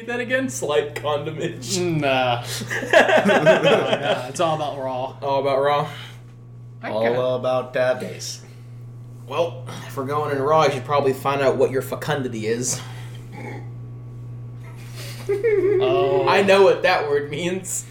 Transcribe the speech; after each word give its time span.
Repeat 0.00 0.12
that 0.12 0.20
again. 0.20 0.48
Slight 0.48 0.94
condiment. 0.94 1.78
Nah. 2.00 2.42
Oh, 2.42 3.26
nah, 3.26 4.28
it's 4.28 4.40
all 4.40 4.56
about 4.56 4.78
raw. 4.78 5.14
All 5.20 5.40
about 5.40 5.60
raw. 5.60 5.90
I 6.82 6.88
All 6.90 7.36
about 7.36 7.74
that 7.74 8.00
base. 8.00 8.42
Well, 9.26 9.66
if 9.86 9.94
we're 9.96 10.06
going 10.06 10.34
in 10.34 10.42
raw, 10.42 10.64
you 10.64 10.72
should 10.72 10.86
probably 10.86 11.12
find 11.12 11.42
out 11.42 11.56
what 11.56 11.70
your 11.70 11.82
fecundity 11.82 12.46
is. 12.46 12.80
oh, 15.28 16.26
I 16.26 16.42
know 16.42 16.62
what 16.62 16.82
that 16.82 17.06
word 17.06 17.28
means. 17.28 17.84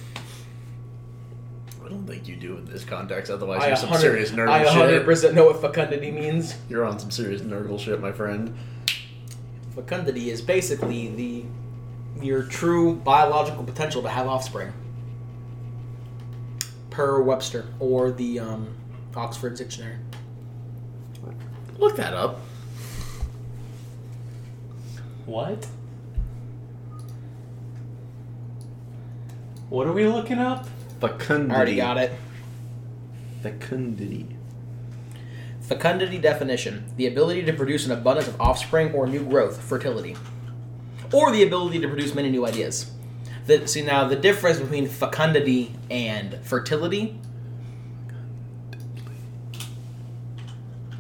I 1.86 1.90
don't 1.90 2.08
think 2.08 2.28
you 2.28 2.38
do 2.38 2.58
in 2.58 2.66
this 2.66 2.84
context. 2.84 3.32
Otherwise, 3.32 3.62
I 3.62 3.68
you're 3.68 3.76
some 3.76 3.92
100 3.92 4.10
serious 4.10 4.32
nerd 4.32 4.50
I 4.50 4.66
100% 4.66 5.36
know 5.36 5.46
what 5.46 5.62
fecundity 5.62 6.10
means. 6.10 6.56
You're 6.70 6.86
on 6.86 6.98
some 6.98 7.12
serious 7.12 7.44
nerdle 7.44 7.80
shit, 7.80 8.02
my 8.02 8.12
friend. 8.12 8.58
Fecundity 9.76 10.32
is 10.32 10.42
basically 10.42 11.10
the 11.10 11.46
your 12.22 12.44
true 12.44 12.96
biological 12.96 13.64
potential 13.64 14.02
to 14.02 14.10
have 14.10 14.28
offspring. 14.28 14.74
Per 16.90 17.22
Webster 17.22 17.66
or 17.80 18.12
the 18.12 18.40
um, 18.40 18.76
Oxford 19.16 19.56
Dictionary. 19.56 19.96
Look 21.78 21.96
that 21.96 22.14
up. 22.14 22.42
what? 25.26 25.66
What 29.70 29.88
are 29.88 29.94
we 29.94 30.08
looking 30.08 30.40
up? 30.40 30.68
Fecundity. 31.00 31.54
I 31.54 31.56
already 31.56 31.76
got 31.76 31.98
it. 31.98 32.12
Fecundity. 33.42 34.36
Fecundity 35.62 36.18
definition 36.18 36.86
the 36.98 37.06
ability 37.06 37.44
to 37.44 37.54
produce 37.54 37.86
an 37.86 37.92
abundance 37.92 38.28
of 38.28 38.42
offspring 38.42 38.92
or 38.94 39.06
new 39.06 39.24
growth, 39.24 39.62
fertility. 39.62 40.18
Or 41.12 41.32
the 41.32 41.44
ability 41.44 41.80
to 41.80 41.88
produce 41.88 42.14
many 42.14 42.30
new 42.30 42.46
ideas. 42.46 42.92
The, 43.48 43.68
see, 43.68 43.82
now 43.82 44.08
the 44.08 44.16
difference 44.16 44.60
between 44.60 44.88
fecundity 44.88 45.76
and 45.90 46.36
fertility 46.44 47.20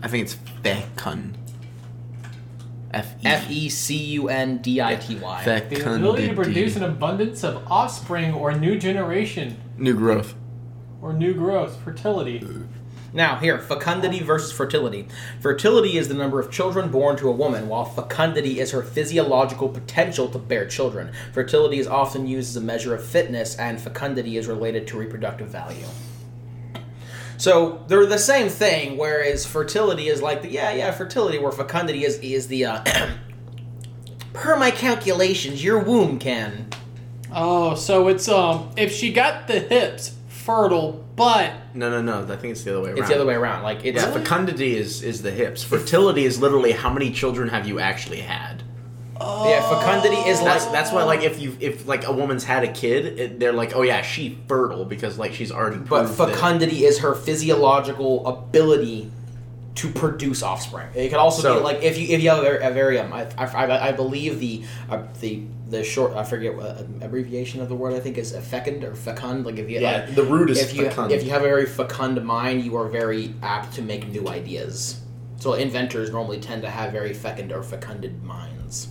I 0.01 0.07
think 0.07 0.23
it's 0.25 0.37
fecund. 0.63 1.37
F 2.91 3.49
E 3.51 3.69
C 3.69 3.95
U 3.95 4.29
N 4.29 4.57
D 4.59 4.81
I 4.81 4.95
T 4.95 5.15
Y. 5.15 5.43
The 5.43 5.95
ability 5.95 6.29
to 6.29 6.33
produce 6.33 6.75
an 6.75 6.83
abundance 6.83 7.43
of 7.43 7.63
offspring 7.71 8.33
or 8.33 8.51
new 8.53 8.79
generation 8.79 9.57
New 9.77 9.95
growth. 9.95 10.33
or 11.01 11.13
new 11.13 11.33
growth, 11.33 11.79
fertility. 11.83 12.43
Now, 13.11 13.37
here, 13.37 13.57
fecundity 13.57 14.21
versus 14.21 14.51
fertility. 14.51 15.07
Fertility 15.39 15.97
is 15.97 16.07
the 16.07 16.13
number 16.13 16.39
of 16.39 16.51
children 16.51 16.91
born 16.91 17.17
to 17.17 17.27
a 17.27 17.31
woman, 17.31 17.67
while 17.67 17.85
fecundity 17.85 18.59
is 18.59 18.71
her 18.71 18.83
physiological 18.83 19.69
potential 19.69 20.29
to 20.29 20.37
bear 20.37 20.67
children. 20.67 21.11
Fertility 21.33 21.79
is 21.79 21.87
often 21.87 22.27
used 22.27 22.49
as 22.49 22.55
a 22.57 22.65
measure 22.65 22.93
of 22.93 23.03
fitness, 23.03 23.55
and 23.55 23.81
fecundity 23.81 24.37
is 24.37 24.47
related 24.47 24.87
to 24.87 24.97
reproductive 24.97 25.47
value. 25.47 25.85
So 27.37 27.83
they're 27.87 28.05
the 28.05 28.19
same 28.19 28.49
thing, 28.49 28.97
whereas 28.97 29.45
fertility 29.45 30.09
is 30.09 30.21
like 30.21 30.41
the 30.41 30.51
yeah, 30.51 30.73
yeah, 30.73 30.91
fertility, 30.91 31.39
where 31.39 31.53
fecundity 31.53 32.03
is 32.03 32.19
is 32.19 32.47
the 32.47 32.65
uh, 32.65 32.83
per 34.33 34.57
my 34.57 34.71
calculations, 34.71 35.63
your 35.63 35.79
womb 35.79 36.19
can. 36.19 36.67
Oh, 37.33 37.75
so 37.75 38.09
it's 38.09 38.27
um, 38.27 38.71
if 38.75 38.93
she 38.93 39.13
got 39.13 39.47
the 39.47 39.59
hips 39.59 40.15
fertile, 40.27 41.05
but 41.19 41.51
No, 41.75 41.91
no, 41.91 42.01
no. 42.01 42.23
I 42.33 42.37
think 42.37 42.53
it's 42.53 42.63
the 42.63 42.71
other 42.71 42.81
way 42.81 42.89
around. 42.89 42.97
It's 42.99 43.09
the 43.09 43.15
other 43.15 43.25
way 43.27 43.35
around. 43.35 43.61
Like 43.61 43.85
it's 43.85 44.01
Yeah, 44.01 44.11
fecundity 44.11 44.75
is 44.75 45.03
is 45.03 45.21
the 45.21 45.29
hips. 45.31 45.63
Fertility 45.63 46.25
is 46.25 46.39
literally 46.41 46.71
how 46.71 46.89
many 46.91 47.11
children 47.11 47.49
have 47.49 47.67
you 47.67 47.79
actually 47.79 48.21
had. 48.21 48.63
yeah, 49.21 49.61
fecundity 49.69 50.15
is 50.15 50.39
like 50.41 50.53
That's 50.53 50.65
that's 50.67 50.91
why 50.93 51.03
like 51.03 51.21
if 51.23 51.39
you 51.41 51.55
if 51.59 51.85
like 51.87 52.05
a 52.07 52.11
woman's 52.11 52.43
had 52.45 52.63
a 52.63 52.71
kid, 52.71 53.19
it, 53.19 53.39
they're 53.39 53.51
like, 53.53 53.75
oh 53.75 53.81
yeah, 53.83 54.01
she 54.01 54.39
fertile 54.47 54.85
because 54.85 55.17
like 55.19 55.33
she's 55.33 55.51
already. 55.51 55.77
But 55.77 56.07
fecundity 56.07 56.85
is 56.85 56.99
her 56.99 57.13
physiological 57.15 58.25
ability 58.25 59.11
to 59.75 59.89
produce 59.89 60.41
offspring. 60.43 60.87
It 60.95 61.09
could 61.09 61.17
also 61.19 61.41
So- 61.41 61.57
be 61.57 61.63
like 61.63 61.83
if 61.83 61.97
you 61.97 62.07
if 62.15 62.21
you 62.23 62.29
have 62.29 62.39
a, 62.39 62.41
very- 62.41 62.63
a 62.63 62.71
very 62.71 62.99
um, 62.99 63.11
I, 63.13 63.27
I, 63.37 63.89
I 63.89 63.91
believe 63.91 64.39
the 64.39 64.63
uh, 64.89 65.03
the 65.21 65.43
the 65.69 65.83
short 65.83 66.13
I 66.13 66.23
forget 66.23 66.55
what 66.55 66.65
uh, 66.65 66.83
abbreviation 67.01 67.61
of 67.61 67.69
the 67.69 67.75
word 67.75 67.93
I 67.93 67.99
think 67.99 68.17
is 68.17 68.35
fecund 68.35 68.83
or 68.83 68.95
fecund. 68.95 69.45
Like 69.45 69.57
if 69.57 69.69
you 69.69 69.79
Yeah, 69.79 70.05
like, 70.05 70.15
the 70.15 70.23
root 70.23 70.49
is 70.49 70.59
if 70.61 70.73
you 70.73 70.89
fecund. 70.89 71.11
if 71.11 71.23
you 71.23 71.29
have 71.29 71.41
a 71.41 71.45
very 71.45 71.65
fecund 71.65 72.23
mind, 72.25 72.63
you 72.63 72.75
are 72.75 72.87
very 72.87 73.35
apt 73.41 73.73
to 73.75 73.81
make 73.81 74.07
new 74.07 74.27
ideas. 74.27 75.01
So 75.37 75.53
inventors 75.53 76.11
normally 76.11 76.39
tend 76.39 76.63
to 76.63 76.69
have 76.69 76.91
very 76.91 77.13
fecund 77.13 77.51
or 77.51 77.61
fecunded 77.61 78.21
minds. 78.23 78.89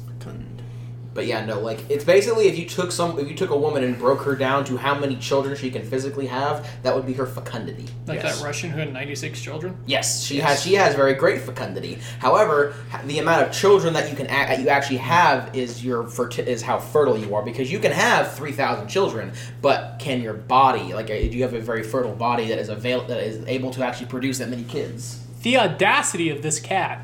Fecund. 1.18 1.18
But 1.18 1.26
yeah, 1.26 1.44
no, 1.44 1.60
like 1.60 1.80
it's 1.90 2.04
basically 2.04 2.46
if 2.46 2.56
you 2.58 2.64
took 2.66 2.92
some 2.92 3.18
if 3.18 3.28
you 3.28 3.34
took 3.34 3.50
a 3.50 3.56
woman 3.56 3.82
and 3.84 3.98
broke 3.98 4.22
her 4.22 4.36
down 4.36 4.64
to 4.66 4.76
how 4.76 4.94
many 4.98 5.16
children 5.16 5.56
she 5.56 5.70
can 5.70 5.82
physically 5.82 6.26
have, 6.26 6.66
that 6.82 6.94
would 6.94 7.06
be 7.06 7.12
her 7.14 7.26
fecundity. 7.26 7.86
like 8.06 8.22
Yes. 8.22 8.38
that 8.38 8.44
Russian 8.44 8.70
who 8.70 8.78
had 8.78 8.92
96 8.92 9.40
children. 9.40 9.76
Yes, 9.86 10.22
she 10.22 10.38
has 10.38 10.62
she 10.62 10.74
has 10.74 10.94
very 10.94 11.14
great 11.14 11.40
fecundity. 11.42 11.98
However, 12.20 12.74
the 13.04 13.18
amount 13.18 13.46
of 13.46 13.52
children 13.52 13.92
that 13.94 14.08
you 14.10 14.16
can 14.16 14.26
a- 14.26 14.46
that 14.48 14.60
you 14.60 14.68
actually 14.68 14.98
have 14.98 15.50
is 15.54 15.84
your 15.84 16.04
ferti- 16.04 16.46
is 16.46 16.62
how 16.62 16.78
fertile 16.78 17.18
you 17.18 17.34
are 17.34 17.42
because 17.42 17.70
you 17.70 17.78
can 17.80 17.92
have 17.92 18.32
3000 18.34 18.88
children, 18.88 19.32
but 19.60 19.96
can 19.98 20.22
your 20.22 20.34
body 20.34 20.94
like 20.94 21.06
uh, 21.10 21.14
do 21.14 21.36
you 21.36 21.42
have 21.42 21.54
a 21.54 21.60
very 21.60 21.82
fertile 21.82 22.14
body 22.14 22.48
that 22.48 22.58
is 22.58 22.68
avail- 22.68 23.04
that 23.08 23.20
is 23.22 23.44
able 23.46 23.70
to 23.72 23.84
actually 23.84 24.06
produce 24.06 24.38
that 24.38 24.48
many 24.48 24.64
kids? 24.64 25.20
The 25.42 25.56
audacity 25.58 26.30
of 26.30 26.42
this 26.42 26.58
cat. 26.60 27.00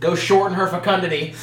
Go 0.00 0.14
shorten 0.14 0.54
her 0.56 0.66
fecundity. 0.68 1.34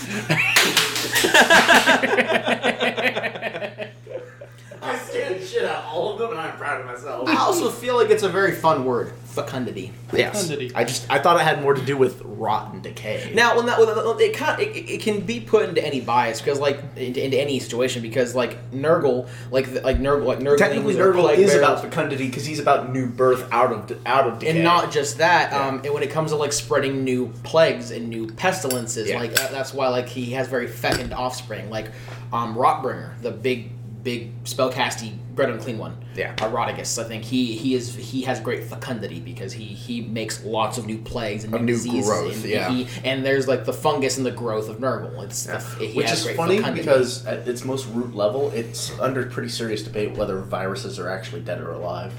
I 4.82 4.98
stand 4.98 5.44
shit 5.44 5.66
out 5.66 5.86
all 5.86 6.14
of 6.14 6.20
them, 6.20 6.32
and 6.32 6.40
I'm 6.40 6.56
proud 6.58 6.80
of 6.82 6.88
myself. 6.88 7.28
I 7.28 7.36
also 7.38 7.70
feel 7.70 7.96
like 7.96 8.10
it's 8.10 8.24
a 8.24 8.30
very 8.30 8.54
fun 8.54 8.86
word, 8.86 9.14
fecundity. 9.36 9.92
Yes. 10.14 10.42
Fecundity. 10.44 10.74
I 10.76 10.84
just 10.84 11.10
I 11.12 11.20
thought 11.20 11.40
it 11.40 11.44
had 11.44 11.62
more 11.62 11.74
to 11.74 11.86
do 11.86 11.98
with 11.98 12.22
rot 12.24 12.74
and 12.74 12.82
decay. 12.82 13.32
Now, 13.36 13.56
when 13.58 13.66
that 13.68 13.78
when 13.80 13.88
it, 14.22 14.34
can 14.34 14.60
it, 14.60 14.64
it 14.66 15.02
can 15.02 15.22
be 15.22 15.40
put 15.40 15.68
into 15.70 15.86
any 15.86 16.02
bias 16.02 16.42
because 16.42 16.60
like 16.60 16.80
into, 16.96 17.24
into 17.24 17.38
any 17.40 17.60
situation 17.60 18.02
because 18.02 18.34
like 18.34 18.72
Nurgle 18.72 19.28
like 19.52 19.74
the- 19.74 19.82
like 19.82 19.98
Nurgle 20.00 20.26
like 20.26 20.40
Nurgle 20.40 20.58
technically, 20.58 20.96
Nurgle 20.96 21.36
is 21.36 21.54
about 21.54 21.82
fecundity 21.82 22.28
because 22.28 22.46
he's 22.46 22.60
about 22.60 22.92
new 22.92 23.08
birth 23.08 23.48
out 23.52 23.72
of 23.72 24.00
out 24.06 24.28
of 24.28 24.40
decay. 24.40 24.52
and 24.52 24.64
not 24.64 24.92
just 24.92 25.18
that. 25.20 25.52
Yeah. 25.52 25.68
Um, 25.68 25.82
and 25.84 25.94
when 25.94 26.04
it 26.04 26.10
comes 26.10 26.32
to 26.32 26.38
like 26.38 26.54
spreading 26.54 27.04
new 27.04 27.30
plagues 27.44 27.92
and 27.92 28.10
new 28.10 28.28
pestilences, 28.32 29.10
Yeah. 29.10 29.20
like 29.20 29.34
that, 29.36 29.52
that's 29.52 29.74
why 29.74 29.90
like 29.90 30.08
he 30.08 30.32
has 30.32 30.48
very 30.48 30.68
fecund 30.68 31.14
offspring, 31.14 31.70
like 31.70 31.92
um, 32.34 32.56
Rotbringer, 32.56 33.20
the 33.22 33.32
big 33.32 33.70
big 34.06 34.44
spellcasty 34.46 35.18
red 35.34 35.50
unclean 35.50 35.78
one. 35.80 35.98
Yeah. 36.16 36.34
Rotigus. 36.36 36.98
I 37.04 37.06
think 37.08 37.24
he 37.26 37.58
he 37.58 37.74
is 37.76 37.94
he 37.96 38.22
has 38.22 38.40
great 38.40 38.64
fecundity 38.64 39.20
because 39.20 39.52
he 39.52 39.66
he 39.66 40.00
makes 40.02 40.46
lots 40.46 40.78
of 40.78 40.86
new 40.86 41.00
plagues 41.00 41.44
and 41.44 41.52
new, 41.52 41.60
new 41.60 41.66
diseases. 41.74 42.06
growth, 42.08 42.36
and, 42.44 42.46
yeah. 42.46 42.70
he, 42.72 42.88
and 43.04 43.26
there's 43.26 43.48
like 43.48 43.66
the 43.66 43.74
fungus 43.74 44.16
and 44.18 44.26
the 44.26 44.32
growth 44.32 44.70
of 44.70 44.78
Nurgle. 44.78 45.22
It's 45.24 45.46
Yeah. 45.48 45.58
the, 45.58 45.88
he 45.88 45.98
Which 45.98 46.08
has 46.10 46.20
is 46.20 46.26
great 46.28 46.38
funny 46.38 46.58
fecundity. 46.58 46.84
because 46.86 47.26
at 47.26 47.46
its 47.48 47.66
most 47.66 47.88
root 47.88 48.16
level, 48.16 48.52
it's 48.52 48.98
under 49.00 49.26
pretty 49.26 49.50
serious 49.50 49.84
debate 49.84 50.16
whether 50.16 50.40
viruses 50.40 51.00
are 51.00 51.10
actually 51.10 51.42
dead 51.42 51.60
or 51.60 51.72
alive. 51.74 52.14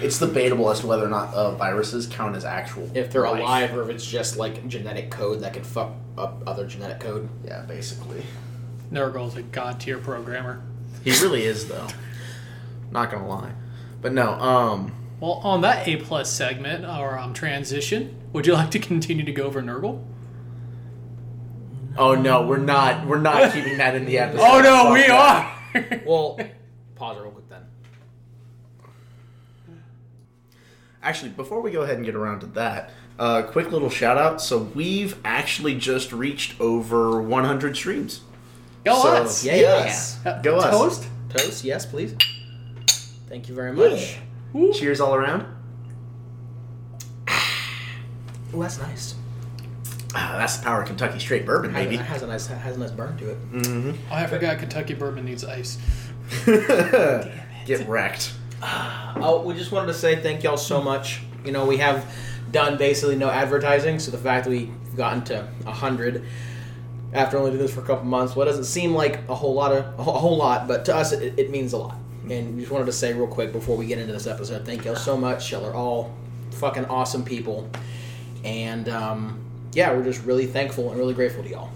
It's 0.00 0.18
debatable 0.18 0.70
as 0.70 0.80
to 0.80 0.86
whether 0.86 1.04
or 1.04 1.08
not 1.10 1.34
uh, 1.34 1.54
viruses 1.56 2.06
count 2.06 2.34
as 2.36 2.44
actual. 2.44 2.88
if 2.94 3.10
they're 3.12 3.22
life. 3.28 3.40
alive 3.40 3.76
or 3.76 3.82
if 3.82 3.90
it's 3.90 4.06
just 4.06 4.36
like 4.36 4.66
genetic 4.68 5.10
code 5.10 5.40
that 5.40 5.52
can 5.54 5.62
fuck 5.64 5.92
up 6.18 6.42
other 6.46 6.66
genetic 6.66 7.00
code. 7.00 7.28
Yeah, 7.44 7.62
basically. 7.62 8.22
Nurgle's 8.92 9.36
a 9.36 9.42
god 9.42 9.80
tier 9.80 9.98
programmer. 9.98 10.62
He 11.02 11.10
really 11.22 11.44
is, 11.44 11.66
though. 11.66 11.88
Not 12.90 13.10
gonna 13.10 13.26
lie. 13.26 13.52
But 14.00 14.12
no, 14.12 14.32
um. 14.32 14.94
Well, 15.18 15.40
on 15.44 15.62
that 15.62 15.86
A 15.88 15.96
plus 15.96 16.30
segment 16.30 16.84
or 16.84 17.18
um, 17.18 17.32
transition, 17.32 18.16
would 18.32 18.46
you 18.46 18.54
like 18.54 18.70
to 18.72 18.78
continue 18.78 19.24
to 19.24 19.32
go 19.32 19.44
over 19.44 19.62
Nurgle? 19.62 20.04
Oh 21.96 22.14
no, 22.14 22.46
we're 22.46 22.56
not. 22.58 23.06
We're 23.06 23.20
not 23.20 23.52
keeping 23.52 23.78
that 23.78 23.94
in 23.94 24.04
the 24.04 24.18
episode. 24.20 24.44
Oh 24.44 24.60
no, 24.60 24.92
we 24.92 25.06
are. 25.06 25.58
Well, 26.06 26.38
pause 26.96 27.18
real 27.18 27.30
quick 27.30 27.48
then. 27.48 27.62
Actually, 31.02 31.30
before 31.30 31.62
we 31.62 31.70
go 31.70 31.80
ahead 31.80 31.96
and 31.96 32.04
get 32.04 32.14
around 32.14 32.40
to 32.40 32.46
that, 32.48 32.90
uh, 33.18 33.42
quick 33.42 33.72
little 33.72 33.88
shout 33.88 34.18
out. 34.18 34.42
So 34.42 34.58
we've 34.58 35.16
actually 35.24 35.74
just 35.76 36.12
reached 36.12 36.60
over 36.60 37.22
100 37.22 37.74
streams. 37.74 38.20
Go 38.84 39.00
So- 39.02 39.08
us. 39.14 39.44
Yeah, 39.44 39.54
Yes. 39.56 40.18
Uh, 40.24 40.40
Go 40.42 40.56
us. 40.58 40.70
Toast. 40.70 41.06
Toast, 41.30 41.64
yes, 41.64 41.86
please. 41.86 42.14
Thank 43.28 43.48
you 43.48 43.54
very 43.54 43.72
much. 43.72 44.18
Woo. 44.52 44.72
Cheers 44.72 45.00
all 45.00 45.14
around. 45.14 45.46
Oh, 48.54 48.60
that's 48.60 48.78
nice. 48.78 49.14
Ah, 50.14 50.34
that's 50.38 50.58
the 50.58 50.64
power 50.64 50.82
of 50.82 50.88
Kentucky 50.88 51.18
straight 51.18 51.46
bourbon, 51.46 51.72
Has, 51.72 51.84
baby. 51.84 51.96
has 51.96 52.22
a 52.22 52.26
nice 52.26 52.46
has 52.46 52.76
a 52.76 52.78
nice 52.78 52.90
burn 52.90 53.16
to 53.16 53.30
it. 53.30 53.52
Mm-hmm. 53.52 53.92
Oh, 54.10 54.14
I 54.14 54.26
forgot 54.26 54.58
Kentucky 54.58 54.92
bourbon 54.92 55.24
needs 55.24 55.42
ice. 55.44 55.78
Get 56.46 57.88
wrecked. 57.88 58.32
Oh, 59.14 59.42
we 59.42 59.54
just 59.54 59.72
wanted 59.72 59.86
to 59.88 59.94
say 59.94 60.16
thank 60.16 60.42
y'all 60.42 60.56
so 60.56 60.80
much. 60.82 61.20
You 61.44 61.52
know, 61.52 61.64
we 61.66 61.76
have 61.78 62.04
done 62.50 62.76
basically 62.78 63.14
no 63.16 63.28
advertising, 63.30 63.98
so 63.98 64.10
the 64.10 64.18
fact 64.18 64.44
that 64.44 64.50
we've 64.50 64.70
gotten 64.96 65.22
to 65.24 65.46
hundred 65.66 66.24
after 67.12 67.36
only 67.38 67.50
doing 67.50 67.62
this 67.62 67.74
for 67.74 67.80
a 67.80 67.84
couple 67.84 68.04
months. 68.04 68.34
Well, 68.34 68.46
it 68.46 68.50
doesn't 68.50 68.64
seem 68.64 68.94
like 68.94 69.20
a 69.28 69.34
whole 69.34 69.54
lot 69.54 69.72
of 69.72 69.84
a 69.98 70.02
whole, 70.02 70.36
lot, 70.36 70.66
but 70.68 70.84
to 70.86 70.94
us, 70.96 71.12
it, 71.12 71.38
it 71.38 71.50
means 71.50 71.72
a 71.72 71.78
lot. 71.78 71.96
And 72.30 72.54
we 72.54 72.60
just 72.60 72.72
wanted 72.72 72.86
to 72.86 72.92
say 72.92 73.12
real 73.12 73.26
quick 73.26 73.52
before 73.52 73.76
we 73.76 73.86
get 73.86 73.98
into 73.98 74.12
this 74.12 74.26
episode, 74.26 74.64
thank 74.64 74.84
y'all 74.84 74.94
so 74.96 75.16
much. 75.16 75.50
Y'all 75.52 75.64
are 75.66 75.74
all 75.74 76.14
fucking 76.52 76.84
awesome 76.86 77.24
people, 77.24 77.68
and 78.44 78.88
um, 78.88 79.40
yeah, 79.72 79.92
we're 79.92 80.04
just 80.04 80.24
really 80.24 80.46
thankful 80.46 80.90
and 80.90 80.98
really 80.98 81.14
grateful 81.14 81.42
to 81.42 81.48
y'all. 81.50 81.70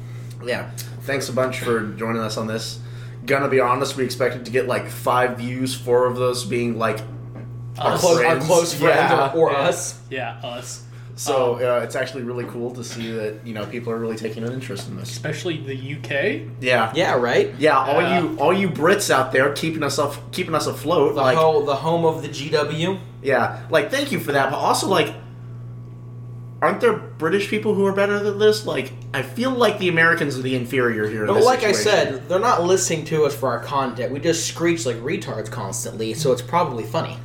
Yeah. 0.45 0.71
Thanks 1.03 1.29
a 1.29 1.33
bunch 1.33 1.61
for 1.61 1.81
joining 1.95 2.21
us 2.23 2.37
on 2.37 2.47
this. 2.47 2.81
Gonna 3.25 3.49
be 3.49 3.59
honest, 3.61 3.97
we 3.97 4.05
expected 4.05 4.45
to 4.45 4.51
get 4.53 4.67
like 4.69 4.89
five 4.89 5.39
views, 5.39 5.75
four 5.75 6.07
of 6.07 6.17
those 6.17 6.45
being 6.45 6.79
like 6.79 6.99
Our 7.79 7.93
Us. 7.95 8.01
close, 8.01 8.19
our 8.19 8.25
friends. 8.25 8.47
close 8.47 8.75
friends 8.75 9.11
Yeah. 9.11 9.33
or, 9.35 9.49
or 9.49 9.53
Yeah. 9.53 9.59
us. 9.59 10.01
Yeah, 10.11 10.41
us. 10.45 10.85
So 11.19 11.55
Um, 11.55 11.63
uh, 11.65 11.79
it's 11.85 11.97
actually 11.97 12.25
really 12.25 12.45
cool 12.45 12.73
to 12.75 12.85
see 12.85 13.11
that 13.11 13.37
you 13.45 13.55
know 13.55 13.65
people 13.67 13.91
are 13.93 13.99
really 13.99 14.17
taking 14.17 14.45
an 14.45 14.53
interest 14.53 14.87
in 14.89 14.97
this. 14.99 15.11
especially 15.11 15.57
the 15.57 15.75
UK. 15.75 16.43
Yeah, 16.61 16.93
Yeah, 16.95 17.15
right. 17.15 17.55
yeah. 17.59 17.79
All 17.79 18.03
Yeah. 18.03 18.21
you, 18.21 18.37
all 18.39 18.53
you 18.53 18.69
Brits 18.69 19.11
out 19.11 19.33
there, 19.33 19.51
keeping 19.53 19.83
us 19.83 19.99
up, 19.99 20.15
keeping 20.33 20.55
us 20.55 20.67
afloat. 20.67 21.15
The 21.15 21.23
like, 21.23 21.39
whole 21.39 21.65
the 21.65 21.77
home 21.77 22.05
of 22.05 22.21
the 22.23 22.29
GW. 22.29 22.99
yeah, 23.23 23.61
like 23.71 23.91
thank 23.91 24.13
you 24.13 24.21
for 24.21 24.33
that. 24.33 24.51
But 24.51 24.59
also, 24.59 24.89
like, 24.89 25.15
aren't 26.63 26.81
there 26.81 26.93
British 26.95 27.49
people 27.49 27.75
who 27.75 27.87
are 27.87 27.93
better 27.93 28.19
than 28.19 28.39
this? 28.39 28.67
Like, 28.67 28.93
I 29.15 29.23
feel 29.23 29.51
like 29.51 29.79
the 29.79 29.89
Americans 29.89 30.39
are 30.39 30.43
the 30.43 30.55
inferior 30.55 31.09
here. 31.09 31.23
in 31.23 31.27
But 31.29 31.35
this 31.35 31.45
like 31.47 31.63
I 31.65 31.73
said, 31.73 32.29
they're 32.29 32.39
not 32.39 32.63
listening 32.65 33.05
to 33.07 33.25
us 33.25 33.35
for 33.35 33.49
our 33.49 33.61
content. 33.61 34.13
We 34.13 34.21
just 34.21 34.47
screech 34.47 34.85
like 34.85 34.97
retards 34.97 35.51
constantly, 35.51 36.13
so 36.15 36.33
it's 36.33 36.43
probably 36.43 36.85
funny. 36.85 37.17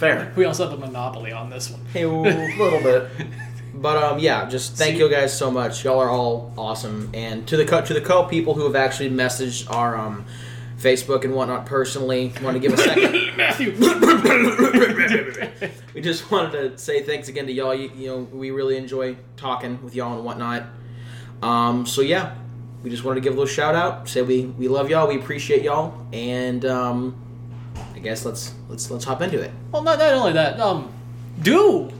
Fair, 0.00 0.32
We 0.36 0.44
also 0.46 0.68
have 0.68 0.76
a 0.76 0.80
monopoly 0.80 1.30
on 1.32 1.50
this 1.50 1.70
one. 1.70 1.80
Hey, 1.92 2.02
a 2.02 2.08
little 2.10 2.80
bit. 2.82 3.08
But 3.74 4.02
um, 4.02 4.18
yeah, 4.18 4.48
just 4.48 4.76
thank 4.76 4.96
See- 4.96 5.02
you 5.02 5.08
guys 5.10 5.36
so 5.36 5.50
much. 5.50 5.84
Y'all 5.84 6.00
are 6.00 6.10
all 6.10 6.52
awesome, 6.58 7.10
and 7.14 7.46
to 7.48 7.56
the 7.56 7.64
co- 7.64 7.82
to 7.82 7.94
the 7.94 8.00
co 8.00 8.24
people 8.24 8.54
who 8.54 8.64
have 8.64 8.76
actually 8.76 9.10
messaged 9.10 9.70
our 9.72 9.96
um, 9.96 10.24
Facebook 10.78 11.24
and 11.24 11.34
whatnot 11.34 11.66
personally, 11.66 12.32
want 12.42 12.54
to 12.56 12.60
give 12.60 12.72
a 12.72 12.76
second. 12.88 13.36
Matthew. 13.36 13.72
we 15.94 16.00
just 16.00 16.30
wanted 16.30 16.52
to 16.52 16.78
say 16.78 17.02
thanks 17.02 17.28
again 17.28 17.46
to 17.46 17.52
y'all. 17.52 17.74
You, 17.74 17.90
you 17.96 18.06
know, 18.08 18.18
we 18.32 18.50
really 18.50 18.76
enjoy 18.76 19.16
talking 19.36 19.82
with 19.82 19.94
y'all 19.94 20.14
and 20.16 20.24
whatnot. 20.24 20.64
Um, 21.42 21.86
so 21.86 22.02
yeah, 22.02 22.34
we 22.82 22.90
just 22.90 23.04
wanted 23.04 23.16
to 23.16 23.20
give 23.22 23.32
a 23.34 23.40
little 23.40 23.52
shout 23.52 23.74
out. 23.74 24.08
Say 24.08 24.22
we 24.22 24.46
we 24.46 24.68
love 24.68 24.90
y'all. 24.90 25.08
We 25.08 25.16
appreciate 25.16 25.62
y'all, 25.62 26.06
and 26.12 26.64
um, 26.66 27.14
I 28.00 28.02
guess 28.02 28.24
let's 28.24 28.54
let's 28.70 28.90
let's 28.90 29.04
hop 29.04 29.20
into 29.20 29.38
it. 29.42 29.50
Well, 29.72 29.82
not, 29.82 29.98
not 29.98 30.14
only 30.14 30.32
that, 30.32 30.58
um, 30.58 30.90
do 31.42 31.90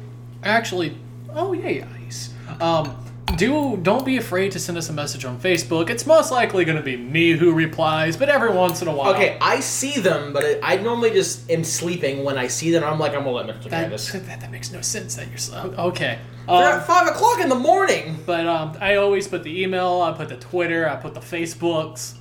actually. 0.43 0.97
Oh 1.35 1.53
yeah, 1.53 1.85
nice. 2.01 2.33
Um, 2.59 2.97
do 3.37 3.77
don't 3.77 4.07
be 4.07 4.17
afraid 4.17 4.51
to 4.53 4.59
send 4.59 4.79
us 4.79 4.89
a 4.89 4.95
message 4.95 5.27
on 5.27 5.39
Facebook. 5.39 5.91
It's 5.91 6.07
most 6.07 6.33
likely 6.33 6.65
going 6.65 6.79
to 6.79 6.83
be 6.83 6.97
me 6.97 7.33
who 7.33 7.53
replies, 7.53 8.17
but 8.17 8.31
every 8.31 8.51
once 8.51 8.81
in 8.81 8.89
a 8.89 8.95
while. 8.95 9.13
Okay, 9.13 9.37
I 9.43 9.61
see 9.61 10.01
them, 10.01 10.33
but 10.33 10.43
I, 10.43 10.59
I 10.63 10.77
normally 10.79 11.11
just 11.11 11.51
am 11.51 11.65
sleeping 11.65 12.25
when 12.25 12.39
I 12.39 12.47
see 12.47 12.71
them. 12.71 12.83
I'm 12.83 12.99
like, 12.99 13.13
I'm 13.13 13.25
gonna 13.25 13.33
let 13.33 13.61
take 13.61 13.71
That, 13.71 13.91
this. 13.91 14.11
that, 14.11 14.27
that 14.41 14.51
makes 14.51 14.73
no 14.73 14.81
sense. 14.81 15.17
That 15.17 15.29
you're 15.29 15.37
so, 15.37 15.75
okay. 15.79 16.19
They're 16.47 16.57
Um, 16.57 16.81
at 16.81 16.87
five 16.87 17.09
o'clock 17.09 17.41
in 17.41 17.51
the 17.51 17.55
morning. 17.55 18.17
but 18.25 18.47
um, 18.47 18.75
I 18.81 18.97
always 18.97 19.29
put 19.29 19.43
the 19.45 19.63
email. 19.63 20.01
I 20.01 20.13
put 20.13 20.31
the 20.31 20.37
Twitter. 20.39 20.89
I 20.89 20.97
put 20.97 21.13
the 21.13 21.21
Facebooks. 21.21 22.15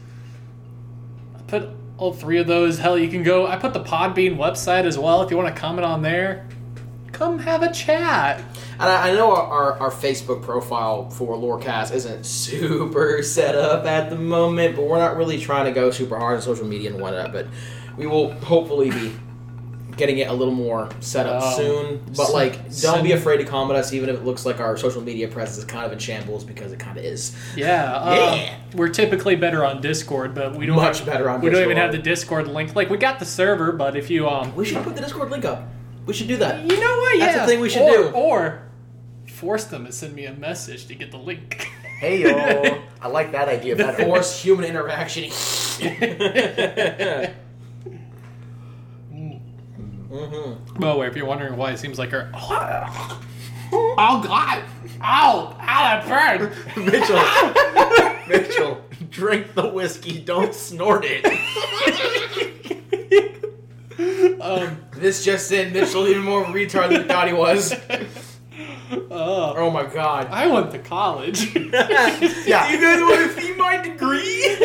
I 1.38 1.42
put 1.44 1.70
all 2.00 2.13
three 2.13 2.38
of 2.38 2.48
those. 2.48 2.80
Hell, 2.80 2.98
you 2.98 3.10
can 3.10 3.24
go. 3.24 3.46
I 3.46 3.57
put 3.57 3.74
the 3.74 3.84
Podbean 3.84 4.38
website 4.38 4.86
as 4.86 4.98
well. 4.98 5.22
If 5.22 5.31
you 5.31 5.38
want 5.38 5.54
to 5.54 5.60
comment 5.60 5.84
on 5.84 6.01
there, 6.01 6.48
come 7.12 7.40
have 7.40 7.62
a 7.62 7.72
chat. 7.74 8.40
And 8.74 8.84
I, 8.84 9.10
I 9.10 9.13
know 9.13 9.36
our, 9.36 9.44
our, 9.44 9.80
our 9.80 9.92
Facebook 9.92 10.42
profile 10.42 11.10
for 11.10 11.36
Lorecast 11.36 11.94
isn't 11.94 12.25
super 12.25 13.22
set 13.24 13.56
up 13.56 13.86
at 13.86 14.10
the 14.10 14.16
moment, 14.16 14.78
but 14.78 14.86
we're 14.86 14.98
not 14.98 15.18
really 15.18 15.40
trying 15.40 15.66
to 15.66 15.72
go 15.72 15.92
super 15.92 16.18
hard 16.18 16.38
on 16.38 16.42
social 16.42 16.66
media 16.66 16.90
and 16.90 17.01
whatnot. 17.01 17.34
But 17.34 17.48
we 17.98 18.07
will 18.07 18.31
hopefully 18.36 18.92
be 18.92 19.12
getting 20.00 20.18
it 20.18 20.28
a 20.30 20.34
little 20.34 20.54
more 20.56 20.90
set 21.01 21.28
up 21.28 21.44
Um, 21.44 21.54
soon. 21.54 22.01
But 22.18 22.28
so- 22.28 22.34
like, 22.34 22.54
don't 22.63 22.72
send- 22.72 23.04
be 23.04 23.12
afraid 23.12 23.38
to 23.38 23.44
comment 23.44 23.78
us, 23.78 23.94
even 23.94 24.10
if 24.10 24.16
it 24.16 24.25
looks 24.25 24.46
like 24.46 24.60
our 24.60 24.75
social 24.78 25.01
media 25.04 25.28
presence 25.28 25.60
is 25.60 25.66
kind 25.66 25.86
of 25.86 25.92
in 25.92 26.00
shambles 26.00 26.44
because 26.44 26.72
it 26.72 26.80
kind 26.80 26.98
of 26.98 27.04
is. 27.04 27.36
Yeah, 27.56 27.94
uh, 27.96 28.16
Yeah. 28.36 28.56
We're 28.74 28.90
typically 28.90 29.36
better 29.36 29.63
on 29.63 29.81
Discord, 29.81 30.34
but 30.34 30.56
we 30.56 30.66
don't 30.66 30.78
Much 30.78 31.00
have, 31.00 31.06
better 31.07 31.30
on 31.30 31.42
We 31.42 31.51
don't 31.51 31.62
even 31.63 31.78
have 31.78 31.92
the 31.92 31.98
Discord 32.00 32.48
link. 32.48 32.75
Like 32.75 32.90
we 32.90 32.98
got 32.98 33.19
the 33.19 33.25
server, 33.25 33.72
but 33.74 33.96
if 33.96 34.10
you 34.10 34.28
um, 34.28 34.56
We 34.56 34.66
should 34.66 34.84
put 34.84 34.96
the 34.96 35.01
Discord 35.01 35.30
link 35.30 35.46
up. 35.46 35.63
We 36.07 36.13
should 36.16 36.28
do 36.28 36.38
that. 36.38 36.62
you 36.63 36.80
know 36.80 36.98
what? 36.98 37.19
That's 37.19 37.36
yeah, 37.36 37.45
the 37.45 37.52
thing 37.52 37.60
we 37.60 37.69
should 37.69 37.84
or, 37.84 37.92
do. 37.92 38.10
Or 38.16 38.63
force 39.28 39.66
them 39.66 39.86
to 39.86 39.92
send 39.92 40.16
me 40.16 40.25
a 40.25 40.34
message 40.34 40.88
to 40.88 40.95
get 40.95 41.12
the 41.12 41.18
link. 41.18 41.68
Hey 42.00 42.22
yo, 42.22 42.81
I 43.02 43.07
like 43.10 43.31
that 43.34 43.48
idea 43.50 43.75
better. 43.75 44.04
Force 44.06 44.42
human 44.42 44.66
interaction. 44.66 45.30
mm-hmm. 50.09 50.79
By 50.79 50.94
the 50.94 50.97
way, 50.97 51.07
if 51.07 51.15
you're 51.15 51.25
wondering 51.25 51.56
why 51.56 51.71
it 51.71 51.79
seems 51.79 51.97
like 52.00 52.09
her, 52.09 52.31
oh, 52.33 53.21
oh 53.71 54.23
god, 54.23 54.63
ow, 55.01 55.56
ow, 55.59 56.01
that 56.01 56.06
burned. 56.07 56.51
Mitchell, 56.85 58.27
Mitchell, 58.27 58.81
drink 59.09 59.53
the 59.53 59.69
whiskey, 59.69 60.19
don't 60.19 60.53
snort 60.53 61.03
it. 61.06 61.25
Um, 64.41 64.77
This 64.94 65.25
just 65.25 65.51
in, 65.51 65.73
Mitchell 65.73 66.07
even 66.07 66.23
more 66.23 66.45
retard 66.45 66.89
than 66.89 67.01
he 67.01 67.07
thought 67.07 67.27
he 67.27 67.33
was. 67.33 67.73
uh, 68.91 69.53
Oh 69.56 69.69
my 69.69 69.86
god. 69.86 70.27
I 70.31 70.47
went 70.47 70.71
to 70.71 70.80
college. 70.80 71.56
Yeah. 72.50 72.71
You 72.71 72.81
guys 72.81 73.01
want 73.01 73.36
to 73.36 73.41
see 73.41 73.53
my 73.53 73.77
degree? 73.77 74.56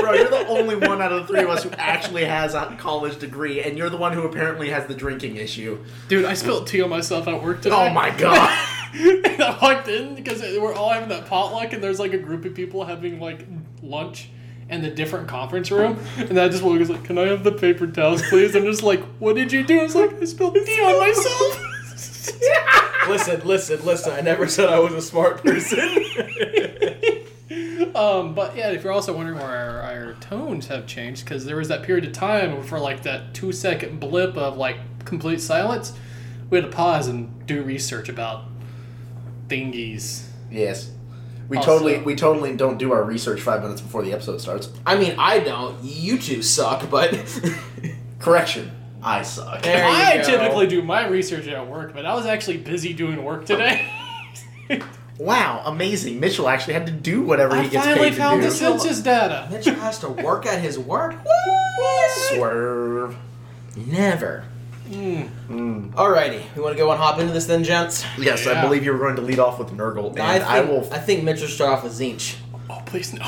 Bro, 0.00 0.14
you're 0.14 0.30
the 0.30 0.46
only 0.48 0.76
one 0.76 1.02
out 1.02 1.12
of 1.12 1.22
the 1.22 1.26
three 1.26 1.42
of 1.42 1.50
us 1.50 1.64
who 1.64 1.70
actually 1.70 2.24
has 2.24 2.54
a 2.54 2.76
college 2.78 3.18
degree, 3.18 3.62
and 3.62 3.76
you're 3.76 3.90
the 3.90 3.96
one 3.96 4.12
who 4.12 4.22
apparently 4.22 4.70
has 4.70 4.86
the 4.86 4.94
drinking 4.94 5.36
issue. 5.36 5.82
Dude, 6.08 6.24
I 6.24 6.34
spilled 6.34 6.68
tea 6.68 6.82
on 6.82 6.90
myself 6.90 7.26
at 7.26 7.42
work 7.42 7.62
today. 7.62 7.74
Oh 7.74 7.90
my 7.92 8.10
god. 8.10 8.48
and 8.94 9.42
I 9.42 9.58
walked 9.60 9.88
in 9.88 10.14
because 10.14 10.40
we're 10.40 10.74
all 10.74 10.90
having 10.90 11.08
that 11.08 11.26
potluck, 11.26 11.72
and 11.72 11.82
there's 11.82 11.98
like 11.98 12.12
a 12.12 12.18
group 12.18 12.44
of 12.44 12.54
people 12.54 12.84
having 12.84 13.18
like 13.18 13.44
lunch 13.82 14.30
in 14.68 14.82
the 14.82 14.90
different 14.90 15.28
conference 15.28 15.70
room. 15.70 15.98
And 16.16 16.38
I 16.38 16.48
just 16.48 16.62
was 16.62 16.90
like, 16.90 17.04
"Can 17.04 17.18
I 17.18 17.28
have 17.28 17.44
the 17.44 17.52
paper 17.52 17.86
towels, 17.86 18.22
please?" 18.28 18.54
I'm 18.54 18.64
just 18.64 18.82
like, 18.82 19.02
"What 19.18 19.36
did 19.36 19.52
you 19.52 19.64
do?" 19.64 19.80
I 19.80 19.84
was 19.84 19.94
like, 19.94 20.20
"I 20.20 20.24
spilled 20.24 20.54
tea 20.54 20.80
on 20.80 20.98
myself." 21.00 21.62
listen, 23.08 23.40
listen, 23.46 23.84
listen. 23.84 24.12
I 24.12 24.20
never 24.20 24.48
said 24.48 24.68
I 24.68 24.78
was 24.78 24.94
a 24.94 25.02
smart 25.02 25.42
person. 25.42 25.78
um, 27.94 28.34
but 28.34 28.56
yeah, 28.56 28.70
if 28.70 28.84
you're 28.84 28.92
also 28.92 29.16
wondering 29.16 29.38
why 29.38 29.56
our, 29.56 29.80
our 29.80 30.12
tones 30.20 30.66
have 30.68 30.86
changed, 30.86 31.24
because 31.24 31.44
there 31.44 31.56
was 31.56 31.68
that 31.68 31.82
period 31.82 32.04
of 32.04 32.12
time 32.12 32.62
for 32.62 32.78
like 32.78 33.02
that 33.02 33.34
two 33.34 33.52
second 33.52 34.00
blip 34.00 34.36
of 34.36 34.56
like 34.56 34.76
complete 35.04 35.40
silence, 35.40 35.92
we 36.50 36.60
had 36.60 36.70
to 36.70 36.76
pause 36.76 37.08
and 37.08 37.46
do 37.46 37.62
research 37.62 38.08
about 38.08 38.44
thingies. 39.48 40.26
Yes. 40.50 40.90
We 41.48 41.58
Also- 41.58 41.72
totally 41.78 41.98
we 41.98 42.16
totally 42.16 42.56
don't 42.56 42.78
do 42.78 42.92
our 42.92 43.04
research 43.04 43.40
five 43.40 43.62
minutes 43.62 43.80
before 43.80 44.02
the 44.02 44.12
episode 44.12 44.40
starts. 44.40 44.68
I 44.84 44.96
mean, 44.96 45.14
I 45.18 45.38
don't. 45.38 45.76
You 45.82 46.18
two 46.18 46.42
suck, 46.42 46.90
but. 46.90 47.16
Correction. 48.18 48.72
I 49.06 49.22
suck. 49.22 49.62
There 49.62 49.88
you 49.88 49.94
I 49.94 50.16
go. 50.18 50.24
typically 50.24 50.66
do 50.66 50.82
my 50.82 51.06
research 51.06 51.46
at 51.46 51.66
work, 51.66 51.94
but 51.94 52.04
I 52.04 52.14
was 52.14 52.26
actually 52.26 52.58
busy 52.58 52.92
doing 52.92 53.22
work 53.22 53.46
today. 53.46 53.88
Wow, 55.18 55.62
amazing. 55.64 56.20
Mitchell 56.20 56.46
actually 56.46 56.74
had 56.74 56.86
to 56.88 56.92
do 56.92 57.22
whatever 57.22 57.54
I 57.54 57.62
he 57.62 57.70
gets 57.70 57.86
paid 57.86 57.94
to 57.94 58.00
do. 58.00 58.06
I 58.06 58.10
finally 58.10 58.16
found 58.18 58.42
the 58.42 58.50
census 58.50 59.00
data. 59.00 59.48
Mitchell 59.50 59.74
has 59.76 59.98
to 60.00 60.10
work 60.10 60.44
at 60.44 60.60
his 60.60 60.78
work? 60.78 61.14
Swerve. 62.34 63.16
Never. 63.74 64.44
Mm. 64.90 65.92
Alrighty, 65.94 66.44
we 66.54 66.62
want 66.62 66.76
to 66.76 66.78
go 66.78 66.90
and 66.90 67.00
hop 67.00 67.18
into 67.18 67.32
this 67.32 67.46
then, 67.46 67.64
gents? 67.64 68.04
Yes, 68.18 68.46
I 68.46 68.60
believe 68.60 68.84
you 68.84 68.92
were 68.92 68.98
going 68.98 69.16
to 69.16 69.22
lead 69.22 69.38
off 69.38 69.58
with 69.58 69.68
Nurgle, 69.70 70.10
and 70.10 70.20
I 70.20 70.58
I, 70.58 70.60
will. 70.60 70.86
I 70.92 70.98
think 70.98 71.24
Mitchell 71.24 71.46
should 71.48 71.56
start 71.56 71.72
off 71.72 71.82
with 71.82 71.92
Tzeentch. 71.94 72.36
Oh, 72.68 72.82
please 72.86 73.12
no. 73.14 73.20
no, 73.20 73.26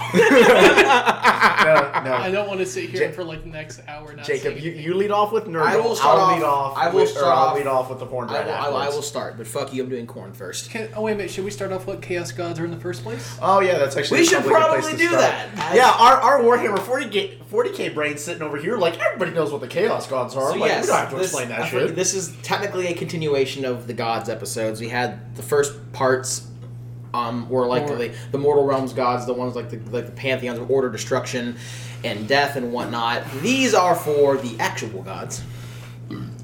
I 2.15 2.29
don't 2.33 2.49
want 2.49 2.61
to 2.61 2.67
sit 2.67 2.91
here 2.91 3.07
Ja- 3.09 3.13
for 3.13 3.25
like 3.25 3.43
the 3.45 3.49
next 3.51 3.81
hour. 3.89 4.13
Not 4.15 4.27
Jacob, 4.27 4.57
you, 4.59 4.73
you 4.73 4.95
lead 4.95 5.11
off 5.11 5.33
with 5.33 5.45
Nurgle. 5.47 5.63
I 5.67 5.77
will 5.77 5.95
start 5.95 6.19
I'll 6.19 6.35
lead 6.37 6.43
off- 6.45 6.73
off. 6.73 6.79
I 6.79 6.89
will 6.89 7.01
with, 7.01 7.11
start 7.11 7.25
or 7.27 7.31
I'll 7.33 7.39
off- 7.49 7.57
lead 7.57 7.67
off 7.67 7.91
with 7.91 7.99
the 8.01 8.07
corn 8.07 8.29
I 8.29 8.33
bread 8.33 8.47
will, 8.47 8.55
I, 8.55 8.69
will, 8.69 8.77
I 8.77 8.89
will 8.89 9.03
start, 9.03 9.37
but 9.37 9.47
fuck 9.47 9.73
you, 9.73 9.83
I'm 9.83 9.89
doing 9.89 10.07
Khorne 10.07 10.35
first. 10.35 10.71
Can, 10.71 10.89
oh 10.97 11.03
wait 11.03 11.13
a 11.13 11.15
minute. 11.17 11.31
Should 11.31 11.45
we 11.45 11.51
start 11.51 11.73
off 11.73 11.87
what 11.87 12.03
chaos 12.03 12.33
gods 12.33 12.59
are 12.59 12.65
in 12.65 12.71
the 12.71 12.77
first 12.81 13.03
place? 13.03 13.39
Oh 13.41 13.61
yeah, 13.61 13.79
that's 13.79 13.97
actually 13.97 14.21
We 14.21 14.27
should 14.27 14.45
probably 14.45 14.51
a 14.51 14.59
good 14.59 14.67
probably 14.67 14.81
place 14.97 14.99
do 14.99 15.07
start. 15.09 15.21
that. 15.55 15.73
Yeah, 15.75 15.91
our, 15.99 16.17
our 16.21 16.41
Warhammer 16.41 16.79
40k 16.79 17.39
40k 17.49 17.95
brain 17.95 18.17
sitting 18.19 18.43
over 18.43 18.57
here 18.57 18.77
like 18.77 18.99
everybody 19.01 19.31
knows 19.33 19.51
what 19.53 19.61
the 19.61 19.69
Chaos 19.69 20.07
Gods 20.07 20.35
are. 20.37 20.53
So 20.53 20.59
like 20.59 20.69
yes, 20.69 20.83
we 20.85 20.89
don't 20.89 20.99
have 20.99 21.11
to 21.11 21.17
this, 21.17 21.27
explain 21.29 21.49
that 21.49 21.69
shit. 21.69 21.95
this 21.95 22.13
is 22.15 22.35
technically 22.43 22.89
a 22.89 22.95
continuation 22.95 23.65
of 23.65 23.87
the 23.87 23.95
gods 23.95 24.29
episodes. 24.29 24.81
We 24.81 24.89
had 24.89 25.35
the 25.37 25.43
first 25.43 25.73
parts 25.93 26.47
um, 27.19 27.49
were 27.49 27.67
like 27.67 27.85
Or- 27.91 27.97
the, 27.97 28.13
the 28.33 28.39
mortal 28.39 28.65
realms 28.65 28.93
gods, 28.93 29.27
the 29.27 29.33
ones 29.35 29.57
like 29.57 29.71
the 29.71 29.79
like 29.91 30.07
the 30.07 30.13
pantheons 30.13 30.59
of 30.59 30.71
order, 30.71 30.89
destruction, 30.91 31.57
and 32.05 32.29
death 32.29 32.57
and 32.57 32.73
whatnot. 32.73 33.23
These 33.43 33.75
are 33.75 33.95
for 33.95 34.37
the 34.37 34.59
actual 34.59 35.03
gods. 35.03 35.43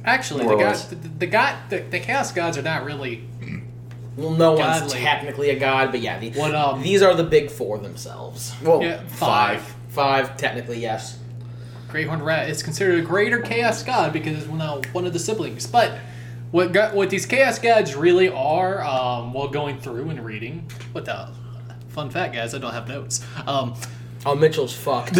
Actually, 0.04 0.44
the 0.44 0.52
or 0.52 0.58
god, 0.58 0.76
the, 0.76 0.94
the 0.96 1.26
god, 1.26 1.56
the, 1.70 1.78
the 1.78 1.98
chaos 1.98 2.30
gods 2.32 2.58
are 2.58 2.62
not 2.62 2.84
really 2.84 3.26
well, 4.16 4.32
no 4.32 4.52
one's 4.52 4.92
technically 4.92 5.50
a 5.50 5.58
god, 5.58 5.90
but 5.90 6.00
yeah, 6.00 6.18
the, 6.18 6.30
What, 6.32 6.54
um, 6.54 6.82
these 6.82 7.02
are 7.02 7.14
the 7.14 7.24
big 7.24 7.50
four 7.50 7.78
themselves. 7.78 8.54
Well, 8.62 8.82
Yeah, 8.82 8.98
five. 9.06 9.60
five. 9.62 9.74
Five, 9.88 10.36
technically, 10.36 10.80
yes. 10.80 11.18
Great 11.88 12.08
Horned 12.08 12.24
Rat 12.24 12.50
is 12.50 12.64
considered 12.64 12.98
a 12.98 13.02
greater 13.02 13.40
Chaos 13.40 13.84
God 13.84 14.12
because 14.12 14.36
it's 14.42 14.52
now 14.52 14.80
one 14.92 15.06
of 15.06 15.12
the 15.12 15.20
siblings. 15.20 15.68
But 15.68 15.96
what 16.54 16.70
go- 16.72 16.90
what 16.94 17.10
these 17.10 17.26
Chaos 17.26 17.58
Gods 17.58 17.96
really 17.96 18.28
are, 18.28 18.80
um, 18.84 19.32
while 19.32 19.48
going 19.48 19.80
through 19.80 20.08
and 20.10 20.24
reading, 20.24 20.70
what 20.92 21.04
the 21.04 21.28
fun 21.88 22.10
fact, 22.10 22.32
guys, 22.32 22.54
I 22.54 22.58
don't 22.58 22.72
have 22.72 22.86
notes. 22.88 23.24
Um, 23.44 23.74
Oh, 24.26 24.34
Mitchell's 24.36 24.72
fucked. 24.74 25.18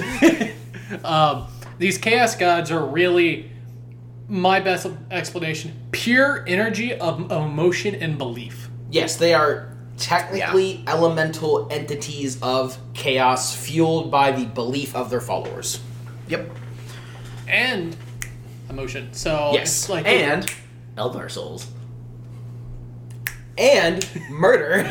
um, 1.05 1.47
these 1.79 1.99
Chaos 1.99 2.37
Gods 2.37 2.71
are 2.71 2.87
really 2.87 3.51
my 4.29 4.61
best 4.61 4.87
explanation: 5.11 5.73
pure 5.91 6.45
energy 6.47 6.95
of 6.95 7.33
emotion 7.33 7.97
and 7.97 8.17
belief. 8.17 8.71
yes, 8.93 9.17
they 9.17 9.35
are 9.35 9.77
technically 9.99 10.85
elemental 10.87 11.67
entities 11.71 12.41
of 12.43 12.79
chaos 12.95 13.55
fueled 13.57 14.11
by 14.11 14.31
the 14.31 14.45
belief 14.47 14.95
of 14.95 15.11
their 15.11 15.21
followers. 15.21 15.81
Yep. 16.29 16.49
and 17.49 17.97
emotion. 18.71 19.13
So 19.13 19.51
Yes, 19.53 19.81
it's 19.81 19.89
like 19.91 20.07
And 20.07 20.51
Eldar 20.97 21.31
Souls. 21.31 21.67
And 23.57 24.07
murder. 24.31 24.85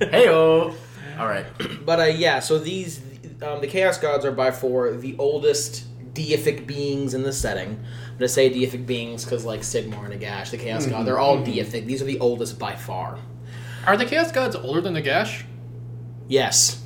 Heyo. 0.00 0.74
All 1.18 1.26
right. 1.26 1.46
But 1.84 2.00
uh, 2.00 2.04
yeah, 2.04 2.40
so 2.40 2.58
these 2.58 3.00
um, 3.42 3.60
the 3.60 3.66
Chaos 3.66 3.98
Gods 3.98 4.24
are 4.24 4.32
by 4.32 4.50
far 4.50 4.90
the 4.92 5.16
oldest 5.18 5.86
deific 6.14 6.66
beings 6.66 7.14
in 7.14 7.22
the 7.22 7.32
setting. 7.32 7.68
I'm 8.08 8.14
gonna 8.14 8.28
say 8.28 8.50
deific 8.50 8.84
beings 8.86 9.24
because 9.24 9.44
like 9.44 9.60
Sigmar 9.60 10.10
and 10.10 10.20
Nagash, 10.20 10.50
the 10.50 10.56
Chaos 10.58 10.86
God, 10.86 11.06
they're 11.06 11.18
all 11.20 11.38
deific. 11.38 11.86
These 11.86 12.02
are 12.02 12.06
the 12.06 12.18
oldest 12.20 12.58
by 12.58 12.74
far. 12.74 13.18
are 13.86 13.96
the 13.96 14.06
Chaos 14.06 14.32
Gods 14.32 14.56
older 14.56 14.80
than 14.80 14.94
the 14.94 15.00
Gash? 15.02 15.44
Yes. 16.28 16.82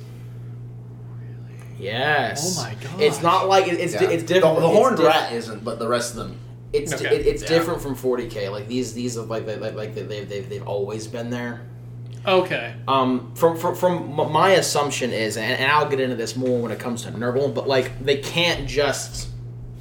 Yes. 1.77 2.57
Oh 2.59 2.63
my 2.63 2.75
god! 2.75 3.01
It's 3.01 3.21
not 3.21 3.47
like 3.47 3.67
it- 3.67 3.79
it's 3.79 3.93
Yeah. 3.93 4.03
it's 4.09 4.23
different. 4.23 4.55
The, 4.55 4.61
the 4.61 4.69
horned 4.69 4.97
diff- 4.97 5.07
rat 5.07 5.33
isn't, 5.33 5.63
but 5.63 5.77
the 5.79 5.87
rest 5.87 6.11
of 6.11 6.17
them. 6.17 6.39
It's 6.75 6.93
Okay. 6.93 7.15
it, 7.15 7.25
it's 7.25 7.41
Yeah. 7.43 7.49
different 7.49 7.81
from 7.81 7.95
40k. 7.95 8.51
Like 8.51 8.67
these 8.67 8.93
these 8.93 9.17
are 9.17 9.23
like 9.23 9.45
they, 9.45 9.57
like, 9.57 9.75
like 9.75 9.95
they, 9.95 10.03
they've, 10.03 10.27
they've 10.27 10.47
they've 10.49 10.67
always 10.67 11.07
been 11.07 11.29
there. 11.29 11.61
Okay. 12.27 12.73
Um, 12.87 13.33
from, 13.35 13.55
from 13.57 13.75
from 13.75 14.15
my 14.31 14.51
assumption 14.51 15.11
is, 15.11 15.37
and, 15.37 15.59
and 15.59 15.71
I'll 15.71 15.87
get 15.87 15.99
into 15.99 16.15
this 16.15 16.35
more 16.35 16.59
when 16.61 16.71
it 16.71 16.79
comes 16.79 17.03
to 17.03 17.11
Nurgle, 17.11 17.53
but 17.53 17.67
like 17.67 18.03
they 18.03 18.17
can't 18.17 18.67
just 18.67 19.29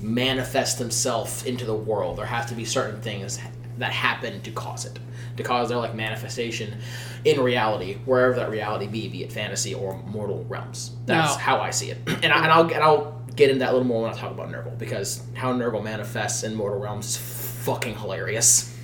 manifest 0.00 0.78
themselves 0.78 1.44
into 1.46 1.64
the 1.64 1.74
world. 1.74 2.18
There 2.18 2.26
have 2.26 2.46
to 2.48 2.54
be 2.54 2.64
certain 2.64 3.00
things 3.00 3.38
that 3.78 3.92
happen 3.92 4.40
to 4.42 4.50
cause 4.50 4.84
it, 4.84 4.98
to 5.38 5.42
cause 5.42 5.68
their 5.70 5.78
like 5.78 5.94
manifestation 5.94 6.76
in 7.24 7.40
reality, 7.40 7.94
wherever 8.04 8.34
that 8.36 8.50
reality 8.50 8.86
be, 8.86 9.08
be 9.08 9.24
it 9.24 9.32
fantasy 9.32 9.72
or 9.74 9.96
mortal 10.06 10.44
realms. 10.48 10.90
That's 11.06 11.32
Now- 11.34 11.38
how 11.38 11.60
I 11.60 11.70
see 11.70 11.90
it, 11.90 11.98
and, 12.06 12.26
I, 12.26 12.42
and 12.42 12.52
I'll 12.52 12.64
and 12.64 12.82
I'll 12.82 13.13
get 13.36 13.50
into 13.50 13.60
that 13.60 13.70
a 13.70 13.72
little 13.72 13.86
more 13.86 14.02
when 14.02 14.12
I 14.12 14.16
talk 14.16 14.30
about 14.30 14.50
Nurgle 14.50 14.78
because 14.78 15.22
how 15.34 15.52
Nurgle 15.52 15.82
manifests 15.82 16.42
in 16.44 16.54
mortal 16.54 16.78
realms 16.78 17.06
is 17.06 17.16
fucking 17.64 17.96
hilarious. 17.96 18.74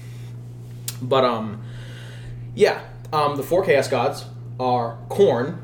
But 1.03 1.25
um, 1.25 1.63
yeah, 2.55 2.81
um, 3.13 3.37
the 3.37 3.43
four 3.43 3.65
Chaos 3.65 3.89
Gods 3.89 4.25
are 4.59 4.99
Khorne, 5.09 5.59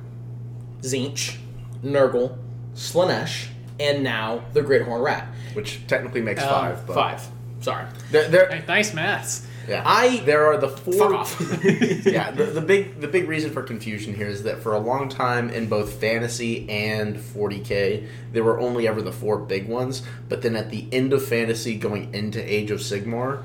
Tzeentch, 0.81 1.37
Nurgle, 1.85 2.37
Slaanesh, 2.75 3.49
and 3.79 4.03
now 4.03 4.43
the 4.53 4.63
Great 4.63 4.83
Horn 4.83 5.03
Rat. 5.03 5.29
which 5.55 5.81
technically 5.87 6.21
makes 6.21 6.43
Um, 6.43 6.49
five. 6.49 6.87
But 6.87 6.95
Five. 6.95 7.29
Sorry. 7.61 7.87
There, 8.11 8.29
there, 8.29 8.49
Hey, 8.51 8.63
nice 8.69 8.93
maths. 8.95 9.47
Yeah. 9.69 9.83
I- 9.85 10.23
there 10.25 10.47
are 10.47 10.59
the 10.59 10.69
four. 10.69 10.95
Fuck 10.95 11.13
off. 11.13 11.41
yeah, 12.05 12.31
the, 12.31 12.45
the 12.47 12.61
big 12.61 13.01
the 13.01 13.09
big 13.09 13.29
reason 13.29 13.51
for 13.51 13.63
confusion 13.63 14.15
here 14.15 14.29
is 14.29 14.43
that 14.45 14.63
for 14.63 14.75
a 14.75 14.79
long 14.79 15.09
time 15.09 15.51
in 15.51 15.69
both 15.69 15.95
fantasy 15.95 16.69
and 16.69 17.17
40k, 17.17 18.07
there 18.33 18.45
were 18.45 18.61
only 18.61 18.87
ever 18.89 19.03
the 19.03 19.13
four 19.13 19.39
big 19.39 19.69
ones. 19.69 20.03
But 20.29 20.43
then 20.43 20.57
at 20.57 20.71
the 20.71 20.87
end 20.93 21.13
of 21.13 21.27
fantasy, 21.27 21.77
going 21.77 22.15
into 22.15 22.41
Age 22.43 22.71
of 22.71 22.81
Sigmar, 22.81 23.43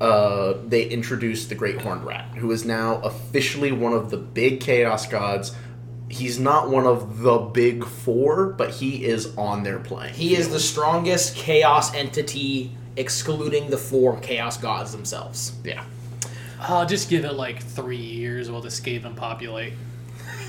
uh, 0.00 0.54
they 0.66 0.84
introduced 0.84 1.48
the 1.48 1.54
Great 1.54 1.80
Horned 1.80 2.04
Rat, 2.04 2.26
who 2.36 2.50
is 2.50 2.64
now 2.64 2.96
officially 3.02 3.70
one 3.70 3.92
of 3.92 4.10
the 4.10 4.16
big 4.16 4.60
Chaos 4.60 5.06
Gods. 5.06 5.54
He's 6.08 6.38
not 6.38 6.68
one 6.68 6.86
of 6.86 7.20
the 7.20 7.38
big 7.38 7.86
four, 7.86 8.46
but 8.48 8.70
he 8.70 9.04
is 9.04 9.34
on 9.36 9.62
their 9.62 9.78
plane. 9.78 10.12
He 10.12 10.36
is 10.36 10.50
the 10.50 10.60
strongest 10.60 11.36
chaos 11.36 11.94
entity, 11.94 12.76
excluding 12.96 13.70
the 13.70 13.78
four 13.78 14.18
chaos 14.20 14.56
gods 14.56 14.92
themselves. 14.92 15.52
yeah. 15.64 15.84
I'll 16.60 16.86
just 16.86 17.10
give 17.10 17.24
it 17.24 17.32
like 17.32 17.60
three 17.60 17.96
years 17.96 18.48
while 18.48 18.60
the 18.60 18.68
Skaven 18.68 19.16
populate. 19.16 19.72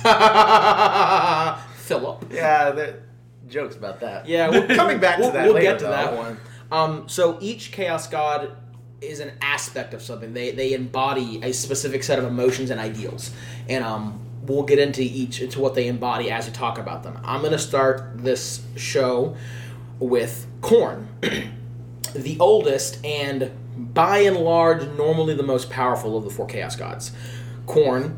Philip. 1.77 2.25
Yeah, 2.31 2.69
there, 2.71 3.03
jokes 3.47 3.75
about 3.75 3.99
that. 4.01 4.27
Yeah, 4.27 4.49
we're 4.49 4.67
coming 4.75 4.99
back 4.99 5.17
we'll, 5.19 5.31
to 5.31 5.33
that. 5.33 5.45
We'll 5.45 5.55
later, 5.55 5.71
get 5.71 5.79
to 5.79 5.85
that 5.85 6.15
one. 6.15 6.37
Um, 6.71 7.09
so 7.09 7.37
each 7.41 7.71
chaos 7.71 8.07
god 8.07 8.55
is 9.01 9.19
an 9.19 9.31
aspect 9.41 9.93
of 9.93 10.01
something. 10.01 10.33
They 10.33 10.51
they 10.51 10.73
embody 10.73 11.41
a 11.43 11.51
specific 11.51 12.03
set 12.03 12.19
of 12.19 12.25
emotions 12.25 12.69
and 12.69 12.79
ideals, 12.79 13.31
and 13.67 13.83
um, 13.83 14.19
we'll 14.45 14.63
get 14.63 14.79
into 14.79 15.01
each 15.01 15.41
into 15.41 15.59
what 15.59 15.75
they 15.75 15.87
embody 15.87 16.31
as 16.31 16.47
we 16.47 16.53
talk 16.53 16.77
about 16.77 17.03
them. 17.03 17.19
I'm 17.23 17.41
gonna 17.41 17.57
start 17.57 18.17
this 18.17 18.61
show 18.75 19.35
with 19.99 20.47
Khorne, 20.61 21.07
the 22.13 22.37
oldest 22.39 23.03
and 23.05 23.51
by 23.93 24.19
and 24.19 24.37
large 24.37 24.85
normally 24.97 25.33
the 25.33 25.43
most 25.43 25.69
powerful 25.69 26.17
of 26.17 26.23
the 26.23 26.29
four 26.29 26.45
chaos 26.45 26.75
gods. 26.75 27.11
Khorne 27.65 28.17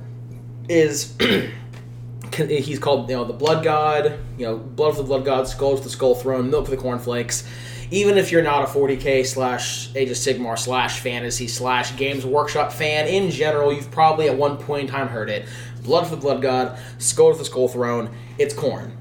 is 0.68 1.15
he's 2.36 2.80
called 2.80 3.10
you 3.10 3.15
know 3.15 3.24
the 3.24 3.34
blood 3.34 3.63
god 3.63 4.20
you 4.38 4.46
know 4.46 4.58
blood 4.58 4.89
of 4.89 4.98
the 4.98 5.04
blood 5.04 5.24
god 5.24 5.48
skull 5.48 5.77
for 5.77 5.84
the 5.84 5.89
skull 5.89 6.15
throne 6.15 6.50
milk 6.50 6.65
for 6.65 6.72
the 6.72 6.77
cornflakes 6.77 7.48
even 7.92 8.18
if 8.18 8.32
you're 8.32 8.42
not 8.42 8.63
a 8.63 8.68
40k 8.68 9.25
slash 9.25 9.96
age 9.96 10.10
of 10.10 10.18
sigmar 10.18 10.58
slash 10.58 11.00
fantasy 11.00 11.48
slash 11.48 11.96
games 11.98 12.25
workshop 12.25 12.72
fan 12.72 13.08
in 13.08 13.30
general 13.30 13.72
you've 13.72 13.92
probably 13.92 14.27
at 14.27 14.36
one 14.36 14.58
point 14.58 14.82
in 14.82 14.88
time 14.88 15.08
heard 15.08 15.30
it. 15.30 15.46
Blood 15.84 16.06
for 16.06 16.15
the 16.15 16.22
blood 16.22 16.42
god 16.42 16.80
skull 16.98 17.32
for 17.32 17.38
the 17.38 17.46
skull 17.46 17.68
throne 17.68 18.10
it's 18.38 18.54
Khorne 18.54 18.92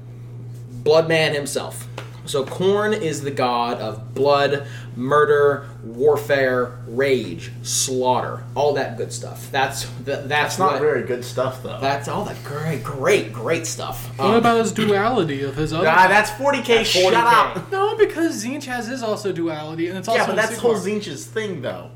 bloodman 0.83 1.33
himself 1.33 1.87
so 2.25 2.43
Khorne 2.45 2.99
is 2.99 3.21
the 3.21 3.31
god 3.31 3.79
of 3.79 4.13
blood, 4.13 4.65
murder, 4.95 5.67
warfare, 5.83 6.77
rage, 6.87 7.51
slaughter, 7.63 8.43
all 8.55 8.73
that 8.73 8.97
good 8.97 9.11
stuff. 9.13 9.49
That's 9.51 9.83
th- 9.83 10.05
that's, 10.05 10.27
That's 10.27 10.59
not 10.59 10.71
what- 10.73 10.81
very 10.81 11.03
good 11.03 11.23
stuff, 11.25 11.61
though. 11.63 11.79
that's 11.79 12.07
all 12.07 12.25
that 12.25 12.43
great, 12.43 12.83
great, 12.83 13.31
great 13.33 13.65
stuff. 13.67 14.07
What 14.17 14.25
Um, 14.29 14.35
about 14.35 14.57
his 14.59 14.71
duality 14.71 15.43
of 15.43 15.55
his 15.55 15.73
other? 15.73 15.87
Ah, 15.89 16.07
that's 16.07 16.31
40k. 16.31 16.83
Shut 16.85 17.13
40K. 17.13 17.55
up. 17.57 17.71
no, 17.71 17.95
because 17.97 18.43
Tzeentch 18.43 18.65
has 18.65 18.87
his 18.87 19.03
also 19.03 19.31
duality, 19.31 19.87
and 19.89 19.97
it's 19.97 20.07
also 20.07 20.21
Yeah, 20.21 20.27
but 20.27 20.35
that's 20.35 20.57
whole 20.57 20.75
Sigmar. 20.75 20.99
Tzeentch's 21.01 21.25
thing, 21.25 21.61
though. 21.61 21.89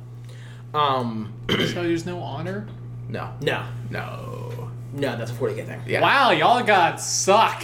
um, 0.73 1.33
So 1.49 1.83
there's 1.83 2.05
no 2.05 2.19
honor. 2.19 2.67
No. 3.07 3.29
no, 3.41 3.63
No. 3.89 4.69
no, 4.93 5.17
that's 5.17 5.31
a 5.31 5.33
40k 5.33 5.65
thing. 5.65 5.81
Yeah. 5.87 6.01
Wow, 6.01 6.29
y'all 6.31 6.63
gods 6.63 7.03
suck. 7.05 7.63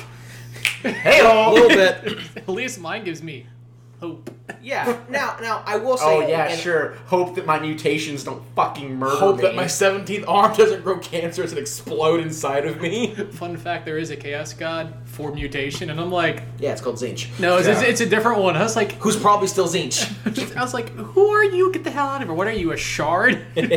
Hey, 0.94 1.20
A 1.20 1.52
little 1.52 1.70
bit. 1.70 2.18
At 2.38 2.48
least 2.50 2.80
mine 2.80 3.04
gives 3.04 3.22
me 3.24 3.48
hope. 4.00 4.30
Yeah. 4.62 5.00
Now, 5.10 5.38
now 5.42 5.64
I 5.66 5.78
will 5.78 5.98
say. 5.98 6.06
Oh 6.06 6.28
yeah, 6.28 6.48
and 6.48 6.60
sure. 6.60 6.96
Hope 7.08 7.36
that 7.36 7.46
my 7.46 7.60
mutations 7.60 8.24
don't 8.24 8.44
fucking 8.56 8.96
murder 8.96 9.16
Hope 9.16 9.38
me. 9.38 9.44
that 9.44 9.56
my 9.56 9.66
17th 9.66 10.26
arm 10.28 10.56
doesn't 10.56 10.84
grow 10.84 11.00
cancerous 11.00 11.52
and 11.52 11.60
explode 11.60 12.20
inside 12.20 12.66
of 12.66 12.82
me. 12.82 13.16
Fun 13.32 13.58
fact: 13.58 13.86
there 13.86 13.98
is 13.98 14.12
a 14.12 14.16
chaos 14.16 14.54
god 14.54 14.94
for 15.06 15.34
mutation, 15.34 15.90
and 15.90 16.00
I'm 16.00 16.12
like, 16.12 16.44
Yeah, 16.60 16.72
it's 16.74 16.82
called 16.82 16.98
Tzeentch. 16.98 17.40
no, 17.40 17.58
it's, 17.58 17.68
it's, 17.68 17.82
it's 17.82 18.02
a 18.02 18.06
different 18.06 18.42
one. 18.42 18.56
I 18.56 18.64
was 18.64 18.76
like, 18.76 18.94
Who's 18.94 19.18
probably 19.18 19.48
still 19.48 19.68
Tzeentch. 19.68 20.54
I 20.58 20.62
was 20.62 20.74
like, 20.74 20.90
who 20.90 21.28
are 21.28 21.44
you? 21.44 21.72
Get 21.72 21.84
the 21.84 21.92
hell 21.92 22.08
out 22.08 22.22
of 22.22 22.28
here! 22.28 22.36
What 22.36 22.48
are 22.48 22.54
you, 22.54 22.72
a 22.72 22.78
shard? 22.78 23.46
but 23.56 23.70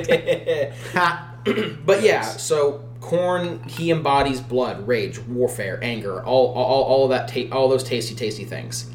yeah, 2.03 2.23
so 2.23 2.85
Khorne 3.09 3.69
he 3.71 3.91
embodies 3.91 4.41
blood, 4.41 4.87
rage, 4.87 5.19
warfare, 5.21 5.79
anger, 5.83 6.23
all 6.23 6.53
all, 6.53 6.85
all 6.85 7.05
of 7.05 7.11
that 7.11 7.29
ta- 7.29 7.57
all 7.57 7.69
those 7.69 7.83
tasty 7.83 8.15
tasty 8.15 8.45
things. 8.45 8.91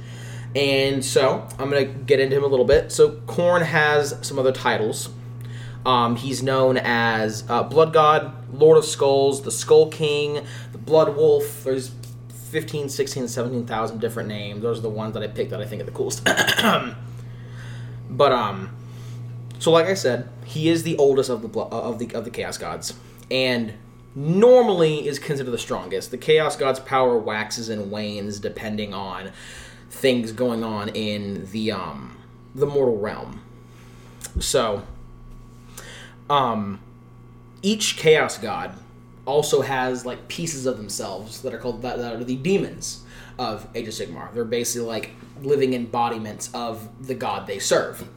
And 0.55 1.03
so 1.03 1.47
I'm 1.57 1.69
gonna 1.71 1.85
get 1.85 2.19
into 2.19 2.37
him 2.37 2.43
a 2.43 2.47
little 2.47 2.65
bit. 2.65 2.91
So 2.91 3.11
Khorne 3.25 3.63
has 3.63 4.15
some 4.21 4.37
other 4.37 4.51
titles. 4.51 5.09
Um, 5.83 6.15
he's 6.15 6.43
known 6.43 6.77
as 6.77 7.43
uh, 7.49 7.63
Blood 7.63 7.91
God, 7.91 8.53
Lord 8.53 8.77
of 8.77 8.85
Skulls, 8.85 9.41
the 9.41 9.51
Skull 9.51 9.89
King, 9.89 10.45
the 10.71 10.77
Blood 10.77 11.15
Wolf. 11.15 11.63
There's 11.63 11.91
15, 12.51 12.89
16, 12.89 13.27
17,000 13.27 13.99
different 13.99 14.29
names. 14.29 14.61
Those 14.61 14.77
are 14.77 14.83
the 14.83 14.89
ones 14.89 15.15
that 15.15 15.23
I 15.23 15.27
picked 15.27 15.49
that 15.49 15.59
I 15.59 15.65
think 15.65 15.81
are 15.81 15.85
the 15.85 15.91
coolest. 15.91 16.23
but 18.09 18.31
um, 18.31 18.69
so 19.57 19.71
like 19.71 19.87
I 19.87 19.95
said, 19.95 20.29
he 20.45 20.69
is 20.69 20.83
the 20.83 20.95
oldest 20.97 21.31
of 21.31 21.41
the 21.41 21.59
of 21.59 21.97
the 21.97 22.13
of 22.13 22.25
the 22.25 22.31
Chaos 22.31 22.59
Gods, 22.59 22.93
and 23.31 23.73
normally 24.15 25.07
is 25.07 25.19
considered 25.19 25.51
the 25.51 25.57
strongest. 25.57 26.11
The 26.11 26.17
Chaos 26.17 26.55
God's 26.55 26.79
power 26.79 27.17
waxes 27.17 27.69
and 27.69 27.91
wanes 27.91 28.39
depending 28.39 28.93
on 28.93 29.31
things 29.89 30.31
going 30.31 30.63
on 30.63 30.89
in 30.89 31.49
the 31.51 31.71
um 31.71 32.17
the 32.55 32.65
mortal 32.65 32.97
realm. 32.97 33.41
So, 34.39 34.83
um, 36.29 36.79
each 37.61 37.97
chaos 37.97 38.37
god 38.37 38.75
also 39.25 39.61
has 39.61 40.05
like 40.05 40.27
pieces 40.27 40.65
of 40.65 40.77
themselves 40.77 41.41
that 41.41 41.53
are 41.53 41.57
called 41.57 41.81
that, 41.81 41.97
that 41.97 42.13
are 42.13 42.23
the 42.23 42.35
demons 42.35 43.03
of 43.39 43.67
Age 43.73 43.87
of 43.87 43.93
Sigmar. 43.93 44.33
They're 44.33 44.45
basically 44.45 44.87
like 44.87 45.11
living 45.41 45.73
embodiments 45.73 46.49
of 46.53 46.89
the 47.05 47.15
god 47.15 47.47
they 47.47 47.59
serve. 47.59 48.07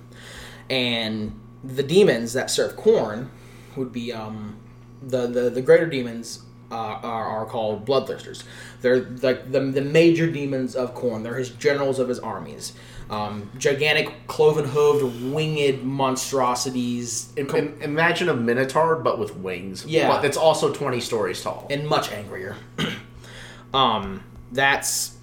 And 0.68 1.38
the 1.62 1.82
demons 1.82 2.32
that 2.32 2.50
serve 2.50 2.76
Khorne 2.76 3.28
would 3.76 3.92
be 3.92 4.12
um, 4.12 4.56
the, 5.02 5.26
the 5.26 5.50
the 5.50 5.62
greater 5.62 5.86
demons 5.86 6.42
uh, 6.70 6.74
are, 6.74 7.24
are 7.26 7.46
called 7.46 7.86
bloodthirsters. 7.86 8.42
They're 8.80 9.00
like 9.22 9.50
the, 9.52 9.60
the 9.60 9.82
major 9.82 10.30
demons 10.30 10.74
of 10.74 10.94
Khorne. 10.94 11.22
They're 11.22 11.36
his 11.36 11.50
generals 11.50 11.98
of 11.98 12.08
his 12.08 12.18
armies. 12.18 12.72
Um, 13.08 13.52
gigantic 13.56 14.26
cloven-hooved, 14.26 15.32
winged 15.32 15.84
monstrosities. 15.84 17.32
Im- 17.36 17.54
im- 17.54 17.78
imagine 17.80 18.28
a 18.28 18.34
minotaur, 18.34 18.96
but 18.96 19.18
with 19.20 19.36
wings. 19.36 19.86
Yeah. 19.86 20.08
but 20.08 20.22
that's 20.22 20.36
also 20.36 20.72
twenty 20.72 21.00
stories 21.00 21.40
tall. 21.42 21.66
and 21.70 21.86
much 21.86 22.10
angrier. 22.10 22.56
um, 23.74 24.24
that's 24.50 25.16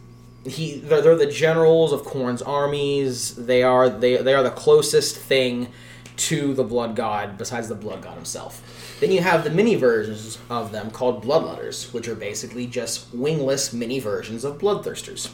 he. 0.46 0.80
They're, 0.80 1.02
they're 1.02 1.16
the 1.18 1.26
generals 1.32 1.92
of 1.92 2.04
Khorne's 2.04 2.42
armies. 2.42 3.36
They 3.36 3.64
are 3.64 3.90
they 3.90 4.16
they 4.18 4.34
are 4.34 4.44
the 4.44 4.52
closest 4.52 5.18
thing 5.18 5.68
to 6.16 6.54
the 6.54 6.64
blood 6.64 6.96
god 6.96 7.38
besides 7.38 7.68
the 7.68 7.76
blood 7.76 8.02
god 8.02 8.16
himself. 8.16 8.62
Then 9.04 9.12
you 9.12 9.20
have 9.20 9.44
the 9.44 9.50
mini 9.50 9.76
versions 9.76 10.38
of 10.50 10.72
them 10.72 10.90
called 10.90 11.26
bloodletters, 11.26 11.92
which 11.92 12.08
are 12.08 12.16
basically 12.16 12.66
just 12.66 13.14
wingless 13.14 13.74
mini 13.74 14.00
versions 14.00 14.46
of 14.46 14.60
bloodthirsters. 14.60 15.30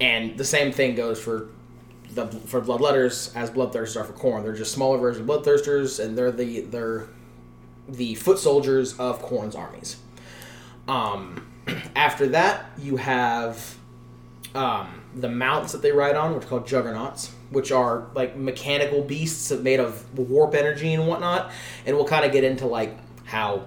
And 0.00 0.38
the 0.38 0.44
same 0.46 0.72
thing 0.72 0.94
goes 0.94 1.22
for 1.22 1.48
the 2.14 2.26
for 2.28 2.62
bloodletters 2.62 3.36
as 3.36 3.50
bloodthirsters 3.50 4.00
are 4.00 4.04
for 4.04 4.14
Khorne. 4.14 4.44
They're 4.44 4.54
just 4.54 4.72
smaller 4.72 4.96
versions 4.96 5.28
of 5.28 5.42
bloodthirsters, 5.44 6.02
and 6.02 6.16
they're 6.16 6.32
the 6.32 6.62
they're 6.62 7.06
the 7.86 8.14
foot 8.14 8.38
soldiers 8.38 8.98
of 8.98 9.20
Khorne's 9.20 9.54
armies. 9.54 9.98
Um, 10.88 11.52
after 11.94 12.28
that, 12.28 12.70
you 12.78 12.96
have 12.96 13.76
um, 14.54 15.02
the 15.14 15.28
mounts 15.28 15.72
that 15.72 15.82
they 15.82 15.92
ride 15.92 16.16
on, 16.16 16.34
which 16.34 16.46
are 16.46 16.48
called 16.48 16.66
juggernauts, 16.66 17.34
which 17.50 17.72
are 17.72 18.04
like 18.14 18.36
mechanical 18.36 19.02
beasts 19.02 19.50
made 19.50 19.80
of 19.80 20.18
warp 20.18 20.54
energy 20.54 20.92
and 20.94 21.06
whatnot. 21.06 21.50
And 21.86 21.96
we'll 21.96 22.06
kind 22.08 22.24
of 22.24 22.32
get 22.32 22.44
into 22.44 22.66
like 22.66 22.96
how 23.24 23.64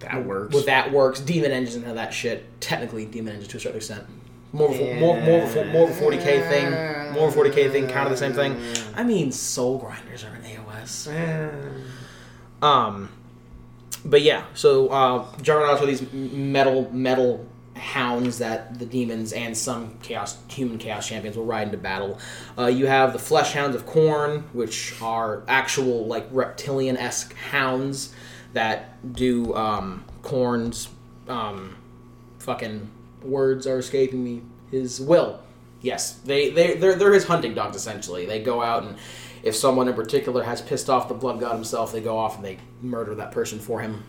That 0.00 0.24
works. 0.24 0.54
what 0.54 0.66
that 0.66 0.92
works, 0.92 1.20
demon 1.20 1.50
engines 1.50 1.74
and 1.76 1.84
how 1.84 1.94
that 1.94 2.12
shit. 2.14 2.44
Technically, 2.60 3.04
demon 3.06 3.34
engines 3.34 3.50
to 3.52 3.56
a 3.56 3.60
certain 3.60 3.76
extent. 3.78 4.04
More 4.52 4.70
of 4.70 4.80
a, 4.80 4.98
more, 4.98 5.20
more, 5.20 5.42
of 5.42 5.56
a, 5.56 5.64
more 5.66 5.90
of 5.90 5.98
a 5.98 6.00
40k 6.02 6.48
thing, 6.48 7.12
more 7.12 7.28
of 7.28 7.36
a 7.36 7.40
40k 7.40 7.70
thing, 7.70 7.86
kind 7.86 8.06
of 8.06 8.10
the 8.10 8.16
same 8.16 8.32
thing. 8.32 8.56
I 8.96 9.02
mean, 9.02 9.30
soul 9.30 9.76
grinders 9.76 10.24
are 10.24 10.34
in 10.36 10.42
AOS. 10.42 11.08
Um, 12.62 13.10
but 14.04 14.22
yeah, 14.22 14.44
so 14.54 14.88
uh, 14.88 15.26
juggernauts 15.42 15.82
are 15.82 15.86
these 15.86 16.10
metal 16.12 16.90
metal 16.92 17.46
hounds 17.78 18.38
that 18.38 18.78
the 18.78 18.86
demons 18.86 19.32
and 19.32 19.56
some 19.56 19.98
chaos 20.02 20.36
human 20.48 20.78
chaos 20.78 21.08
champions 21.08 21.36
will 21.36 21.44
ride 21.44 21.68
into 21.68 21.78
battle. 21.78 22.18
Uh, 22.56 22.66
you 22.66 22.86
have 22.86 23.12
the 23.12 23.18
flesh 23.18 23.52
hounds 23.52 23.74
of 23.74 23.86
Khorne, 23.86 24.42
which 24.52 24.94
are 25.00 25.42
actual 25.48 26.06
like 26.06 26.26
reptilian 26.30 26.96
esque 26.96 27.34
hounds 27.34 28.14
that 28.52 29.14
do 29.14 29.54
um, 29.54 30.04
Khorne's 30.22 30.88
um, 31.28 31.76
fucking 32.38 32.90
words 33.22 33.66
are 33.66 33.78
escaping 33.78 34.22
me. 34.22 34.42
His 34.70 35.00
will. 35.00 35.40
Yes, 35.80 36.14
they 36.14 36.50
they 36.50 36.74
they're, 36.74 36.96
they're 36.96 37.14
his 37.14 37.24
hunting 37.24 37.54
dogs 37.54 37.76
essentially. 37.76 38.26
They 38.26 38.42
go 38.42 38.62
out 38.62 38.82
and 38.82 38.96
if 39.42 39.54
someone 39.54 39.88
in 39.88 39.94
particular 39.94 40.42
has 40.42 40.60
pissed 40.60 40.90
off 40.90 41.08
the 41.08 41.14
blood 41.14 41.40
god 41.40 41.54
himself, 41.54 41.92
they 41.92 42.00
go 42.00 42.18
off 42.18 42.36
and 42.36 42.44
they 42.44 42.58
murder 42.82 43.14
that 43.14 43.32
person 43.32 43.58
for 43.58 43.80
him. 43.80 44.04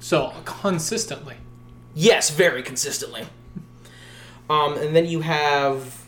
So 0.00 0.32
consistently. 0.44 1.36
Yes, 2.00 2.30
very 2.30 2.62
consistently. 2.62 3.26
Um, 4.48 4.78
and 4.78 4.94
then 4.94 5.06
you 5.06 5.20
have, 5.20 6.06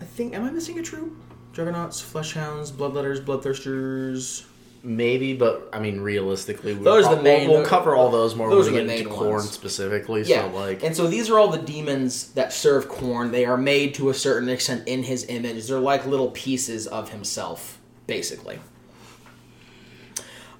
I 0.00 0.04
think, 0.04 0.34
am 0.36 0.44
I 0.44 0.50
missing 0.52 0.78
a 0.78 0.82
troop? 0.82 1.12
Juggernauts, 1.52 2.00
Fleshhounds, 2.00 2.70
Bloodletters, 2.70 3.24
Bloodthirsters. 3.24 4.44
Maybe, 4.84 5.34
but 5.34 5.68
I 5.72 5.80
mean, 5.80 6.00
realistically, 6.00 6.74
we'll, 6.74 6.84
Those 6.84 7.06
are 7.06 7.16
the 7.16 7.22
main- 7.22 7.48
We'll, 7.50 7.64
cover 7.66 7.96
all 7.96 8.08
those 8.12 8.36
more 8.36 8.48
those 8.48 8.66
when 8.70 8.86
we 8.86 8.86
get 8.94 9.00
into 9.00 9.10
Khorne 9.10 9.40
specifically. 9.40 10.22
Yeah, 10.22 10.42
So, 10.48 10.56
like, 10.56 10.84
and 10.84 10.94
so 10.96 11.08
these 11.08 11.28
are 11.28 11.40
all 11.40 11.48
the 11.48 11.58
demons 11.58 12.28
that 12.34 12.52
serve 12.52 12.88
Khorne. 12.88 13.32
They 13.32 13.46
are 13.46 13.56
made 13.56 13.94
to 13.94 14.10
a 14.10 14.14
certain 14.14 14.48
extent 14.48 14.86
in 14.86 15.02
his 15.02 15.24
image. 15.24 15.66
They're 15.66 15.80
like 15.80 16.06
little 16.06 16.30
pieces 16.30 16.86
of 16.86 17.10
himself, 17.10 17.80
basically. 18.06 18.60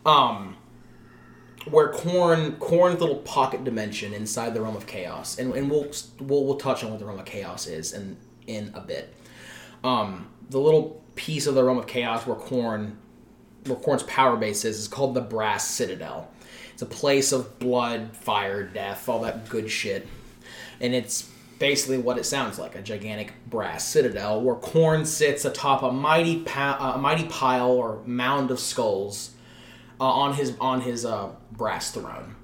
Um, 0.04 0.55
where 1.70 1.92
Khorne, 1.92 2.58
Khorne's 2.58 3.00
little 3.00 3.16
pocket 3.16 3.64
dimension 3.64 4.12
inside 4.12 4.54
the 4.54 4.60
realm 4.60 4.76
of 4.76 4.86
chaos, 4.86 5.38
and, 5.38 5.52
and 5.54 5.70
we'll, 5.70 5.90
we'll 6.20 6.44
we'll 6.44 6.56
touch 6.56 6.84
on 6.84 6.90
what 6.90 6.98
the 6.98 7.04
realm 7.04 7.18
of 7.18 7.24
chaos 7.24 7.66
is 7.66 7.92
in 7.92 8.16
in 8.46 8.70
a 8.74 8.80
bit. 8.80 9.14
Um, 9.82 10.28
the 10.50 10.58
little 10.58 11.02
piece 11.16 11.46
of 11.46 11.54
the 11.54 11.64
realm 11.64 11.78
of 11.78 11.86
chaos 11.86 12.26
where 12.26 12.36
Khorne, 12.36 12.94
where 13.64 13.76
Khorne's 13.76 14.04
power 14.04 14.36
base 14.36 14.64
is, 14.64 14.78
is 14.78 14.88
called 14.88 15.14
the 15.14 15.20
Brass 15.20 15.68
Citadel. 15.68 16.30
It's 16.72 16.82
a 16.82 16.86
place 16.86 17.32
of 17.32 17.58
blood, 17.58 18.14
fire, 18.14 18.62
death, 18.62 19.08
all 19.08 19.20
that 19.22 19.48
good 19.48 19.70
shit. 19.70 20.06
And 20.80 20.94
it's 20.94 21.30
basically 21.58 21.96
what 21.98 22.18
it 22.18 22.24
sounds 22.24 22.58
like 22.58 22.74
a 22.74 22.82
gigantic 22.82 23.32
brass 23.48 23.88
citadel 23.88 24.42
where 24.42 24.56
Khorne 24.56 25.06
sits 25.06 25.46
atop 25.46 25.82
a 25.82 25.90
mighty, 25.90 26.42
pa- 26.42 26.92
a 26.94 26.98
mighty 26.98 27.24
pile 27.24 27.70
or 27.70 28.02
mound 28.04 28.50
of 28.50 28.60
skulls 28.60 29.30
uh, 30.00 30.04
on 30.04 30.34
his, 30.34 30.56
on 30.60 30.80
his 30.82 31.04
uh, 31.04 31.30
brass 31.52 31.90
throne. 31.90 32.34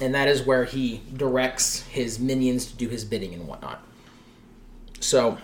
And 0.00 0.14
that 0.14 0.28
is 0.28 0.42
where 0.42 0.64
he 0.64 1.02
directs 1.14 1.82
his 1.82 2.18
minions 2.18 2.66
to 2.66 2.76
do 2.76 2.88
his 2.88 3.04
bidding 3.04 3.34
and 3.34 3.46
whatnot. 3.46 3.82
So, 5.00 5.38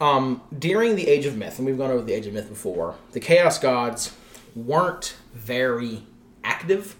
um, 0.00 0.42
during 0.58 0.96
the 0.96 1.08
Age 1.08 1.24
of 1.24 1.36
Myth, 1.36 1.58
and 1.58 1.66
we've 1.66 1.78
gone 1.78 1.90
over 1.90 2.02
the 2.02 2.12
Age 2.12 2.26
of 2.26 2.34
Myth 2.34 2.48
before, 2.48 2.96
the 3.12 3.20
Chaos 3.20 3.58
Gods 3.58 4.14
weren't 4.54 5.16
very 5.32 6.04
active. 6.42 6.96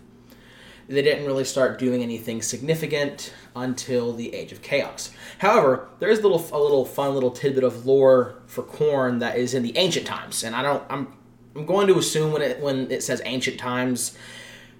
They 0.86 1.02
didn't 1.02 1.24
really 1.24 1.44
start 1.44 1.78
doing 1.78 2.02
anything 2.02 2.42
significant 2.42 3.32
until 3.56 4.12
the 4.12 4.34
Age 4.34 4.52
of 4.52 4.62
Chaos. 4.62 5.10
However, 5.38 5.88
there 5.98 6.10
is 6.10 6.18
a 6.18 6.22
little 6.22 6.44
a 6.52 6.60
little 6.60 6.84
fun 6.84 7.14
little 7.14 7.30
tidbit 7.30 7.64
of 7.64 7.86
lore 7.86 8.42
for 8.46 8.62
Khorne 8.62 9.20
that 9.20 9.38
is 9.38 9.54
in 9.54 9.62
the 9.62 9.76
ancient 9.76 10.06
times, 10.06 10.44
and 10.44 10.54
I 10.54 10.62
don't 10.62 10.84
I'm 10.90 11.16
I'm 11.56 11.66
going 11.66 11.86
to 11.86 11.98
assume 11.98 12.32
when 12.32 12.42
it 12.42 12.60
when 12.60 12.90
it 12.90 13.02
says 13.02 13.22
ancient 13.24 13.58
times 13.58 14.16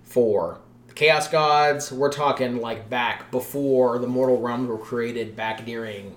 for 0.03 0.59
the 0.89 0.95
Chaos 0.95 1.29
Gods, 1.29 1.93
we're 1.93 2.11
talking 2.11 2.61
like 2.61 2.91
back 2.91 3.31
before 3.31 3.99
the 3.99 4.07
mortal 4.07 4.41
realms 4.41 4.69
were 4.69 4.79
created, 4.79 5.37
back 5.37 5.65
during 5.65 6.17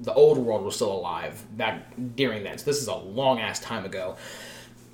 the 0.00 0.14
old 0.14 0.38
world 0.38 0.64
was 0.64 0.74
still 0.74 0.92
alive, 0.92 1.44
back 1.56 1.92
during 2.16 2.42
then. 2.42 2.56
So 2.56 2.64
this 2.64 2.80
is 2.80 2.88
a 2.88 2.94
long 2.94 3.40
ass 3.40 3.60
time 3.60 3.84
ago. 3.84 4.16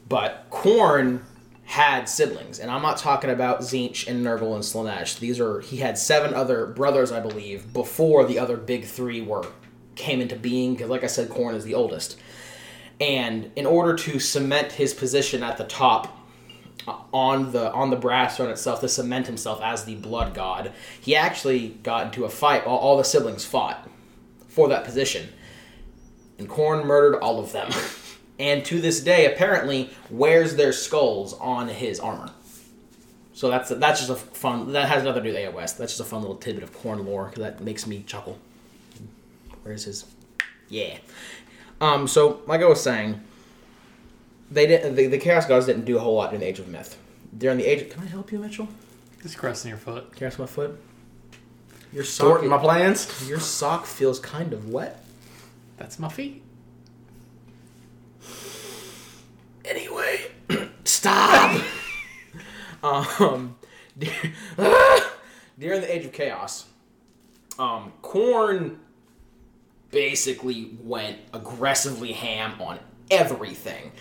But 0.08 0.50
Khorne 0.50 1.20
had 1.64 2.08
siblings, 2.08 2.58
and 2.58 2.70
I'm 2.70 2.82
not 2.82 2.96
talking 2.96 3.30
about 3.30 3.60
Tzeentch 3.60 4.08
and 4.08 4.24
Nurgle 4.24 4.54
and 4.54 4.62
Slaanesh. 4.62 5.18
These 5.18 5.40
are 5.40 5.60
he 5.60 5.78
had 5.78 5.98
seven 5.98 6.34
other 6.34 6.66
brothers, 6.66 7.12
I 7.12 7.20
believe, 7.20 7.72
before 7.72 8.24
the 8.24 8.38
other 8.38 8.56
big 8.56 8.84
three 8.84 9.20
were 9.20 9.46
came 9.94 10.20
into 10.20 10.36
being. 10.36 10.74
Because, 10.74 10.90
like 10.90 11.04
I 11.04 11.08
said, 11.08 11.28
Khorne 11.28 11.54
is 11.54 11.64
the 11.64 11.74
oldest. 11.74 12.18
And 13.00 13.50
in 13.56 13.66
order 13.66 13.94
to 13.94 14.18
cement 14.18 14.72
his 14.72 14.94
position 14.94 15.42
at 15.42 15.58
the 15.58 15.64
top 15.64 16.16
uh, 16.88 16.96
on 17.12 17.52
the 17.52 17.72
on 17.72 17.90
the 17.90 17.96
brass 17.96 18.36
throne 18.36 18.50
itself, 18.50 18.80
to 18.80 18.88
cement 18.88 19.26
himself 19.26 19.60
as 19.62 19.84
the 19.84 19.96
blood 19.96 20.34
god, 20.34 20.72
he 21.00 21.14
actually 21.14 21.68
got 21.82 22.06
into 22.06 22.24
a 22.24 22.28
fight. 22.28 22.64
All, 22.64 22.78
all 22.78 22.96
the 22.96 23.04
siblings 23.04 23.44
fought 23.44 23.88
for 24.48 24.68
that 24.68 24.84
position, 24.84 25.28
and 26.38 26.48
Khorne 26.48 26.86
murdered 26.86 27.18
all 27.18 27.38
of 27.38 27.52
them. 27.52 27.70
and 28.38 28.64
to 28.64 28.80
this 28.80 29.00
day, 29.00 29.30
apparently, 29.30 29.90
wears 30.10 30.56
their 30.56 30.72
skulls 30.72 31.34
on 31.34 31.68
his 31.68 32.00
armor. 32.00 32.30
So 33.34 33.50
that's 33.50 33.68
that's 33.68 34.00
just 34.00 34.10
a 34.10 34.16
fun. 34.16 34.72
That 34.72 34.88
has 34.88 35.04
nothing 35.04 35.22
to 35.24 35.32
do 35.32 35.36
with 35.36 35.54
AOS. 35.54 35.76
That's 35.76 35.92
just 35.92 36.00
a 36.00 36.04
fun 36.04 36.22
little 36.22 36.36
tidbit 36.36 36.64
of 36.64 36.72
Khorne 36.72 37.04
lore 37.04 37.26
because 37.26 37.42
that 37.42 37.60
makes 37.60 37.86
me 37.86 38.02
chuckle. 38.06 38.38
Where's 39.62 39.84
his? 39.84 40.06
Yeah. 40.70 40.96
Um. 41.80 42.08
So, 42.08 42.42
like 42.46 42.62
I 42.62 42.66
was 42.66 42.82
saying, 42.82 43.20
they 44.50 44.66
didn't. 44.66 44.94
The, 44.94 45.06
the 45.06 45.18
Chaos 45.18 45.46
Gods 45.46 45.66
didn't 45.66 45.84
do 45.84 45.96
a 45.96 46.00
whole 46.00 46.14
lot 46.14 46.32
in 46.32 46.40
the 46.40 46.46
Age 46.46 46.58
of 46.58 46.68
Myth. 46.68 46.98
During 47.36 47.58
the 47.58 47.66
Age, 47.66 47.82
of, 47.82 47.90
can 47.90 48.02
I 48.02 48.06
help 48.06 48.32
you, 48.32 48.38
Mitchell? 48.38 48.68
Just 49.22 49.38
crossing 49.38 49.68
your 49.70 49.78
foot. 49.78 50.10
Ask 50.20 50.38
my 50.38 50.46
foot? 50.46 50.80
Your 51.92 52.04
sock. 52.04 52.44
my 52.44 52.58
plans. 52.58 53.28
Your 53.28 53.40
sock 53.40 53.86
feels 53.86 54.20
kind 54.20 54.52
of 54.52 54.70
wet. 54.70 55.04
That's 55.76 55.98
my 55.98 56.08
feet. 56.08 56.42
Anyway, 59.64 60.30
stop. 60.84 61.60
um, 62.82 63.56
during 63.98 65.80
the 65.80 65.94
Age 65.94 66.04
of 66.04 66.12
Chaos, 66.12 66.66
um, 67.58 67.92
Khorne 68.02 68.76
basically 69.96 70.76
went 70.82 71.16
aggressively 71.32 72.12
ham 72.12 72.52
on 72.60 72.78
everything. 73.10 73.92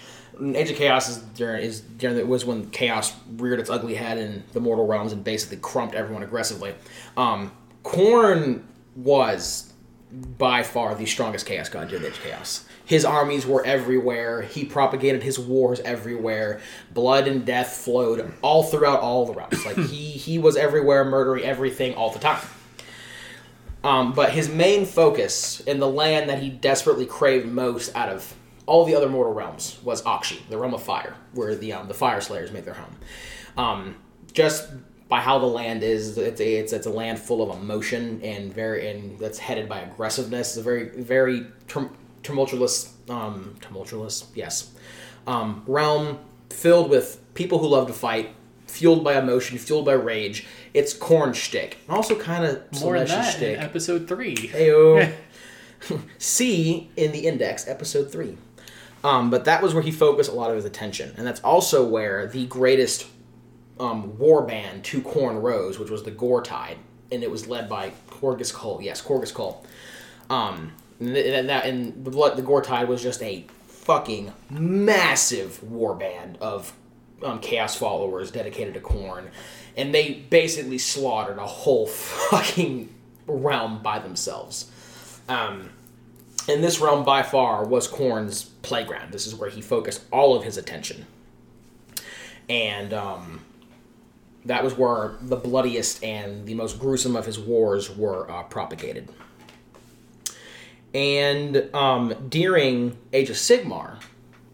Age 0.54 0.70
of 0.70 0.76
Chaos 0.76 1.08
is 1.08 1.20
during 1.20 1.64
is 1.64 1.80
during 1.80 2.18
it 2.18 2.28
was 2.28 2.44
when 2.44 2.70
Chaos 2.70 3.16
reared 3.38 3.62
its 3.62 3.70
ugly 3.70 3.96
head 3.96 4.18
in 4.18 4.44
the 4.52 4.60
mortal 4.60 4.86
realms 4.86 5.14
and 5.14 5.24
basically 5.24 5.56
crumped 5.56 5.96
everyone 5.96 6.22
aggressively. 6.22 6.76
Um, 7.16 7.54
Khorne 7.86 8.64
was 8.98 9.72
by 10.38 10.64
far 10.64 10.96
the 10.96 11.06
strongest 11.06 11.46
Chaos 11.46 11.70
God 11.70 11.88
during 11.88 12.04
Age 12.04 12.12
of 12.12 12.24
Chaos. 12.24 12.66
His 12.84 13.06
armies 13.06 13.46
were 13.46 13.66
everywhere. 13.66 14.42
He 14.42 14.66
propagated 14.66 15.24
his 15.24 15.40
wars 15.40 15.80
everywhere. 15.80 16.60
Blood 16.94 17.30
and 17.30 17.46
death 17.46 17.70
flowed 17.70 18.34
all 18.42 18.64
throughout 18.64 19.00
all 19.00 19.26
the 19.26 19.34
realms. 19.34 19.66
Like 19.66 19.78
he 19.78 20.12
he 20.12 20.40
was 20.40 20.58
everywhere, 20.58 21.06
murdering 21.06 21.46
everything 21.46 21.96
all 21.96 22.10
the 22.10 22.20
time. 22.20 22.46
Um, 23.86 24.13
but 24.13 24.32
his 24.32 24.50
main 24.50 24.88
focus 24.88 25.60
in 25.60 25.80
the 25.80 25.88
land 25.88 26.28
that 26.32 26.41
he 26.41 26.50
desperately 26.50 27.06
craved 27.06 27.45
most 27.45 27.95
out 27.95 28.10
of 28.10 28.34
all 28.65 28.84
the 28.84 28.95
other 28.95 29.08
mortal 29.08 29.32
realms 29.32 29.78
was 29.84 30.02
Aqshy, 30.02 30.39
the 30.50 30.58
realm 30.58 30.74
of 30.74 30.82
fire, 30.82 31.15
where 31.34 31.56
the 31.56 31.74
um, 31.74 31.88
the 31.88 31.93
fire 31.93 32.19
slayers 32.19 32.52
make 32.52 32.65
their 32.65 32.74
home. 32.74 32.95
Um, 33.58 33.95
just 34.34 34.69
by 35.08 35.19
how 35.19 35.38
the 35.38 35.45
land 35.45 35.84
is, 35.84 36.17
it's 36.17 36.41
a, 36.41 36.56
it's, 36.56 36.74
it's 36.74 36.88
a 36.88 36.89
land 36.89 37.19
full 37.19 37.48
of 37.48 37.56
emotion 37.56 38.19
and 38.24 38.52
very 38.52 38.89
and 38.89 39.19
that's 39.19 39.38
headed 39.38 39.69
by 39.69 39.82
aggressiveness. 39.82 40.50
It's 40.50 40.58
a 40.58 40.63
very 40.63 40.89
very 40.89 41.45
tum- 41.67 41.95
tumultuous, 42.24 42.91
um, 43.08 43.56
tumultuous, 43.62 44.32
yes, 44.34 44.74
um, 45.28 45.63
realm 45.67 46.17
filled 46.50 46.89
with 46.89 47.21
people 47.36 47.60
who 47.60 47.67
love 47.67 47.86
to 47.86 47.93
fight, 47.93 48.34
fueled 48.65 49.04
by 49.04 49.19
emotion, 49.19 49.60
fueled 49.60 49.86
by 49.86 49.93
rage. 49.93 50.48
It's 50.76 50.94
Khorne 50.94 51.34
shtick, 51.34 51.78
also 51.88 52.16
kind 52.20 52.44
of 52.44 52.82
More 52.82 53.00
than 53.00 53.08
that 53.08 53.34
shtick. 53.34 53.58
in 53.58 53.64
episode 53.64 54.10
three. 54.10 54.36
Heyo. 54.36 55.14
C 56.18 56.90
in 56.98 57.14
the 57.14 57.28
index, 57.28 57.66
episode 57.68 58.12
three. 58.12 58.38
Um, 59.02 59.30
but 59.30 59.46
that 59.46 59.64
was 59.64 59.74
where 59.74 59.84
he 59.84 59.92
focused 59.92 60.30
a 60.30 60.34
lot 60.34 60.50
of 60.50 60.58
his 60.58 60.66
attention, 60.66 61.14
and 61.16 61.26
that's 61.26 61.40
also 61.42 61.88
where 61.88 62.28
the 62.28 62.46
greatest 62.48 63.08
um, 63.80 64.18
war 64.18 64.42
band 64.42 64.84
to 64.86 65.00
Khorne 65.02 65.42
rose, 65.42 65.80
which 65.80 65.90
was 65.90 66.04
the 66.04 66.12
Gore 66.12 66.42
Tide, 66.42 66.78
and 67.10 67.24
it 67.24 67.32
was 67.32 67.48
led 67.48 67.70
by 67.70 67.94
Korghos 68.10 68.54
Khul. 68.54 68.84
Yes, 68.84 69.02
Korghos 69.02 69.32
Khul. 69.32 69.64
Um, 70.30 70.74
and, 71.00 71.16
that 71.50 71.66
and 71.66 72.04
the 72.04 72.12
blood, 72.12 72.36
the 72.36 72.42
Gore 72.42 72.62
Tide 72.62 72.90
was 72.90 73.02
just 73.02 73.24
a 73.24 73.46
fucking 73.68 74.34
massive 74.50 75.64
war 75.64 75.96
band 75.96 76.38
of 76.42 76.74
um, 77.24 77.40
chaos 77.40 77.76
followers 77.76 78.32
dedicated 78.32 78.74
to 78.74 78.80
Khorne, 78.80 79.28
and 79.76 79.94
they 79.94 80.26
basically 80.30 80.78
slaughtered 80.78 81.38
a 81.38 81.46
whole 81.46 81.88
fucking 81.88 82.94
realm 83.28 83.82
by 83.82 84.00
themselves. 84.00 84.72
Um, 85.28 85.72
and 86.48 86.64
this 86.64 86.80
realm 86.80 87.04
by 87.04 87.24
far 87.24 87.66
was 87.66 87.88
Khorne's 87.88 88.44
playground. 88.44 89.12
This 89.12 89.26
is 89.26 89.34
where 89.34 89.50
he 89.50 89.62
focused 89.62 90.04
all 90.12 90.36
of 90.36 90.44
his 90.44 90.58
attention. 90.58 91.06
And 92.48 92.94
um, 92.94 93.42
that 94.46 94.64
was 94.64 94.78
where 94.78 95.16
the 95.22 95.36
bloodiest 95.36 96.04
and 96.04 96.46
the 96.46 96.54
most 96.54 96.80
gruesome 96.80 97.16
of 97.16 97.26
his 97.26 97.40
wars 97.40 97.96
were 97.96 98.30
uh, 98.30 98.44
propagated. 98.44 99.10
And 100.94 101.74
um, 101.76 102.14
during 102.30 102.98
Age 103.12 103.30
of 103.30 103.36
Sigmar, 103.36 103.98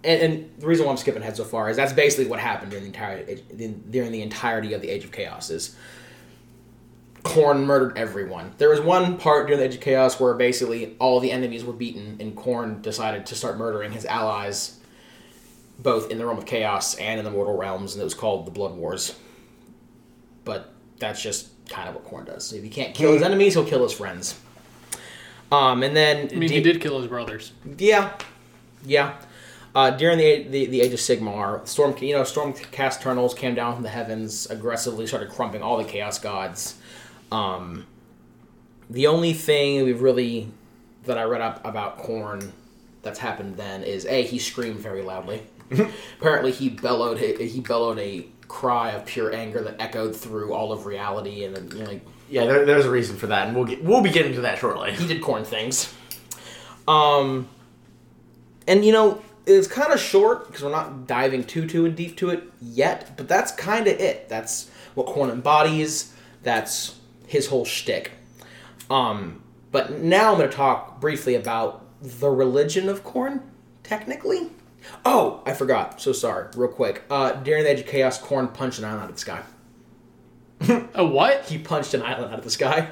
and, 0.03 0.21
and 0.21 0.51
the 0.59 0.67
reason 0.67 0.85
why 0.85 0.91
I'm 0.91 0.97
skipping 0.97 1.21
ahead 1.21 1.37
so 1.37 1.43
far 1.43 1.69
is 1.69 1.77
that's 1.77 1.93
basically 1.93 2.25
what 2.25 2.39
happened 2.39 2.71
during 2.71 2.83
the 2.83 2.89
entire 2.89 3.23
during 3.89 4.11
the 4.11 4.21
entirety 4.21 4.73
of 4.73 4.81
the 4.81 4.89
Age 4.89 5.03
of 5.03 5.11
Chaos. 5.11 5.49
Is 5.49 5.75
Khorne 7.23 7.65
murdered 7.65 7.97
everyone. 7.97 8.53
There 8.57 8.69
was 8.69 8.81
one 8.81 9.17
part 9.17 9.47
during 9.47 9.59
the 9.59 9.65
Age 9.65 9.75
of 9.75 9.81
Chaos 9.81 10.19
where 10.19 10.33
basically 10.33 10.95
all 10.99 11.19
the 11.19 11.31
enemies 11.31 11.63
were 11.63 11.73
beaten, 11.73 12.17
and 12.19 12.35
Khorne 12.35 12.81
decided 12.81 13.25
to 13.27 13.35
start 13.35 13.57
murdering 13.57 13.91
his 13.91 14.05
allies, 14.05 14.79
both 15.77 16.09
in 16.09 16.17
the 16.17 16.25
realm 16.25 16.39
of 16.39 16.45
chaos 16.45 16.95
and 16.95 17.19
in 17.19 17.25
the 17.25 17.31
mortal 17.31 17.55
realms, 17.55 17.93
and 17.93 18.01
it 18.01 18.03
was 18.03 18.15
called 18.15 18.47
the 18.47 18.51
Blood 18.51 18.75
Wars. 18.75 19.15
But 20.45 20.73
that's 20.97 21.21
just 21.21 21.49
kind 21.69 21.87
of 21.87 21.95
what 21.95 22.05
Khorne 22.05 22.25
does. 22.25 22.53
If 22.53 22.63
he 22.63 22.69
can't 22.69 22.95
kill 22.95 23.13
his 23.13 23.21
enemies, 23.21 23.53
he'll 23.53 23.65
kill 23.65 23.83
his 23.83 23.93
friends. 23.93 24.39
Um, 25.51 25.83
and 25.83 25.95
then 25.95 26.29
I 26.31 26.35
mean, 26.35 26.49
he 26.49 26.61
did 26.61 26.81
kill 26.81 26.97
his 26.99 27.07
brothers. 27.07 27.51
yeah, 27.77 28.13
yeah. 28.83 29.15
Uh, 29.73 29.89
during 29.91 30.17
the, 30.17 30.43
the 30.43 30.65
the 30.65 30.81
age 30.81 30.93
of 30.93 30.99
Sigmar, 30.99 31.65
storm 31.65 31.95
you 32.01 32.13
know 32.13 32.23
Stormcast 32.23 32.99
Eternals 32.99 33.33
came 33.33 33.55
down 33.55 33.73
from 33.73 33.83
the 33.83 33.89
heavens, 33.89 34.49
aggressively 34.49 35.07
started 35.07 35.29
crumping 35.29 35.61
all 35.61 35.77
the 35.77 35.85
chaos 35.85 36.19
gods. 36.19 36.77
Um, 37.31 37.85
the 38.89 39.07
only 39.07 39.33
thing 39.33 39.83
we've 39.83 40.01
really 40.01 40.51
that 41.05 41.17
I 41.17 41.23
read 41.23 41.41
up 41.41 41.65
about 41.65 41.99
Khorne 41.99 42.51
that's 43.01 43.19
happened 43.19 43.55
then 43.55 43.83
is 43.83 44.05
a 44.05 44.23
he 44.23 44.39
screamed 44.39 44.79
very 44.79 45.01
loudly. 45.01 45.43
Apparently, 46.19 46.51
he 46.51 46.69
bellowed 46.69 47.17
he 47.17 47.61
bellowed 47.61 47.97
a 47.99 48.27
cry 48.49 48.91
of 48.91 49.05
pure 49.05 49.33
anger 49.33 49.63
that 49.63 49.77
echoed 49.79 50.13
through 50.13 50.53
all 50.53 50.73
of 50.73 50.85
reality, 50.85 51.45
and 51.45 51.55
then, 51.55 51.71
you 51.71 51.83
know, 51.83 51.89
like 51.91 52.05
Yeah, 52.29 52.45
there, 52.45 52.65
there's 52.65 52.85
a 52.85 52.91
reason 52.91 53.15
for 53.15 53.27
that, 53.27 53.47
and 53.47 53.55
we'll 53.55 53.65
get 53.65 53.81
we'll 53.81 54.01
be 54.01 54.11
getting 54.11 54.33
to 54.33 54.41
that 54.41 54.57
shortly. 54.57 54.91
he 54.91 55.07
did 55.07 55.21
Khorne 55.21 55.45
things. 55.45 55.93
Um, 56.89 57.47
and 58.67 58.83
you 58.83 58.91
know 58.91 59.21
it's 59.45 59.67
kind 59.67 59.91
of 59.91 59.99
short 59.99 60.47
because 60.47 60.63
we're 60.63 60.71
not 60.71 61.07
diving 61.07 61.43
too 61.43 61.67
too 61.67 61.85
in 61.85 61.95
deep 61.95 62.17
to 62.17 62.29
it 62.29 62.43
yet, 62.61 63.15
but 63.17 63.27
that's 63.27 63.51
kind 63.51 63.87
of 63.87 63.99
it. 63.99 64.29
That's 64.29 64.69
what 64.93 65.07
Khorne 65.07 65.31
embodies. 65.31 66.13
That's 66.43 66.99
his 67.27 67.47
whole 67.47 67.65
shtick. 67.65 68.11
Um, 68.89 69.41
but 69.71 69.99
now 69.99 70.31
I'm 70.31 70.37
going 70.37 70.49
to 70.49 70.55
talk 70.55 70.99
briefly 70.99 71.35
about 71.35 71.85
the 72.01 72.29
religion 72.29 72.89
of 72.89 73.03
Khorne. 73.03 73.41
Technically, 73.83 74.49
oh, 75.05 75.41
I 75.45 75.53
forgot. 75.53 76.01
So 76.01 76.13
sorry. 76.13 76.47
Real 76.55 76.69
quick. 76.69 77.03
Uh, 77.09 77.33
during 77.33 77.63
the 77.63 77.71
Age 77.71 77.79
of 77.81 77.87
Chaos, 77.87 78.21
Khorne 78.21 78.53
punched 78.53 78.79
an 78.79 78.85
island 78.85 79.03
out 79.03 79.09
of 79.09 79.15
the 79.15 79.21
sky. 79.21 79.43
A 80.93 81.05
what? 81.05 81.45
He 81.45 81.57
punched 81.57 81.93
an 81.93 82.01
island 82.01 82.31
out 82.31 82.39
of 82.39 82.43
the 82.43 82.51
sky. 82.51 82.89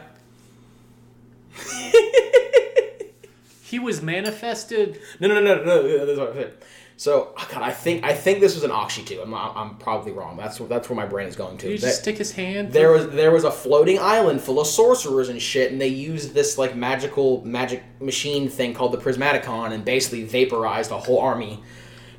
He 3.69 3.79
was 3.79 4.01
manifested. 4.01 4.99
No, 5.19 5.27
no, 5.27 5.39
no, 5.39 5.63
no, 5.63 5.63
no. 5.63 6.05
That's 6.05 6.19
what 6.19 6.29
I'm 6.29 6.33
saying. 6.35 6.51
So, 6.97 7.33
oh 7.37 7.47
God, 7.49 7.61
I 7.61 7.71
think 7.71 8.03
I 8.03 8.13
think 8.13 8.41
this 8.41 8.55
was 8.55 8.65
an 8.65 8.71
Aqshy 8.71 9.05
too. 9.05 9.21
I'm, 9.21 9.33
I'm 9.33 9.77
probably 9.77 10.11
wrong. 10.11 10.35
That's 10.35 10.57
that's 10.57 10.89
where 10.89 10.97
my 10.97 11.05
brain 11.05 11.27
is 11.29 11.35
going 11.35 11.57
to. 11.59 11.67
Did 11.69 11.79
That- 11.79 11.87
just 11.87 12.01
stick 12.01 12.17
his 12.17 12.31
hand? 12.33 12.73
there 12.73 12.91
was 12.91 13.07
there 13.11 13.31
was 13.31 13.45
a 13.45 13.51
floating 13.51 13.97
island 13.99 14.41
full 14.41 14.59
of 14.59 14.67
sorcerers 14.67 15.29
and 15.29 15.41
shit, 15.41 15.71
and 15.71 15.79
they 15.79 15.87
used 15.87 16.33
this 16.33 16.57
like 16.57 16.75
magical 16.75 17.41
magic 17.45 17.83
machine 18.01 18.49
thing 18.49 18.73
called 18.73 18.91
the 18.91 18.97
Prismaticon, 18.97 19.71
and 19.71 19.85
basically 19.85 20.23
vaporized 20.25 20.91
a 20.91 20.97
whole 20.97 21.19
army 21.19 21.63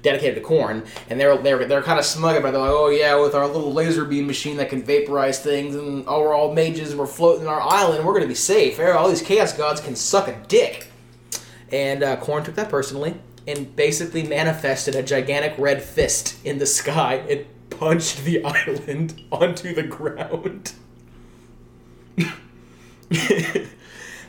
dedicated 0.00 0.42
to 0.42 0.48
Khorne. 0.48 0.86
And 1.10 1.20
they're 1.20 1.36
they're 1.36 1.66
they're 1.66 1.82
kind 1.82 1.98
of 1.98 2.06
smug 2.06 2.36
about 2.36 2.48
it. 2.48 2.52
They're 2.52 2.62
like, 2.62 2.70
oh 2.70 2.88
yeah, 2.88 3.20
with 3.20 3.34
our 3.34 3.46
little 3.46 3.74
laser 3.74 4.06
beam 4.06 4.26
machine 4.26 4.56
that 4.56 4.70
can 4.70 4.82
vaporize 4.82 5.40
things, 5.40 5.74
and 5.76 6.06
all 6.06 6.22
we're 6.22 6.32
all 6.34 6.54
mages, 6.54 6.92
and 6.92 6.98
we're 6.98 7.06
floating 7.06 7.46
on 7.46 7.52
our 7.52 7.60
island, 7.60 8.02
we're 8.06 8.14
gonna 8.14 8.26
be 8.26 8.34
safe. 8.34 8.80
All 8.80 9.10
these 9.10 9.20
chaos 9.20 9.52
gods 9.52 9.82
can 9.82 9.94
suck 9.94 10.26
a 10.28 10.42
dick. 10.48 10.86
And 11.72 12.02
uh, 12.02 12.16
Khorne 12.18 12.44
took 12.44 12.54
that 12.56 12.68
personally 12.68 13.14
and 13.46 13.74
basically 13.76 14.22
manifested 14.22 14.94
a 14.94 15.02
gigantic 15.02 15.54
red 15.58 15.82
fist 15.82 16.36
in 16.44 16.58
the 16.58 16.66
sky 16.66 17.14
and 17.28 17.46
punched 17.70 18.24
the 18.24 18.44
island 18.44 19.22
onto 19.32 19.74
the 19.74 19.82
ground. 19.84 20.72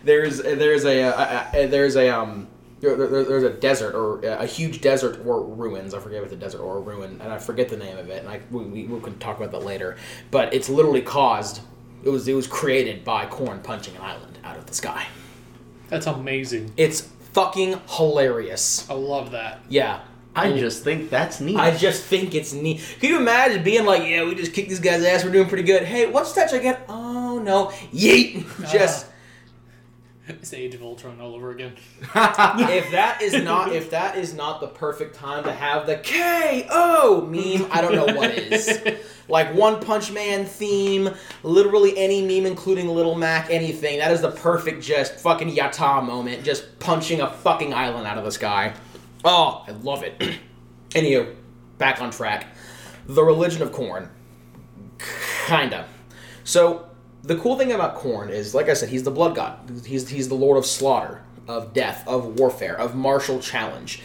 there's 0.03 0.41
there's 0.41 0.85
a, 0.85 1.03
uh, 1.03 1.45
a, 1.53 1.63
a 1.63 1.67
there's 1.67 1.95
a 1.95 2.09
um 2.09 2.47
there, 2.79 2.95
there- 2.95 3.23
there's 3.23 3.43
a 3.43 3.49
desert 3.51 3.93
or 3.93 4.21
a 4.25 4.45
huge 4.45 4.81
desert 4.81 5.23
or 5.25 5.43
ruins. 5.43 5.93
I 5.93 5.99
forget 5.99 6.23
it's 6.23 6.33
a 6.33 6.37
desert 6.37 6.61
or 6.61 6.77
a 6.77 6.81
ruin, 6.81 7.19
and 7.21 7.31
I 7.31 7.37
forget 7.37 7.69
the 7.69 7.77
name 7.77 7.97
of 7.97 8.09
it. 8.09 8.19
And 8.23 8.27
I 8.29 8.41
we, 8.49 8.63
we, 8.63 8.83
we 8.85 8.99
can 9.01 9.17
talk 9.19 9.37
about 9.37 9.51
that 9.51 9.63
later. 9.63 9.97
But 10.31 10.53
it's 10.53 10.67
literally 10.69 11.01
caused. 11.01 11.61
It 12.03 12.09
was 12.09 12.27
it 12.27 12.33
was 12.33 12.47
created 12.47 13.03
by 13.03 13.27
Khorne 13.27 13.61
punching 13.61 13.95
an 13.95 14.01
island 14.01 14.39
out 14.43 14.57
of 14.57 14.65
the 14.65 14.73
sky. 14.73 15.05
That's 15.89 16.07
amazing. 16.07 16.73
It's 16.77 17.07
fucking 17.33 17.79
hilarious. 17.87 18.89
I 18.89 18.93
love 18.93 19.31
that. 19.31 19.61
Yeah. 19.69 20.01
I 20.33 20.57
just 20.57 20.83
think 20.83 21.09
that's 21.09 21.41
neat. 21.41 21.57
I 21.57 21.75
just 21.75 22.03
think 22.03 22.33
it's 22.33 22.53
neat. 22.53 22.81
Can 22.99 23.09
you 23.09 23.17
imagine 23.17 23.63
being 23.63 23.85
like, 23.85 24.03
yeah, 24.03 24.23
we 24.23 24.33
just 24.35 24.53
kicked 24.53 24.69
this 24.69 24.79
guy's 24.79 25.03
ass, 25.03 25.25
we're 25.25 25.31
doing 25.31 25.49
pretty 25.49 25.63
good. 25.63 25.83
Hey, 25.83 26.05
what's 26.09 26.31
that 26.33 26.49
gigantic? 26.49 26.85
Oh 26.87 27.39
no, 27.39 27.67
yeet! 27.93 28.45
Just 28.71 29.07
It's 30.41 30.53
Age 30.53 30.73
of 30.75 30.81
Ultron 30.81 31.19
all 31.19 31.35
over 31.35 31.51
again. 31.51 31.73
if 32.01 32.91
that 32.91 33.19
is 33.21 33.43
not 33.43 33.73
if 33.73 33.91
that 33.91 34.17
is 34.17 34.33
not 34.33 34.59
the 34.59 34.67
perfect 34.67 35.15
time 35.15 35.43
to 35.43 35.51
have 35.51 35.85
the 35.85 35.97
KO 35.97 37.21
meme, 37.21 37.67
I 37.71 37.81
don't 37.81 37.95
know 37.95 38.15
what 38.15 38.31
is. 38.31 38.79
Like 39.27 39.53
One 39.55 39.81
Punch 39.81 40.11
Man 40.11 40.43
theme, 40.43 41.09
literally 41.41 41.97
any 41.97 42.21
meme, 42.21 42.45
including 42.45 42.89
Little 42.89 43.15
Mac, 43.15 43.49
anything. 43.49 43.99
That 43.99 44.11
is 44.11 44.19
the 44.19 44.31
perfect 44.31 44.83
just 44.83 45.13
fucking 45.19 45.55
yata 45.55 46.03
moment, 46.03 46.43
just 46.43 46.79
punching 46.79 47.21
a 47.21 47.29
fucking 47.29 47.73
island 47.73 48.05
out 48.07 48.17
of 48.17 48.25
the 48.25 48.31
sky. 48.31 48.73
Oh, 49.23 49.63
I 49.65 49.71
love 49.71 50.03
it. 50.03 50.19
Anywho, 50.89 51.33
back 51.77 52.01
on 52.01 52.11
track. 52.11 52.47
The 53.05 53.23
religion 53.23 53.61
of 53.61 53.71
Khorne. 53.71 54.09
Kinda. 55.47 55.87
So 56.43 56.90
the 57.23 57.37
cool 57.37 57.57
thing 57.57 57.71
about 57.71 57.97
Khorne 57.97 58.29
is, 58.29 58.55
like 58.55 58.69
I 58.69 58.73
said, 58.73 58.89
he's 58.89 59.03
the 59.03 59.11
blood 59.11 59.35
god. 59.35 59.59
He's 59.85 60.09
he's 60.09 60.29
the 60.29 60.35
lord 60.35 60.57
of 60.57 60.65
slaughter, 60.65 61.23
of 61.47 61.73
death, 61.73 62.07
of 62.07 62.39
warfare, 62.39 62.77
of 62.77 62.95
martial 62.95 63.39
challenge. 63.39 64.01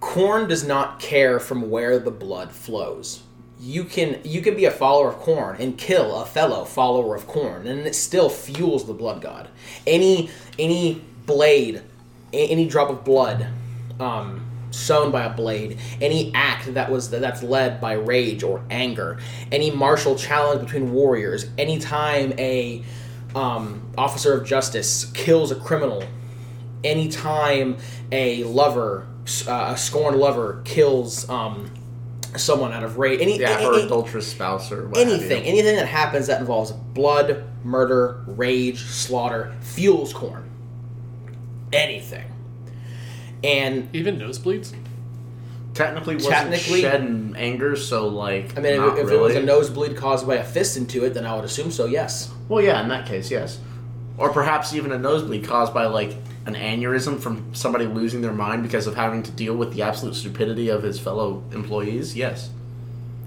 Khorne 0.00 0.48
does 0.48 0.66
not 0.66 1.00
care 1.00 1.40
from 1.40 1.70
where 1.70 1.98
the 1.98 2.10
blood 2.10 2.52
flows. 2.52 3.22
You 3.60 3.84
can 3.84 4.20
you 4.24 4.40
can 4.40 4.54
be 4.54 4.64
a 4.64 4.70
follower 4.70 5.10
of 5.10 5.16
Khorne 5.16 5.58
and 5.58 5.76
kill 5.76 6.14
a 6.20 6.24
fellow 6.24 6.64
follower 6.64 7.14
of 7.14 7.26
Khorne, 7.26 7.66
and 7.66 7.80
it 7.80 7.94
still 7.94 8.30
fuels 8.30 8.86
the 8.86 8.94
blood 8.94 9.20
god. 9.20 9.48
Any 9.86 10.30
any 10.58 11.02
blade, 11.26 11.82
any 12.32 12.68
drop 12.68 12.88
of 12.88 13.04
blood, 13.04 13.48
um, 14.00 14.47
sown 14.70 15.10
by 15.10 15.24
a 15.24 15.30
blade, 15.30 15.78
any 16.00 16.32
act 16.34 16.72
that 16.74 16.90
was 16.90 17.10
that's 17.10 17.42
led 17.42 17.80
by 17.80 17.94
rage 17.94 18.42
or 18.42 18.62
anger, 18.70 19.18
any 19.50 19.70
martial 19.70 20.14
challenge 20.16 20.60
between 20.62 20.92
warriors, 20.92 21.46
anytime 21.58 22.32
a 22.38 22.82
um, 23.34 23.82
officer 23.96 24.32
of 24.38 24.46
justice 24.46 25.04
kills 25.06 25.50
a 25.50 25.54
criminal 25.54 26.02
anytime 26.84 27.76
a 28.12 28.44
lover, 28.44 29.06
uh, 29.46 29.72
a 29.74 29.76
scorned 29.76 30.16
lover, 30.16 30.62
kills 30.64 31.28
um, 31.28 31.70
someone 32.36 32.72
out 32.72 32.84
of 32.84 32.98
rage, 32.98 33.20
any, 33.20 33.38
Yeah, 33.38 33.58
any- 33.58 33.66
any- 33.66 33.84
adulterous 33.86 34.28
spouse 34.28 34.70
or 34.70 34.88
anything, 34.96 35.42
anything 35.44 35.76
that 35.76 35.86
happens 35.86 36.26
that 36.28 36.40
involves 36.40 36.72
blood, 36.72 37.44
murder, 37.64 38.22
rage, 38.26 38.84
slaughter, 38.84 39.52
fuels 39.60 40.12
Khorne. 40.12 40.44
Anything. 41.72 42.24
And 43.44 43.88
Even 43.94 44.18
nosebleeds. 44.18 44.74
Technically, 45.74 46.16
wasn't 46.16 46.32
Technically- 46.34 46.80
shed 46.80 47.00
in 47.02 47.36
anger, 47.36 47.76
so 47.76 48.08
like. 48.08 48.56
I 48.58 48.60
mean, 48.60 48.76
not 48.78 48.98
if, 48.98 49.04
if 49.04 49.10
really. 49.10 49.16
it 49.16 49.20
was 49.22 49.36
a 49.36 49.42
nosebleed 49.42 49.96
caused 49.96 50.26
by 50.26 50.36
a 50.36 50.44
fist 50.44 50.76
into 50.76 51.04
it, 51.04 51.14
then 51.14 51.24
I 51.24 51.36
would 51.36 51.44
assume 51.44 51.70
so. 51.70 51.86
Yes. 51.86 52.32
Well, 52.48 52.62
yeah, 52.64 52.82
in 52.82 52.88
that 52.88 53.06
case, 53.06 53.30
yes. 53.30 53.60
Or 54.16 54.30
perhaps 54.30 54.74
even 54.74 54.90
a 54.90 54.98
nosebleed 54.98 55.44
caused 55.46 55.72
by 55.72 55.86
like 55.86 56.16
an 56.46 56.54
aneurysm 56.54 57.20
from 57.20 57.54
somebody 57.54 57.86
losing 57.86 58.22
their 58.22 58.32
mind 58.32 58.62
because 58.64 58.86
of 58.88 58.96
having 58.96 59.22
to 59.22 59.30
deal 59.30 59.54
with 59.54 59.72
the 59.74 59.82
absolute 59.82 60.14
stupidity 60.16 60.68
of 60.70 60.82
his 60.82 60.98
fellow 60.98 61.44
employees. 61.52 62.16
Yes. 62.16 62.50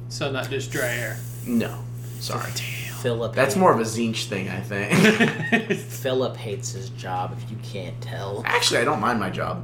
So 0.10 0.30
not 0.32 0.50
just 0.50 0.71
dry 0.71 0.89
air. 0.93 1.17
No. 1.47 1.80
Sorry. 2.19 2.52
Philip. 2.52 3.34
That's 3.34 3.56
more 3.56 3.71
of 3.74 3.80
a 3.80 3.84
Tzeentch 3.84 4.26
thing, 4.26 4.50
I 4.50 4.60
think. 4.60 5.80
Philip 5.80 6.36
hates 6.36 6.74
his 6.74 6.89
job. 6.89 7.36
If 7.41 7.50
you 7.50 7.58
can't 7.63 8.00
tell. 8.02 8.43
Actually, 8.45 8.82
I 8.82 8.84
don't 8.84 9.00
mind 9.00 9.19
my 9.19 9.30
job. 9.30 9.63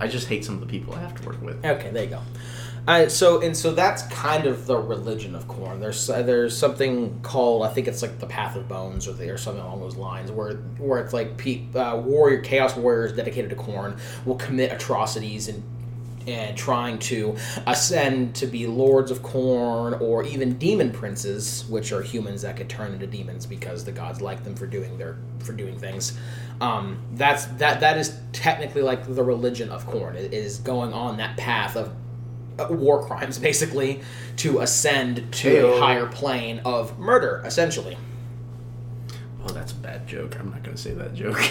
I 0.00 0.08
just 0.08 0.28
hate 0.28 0.44
some 0.44 0.54
of 0.54 0.60
the 0.60 0.66
people 0.66 0.94
I 0.94 1.00
have 1.00 1.14
to 1.20 1.26
work 1.26 1.40
with. 1.42 1.64
Okay, 1.64 1.90
there 1.90 2.04
you 2.04 2.10
go. 2.10 2.22
Uh, 2.88 3.08
so 3.08 3.40
and 3.42 3.54
so 3.56 3.72
that's 3.72 4.02
kind 4.04 4.46
of 4.46 4.66
the 4.66 4.76
religion 4.76 5.34
of 5.34 5.46
Khorne. 5.46 5.80
There's 5.80 6.08
uh, 6.08 6.22
there's 6.22 6.56
something 6.56 7.20
called 7.20 7.62
I 7.62 7.68
think 7.68 7.86
it's 7.86 8.02
like 8.02 8.18
the 8.18 8.26
Path 8.26 8.56
of 8.56 8.68
Bones 8.68 9.06
or, 9.06 9.12
the, 9.12 9.28
or 9.30 9.36
something 9.36 9.62
along 9.62 9.80
those 9.80 9.96
lines 9.96 10.32
where 10.32 10.54
where 10.78 10.98
it's 10.98 11.12
like 11.12 11.36
pe- 11.36 11.70
uh, 11.74 11.96
warrior 11.98 12.40
chaos 12.40 12.74
warriors 12.76 13.12
dedicated 13.12 13.50
to 13.50 13.56
Khorne 13.56 13.98
will 14.24 14.36
commit 14.36 14.72
atrocities 14.72 15.48
and 15.48 15.62
and 16.26 16.56
trying 16.56 16.98
to 16.98 17.36
ascend 17.66 18.34
to 18.36 18.46
be 18.46 18.66
lords 18.66 19.10
of 19.10 19.22
Khorne 19.22 20.00
or 20.00 20.22
even 20.24 20.58
demon 20.58 20.90
princes, 20.92 21.64
which 21.68 21.92
are 21.92 22.02
humans 22.02 22.42
that 22.42 22.56
could 22.56 22.68
turn 22.68 22.92
into 22.92 23.06
demons 23.06 23.46
because 23.46 23.84
the 23.84 23.92
gods 23.92 24.20
like 24.20 24.44
them 24.44 24.54
for 24.54 24.66
doing 24.66 24.98
their 24.98 25.16
for 25.38 25.52
doing 25.52 25.78
things. 25.78 26.18
Um, 26.60 27.00
that's 27.14 27.46
that 27.46 27.80
that 27.80 27.96
is 27.96 28.14
technically 28.32 28.82
like 28.82 29.12
the 29.14 29.22
religion 29.24 29.70
of 29.70 29.86
Khorne 29.86 30.14
i- 30.16 30.18
is 30.18 30.58
going 30.58 30.92
on 30.92 31.16
that 31.16 31.36
path 31.38 31.74
of 31.76 31.90
uh, 32.58 32.66
war 32.70 33.02
crimes 33.06 33.38
basically 33.48 34.02
to 34.36 34.60
ascend 34.60 35.32
to 35.32 35.48
Heyo. 35.48 35.76
a 35.76 35.80
higher 35.80 36.06
plane 36.06 36.60
of 36.66 36.98
murder 36.98 37.42
essentially. 37.46 37.96
Oh, 39.42 39.48
that's 39.52 39.72
a 39.72 39.76
bad 39.76 40.06
joke. 40.06 40.38
I'm 40.38 40.50
not 40.50 40.62
going 40.62 40.76
to 40.76 40.82
say 40.82 40.92
that 40.92 41.14
joke. 41.14 41.40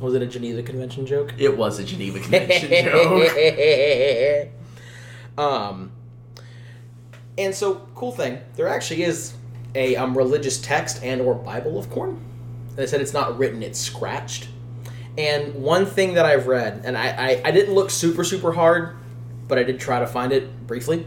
Was 0.00 0.14
it 0.14 0.22
a 0.22 0.26
Geneva 0.26 0.62
Convention 0.62 1.06
joke? 1.06 1.34
It 1.38 1.56
was 1.56 1.78
a 1.78 1.84
Geneva 1.84 2.18
Convention 2.18 2.70
joke. 2.84 4.48
um, 5.38 5.92
and 7.38 7.54
so 7.54 7.86
cool 7.94 8.12
thing, 8.12 8.38
there 8.56 8.68
actually 8.68 9.04
is 9.04 9.34
a 9.74 9.96
um, 9.96 10.16
religious 10.16 10.60
text 10.60 11.02
and 11.02 11.20
or 11.20 11.34
Bible 11.34 11.78
of 11.78 11.88
Khorne. 11.88 12.18
They 12.76 12.86
said 12.86 13.00
it's 13.00 13.12
not 13.12 13.38
written; 13.38 13.62
it's 13.62 13.78
scratched. 13.78 14.48
And 15.18 15.54
one 15.56 15.84
thing 15.86 16.14
that 16.14 16.24
I've 16.24 16.46
read, 16.46 16.82
and 16.84 16.96
I, 16.96 17.08
I, 17.08 17.42
I 17.44 17.50
didn't 17.50 17.74
look 17.74 17.90
super 17.90 18.24
super 18.24 18.52
hard, 18.52 18.96
but 19.46 19.58
I 19.58 19.62
did 19.62 19.78
try 19.78 20.00
to 20.00 20.06
find 20.06 20.32
it 20.32 20.66
briefly. 20.66 21.06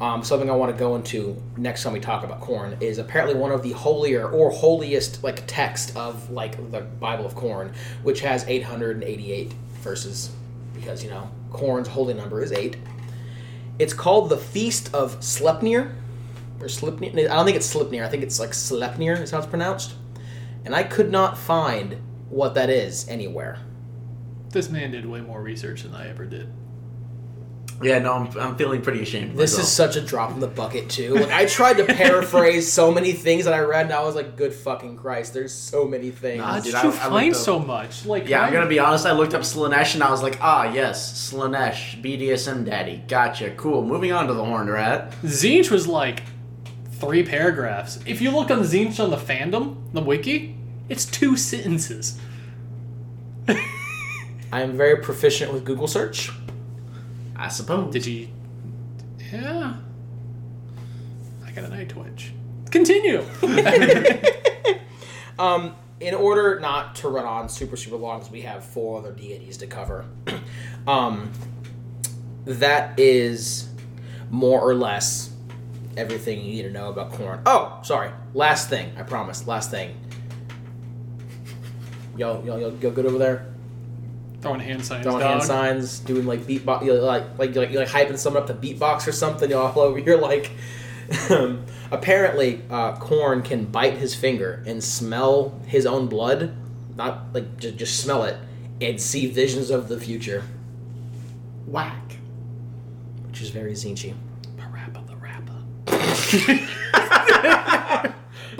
Um, 0.00 0.24
something 0.24 0.48
I 0.48 0.54
want 0.54 0.72
to 0.74 0.78
go 0.78 0.96
into 0.96 1.40
next 1.58 1.82
time 1.82 1.92
we 1.92 2.00
talk 2.00 2.24
about 2.24 2.40
Khorne 2.40 2.80
is 2.80 2.96
apparently 2.96 3.34
one 3.34 3.52
of 3.52 3.62
the 3.62 3.72
holier 3.72 4.30
or 4.30 4.50
holiest 4.50 5.22
like 5.22 5.44
text 5.46 5.94
of 5.94 6.30
like 6.30 6.56
the 6.70 6.80
Bible 6.80 7.26
of 7.26 7.34
Khorne, 7.34 7.74
which 8.02 8.20
has 8.20 8.44
888 8.48 9.52
verses 9.82 10.30
because 10.74 11.04
you 11.04 11.10
know 11.10 11.30
Khorne's 11.50 11.88
holy 11.88 12.14
number 12.14 12.42
is 12.42 12.50
eight. 12.52 12.76
It's 13.78 13.92
called 13.92 14.30
the 14.30 14.38
Feast 14.38 14.94
of 14.94 15.20
Sleipnir 15.20 15.94
or 16.60 16.66
Sleipnir. 16.66 17.30
I 17.30 17.34
don't 17.34 17.44
think 17.44 17.56
it's 17.56 17.72
Sleipnir. 17.72 18.04
I 18.04 18.08
think 18.08 18.22
it's 18.22 18.40
like 18.40 18.50
Sleipnir 18.50 19.20
is 19.20 19.30
how 19.30 19.38
it's 19.38 19.46
pronounced. 19.46 19.94
And 20.64 20.74
I 20.74 20.82
could 20.82 21.10
not 21.10 21.36
find 21.36 21.96
what 22.28 22.54
that 22.54 22.70
is 22.70 23.08
anywhere. 23.08 23.58
This 24.50 24.68
man 24.68 24.90
did 24.90 25.06
way 25.06 25.20
more 25.20 25.42
research 25.42 25.82
than 25.82 25.94
I 25.94 26.08
ever 26.08 26.24
did. 26.24 26.52
Yeah, 27.82 27.98
no, 27.98 28.12
I'm, 28.12 28.38
I'm 28.38 28.56
feeling 28.56 28.82
pretty 28.82 29.00
ashamed. 29.00 29.38
This 29.38 29.52
myself. 29.52 29.62
is 29.62 29.72
such 29.72 29.96
a 29.96 30.02
drop 30.02 30.32
in 30.32 30.40
the 30.40 30.46
bucket 30.46 30.90
too. 30.90 31.14
Like 31.14 31.30
I 31.30 31.46
tried 31.46 31.78
to 31.78 31.84
paraphrase 31.86 32.70
so 32.70 32.92
many 32.92 33.12
things 33.12 33.46
that 33.46 33.54
I 33.54 33.60
read, 33.60 33.86
and 33.86 33.94
I 33.94 34.02
was 34.02 34.14
like, 34.14 34.36
"Good 34.36 34.52
fucking 34.52 34.96
Christ!" 34.98 35.32
There's 35.32 35.54
so 35.54 35.86
many 35.86 36.10
things. 36.10 36.38
Nah, 36.40 36.44
How 36.46 36.54
dude, 36.56 36.64
did 36.64 36.74
I- 36.74 36.82
you 36.82 36.88
I 36.88 36.92
looked 36.92 37.02
find 37.04 37.34
up- 37.34 37.40
so 37.40 37.58
much? 37.58 38.04
Like, 38.04 38.28
Yeah, 38.28 38.42
I'm 38.42 38.52
gonna 38.52 38.66
be 38.68 38.78
honest. 38.78 39.06
I 39.06 39.12
looked 39.12 39.32
up 39.32 39.42
Slaanesh 39.42 39.94
and 39.94 40.02
I 40.02 40.10
was 40.10 40.22
like, 40.22 40.36
ah, 40.42 40.70
yes, 40.72 41.32
Slaanesh, 41.32 42.02
BDSM 42.02 42.64
daddy. 42.66 43.02
Gotcha. 43.08 43.50
Cool. 43.56 43.82
Moving 43.82 44.12
on 44.12 44.26
to 44.26 44.34
the 44.34 44.44
Horned 44.44 44.68
Rat. 44.70 45.12
Tzeentch 45.22 45.70
was 45.70 45.86
like 45.86 46.22
three 47.00 47.22
paragraphs. 47.22 47.98
If 48.04 48.20
you 48.20 48.30
look 48.30 48.50
on 48.50 48.60
Tzeentch 48.60 49.02
on 49.02 49.08
the 49.10 49.16
fandom, 49.16 49.76
the 49.94 50.02
wiki, 50.02 50.54
it's 50.90 51.06
two 51.06 51.34
sentences. 51.34 52.18
I 53.48 54.62
am 54.62 54.76
very 54.76 54.96
proficient 54.98 55.52
with 55.52 55.64
Google 55.64 55.86
search. 55.88 56.30
I 57.40 57.48
suppose. 57.48 57.92
Did 57.92 58.06
you? 58.06 58.28
Yeah. 59.32 59.76
I 61.44 61.50
got 61.50 61.64
a 61.64 61.68
night 61.68 61.88
twitch. 61.88 62.32
Continue. 62.70 63.24
Um, 65.40 65.74
in 66.00 66.12
order 66.14 66.60
not 66.60 66.96
to 66.96 67.08
run 67.08 67.24
on 67.24 67.48
super 67.48 67.74
super 67.74 67.96
long, 67.96 68.18
because 68.18 68.30
we 68.30 68.42
have 68.42 68.62
four 68.62 68.98
other 68.98 69.10
deities 69.10 69.56
to 69.58 69.66
cover. 69.66 70.04
um, 70.86 71.32
that 72.44 73.00
is 73.00 73.70
more 74.30 74.60
or 74.60 74.74
less 74.74 75.30
everything 75.96 76.40
you 76.40 76.52
need 76.52 76.62
to 76.62 76.70
know 76.70 76.90
about 76.90 77.12
Khorne. 77.12 77.40
Oh, 77.46 77.80
sorry. 77.82 78.10
Last 78.34 78.68
thing. 78.68 78.92
I 78.98 79.02
promise. 79.02 79.46
Last 79.46 79.70
thing. 79.70 79.96
Y'all, 82.18 82.44
y'all, 82.44 82.60
y'all 82.60 82.70
go 82.70 82.90
good 82.90 83.06
over 83.06 83.16
there. 83.16 83.46
Throwing 84.40 84.60
hand 84.60 84.84
signs. 84.84 85.02
Throwing 85.04 85.20
dog. 85.20 85.30
hand 85.30 85.42
signs, 85.42 85.98
doing 86.00 86.26
like 86.26 86.40
beatbox, 86.40 86.84
you 86.84 86.94
know, 86.94 87.00
like 87.04 87.38
like 87.38 87.54
you're 87.54 87.64
like, 87.64 87.72
you're 87.72 87.84
like 87.84 87.92
hyping 87.92 88.16
someone 88.16 88.42
up 88.42 88.48
to 88.48 88.54
beatbox 88.54 89.06
or 89.06 89.12
something. 89.12 89.50
Y'all 89.50 89.70
all 89.76 89.80
over 89.80 89.98
here 89.98 90.16
like. 90.16 90.50
Um, 91.28 91.64
apparently, 91.90 92.62
uh, 92.70 92.96
Khorne 92.96 93.44
can 93.44 93.64
bite 93.64 93.94
his 93.94 94.14
finger 94.14 94.62
and 94.64 94.82
smell 94.82 95.60
his 95.66 95.84
own 95.84 96.06
blood, 96.06 96.54
not 96.96 97.34
like 97.34 97.58
just 97.58 97.76
just 97.76 98.00
smell 98.00 98.22
it 98.22 98.36
and 98.80 99.00
see 99.00 99.26
visions 99.26 99.70
of 99.70 99.88
the 99.88 99.98
future, 99.98 100.44
Whack. 101.66 102.16
which 103.26 103.42
is 103.42 103.50
very 103.50 103.72
Zinchi. 103.72 104.14
Parappa 104.56 105.04
the 105.06 105.16
Rappa. 105.16 105.56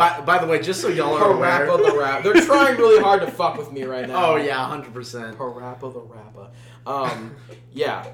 By, 0.01 0.21
by 0.23 0.39
the 0.39 0.47
way, 0.47 0.61
just 0.61 0.81
so 0.81 0.89
y'all 0.89 1.15
are 1.17 1.33
aware. 1.33 1.67
Parappa 1.69 1.91
the 1.93 1.99
rap. 1.99 2.23
They're 2.25 2.35
trying 2.45 2.77
really 2.77 3.03
hard 3.03 3.21
to 3.21 3.31
fuck 3.31 3.57
with 3.59 3.71
me 3.71 3.85
right 3.85 4.09
now. 4.09 4.33
Oh 4.33 4.37
yeah, 4.37 4.65
hundred 4.67 4.93
percent. 4.95 5.37
Parappa 5.39 5.93
the 5.93 6.01
rappa. 6.01 6.51
Um, 6.87 7.37
yeah. 7.73 8.07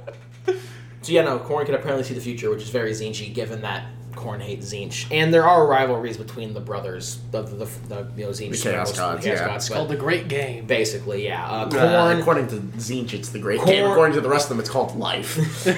So 1.02 1.12
yeah, 1.12 1.22
no, 1.22 1.38
Khorne 1.38 1.66
can 1.66 1.74
apparently 1.76 2.02
see 2.04 2.14
the 2.14 2.20
future, 2.20 2.50
which 2.50 2.62
is 2.62 2.70
very 2.70 2.90
Zinchi, 2.90 3.32
given 3.32 3.62
that 3.62 3.86
Khorne 4.14 4.40
hates 4.40 4.72
Tzeentch, 4.72 5.06
and 5.12 5.32
there 5.32 5.46
are 5.46 5.66
rivalries 5.66 6.16
between 6.16 6.54
the 6.54 6.60
brothers, 6.60 7.18
the 7.30 7.42
the, 7.42 7.64
the, 7.64 7.64
the 7.88 8.10
you 8.16 8.24
know 8.24 8.30
Tzeentch 8.30 8.62
The 8.62 8.70
Chaos 8.70 8.96
Gods, 8.96 9.22
the 9.22 9.28
Chaos 9.30 9.40
yeah. 9.40 9.46
Gods, 9.46 9.66
It's 9.66 9.74
called 9.74 9.88
the 9.90 9.96
Great 9.96 10.26
Game. 10.28 10.64
basically, 10.66 11.24
yeah. 11.26 11.46
Uh, 11.48 11.68
Khorne, 11.68 12.16
Uh, 12.16 12.18
according 12.20 12.48
to 12.48 12.56
Tzeentch, 12.56 13.12
it's 13.12 13.28
the 13.28 13.38
great 13.38 13.60
Khorne- 13.60 13.66
game. 13.66 13.84
According 13.90 14.14
to 14.16 14.20
the 14.22 14.28
rest 14.30 14.46
of 14.46 14.48
them, 14.50 14.60
it's 14.60 14.70
called 14.70 14.96
life. 14.96 15.36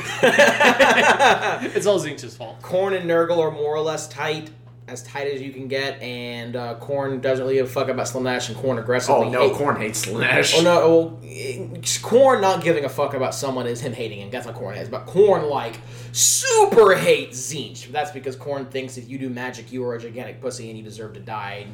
It's 1.75 1.87
all 1.87 1.99
Tzeentch's 2.01 2.37
fault. 2.37 2.61
Khorne 2.63 2.97
and 2.99 3.09
Nurgle 3.11 3.39
are 3.39 3.51
more 3.51 3.75
or 3.75 3.81
less 3.81 4.09
tight, 4.09 4.51
as 4.89 5.03
tight 5.03 5.29
as 5.29 5.41
you 5.41 5.53
can 5.53 5.69
get, 5.69 6.01
and 6.03 6.57
uh, 6.57 6.77
Khorne 6.81 7.21
doesn't 7.21 7.45
really 7.45 7.57
give 7.57 7.67
a 7.67 7.69
fuck 7.69 7.89
about 7.89 8.07
Slaanesh, 8.07 8.49
and 8.49 8.57
Khorne 8.57 8.79
aggressively. 8.79 9.27
oh 9.27 9.31
no, 9.31 9.49
hate- 9.49 9.53
Khorne 9.53 9.79
hates 9.79 10.07
Slaanesh. 10.07 10.55
Oh 10.57 10.63
no! 10.63 10.89
Well, 10.89 11.21
eh, 11.25 11.59
Khorne 12.03 12.41
not 12.41 12.65
giving 12.65 12.85
a 12.85 12.89
fuck 12.89 13.15
about 13.15 13.35
someone 13.35 13.67
is 13.67 13.81
him 13.81 13.93
hating 13.93 14.21
him. 14.21 14.31
That's 14.31 14.47
what 14.47 14.55
Khorne 14.57 14.81
is. 14.81 14.89
But 14.89 15.07
Khorne 15.07 15.49
like 15.51 15.79
super 16.13 16.95
hates 16.95 17.39
Tzeentch. 17.53 17.93
That's 17.93 18.11
because 18.11 18.37
Khorne 18.37 18.71
thinks 18.71 18.97
if 18.97 19.09
you 19.09 19.19
do 19.19 19.29
magic, 19.29 19.71
you 19.71 19.85
are 19.85 19.95
a 19.95 20.01
gigantic 20.01 20.41
pussy 20.41 20.69
and 20.69 20.79
you 20.79 20.85
deserve 20.85 21.13
to 21.15 21.21
die. 21.21 21.67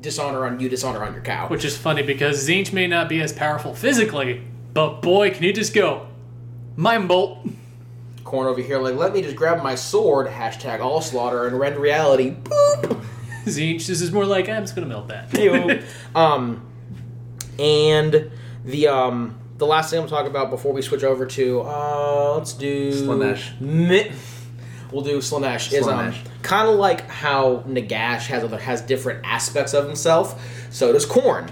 Dishonor 0.00 0.44
on 0.46 0.60
you, 0.60 0.68
dishonor 0.68 1.02
on 1.04 1.14
your 1.14 1.22
cow. 1.22 1.48
Which 1.48 1.64
is 1.64 1.76
funny 1.76 2.02
because 2.02 2.46
Tzeentch 2.46 2.72
may 2.72 2.86
not 2.86 3.08
be 3.08 3.20
as 3.22 3.32
powerful 3.32 3.74
physically, 3.74 4.42
but 4.74 5.00
boy, 5.00 5.30
can 5.30 5.42
he 5.42 5.52
just 5.52 5.72
go 5.74 6.08
mind 6.76 7.08
bolt. 7.08 7.38
Corn 8.34 8.48
over 8.48 8.60
here, 8.60 8.80
like, 8.80 8.96
let 8.96 9.12
me 9.12 9.22
just 9.22 9.36
grab 9.36 9.62
my 9.62 9.76
sword, 9.76 10.26
hashtag 10.26 10.80
all 10.80 11.00
slaughter, 11.00 11.46
and 11.46 11.56
rend 11.56 11.76
reality. 11.76 12.34
Boop. 12.34 13.04
Tzeentch, 13.44 13.86
this 13.86 14.00
is 14.00 14.10
more 14.10 14.24
like 14.24 14.48
I'm 14.48 14.64
just 14.64 14.74
gonna 14.74 14.88
melt 14.88 15.06
that. 15.06 15.30
Heyo. 15.30 15.84
um, 16.16 16.66
and 17.60 18.32
the 18.64 18.88
um 18.88 19.38
the 19.58 19.66
last 19.66 19.90
thing 19.90 20.00
I'm 20.00 20.08
talking 20.08 20.30
about 20.32 20.50
before 20.50 20.72
we 20.72 20.82
switch 20.82 21.04
over 21.04 21.26
to 21.26 21.60
uh 21.60 22.34
let's 22.36 22.54
do 22.54 22.90
Slaanesh. 22.90 23.60
Mi- 23.60 24.10
we'll 24.90 25.02
do 25.02 25.18
Slaanesh, 25.18 25.72
is 25.72 25.86
um 25.86 26.12
kind 26.42 26.68
of 26.68 26.74
like 26.74 27.08
how 27.08 27.58
Nagash 27.68 28.26
has 28.26 28.42
other 28.42 28.58
has 28.58 28.80
different 28.80 29.24
aspects 29.24 29.74
of 29.74 29.86
himself. 29.86 30.42
So 30.70 30.92
does 30.92 31.06
Khorne. 31.06 31.50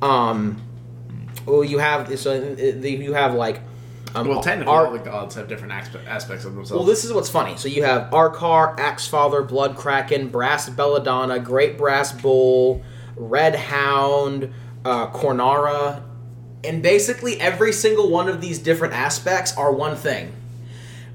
Um, 0.00 0.62
well, 1.44 1.64
you 1.64 1.78
have 1.78 2.16
so 2.20 2.30
uh, 2.32 2.60
you 2.60 3.14
have 3.14 3.34
like 3.34 3.60
um, 4.14 4.28
Well, 4.28 4.40
technically, 4.42 4.72
Ar- 4.72 4.86
all 4.86 4.92
the 4.92 4.98
gods 4.98 5.34
have 5.34 5.48
different 5.48 5.72
aspects 5.72 6.44
of 6.44 6.54
themselves. 6.54 6.70
well, 6.72 6.84
this 6.84 7.04
is 7.04 7.12
what's 7.12 7.28
funny. 7.30 7.56
So 7.56 7.68
you 7.68 7.82
have 7.84 8.10
Arkar, 8.12 8.78
Axe 8.78 9.06
Father, 9.08 9.42
Blood 9.42 9.76
Kraken, 9.76 10.28
Brass 10.28 10.68
Belladonna, 10.68 11.38
Great 11.40 11.76
Brass 11.78 12.12
Bull, 12.12 12.82
Red 13.16 13.54
Hound, 13.54 14.52
uh, 14.84 15.08
Cornara, 15.08 16.02
and 16.62 16.82
basically 16.82 17.40
every 17.40 17.72
single 17.72 18.08
one 18.10 18.28
of 18.28 18.40
these 18.40 18.58
different 18.58 18.94
aspects 18.94 19.56
are 19.56 19.72
one 19.72 19.96
thing. 19.96 20.32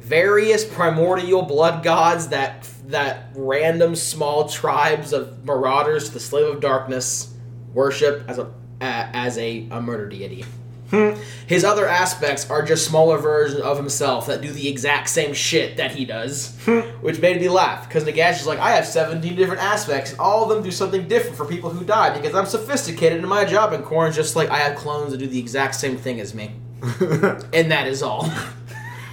Various 0.01 0.63
primordial 0.65 1.41
blood 1.43 1.83
gods 1.83 2.29
that 2.29 2.67
that 2.87 3.29
random 3.35 3.95
small 3.95 4.49
tribes 4.49 5.13
of 5.13 5.45
marauders, 5.45 6.09
the 6.09 6.19
Slave 6.19 6.47
of 6.55 6.59
Darkness, 6.59 7.31
worship 7.73 8.23
as 8.27 8.39
a 8.39 8.47
a- 8.81 9.09
as 9.13 9.37
a, 9.37 9.67
a 9.71 9.81
murder 9.81 10.07
deity. 10.07 10.45
His 11.47 11.63
other 11.63 11.87
aspects 11.87 12.49
are 12.49 12.63
just 12.63 12.87
smaller 12.87 13.17
versions 13.17 13.61
of 13.61 13.77
himself 13.77 14.25
that 14.27 14.41
do 14.41 14.51
the 14.51 14.67
exact 14.67 15.09
same 15.09 15.33
shit 15.33 15.77
that 15.77 15.91
he 15.91 16.05
does, 16.05 16.55
which 17.01 17.19
made 17.19 17.39
me 17.39 17.47
laugh 17.49 17.87
because 17.87 18.03
Nagash 18.03 18.39
is 18.39 18.47
like, 18.47 18.59
I 18.59 18.71
have 18.71 18.85
17 18.87 19.35
different 19.35 19.61
aspects, 19.61 20.11
and 20.11 20.19
all 20.19 20.43
of 20.43 20.49
them 20.49 20.63
do 20.63 20.71
something 20.71 21.07
different 21.07 21.37
for 21.37 21.45
people 21.45 21.69
who 21.69 21.85
die 21.85 22.15
because 22.19 22.33
I'm 22.35 22.45
sophisticated 22.47 23.19
in 23.21 23.27
my 23.27 23.45
job. 23.45 23.73
And 23.73 23.83
Khorne's 23.83 24.15
just 24.15 24.35
like, 24.35 24.49
I 24.49 24.57
have 24.59 24.75
clones 24.77 25.11
that 25.11 25.17
do 25.17 25.27
the 25.27 25.39
exact 25.39 25.75
same 25.75 25.95
thing 25.97 26.19
as 26.19 26.33
me, 26.33 26.51
and 27.53 27.71
that 27.71 27.85
is 27.87 28.01
all. 28.01 28.29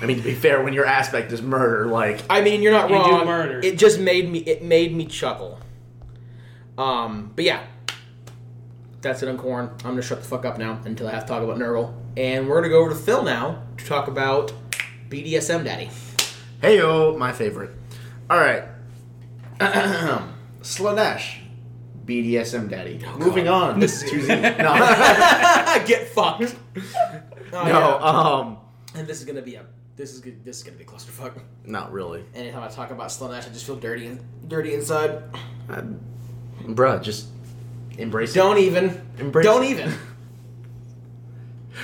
I 0.00 0.04
mean, 0.06 0.18
to 0.18 0.22
be 0.22 0.34
fair, 0.34 0.62
when 0.62 0.72
your 0.74 0.84
aspect 0.86 1.32
is 1.32 1.40
murder, 1.40 1.86
like 1.86 2.22
I 2.28 2.40
mean, 2.42 2.60
you're 2.62 2.72
not 2.72 2.90
You 2.90 2.96
do 2.96 3.10
wrong. 3.10 3.26
murder. 3.26 3.60
It 3.62 3.78
just 3.78 3.98
made 3.98 4.30
me. 4.30 4.40
It 4.40 4.62
made 4.62 4.94
me 4.94 5.06
chuckle. 5.06 5.58
Um, 6.78 7.32
but 7.34 7.44
yeah, 7.46 7.62
that's 9.06 9.22
it 9.22 9.28
on 9.28 9.38
Khorne. 9.38 9.70
I'm 9.84 9.90
gonna 9.90 10.02
shut 10.02 10.22
the 10.22 10.28
fuck 10.28 10.44
up 10.44 10.58
now 10.58 10.80
until 10.84 11.08
I 11.08 11.12
have 11.12 11.22
to 11.24 11.28
talk 11.28 11.42
about 11.42 11.58
Nurgle, 11.58 11.94
and 12.16 12.48
we're 12.48 12.56
gonna 12.60 12.68
go 12.68 12.80
over 12.80 12.90
to 12.90 12.96
Phil 12.96 13.22
now 13.22 13.62
to 13.78 13.84
talk 13.84 14.08
about 14.08 14.52
BDSM 15.08 15.64
Daddy. 15.64 15.90
Hey 16.60 16.78
yo, 16.78 17.16
my 17.16 17.32
favorite. 17.32 17.70
All 18.28 18.38
right, 18.38 18.64
Slaanesh, 20.62 21.38
BDSM 22.04 22.68
daddy. 22.68 23.00
Moving 23.18 23.48
on. 23.48 23.78
This 23.80 24.02
is- 24.02 24.10
Z. 24.10 24.26
No, 24.58 24.74
Get 25.86 26.08
fucked. 26.08 26.54
Oh, 27.52 27.62
no, 27.62 27.68
yeah. 27.68 27.94
um, 28.02 28.56
and 28.96 29.06
this 29.06 29.20
is 29.20 29.24
gonna 29.24 29.40
be 29.40 29.54
a. 29.54 29.64
This 29.96 30.12
is 30.12 30.20
good. 30.20 30.44
This 30.44 30.56
is 30.58 30.62
gonna 30.64 30.76
be 30.76 30.82
a 30.82 30.86
clusterfuck. 30.86 31.40
not 31.64 31.92
really, 31.92 32.24
Anytime 32.34 32.64
I 32.64 32.68
talk 32.68 32.90
about 32.90 33.06
Slaanesh, 33.08 33.46
I 33.48 33.52
just 33.52 33.64
feel 33.64 33.76
dirty 33.76 34.06
and 34.08 34.20
dirty 34.48 34.74
inside. 34.74 35.22
uh, 35.70 35.82
bruh. 36.64 37.00
Just 37.00 37.28
embrace 37.98 38.32
Don't 38.34 38.58
even. 38.58 39.00
Embrace 39.18 39.44
Don't 39.44 39.64
it. 39.64 39.70
even. 39.70 39.92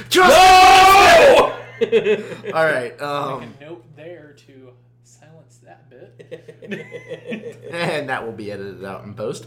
Just 0.08 0.28
No! 0.30 1.52
all 2.54 2.64
right. 2.64 2.92
Make 2.92 3.02
Um, 3.02 3.54
a 3.60 3.64
note 3.64 3.84
there 3.96 4.34
to 4.46 4.72
silence 5.04 5.60
that 5.64 5.90
bit. 5.90 7.66
and 7.72 8.08
that 8.08 8.24
will 8.24 8.32
be 8.32 8.50
edited 8.52 8.84
out 8.84 9.04
in 9.04 9.14
post. 9.14 9.46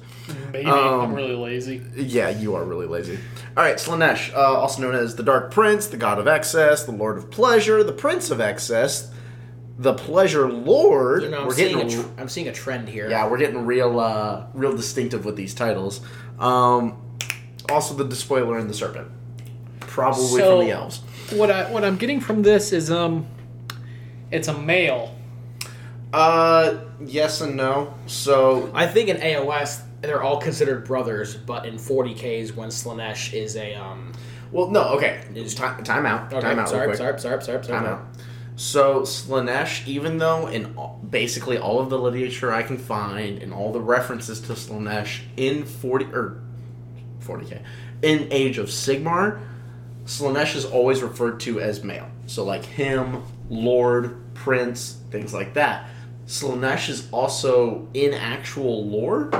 Maybe 0.51 0.65
Um, 0.69 1.01
I'm 1.01 1.13
really 1.13 1.35
lazy. 1.35 1.81
Yeah, 1.95 2.29
you 2.29 2.55
are 2.55 2.63
really 2.63 2.87
lazy. 2.87 3.17
All 3.57 3.63
right, 3.63 3.75
Slaanesh, 3.77 4.33
uh, 4.33 4.37
also 4.37 4.81
known 4.81 4.95
as 4.95 5.15
the 5.15 5.23
Dark 5.23 5.51
Prince, 5.51 5.87
the 5.87 5.97
God 5.97 6.19
of 6.19 6.27
Excess, 6.27 6.83
the 6.83 6.91
Lord 6.91 7.17
of 7.17 7.31
Pleasure, 7.31 7.83
the 7.83 7.93
Prince 7.93 8.29
of 8.31 8.39
Excess, 8.41 9.11
the 9.77 9.93
Pleasure 9.93 10.49
Lord. 10.51 11.23
You 11.23 11.29
know, 11.29 11.39
I'm 11.41 11.47
we're 11.47 11.53
seeing, 11.53 11.77
getting 11.77 11.99
a 11.99 12.03
tr- 12.03 12.09
I'm 12.17 12.29
seeing 12.29 12.47
a 12.49 12.53
trend 12.53 12.87
here. 12.89 13.09
yeah, 13.09 13.27
we're 13.29 13.37
getting 13.39 13.65
real, 13.65 13.99
uh, 13.99 14.45
real 14.53 14.75
distinctive 14.75 15.25
with 15.25 15.35
these 15.37 15.53
titles. 15.53 16.01
Um, 16.39 16.97
also, 17.69 17.93
the 17.95 18.03
Despoiler 18.05 18.57
and 18.57 18.69
the 18.69 18.73
Serpent, 18.73 19.07
probably 19.79 20.39
So- 20.39 20.57
from 20.59 20.67
the 20.67 20.71
elves. 20.73 21.01
What 21.31 21.49
I 21.49 21.71
what 21.71 21.83
I'm 21.83 21.97
getting 21.97 22.19
from 22.19 22.43
this 22.43 22.71
is 22.71 22.91
um, 22.91 23.25
it's 24.31 24.47
a 24.47 24.55
male. 24.57 25.15
Uh, 26.13 26.75
yes 27.03 27.41
and 27.41 27.55
no. 27.57 27.93
So 28.05 28.69
I 28.75 28.85
think 28.87 29.09
in 29.09 29.17
AOS 29.17 29.81
they're 30.01 30.21
all 30.21 30.37
considered 30.39 30.85
brothers, 30.85 31.35
but 31.35 31.65
in 31.65 31.75
40Ks 31.77 32.55
when 32.55 32.69
Slaanesh 32.69 33.33
is 33.33 33.55
a 33.55 33.73
um. 33.73 34.11
well, 34.51 34.67
no, 34.69 34.83
okay. 34.89 35.23
Is- 35.33 35.55
Time, 35.55 35.83
time 35.83 36.05
out. 36.05 36.31
Okay, 36.31 36.41
time 36.41 36.59
out. 36.59 36.63
real 36.63 36.67
sorry, 36.67 36.85
quick. 36.89 36.97
sorry, 36.97 37.19
sorry, 37.19 37.43
sorry, 37.43 37.63
sorry, 37.63 37.79
Time 37.79 37.85
out. 37.87 38.05
So 38.55 39.01
Slaanesh, 39.01 39.85
even 39.85 40.17
though 40.17 40.47
in 40.47 40.77
all, 40.77 41.01
basically 41.09 41.57
all 41.57 41.81
of 41.81 41.89
the 41.89 41.99
literature 41.99 42.53
I 42.53 42.63
can 42.63 42.77
find 42.77 43.39
and 43.39 43.53
all 43.53 43.73
the 43.73 43.81
references 43.81 44.39
to 44.41 44.53
Slaanesh 44.53 45.21
in 45.35 45.65
forty 45.65 46.05
or 46.05 46.41
forty 47.19 47.45
k 47.47 47.61
in 48.01 48.27
Age 48.31 48.57
of 48.57 48.67
Sigmar, 48.67 49.41
Slaanesh 50.05 50.55
is 50.55 50.65
always 50.65 51.01
referred 51.01 51.39
to 51.41 51.59
as 51.59 51.83
male. 51.83 52.09
So 52.27 52.43
like 52.43 52.63
him, 52.63 53.23
Lord, 53.49 54.33
Prince, 54.35 54.99
things 55.11 55.33
like 55.33 55.55
that. 55.55 55.89
Slaanesh 56.27 56.89
is 56.89 57.07
also 57.11 57.87
in 57.93 58.13
actual 58.13 58.85
lore 58.85 59.31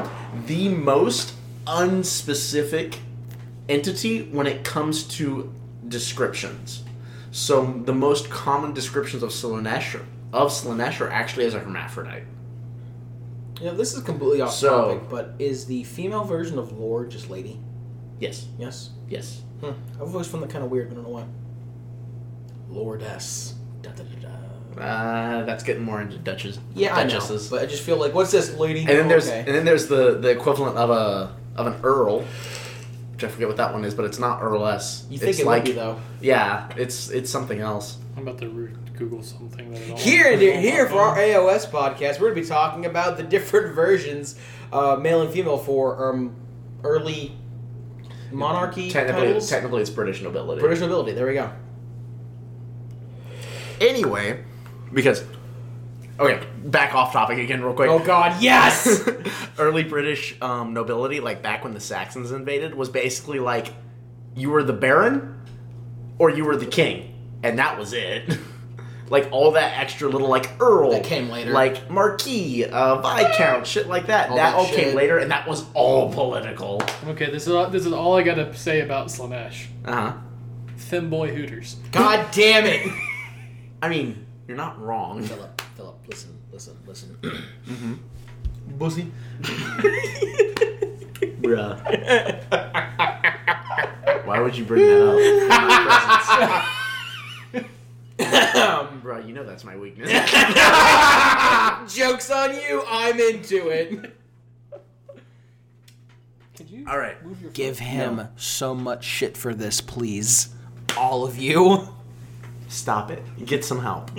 the 0.46 0.70
most 0.70 1.34
unspecific 1.66 2.98
entity 3.68 4.24
when 4.24 4.46
it 4.46 4.64
comes 4.64 5.04
to 5.04 5.52
descriptions. 5.88 6.84
So 7.36 7.66
the 7.84 7.94
most 7.94 8.30
common 8.30 8.74
descriptions 8.74 9.22
of 9.22 9.30
Slaanesh 9.32 10.00
of 10.32 10.52
Slaanesh 10.52 11.02
are 11.02 11.10
actually 11.12 11.46
as 11.46 11.54
a 11.54 11.60
hermaphrodite. 11.60 12.24
You 13.60 13.66
know, 13.66 13.76
this 13.76 13.94
is 13.94 14.02
completely 14.04 14.40
off 14.40 14.54
So- 14.54 14.70
topic, 14.96 15.10
but 15.10 15.34
is 15.38 15.66
the 15.66 15.84
female 15.84 16.24
version 16.24 16.58
of 16.58 16.72
Lord 16.72 17.12
just 17.12 17.30
lady? 17.30 17.60
Yes. 18.22 18.46
Yes. 18.58 18.92
Yes. 19.10 19.42
Hmm. 19.60 19.72
I've 19.96 20.04
always 20.14 20.28
found 20.28 20.44
that 20.44 20.50
kind 20.50 20.64
of 20.64 20.72
weird. 20.72 20.90
I 20.90 20.94
don't 20.96 21.04
know 21.04 21.10
why. 21.10 21.26
Lordess. 22.70 23.56
Da, 23.82 23.92
da, 23.92 24.04
da. 24.22 24.82
Uh, 24.82 25.44
that's 25.46 25.64
getting 25.66 25.84
more 25.84 26.02
into 26.02 26.18
Duchess. 26.18 26.58
Yeah, 26.74 26.96
I 26.96 27.04
know, 27.04 27.20
but 27.50 27.62
I 27.62 27.66
just 27.66 27.84
feel 27.84 27.98
like, 27.98 28.14
what's 28.14 28.32
this, 28.32 28.56
lady? 28.56 28.80
and 28.80 28.88
then 28.90 29.06
Oh, 29.08 29.10
there's 29.10 29.28
okay. 29.28 29.40
and 29.40 29.48
then 29.50 29.66
there's 29.66 29.88
the 29.88 30.20
the 30.20 30.30
equivalent 30.30 30.78
of 30.78 30.90
a 30.90 31.34
of 31.58 31.68
an 31.68 31.76
earl, 31.84 32.24
which 33.16 33.24
I 33.24 33.30
forget 33.30 33.48
what 33.48 33.58
that 33.58 33.72
one 33.74 33.86
is, 33.86 33.94
but 33.94 34.04
it's 34.06 34.20
not 34.20 34.42
earless. 34.44 35.06
you 35.10 35.18
think 35.18 35.30
it's 35.32 35.40
it 35.40 35.46
like 35.46 35.64
would 35.64 35.70
be 35.70 35.72
though? 35.72 35.98
yeah, 36.22 36.70
it's 36.76 37.10
it's 37.10 37.30
something 37.30 37.60
else. 37.62 37.98
I'm 38.18 38.28
about 38.28 38.40
to 38.42 38.50
re- 38.50 38.74
Google 38.98 39.24
something 39.24 39.72
that 39.72 39.82
I 39.82 39.96
Here, 40.00 40.38
here 40.38 40.88
for 40.90 41.00
our. 41.00 41.18
AOS 41.18 41.70
podcast, 41.70 42.20
we're 42.20 42.30
gonna 42.30 42.42
be 42.42 42.48
talking 42.48 42.86
about 42.86 43.16
the 43.18 43.24
different 43.36 43.74
versions, 43.74 44.38
uh, 44.74 44.98
male 44.98 45.22
and 45.22 45.32
female, 45.32 45.58
for 45.58 46.12
um, 46.14 46.36
early 46.84 47.38
monarchy 48.34 48.90
Technically, 48.92 49.28
titles. 49.28 49.50
technically, 49.50 49.82
it's 49.82 49.90
British 49.90 50.22
nobility. 50.22 50.60
British 50.60 50.82
nobility. 50.82 51.14
There 51.14 51.26
we 51.28 51.34
go. 51.36 51.52
Anyway, 53.82 54.44
because 54.94 55.24
okay, 56.20 56.46
back 56.64 56.94
off 56.96 57.14
topic 57.14 57.38
again, 57.40 57.64
real 57.64 57.74
quick. 57.74 57.90
Oh 57.90 58.00
God, 58.00 58.42
yes. 58.42 59.08
early 59.58 59.84
British 59.84 60.40
um, 60.42 60.74
nobility, 60.74 61.20
like 61.20 61.42
back 61.42 61.64
when 61.64 61.74
the 61.74 61.80
Saxons 61.80 62.32
invaded, 62.32 62.76
was 62.76 62.90
basically 62.90 63.40
like 63.40 63.74
you 64.36 64.50
were 64.50 64.64
the 64.64 64.74
baron 64.74 65.40
or 66.18 66.30
you 66.30 66.46
were 66.46 66.56
the 66.56 66.66
king, 66.66 67.40
and 67.44 67.60
that 67.60 67.78
was 67.78 67.94
it. 67.94 68.38
like 69.10 69.28
all 69.32 69.52
that 69.52 69.78
extra 69.78 70.10
little 70.10 70.28
like 70.28 70.50
earl 70.60 70.92
That 70.92 71.04
came 71.04 71.30
later. 71.30 71.52
like 71.52 71.90
marquis, 71.90 72.66
uh, 72.66 73.02
viscount, 73.02 73.68
shit 73.68 73.88
like 73.88 74.08
that. 74.08 74.30
All 74.30 74.36
that 74.36 74.52
that 74.52 74.56
all 74.58 74.66
shit. 74.66 74.76
came 74.76 74.96
later, 74.96 75.18
and 75.18 75.32
that 75.32 75.48
was 75.48 75.66
all 75.74 76.12
political. 76.12 76.82
Okay, 77.08 77.30
this 77.30 77.48
is 77.48 77.54
all, 77.54 77.70
this 77.70 77.86
is 77.86 77.94
all 77.94 78.16
I 78.18 78.24
gotta 78.24 78.54
say 78.56 78.82
about 78.82 79.08
Slaanesh. 79.08 79.68
Uh 79.86 80.12
huh. 80.12 80.18
Femboy 80.78 81.34
Hooters. 81.34 81.78
God 81.92 82.28
damn 82.32 82.66
it. 82.66 82.92
I 83.82 83.90
mean, 83.90 84.26
you're 84.48 84.58
not 84.58 84.82
wrong. 84.82 85.24
Philip, 85.24 85.62
Philip, 85.76 85.98
listen, 86.08 86.38
listen, 86.52 86.78
listen. 86.88 87.18
Mm-hmm. 87.68 87.94
Bussy. 88.78 89.12
Bruh. 91.42 91.78
Why 94.26 94.40
would 94.40 94.58
you 94.58 94.64
bring 94.66 94.82
that 94.88 95.02
up? 97.56 97.66
Um, 98.20 99.02
Bruh, 99.04 99.28
you 99.28 99.34
know 99.34 99.44
that's 99.44 99.64
my 99.64 99.76
weakness. 99.78 100.10
Joke's 101.96 102.32
on 102.32 102.56
you. 102.56 102.84
I'm 102.88 103.20
into 103.20 103.68
it. 103.70 104.16
Could 106.58 106.70
you 106.70 106.86
All 106.90 106.98
right. 106.98 107.24
move 107.24 107.42
your 107.42 107.52
Give 107.52 107.78
foot? 107.78 107.86
him 107.86 108.28
so 108.38 108.74
much 108.74 109.04
shit 109.04 109.36
for 109.38 109.54
this, 109.54 109.82
please. 109.82 110.50
All 110.98 111.24
of 111.26 111.38
you. 111.38 111.88
Stop 112.68 113.12
it. 113.12 113.22
Get 113.46 113.64
some 113.66 113.80
help. 113.82 114.10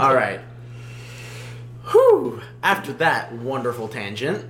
All 0.00 0.14
right. 0.14 0.40
Whew. 1.90 2.40
After 2.62 2.92
that 2.94 3.32
wonderful 3.32 3.88
tangent, 3.88 4.46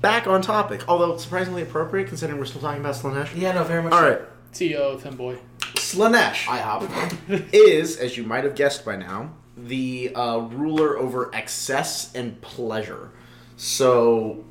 back 0.00 0.26
on 0.26 0.42
topic. 0.42 0.88
Although 0.88 1.16
surprisingly 1.16 1.62
appropriate 1.62 2.08
considering 2.08 2.38
we're 2.38 2.46
still 2.46 2.60
talking 2.60 2.80
about 2.80 2.94
Slaanesh. 2.94 3.30
Yeah, 3.34 3.52
no, 3.52 3.64
very 3.64 3.82
much. 3.82 3.92
All 3.92 4.00
so. 4.00 4.10
right. 4.10 4.20
CEO 4.52 5.04
of 5.04 5.16
Boy. 5.16 5.38
Slaanesh 5.58 6.44
IHOP. 6.44 7.48
is, 7.52 7.96
as 7.96 8.16
you 8.16 8.22
might 8.22 8.44
have 8.44 8.54
guessed 8.54 8.84
by 8.84 8.96
now, 8.96 9.34
the 9.56 10.14
uh, 10.14 10.38
ruler 10.38 10.96
over 10.98 11.34
excess 11.34 12.14
and 12.14 12.40
pleasure. 12.40 13.10
So, 13.56 14.44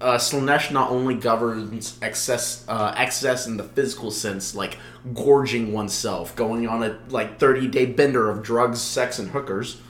uh, 0.00 0.16
Slaanesh 0.16 0.70
not 0.70 0.90
only 0.90 1.14
governs 1.14 1.98
excess, 2.02 2.64
uh, 2.68 2.94
excess 2.96 3.46
in 3.46 3.56
the 3.56 3.64
physical 3.64 4.10
sense, 4.10 4.54
like 4.54 4.78
gorging 5.14 5.72
oneself, 5.72 6.36
going 6.36 6.68
on 6.68 6.82
a 6.82 6.98
like 7.08 7.38
thirty 7.38 7.66
day 7.66 7.86
bender 7.86 8.30
of 8.30 8.42
drugs, 8.42 8.80
sex, 8.80 9.18
and 9.18 9.30
hookers. 9.30 9.80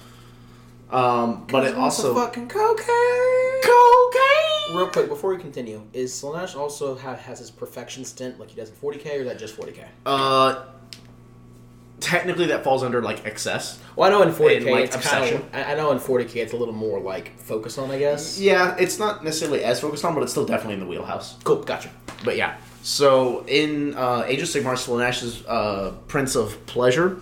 Um, 0.91 1.45
but 1.51 1.67
it 1.67 1.75
also 1.75 2.15
fucking 2.15 2.49
cocaine. 2.49 3.63
cocaine. 3.63 4.77
Real 4.77 4.89
quick 4.89 5.09
before 5.09 5.31
we 5.35 5.39
continue, 5.41 5.83
is 5.93 6.13
Slaanesh 6.13 6.57
also 6.57 6.95
ha- 6.97 7.15
has 7.17 7.39
his 7.39 7.51
perfection 7.51 8.05
stint 8.05 8.39
like 8.39 8.51
he 8.51 8.57
does 8.57 8.71
in 8.71 8.77
40k, 8.77 9.07
or 9.19 9.21
is 9.21 9.27
that 9.27 9.39
just 9.39 9.57
40k? 9.57 9.85
Uh, 10.07 10.65
technically, 12.01 12.47
that 12.47 12.65
falls 12.65 12.83
under 12.83 13.03
like 13.03 13.27
excess. 13.27 13.79
Well, 13.97 14.09
I 14.09 14.13
know 14.13 14.23
in 14.23 14.31
40k 14.35 14.61
In, 14.67 14.71
like, 14.71 14.85
it's 14.85 14.97
kind 14.97 15.25
obsession. 15.25 15.37
of. 15.43 15.55
I 15.55 15.73
I 15.73 15.75
know 15.75 15.91
in 15.93 15.99
40k 15.99 16.37
it's 16.37 16.53
a 16.53 16.57
little 16.57 16.75
more 16.75 17.01
like 17.01 17.39
focused 17.39 17.79
on, 17.79 17.91
I 17.91 17.99
guess. 17.99 18.39
Yeah, 18.41 18.77
it's 18.79 18.99
not 18.99 19.25
necessarily 19.25 19.65
as 19.65 19.81
focused 19.81 20.05
on, 20.05 20.15
but 20.15 20.23
it's 20.23 20.33
still 20.33 20.47
definitely 20.47 20.75
in 20.75 20.81
the 20.81 20.87
wheelhouse. 20.87 21.37
Cool, 21.45 21.63
gotcha. 21.63 21.91
But 22.25 22.37
yeah, 22.37 22.57
so 22.83 23.45
in 23.47 23.95
uh, 23.95 24.25
Age 24.27 24.41
of 24.43 24.49
Sigmar, 24.49 24.75
Slaanesh 24.75 25.23
is 25.23 25.45
uh, 25.47 25.95
Prince 26.09 26.35
of 26.35 26.65
Pleasure, 26.67 27.21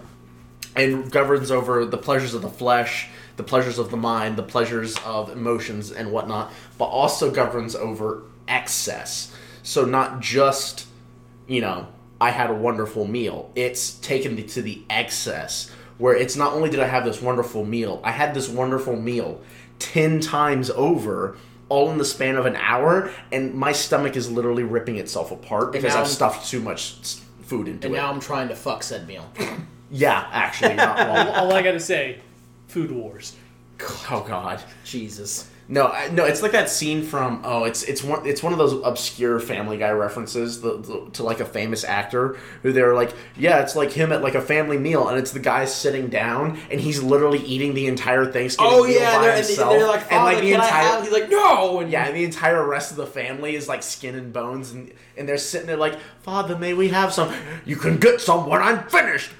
and 0.74 1.10
governs 1.10 1.50
over 1.50 1.84
the 1.84 1.98
pleasures 1.98 2.34
of 2.34 2.42
the 2.42 2.48
flesh, 2.50 3.08
the 3.36 3.42
pleasures 3.42 3.78
of 3.78 3.90
the 3.90 3.96
mind, 3.96 4.36
the 4.36 4.42
pleasures 4.42 4.96
of 5.04 5.30
emotions 5.30 5.92
and 5.92 6.10
whatnot, 6.12 6.52
but 6.78 6.86
also 6.86 7.30
governs 7.30 7.74
over 7.74 8.22
excess. 8.48 9.34
So 9.62 9.84
not 9.84 10.20
just, 10.20 10.86
you 11.46 11.60
know, 11.60 11.88
I 12.20 12.30
had 12.30 12.50
a 12.50 12.54
wonderful 12.54 13.06
meal. 13.06 13.50
It's 13.54 13.92
taken 13.94 14.34
me 14.36 14.42
to 14.44 14.62
the 14.62 14.82
excess, 14.88 15.70
where 15.98 16.14
it's 16.14 16.36
not 16.36 16.52
only 16.54 16.70
did 16.70 16.80
I 16.80 16.86
have 16.86 17.04
this 17.04 17.20
wonderful 17.20 17.64
meal, 17.64 18.00
I 18.04 18.10
had 18.12 18.32
this 18.34 18.48
wonderful 18.48 18.96
meal 18.96 19.40
ten 19.78 20.20
times 20.20 20.70
over. 20.70 21.36
All 21.68 21.90
in 21.90 21.98
the 21.98 22.04
span 22.04 22.36
of 22.36 22.46
an 22.46 22.54
hour, 22.54 23.10
and 23.32 23.52
my 23.52 23.72
stomach 23.72 24.14
is 24.14 24.30
literally 24.30 24.62
ripping 24.62 24.98
itself 24.98 25.32
apart 25.32 25.72
because 25.72 25.94
I've 25.94 26.02
I'm- 26.02 26.06
stuffed 26.06 26.48
too 26.48 26.60
much 26.60 27.16
food 27.42 27.66
into 27.66 27.72
And 27.72 27.82
it. 27.82 27.86
And 27.86 27.94
now 27.96 28.08
I'm 28.08 28.20
trying 28.20 28.46
to 28.50 28.54
fuck 28.54 28.84
said 28.84 29.08
meal. 29.08 29.28
yeah, 29.90 30.28
actually, 30.30 30.68
you're 30.74 30.76
not. 30.76 30.98
All 31.36 31.52
I 31.52 31.62
gotta 31.62 31.80
say, 31.80 32.20
Food 32.68 32.90
Wars. 32.90 33.36
Oh 34.10 34.24
God. 34.26 34.62
Jesus. 34.84 35.50
No, 35.68 35.88
I, 35.88 36.08
no, 36.10 36.24
it's 36.24 36.42
like 36.42 36.52
that 36.52 36.70
scene 36.70 37.02
from 37.02 37.42
oh, 37.44 37.64
it's 37.64 37.82
it's 37.82 38.04
one 38.04 38.24
it's 38.24 38.40
one 38.40 38.52
of 38.52 38.58
those 38.58 38.72
obscure 38.84 39.40
Family 39.40 39.76
Guy 39.76 39.90
references 39.90 40.60
the, 40.60 40.76
the, 40.76 41.10
to 41.14 41.24
like 41.24 41.40
a 41.40 41.44
famous 41.44 41.82
actor 41.82 42.38
who 42.62 42.72
they're 42.72 42.94
like, 42.94 43.12
yeah, 43.36 43.62
it's 43.62 43.74
like 43.74 43.90
him 43.90 44.12
at 44.12 44.22
like 44.22 44.36
a 44.36 44.40
family 44.40 44.78
meal, 44.78 45.08
and 45.08 45.18
it's 45.18 45.32
the 45.32 45.40
guy 45.40 45.64
sitting 45.64 46.06
down 46.06 46.56
and 46.70 46.80
he's 46.80 47.02
literally 47.02 47.40
eating 47.40 47.74
the 47.74 47.88
entire 47.88 48.30
Thanksgiving 48.30 48.72
Oh 48.72 48.84
meal 48.84 49.00
yeah, 49.00 49.16
by 49.16 49.22
they're, 49.22 49.36
and 49.36 49.46
himself, 49.46 49.72
they're 49.72 49.88
like, 49.88 50.12
and 50.12 50.24
like 50.24 50.40
the 50.40 50.52
entire? 50.52 51.02
He's 51.02 51.10
like, 51.10 51.30
no. 51.30 51.80
And 51.80 51.90
yeah, 51.90 52.06
and 52.06 52.16
the 52.16 52.24
entire 52.24 52.64
rest 52.64 52.92
of 52.92 52.96
the 52.96 53.06
family 53.06 53.56
is 53.56 53.66
like 53.66 53.82
skin 53.82 54.14
and 54.14 54.32
bones, 54.32 54.70
and 54.70 54.92
and 55.16 55.28
they're 55.28 55.36
sitting 55.36 55.66
there 55.66 55.76
like, 55.76 55.98
Father, 56.22 56.56
may 56.56 56.74
we 56.74 56.88
have 56.90 57.12
some? 57.12 57.34
You 57.64 57.74
can 57.74 57.96
get 57.96 58.20
some 58.20 58.48
when 58.48 58.62
I'm 58.62 58.86
finished. 58.88 59.32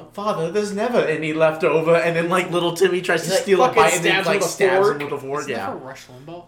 But 0.00 0.14
father, 0.14 0.50
there's 0.50 0.72
never 0.72 0.98
any 0.98 1.32
left 1.32 1.62
over. 1.64 1.94
And 1.94 2.16
then 2.16 2.28
like 2.28 2.50
little 2.50 2.74
Timmy 2.74 3.00
tries 3.02 3.24
to 3.24 3.30
like, 3.30 3.42
steal 3.42 3.62
a 3.62 3.72
bite 3.72 3.94
and 3.94 4.04
then 4.04 4.24
like 4.24 4.42
stabs 4.42 4.86
fork. 4.86 5.00
him 5.00 5.10
with 5.10 5.12
a 5.14 5.18
fork. 5.26 5.40
Isn't 5.40 5.50
Yeah, 5.52 5.66
that 5.70 5.78
for 5.78 5.86
Rush 5.86 6.06
Limbaugh? 6.06 6.44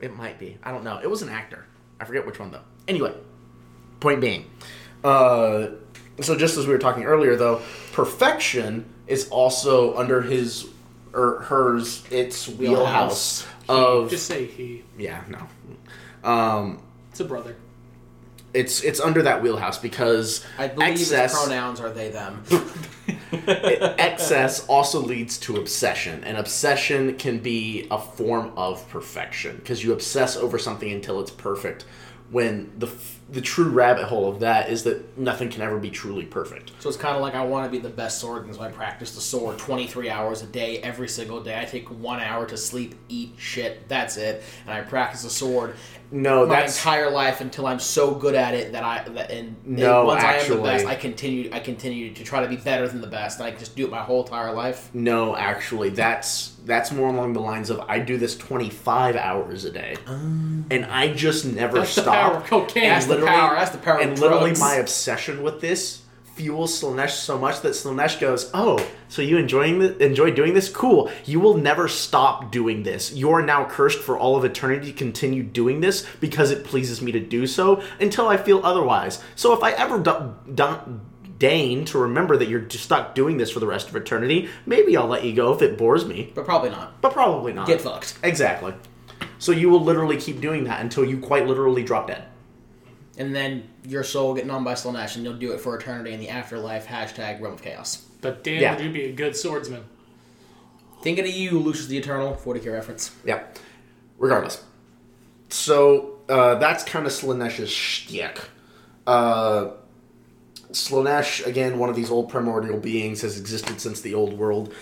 it 0.00 0.14
might 0.16 0.38
be. 0.38 0.58
I 0.62 0.70
don't 0.72 0.84
know. 0.84 0.98
It 1.02 1.08
was 1.10 1.22
an 1.22 1.28
actor. 1.28 1.66
I 2.00 2.04
forget 2.04 2.26
which 2.26 2.38
one 2.38 2.50
though. 2.50 2.60
Anyway, 2.88 3.14
point 4.00 4.20
being, 4.20 4.50
uh, 5.02 5.68
so 6.20 6.36
just 6.36 6.56
as 6.56 6.66
we 6.66 6.72
were 6.72 6.78
talking 6.78 7.04
earlier, 7.04 7.34
though, 7.36 7.60
perfection 7.92 8.84
is 9.06 9.28
also 9.30 9.96
under 9.96 10.22
his 10.22 10.68
or 11.12 11.40
hers 11.42 12.04
its 12.10 12.46
wheelhouse, 12.48 13.42
Wheelhouse. 13.68 14.04
of 14.04 14.10
Just 14.10 14.26
say 14.26 14.44
he. 14.46 14.84
yeah 14.98 15.22
no. 15.28 16.28
Um, 16.28 16.82
It's 17.10 17.20
a 17.20 17.24
brother. 17.24 17.56
It's 18.54 18.82
it's 18.82 19.00
under 19.00 19.22
that 19.22 19.42
wheelhouse 19.42 19.78
because 19.78 20.44
I 20.58 20.68
believe 20.68 20.90
excess 20.90 21.32
his 21.32 21.42
pronouns 21.42 21.80
are 21.80 21.90
they 21.90 22.10
them. 22.10 22.42
excess 23.46 24.66
also 24.66 25.00
leads 25.00 25.38
to 25.38 25.56
obsession 25.56 26.24
and 26.24 26.36
obsession 26.36 27.16
can 27.16 27.38
be 27.38 27.86
a 27.90 27.98
form 27.98 28.52
of 28.56 28.88
perfection 28.88 29.56
because 29.56 29.84
you 29.84 29.92
obsess 29.92 30.36
over 30.36 30.58
something 30.58 30.90
until 30.90 31.20
it's 31.20 31.30
perfect 31.30 31.84
when 32.30 32.72
the 32.78 32.90
the 33.30 33.40
true 33.40 33.68
rabbit 33.68 34.04
hole 34.04 34.28
of 34.28 34.40
that 34.40 34.68
is 34.68 34.84
that 34.84 35.16
nothing 35.18 35.48
can 35.48 35.62
ever 35.62 35.78
be 35.78 35.90
truly 35.90 36.24
perfect 36.24 36.72
So 36.80 36.88
it's 36.88 36.98
kind 36.98 37.16
of 37.16 37.22
like 37.22 37.34
I 37.34 37.44
want 37.44 37.66
to 37.66 37.70
be 37.70 37.78
the 37.78 37.92
best 37.92 38.20
swordsman, 38.20 38.54
so 38.54 38.62
I 38.62 38.70
practice 38.70 39.14
the 39.14 39.20
sword 39.20 39.58
23 39.58 40.10
hours 40.10 40.42
a 40.42 40.46
day, 40.46 40.78
every 40.78 41.08
single 41.08 41.40
day. 41.40 41.58
I 41.60 41.64
take 41.64 41.88
one 41.88 42.20
hour 42.20 42.46
to 42.46 42.56
sleep, 42.56 42.94
eat 43.08 43.34
shit, 43.36 43.88
that's 43.88 44.16
it, 44.16 44.42
and 44.64 44.72
I 44.74 44.82
practice 44.82 45.22
the 45.22 45.30
sword 45.30 45.76
no 46.10 46.46
my 46.46 46.60
that's 46.60 46.76
entire 46.78 47.10
life 47.10 47.40
until 47.40 47.66
I'm 47.66 47.78
so 47.80 48.14
good 48.14 48.34
at 48.34 48.54
it 48.54 48.72
that 48.72 48.82
I 48.82 49.08
that 49.10 49.30
and, 49.30 49.56
and 49.64 49.78
No, 49.78 50.04
once 50.04 50.22
I 50.22 50.34
am 50.36 50.48
the 50.48 50.62
best, 50.62 50.86
I 50.86 50.94
continue 50.94 51.50
I 51.52 51.60
continue 51.60 52.12
to 52.14 52.24
try 52.24 52.40
to 52.42 52.48
be 52.48 52.56
better 52.56 52.86
than 52.88 53.00
the 53.00 53.06
best, 53.06 53.38
and 53.38 53.46
I 53.46 53.50
can 53.50 53.58
just 53.58 53.74
do 53.76 53.84
it 53.84 53.90
my 53.90 54.02
whole 54.02 54.22
entire 54.24 54.52
life. 54.52 54.90
no 54.94 55.36
actually 55.36 55.90
that's 55.90 56.56
that's 56.64 56.90
more 56.92 57.08
along 57.08 57.32
the 57.32 57.40
lines 57.40 57.70
of 57.70 57.78
i 57.88 57.98
do 57.98 58.18
this 58.18 58.36
25 58.36 59.14
hours 59.16 59.64
a 59.64 59.70
day 59.70 59.94
um, 60.06 60.66
and 60.70 60.84
i 60.86 61.12
just 61.12 61.44
never 61.44 61.78
That's 61.78 61.94
the 61.94 62.02
stop 62.02 62.14
power 62.14 62.34
of 62.38 62.44
cocaine. 62.44 62.82
And 62.84 62.92
That's 62.92 63.06
the 63.06 63.12
literally- 63.14 63.32
power. 63.32 63.54
That's 63.54 63.70
the 63.70 63.78
power 63.78 63.98
of 64.00 64.08
And 64.08 64.18
literally, 64.18 64.54
my 64.58 64.74
obsession 64.74 65.42
with 65.42 65.60
this 65.60 66.02
fuels 66.36 66.80
Slaanesh 66.80 67.10
so 67.10 67.38
much 67.38 67.62
that 67.62 67.70
Slaanesh 67.70 68.20
goes, 68.20 68.50
"Oh, 68.54 68.78
so 69.08 69.22
you 69.22 69.38
enjoying 69.38 69.78
the, 69.78 69.96
enjoy 70.04 70.30
doing 70.30 70.52
this? 70.54 70.68
Cool. 70.68 71.10
You 71.24 71.40
will 71.40 71.56
never 71.56 71.88
stop 71.88 72.52
doing 72.52 72.82
this. 72.82 73.12
You 73.12 73.30
are 73.32 73.42
now 73.42 73.64
cursed 73.64 73.98
for 74.00 74.18
all 74.18 74.36
of 74.36 74.44
eternity 74.44 74.92
to 74.92 74.92
continue 74.92 75.42
doing 75.42 75.80
this 75.80 76.06
because 76.20 76.50
it 76.50 76.64
pleases 76.64 77.00
me 77.00 77.10
to 77.12 77.20
do 77.20 77.46
so 77.46 77.82
until 78.00 78.28
I 78.28 78.36
feel 78.36 78.60
otherwise. 78.62 79.22
So 79.34 79.52
if 79.54 79.62
I 79.62 79.72
ever 79.72 79.98
do, 79.98 80.34
do, 80.54 81.00
deign 81.38 81.84
to 81.86 81.98
remember 81.98 82.36
that 82.36 82.48
you're 82.48 82.68
stuck 82.70 83.14
doing 83.14 83.36
this 83.38 83.50
for 83.50 83.60
the 83.60 83.66
rest 83.66 83.88
of 83.88 83.96
eternity, 83.96 84.48
maybe 84.66 84.96
I'll 84.96 85.06
let 85.06 85.24
you 85.24 85.34
go 85.34 85.52
if 85.54 85.62
it 85.62 85.76
bores 85.78 86.04
me, 86.06 86.32
But 86.34 86.44
probably 86.44 86.70
not. 86.70 87.00
but 87.00 87.12
probably 87.12 87.52
not. 87.52 87.66
Get 87.66 87.80
fucked. 87.80 88.18
Exactly. 88.22 88.74
So 89.38 89.52
you 89.52 89.68
will 89.70 89.82
literally 89.82 90.16
keep 90.18 90.40
doing 90.40 90.64
that 90.64 90.80
until 90.80 91.04
you 91.04 91.18
quite 91.18 91.46
literally 91.46 91.82
drop 91.82 92.08
dead. 92.08 92.24
And 93.18 93.34
then 93.34 93.68
your 93.86 94.04
soul 94.04 94.28
will 94.28 94.34
get 94.34 94.46
known 94.46 94.64
by 94.64 94.74
Slaanesh, 94.74 95.16
and 95.16 95.24
you'll 95.24 95.34
do 95.38 95.52
it 95.52 95.60
for 95.60 95.76
eternity 95.76 96.12
in 96.12 96.20
the 96.20 96.28
afterlife. 96.28 96.86
Hashtag 96.86 97.40
Realm 97.40 97.54
of 97.54 97.62
Chaos. 97.62 98.04
But 98.20 98.42
damn, 98.44 98.60
Yeah. 98.62 98.74
would 98.76 98.84
you 98.84 98.90
be 98.90 99.04
a 99.04 99.12
good 99.12 99.36
swordsman? 99.36 99.84
Thinking 101.02 101.24
of 101.24 101.30
you, 101.30 101.58
Lucius 101.58 101.86
the 101.86 101.98
Eternal, 101.98 102.34
40k 102.34 102.72
reference. 102.72 103.10
Yeah. 103.24 103.42
Regardless. 104.18 104.64
So 105.48 106.18
uh, 106.28 106.56
that's 106.56 106.82
kind 106.84 107.06
of 107.06 107.12
Slaanesh's 107.12 107.70
shtick. 107.70 108.40
Uh, 109.06 109.68
Slaanesh, 110.72 111.46
again, 111.46 111.78
one 111.78 111.88
of 111.88 111.96
these 111.96 112.10
old 112.10 112.28
primordial 112.28 112.78
beings, 112.78 113.20
has 113.22 113.38
existed 113.38 113.80
since 113.80 114.00
the 114.00 114.14
old 114.14 114.36
world. 114.36 114.72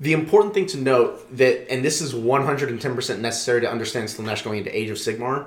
The 0.00 0.12
important 0.12 0.52
thing 0.52 0.66
to 0.66 0.78
note 0.78 1.36
that, 1.36 1.70
and 1.72 1.84
this 1.84 2.00
is 2.02 2.12
110% 2.12 3.20
necessary 3.20 3.60
to 3.62 3.70
understand 3.70 4.08
Slaanesh 4.08 4.42
going 4.44 4.58
into 4.58 4.76
Age 4.76 4.90
of 4.90 4.96
Sigmar, 4.98 5.46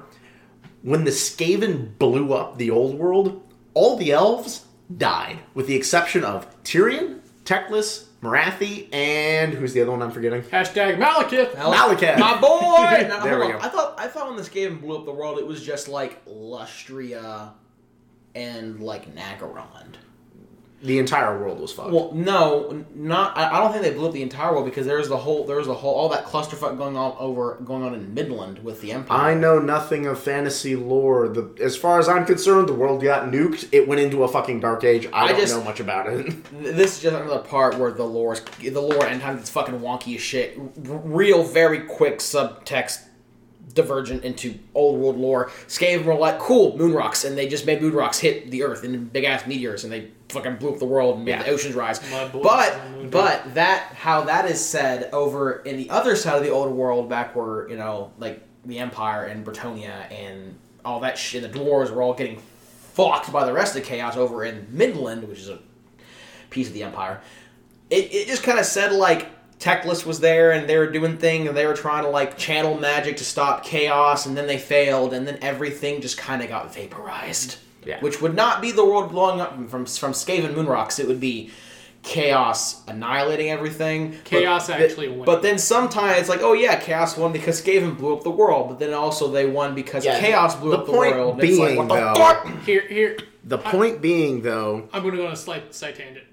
when 0.82 1.04
the 1.04 1.12
Skaven 1.12 1.98
blew 1.98 2.34
up 2.34 2.58
the 2.58 2.70
old 2.72 2.96
world, 2.98 3.42
all 3.74 3.98
the 3.98 4.12
elves 4.12 4.66
died, 4.96 5.40
with 5.54 5.68
the 5.68 5.76
exception 5.76 6.24
of 6.24 6.48
Tyrion, 6.64 7.20
Teclis, 7.46 8.06
Morathi, 8.22 8.94
and 8.94 9.54
who's 9.54 9.74
the 9.74 9.82
other 9.82 9.92
one 9.92 10.02
I'm 10.02 10.12
forgetting? 10.12 10.42
Hashtag 10.44 10.98
Malekith. 10.98 11.52
Malekith. 11.54 12.20
My 12.20 12.40
boy! 12.40 13.08
Now, 13.08 13.24
There 13.24 13.40
we 13.40 13.46
on. 13.46 13.52
go. 13.54 13.60
I 13.60 13.70
thought 13.70 13.96
I 13.98 14.08
thought 14.08 14.28
when 14.28 14.36
this 14.38 14.50
game 14.50 14.80
blew 14.80 14.98
up 14.98 15.06
the 15.06 15.12
world, 15.14 15.40
it 15.40 15.48
was 15.48 15.64
just 15.64 15.88
like 15.88 16.24
Lustria 16.26 17.52
and 18.36 18.80
like 18.82 19.14
Naggarond. 19.16 19.96
The 20.82 20.98
entire 20.98 21.38
world 21.38 21.60
was 21.60 21.74
fucked. 21.74 21.92
Well, 21.92 22.12
no, 22.14 22.86
not. 22.96 23.38
I, 23.38 23.50
I 23.58 23.60
don't 23.60 23.72
think 23.74 23.84
they 23.84 23.92
blew 23.92 24.08
up 24.08 24.14
the 24.14 24.22
entire 24.22 24.54
world 24.54 24.64
because 24.64 24.86
there's 24.86 25.10
the 25.10 25.18
whole 25.18 25.46
there's 25.46 25.68
the 25.68 25.74
whole 25.74 25.94
all 25.94 26.08
that 26.10 26.26
clusterfuck 26.26 26.78
going 26.78 26.96
on 26.96 27.16
over 27.20 27.56
going 27.66 27.84
on 27.84 27.94
in 27.94 28.16
Middenland 28.16 28.64
with 28.64 28.80
the 28.80 28.94
Empire. 28.94 29.18
I 29.18 29.34
know 29.34 29.60
nothing 29.60 30.06
of 30.06 30.20
fantasy 30.22 30.78
lore. 30.78 31.28
The 31.28 31.54
as 31.62 31.76
far 31.76 32.00
as 32.00 32.08
I'm 32.08 32.26
concerned, 32.26 32.70
the 32.70 32.74
world 32.74 33.02
got 33.04 33.26
nuked. 33.30 33.68
It 33.74 33.90
went 33.90 34.00
into 34.00 34.24
a 34.24 34.28
fucking 34.30 34.62
dark 34.62 34.86
age. 34.86 35.06
I, 35.12 35.26
I 35.26 35.28
don't 35.30 35.40
just- 35.42 35.54
know 35.58 35.64
much 35.64 35.82
about 35.82 36.08
it. 36.08 36.34
This 36.80 36.98
is 36.98 37.04
just 37.04 37.16
another 37.16 37.40
part 37.40 37.78
where 37.78 37.92
the 37.92 38.04
lore 38.06 38.34
is, 38.34 38.42
the 38.60 38.80
lore 38.82 39.06
and 39.06 39.20
times 39.22 39.42
it's 39.42 39.50
fucking 39.50 39.80
wonky 39.80 40.16
as 40.16 40.22
shit. 40.22 40.58
R- 40.58 40.98
real, 41.04 41.44
very 41.44 41.82
quick 41.82 42.20
subtext 42.20 43.02
divergent 43.82 44.24
into 44.24 44.58
old 44.76 45.00
world 45.00 45.18
lore. 45.18 45.48
Skaven 45.68 46.04
were 46.04 46.16
like, 46.16 46.40
cool, 46.40 46.78
moon 46.78 46.94
rocks, 46.94 47.24
and 47.24 47.38
they 47.38 47.48
just 47.48 47.66
made 47.66 47.82
moon 47.82 47.94
rocks 47.94 48.20
hit 48.20 48.52
the 48.52 48.64
earth 48.64 48.84
in 48.84 49.06
big 49.06 49.24
ass 49.24 49.46
meteors, 49.48 49.84
and 49.84 49.94
they 49.94 50.10
fucking 50.30 50.58
blew 50.58 50.74
up 50.74 50.80
the 50.80 50.86
world 50.86 51.16
and 51.16 51.26
made 51.26 51.32
Yeah. 51.32 51.44
the 51.44 51.50
oceans 51.50 51.76
rise. 51.76 52.00
But 52.44 52.78
but 53.10 53.54
that 53.56 53.94
how 53.96 54.22
that 54.26 54.46
is 54.50 54.64
said 54.64 55.10
over 55.14 55.54
in 55.64 55.78
the 55.78 55.90
other 55.90 56.16
side 56.16 56.36
of 56.38 56.44
the 56.44 56.50
old 56.50 56.72
world, 56.72 57.10
back 57.10 57.36
where 57.36 57.70
you 57.70 57.78
know 57.78 58.12
like 58.20 58.42
the 58.66 58.80
Empire 58.80 59.24
and 59.26 59.46
Bretonnia 59.46 60.12
and 60.12 60.56
all 60.84 61.00
that 61.00 61.18
shit, 61.18 61.42
the 61.42 61.50
dwarves 61.60 61.90
were 61.92 62.02
all 62.02 62.14
getting 62.14 62.40
fucked 62.94 63.32
by 63.32 63.46
the 63.46 63.54
rest 63.54 63.76
of 63.76 63.82
the 63.82 63.88
chaos 63.88 64.18
over 64.18 64.44
in 64.44 64.68
Middenland, 64.76 65.28
which 65.28 65.40
is 65.40 65.50
a 65.50 65.60
piece 66.50 66.68
of 66.68 66.74
the 66.74 66.84
Empire. 66.84 67.22
It 67.90 68.14
it 68.14 68.28
just 68.28 68.44
kind 68.44 68.60
of 68.60 68.66
said 68.66 68.92
like. 68.92 69.28
Teclis 69.60 70.06
was 70.06 70.22
there 70.22 70.52
and 70.52 70.70
they 70.70 70.78
were 70.78 70.90
doing 70.90 71.18
thing 71.18 71.48
and 71.48 71.56
they 71.56 71.66
were 71.66 71.74
trying 71.76 72.04
to 72.06 72.10
like 72.10 72.38
channel 72.38 72.78
magic 72.80 73.18
to 73.18 73.26
stop 73.26 73.66
chaos 73.66 74.26
and 74.26 74.38
then 74.38 74.48
they 74.48 74.58
failed 74.58 75.14
and 75.14 75.28
then 75.28 75.38
everything 75.42 76.00
just 76.02 76.18
kind 76.18 76.42
of 76.42 76.48
got 76.48 76.74
vaporized. 76.74 77.58
Yeah. 77.86 78.00
Which 78.00 78.22
would 78.22 78.36
not 78.36 78.62
be 78.62 78.72
the 78.72 78.86
world 78.86 79.12
blowing 79.12 79.42
up 79.42 79.54
from 79.70 79.86
from 79.86 80.14
Skaven 80.14 80.54
Moonrocks. 80.54 81.00
It 81.00 81.08
would 81.08 81.20
be 81.20 81.52
chaos 82.04 82.86
annihilating 82.88 83.50
everything. 83.50 84.18
Chaos 84.24 84.68
But- 84.68 84.82
actually 84.82 85.10
won. 85.10 85.26
But 85.26 85.42
then 85.42 85.58
sometimes 85.58 86.20
it's 86.20 86.30
like, 86.30 86.42
oh 86.42 86.54
yeah, 86.54 86.78
chaos 86.80 87.18
won 87.18 87.32
because 87.34 87.62
Skaven 87.62 87.98
blew 87.98 88.14
up 88.16 88.24
the 88.24 88.32
world. 88.32 88.70
But 88.70 88.80
then 88.80 88.94
also 88.94 89.30
they 89.30 89.46
won 89.46 89.76
because 89.76 90.06
Yeah, 90.06 90.20
chaos 90.20 90.56
blew 90.56 90.72
the 90.72 90.78
up 90.78 90.86
the 90.86 90.92
world. 90.94 91.40
And 91.40 91.44
it's 91.50 91.60
like, 91.60 91.68
being, 91.70 91.78
what 91.78 91.88
the 91.90 91.96
though- 91.96 92.16
fuck? 92.16 92.64
Here, 92.64 92.82
here, 92.88 93.18
The 93.44 93.58
point 93.58 94.02
being, 94.02 94.42
though, 94.42 94.88
I'm 94.94 95.02
going 95.02 95.16
to 95.16 95.22
go 95.22 95.28
on 95.28 95.34
a 95.34 95.36
slight 95.36 95.74
side 95.74 95.96
tangent. 95.96 96.26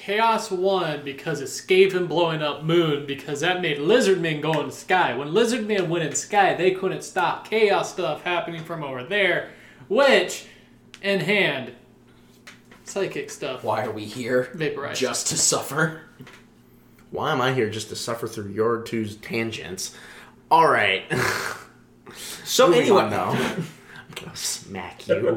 Chaos 0.00 0.50
won 0.50 1.04
because 1.04 1.42
of 1.42 1.48
Skaven 1.48 2.08
blowing 2.08 2.40
up 2.40 2.64
Moon 2.64 3.04
because 3.04 3.40
that 3.40 3.60
made 3.60 3.76
Lizardmen 3.76 4.40
go 4.40 4.58
in 4.60 4.68
the 4.68 4.72
sky. 4.72 5.14
When 5.14 5.28
Lizardmen 5.28 5.88
went 5.88 6.04
in 6.04 6.14
sky, 6.14 6.54
they 6.54 6.70
couldn't 6.70 7.02
stop 7.02 7.46
chaos 7.50 7.92
stuff 7.92 8.22
happening 8.22 8.64
from 8.64 8.82
over 8.82 9.04
there, 9.04 9.50
which, 9.88 10.46
in 11.02 11.20
hand, 11.20 11.74
psychic 12.82 13.28
stuff. 13.28 13.62
Why 13.62 13.84
are 13.84 13.90
we 13.90 14.06
here? 14.06 14.48
Vaporized. 14.54 14.98
Just 14.98 15.26
to 15.26 15.36
suffer. 15.36 16.00
why 17.10 17.32
am 17.32 17.42
I 17.42 17.52
here 17.52 17.68
just 17.68 17.90
to 17.90 17.96
suffer 17.96 18.26
through 18.26 18.52
your 18.52 18.80
two's 18.80 19.16
tangents? 19.16 19.94
All 20.50 20.68
right. 20.68 21.04
So 22.44 22.66
Moving 22.66 22.82
anyway, 22.82 23.02
on, 23.02 23.10
though. 23.10 23.18
I'm 24.08 24.14
gonna 24.16 24.34
smack 24.34 25.06
you. 25.06 25.30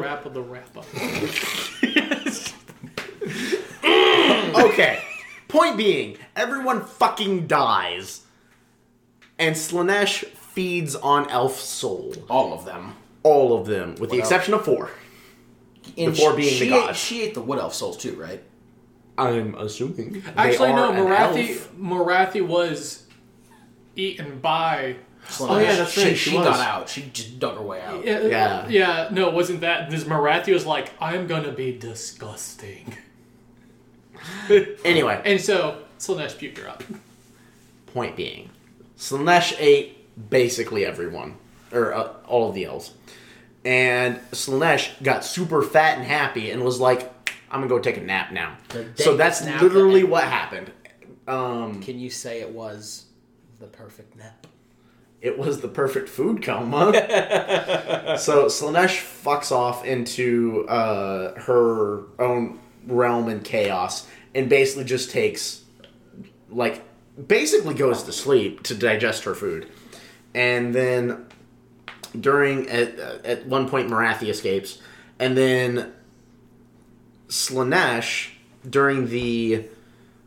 Rap 0.00 0.24
of 0.24 0.32
the 0.32 0.42
wrap 0.42 0.76
up. 0.76 0.86
okay. 4.58 5.02
Point 5.48 5.76
being, 5.76 6.16
everyone 6.36 6.84
fucking 6.84 7.46
dies, 7.46 8.22
and 9.38 9.54
Slaanesh 9.54 10.24
feeds 10.26 10.94
on 10.96 11.28
elf 11.30 11.58
soul. 11.60 12.14
all 12.28 12.52
of 12.52 12.64
them. 12.64 12.94
All 13.22 13.58
of 13.58 13.66
them, 13.66 13.90
with 13.96 14.10
the 14.10 14.16
What 14.16 14.18
exception 14.20 14.54
of 14.54 14.64
four. 14.64 14.90
And 15.96 16.12
Before 16.14 16.30
she- 16.32 16.36
being 16.36 16.48
the 16.50 16.58
she 16.64 16.68
god. 16.68 16.90
Ate, 16.90 16.96
she 16.96 17.22
ate 17.22 17.34
the 17.34 17.40
wood 17.42 17.58
elf 17.58 17.74
souls 17.74 17.96
too, 17.96 18.14
right? 18.16 18.42
I'm 19.16 19.54
assuming. 19.54 20.22
Actually, 20.36 20.68
they 20.70 20.74
no. 20.74 20.90
Morathi 20.92 20.96
an 20.98 21.06
Morathi, 21.06 21.50
elf. 21.50 21.72
Morathi 21.78 22.46
was 22.46 23.04
eaten 23.96 24.40
by. 24.40 24.96
Slaanesh. 25.28 25.50
Oh, 25.50 25.58
yeah, 25.58 25.74
that's 25.76 25.92
She, 25.92 26.02
right, 26.04 26.16
she 26.18 26.30
she 26.30 26.36
was. 26.36 26.46
got 26.46 26.60
out. 26.60 26.88
She 26.88 27.02
just 27.12 27.38
dug 27.38 27.56
her 27.56 27.62
way 27.62 27.80
out. 27.80 28.04
Yeah, 28.04 28.20
Yeah. 28.26 28.68
yeah. 28.68 29.08
No, 29.10 29.28
it 29.28 29.34
wasn't 29.34 29.60
that. 29.62 29.88
This 29.90 30.04
Morathi 30.04 30.52
was 30.52 30.66
like, 30.66 30.90
I'm 31.00 31.26
gonna 31.26 31.52
be 31.52 31.72
disgusting, 31.78 32.94
Anyway, 34.84 35.20
and 35.24 35.40
so 35.40 35.82
Slaanesh 35.98 36.36
puked 36.36 36.58
her 36.58 36.68
up. 36.68 36.82
point 37.86 38.16
being, 38.16 38.50
Slaanesh 38.98 39.54
ate 39.58 39.98
basically 40.30 40.84
everyone, 40.84 41.36
or 41.72 41.94
uh, 41.94 42.12
all 42.26 42.48
of 42.48 42.54
the 42.54 42.64
elves, 42.64 42.92
and 43.64 44.18
Slaanesh 44.32 45.02
got 45.02 45.24
super 45.24 45.62
fat 45.62 45.98
and 45.98 46.06
happy 46.06 46.50
and 46.50 46.62
was 46.62 46.78
like, 46.80 47.10
"I'm 47.50 47.60
gonna 47.60 47.68
go 47.68 47.78
take 47.78 47.96
a 47.96 48.02
nap 48.02 48.32
now." 48.32 48.56
So 48.96 49.16
that's 49.16 49.42
literally 49.42 50.02
that- 50.02 50.10
what 50.10 50.24
happened. 50.24 50.70
Um, 51.26 51.82
Can 51.82 51.98
you 51.98 52.10
say 52.10 52.40
it 52.40 52.50
was 52.50 53.06
the 53.58 53.66
perfect 53.66 54.16
nap? 54.16 54.46
it 55.22 55.38
was 55.38 55.62
the 55.62 55.68
perfect 55.68 56.06
food 56.10 56.42
coma. 56.42 56.92
so 58.18 58.44
Slaanesh 58.44 59.00
fucks 59.24 59.50
off 59.50 59.82
into 59.86 60.66
uh, 60.68 61.40
her 61.40 62.02
own 62.18 62.60
realm 62.86 63.28
and 63.28 63.44
chaos, 63.44 64.06
and 64.34 64.48
basically 64.48 64.84
just 64.84 65.10
takes, 65.10 65.64
like, 66.50 66.82
basically 67.28 67.74
goes 67.74 68.02
to 68.04 68.12
sleep 68.12 68.62
to 68.64 68.74
digest 68.74 69.24
her 69.24 69.34
food, 69.34 69.70
and 70.34 70.74
then 70.74 71.26
during 72.18 72.68
at 72.68 72.98
at 72.98 73.46
one 73.46 73.68
point 73.68 73.88
Morathi 73.88 74.28
escapes, 74.28 74.78
and 75.18 75.36
then 75.36 75.92
Slaanesh 77.28 78.30
during 78.68 79.08
the 79.08 79.66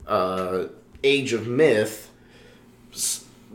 uh, 0.08 0.66
Age 1.04 1.34
of 1.34 1.48
Myth 1.48 2.10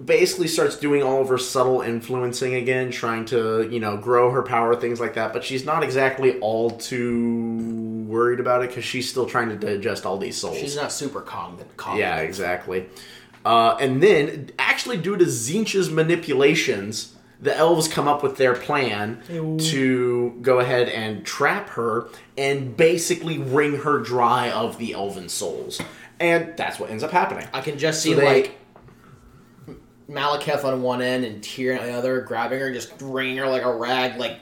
basically 0.05 0.49
starts 0.49 0.77
doing 0.77 1.03
all 1.03 1.21
of 1.21 1.29
her 1.29 1.39
subtle 1.39 1.83
influencing 1.83 2.55
again, 2.55 2.91
trying 2.91 3.25
to 3.27 3.69
you 3.71 3.81
know 3.81 3.97
grow 3.97 4.31
her 4.31 4.43
power, 4.43 4.75
things 4.77 5.01
like 5.01 5.15
that. 5.15 5.33
But 5.33 5.45
she's 5.45 5.65
not 5.65 5.83
exactly 5.83 6.39
all 6.41 6.71
too 6.71 7.72
worried 8.13 8.39
about 8.41 8.63
it 8.63 8.69
because 8.69 8.85
she's 8.85 9.09
still 9.09 9.27
trying 9.27 9.49
to 9.49 9.57
digest 9.57 10.05
all 10.07 10.19
these 10.19 10.37
souls. 10.37 10.59
She's 10.59 10.77
not 10.77 10.93
super 10.93 11.21
cognitive. 11.23 11.73
Yeah, 11.97 12.19
exactly. 12.19 12.87
Uh, 13.45 13.77
and 13.81 14.03
then, 14.03 14.51
actually, 14.59 14.99
due 14.99 15.17
to 15.17 15.25
Tzeentch's 15.25 15.91
manipulations, 15.91 17.17
the 17.41 17.57
elves 17.57 17.89
come 17.89 18.07
up 18.07 18.23
with 18.23 18.37
their 18.37 18.55
plan 18.55 19.21
to 19.59 20.39
go 20.43 20.61
ahead 20.61 20.89
and 20.89 21.25
trap 21.27 21.71
her 21.71 22.07
and 22.39 22.77
basically 22.77 23.39
wring 23.39 23.79
her 23.79 23.99
dry 23.99 24.49
of 24.51 24.79
the 24.79 24.93
elven 24.93 25.29
souls. 25.29 25.81
And 26.21 26.57
that's 26.57 26.79
what 26.79 26.91
ends 26.91 27.03
up 27.03 27.11
happening. 27.11 27.49
I 27.53 27.61
can 27.63 27.79
just 27.79 28.01
So 28.03 28.11
see 28.11 28.15
they- 28.15 28.25
like 28.25 28.59
Malekith 30.09 30.65
on 30.65 30.83
one 30.83 31.01
end 31.03 31.25
and 31.25 31.43
Tyrion 31.43 31.81
on 31.81 31.87
the 31.87 31.93
other, 31.95 32.21
grabbing 32.21 32.61
her, 32.61 32.67
and 32.67 32.75
just 32.75 32.93
wringing 33.01 33.39
her 33.39 33.49
like 33.49 33.63
a 33.63 33.75
rag, 33.75 34.19
like 34.19 34.39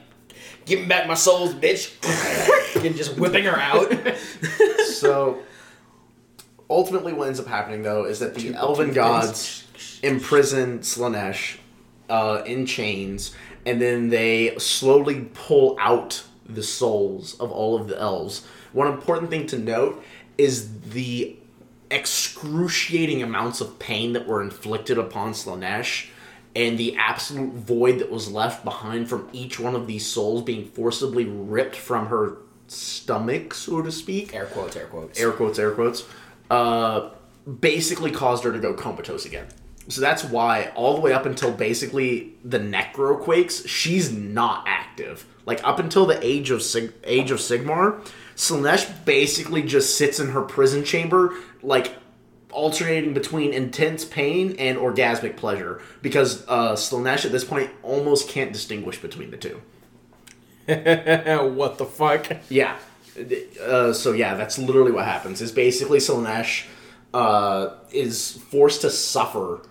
"Give 0.65 0.79
me 0.79 0.85
back 0.85 1.07
my 1.07 1.13
souls, 1.13 1.53
bitch," 1.53 1.91
and 2.85 2.95
just 2.95 3.17
whipping 3.17 3.43
her 3.45 3.57
out. 3.57 3.93
So, 5.01 5.39
ultimately, 6.69 7.11
what 7.11 7.27
ends 7.27 7.39
up 7.39 7.47
happening, 7.47 7.81
though, 7.81 8.05
is 8.05 8.19
that 8.19 8.35
the 8.35 8.53
elven 8.53 8.93
gods 8.93 9.65
imprison 10.03 10.79
Slaanesh 10.81 11.57
uh, 12.07 12.43
in 12.45 12.67
chains, 12.67 13.33
and 13.65 13.81
then 13.81 14.09
they 14.09 14.55
slowly 14.59 15.29
pull 15.33 15.75
out 15.79 16.23
the 16.45 16.61
souls 16.61 17.39
of 17.39 17.51
all 17.51 17.75
of 17.75 17.87
the 17.87 17.99
elves. 17.99 18.45
One 18.73 18.87
important 18.87 19.31
thing 19.31 19.47
to 19.47 19.57
note 19.57 20.03
is 20.37 20.81
the 20.81 21.35
excruciating 21.89 23.23
amounts 23.23 23.59
of 23.59 23.79
pain 23.79 24.13
that 24.13 24.27
were 24.27 24.41
inflicted 24.41 24.97
upon 24.97 25.33
Slaanesh 25.33 26.09
and 26.55 26.77
the 26.77 26.95
absolute 26.97 27.53
void 27.53 27.99
that 27.99 28.11
was 28.11 28.31
left 28.31 28.63
behind 28.63 29.09
from 29.09 29.29
each 29.31 29.59
one 29.59 29.75
of 29.75 29.87
these 29.87 30.05
souls 30.05 30.43
being 30.43 30.65
forcibly 30.65 31.25
ripped 31.25 31.75
from 31.75 32.07
her 32.07 32.37
stomach, 32.67 33.53
so 33.53 33.81
to 33.81 33.91
speak 33.91 34.33
air 34.33 34.45
quotes, 34.45 34.75
air 34.75 34.87
quotes. 34.87 35.19
air 35.19 35.31
quotes, 35.31 35.59
air 35.59 35.71
quotes, 35.71 36.05
uh, 36.49 37.09
basically 37.59 38.11
caused 38.11 38.43
her 38.43 38.51
to 38.51 38.59
go 38.59 38.73
comatose 38.73 39.25
again. 39.25 39.47
So 39.87 39.99
that's 39.99 40.23
why, 40.23 40.71
all 40.75 40.95
the 40.95 41.01
way 41.01 41.11
up 41.11 41.25
until 41.25 41.51
basically 41.51 42.33
the 42.43 42.59
Necro 42.59 43.19
quakes, 43.19 43.67
she's 43.67 44.11
not 44.11 44.63
active. 44.67 45.25
Like 45.45 45.65
up 45.67 45.79
until 45.79 46.05
the 46.05 46.23
age 46.25 46.51
of 46.51 46.61
Sig- 46.61 46.93
age 47.03 47.31
of 47.31 47.39
Sigmar, 47.39 48.05
Slaanesh 48.35 49.05
basically 49.05 49.63
just 49.63 49.97
sits 49.97 50.19
in 50.19 50.29
her 50.29 50.41
prison 50.41 50.83
chamber, 50.83 51.35
like 51.63 51.93
alternating 52.51 53.13
between 53.13 53.53
intense 53.53 54.05
pain 54.05 54.55
and 54.59 54.77
orgasmic 54.77 55.37
pleasure, 55.37 55.81
because 56.01 56.45
uh, 56.47 56.73
Slaanesh 56.73 57.25
at 57.25 57.31
this 57.31 57.43
point 57.43 57.69
almost 57.83 58.29
can't 58.29 58.53
distinguish 58.53 58.99
between 58.99 59.31
the 59.31 59.37
two. 59.37 59.61
what 61.55 61.77
the 61.77 61.85
fuck? 61.85 62.37
Yeah. 62.49 62.77
Uh, 63.61 63.93
so 63.93 64.13
yeah, 64.13 64.35
that's 64.35 64.57
literally 64.57 64.91
what 64.91 65.05
happens. 65.05 65.41
Is 65.41 65.51
basically 65.51 65.99
Slaanesh 65.99 66.65
uh, 67.13 67.75
is 67.91 68.37
forced 68.49 68.81
to 68.81 68.89
suffer, 68.89 69.61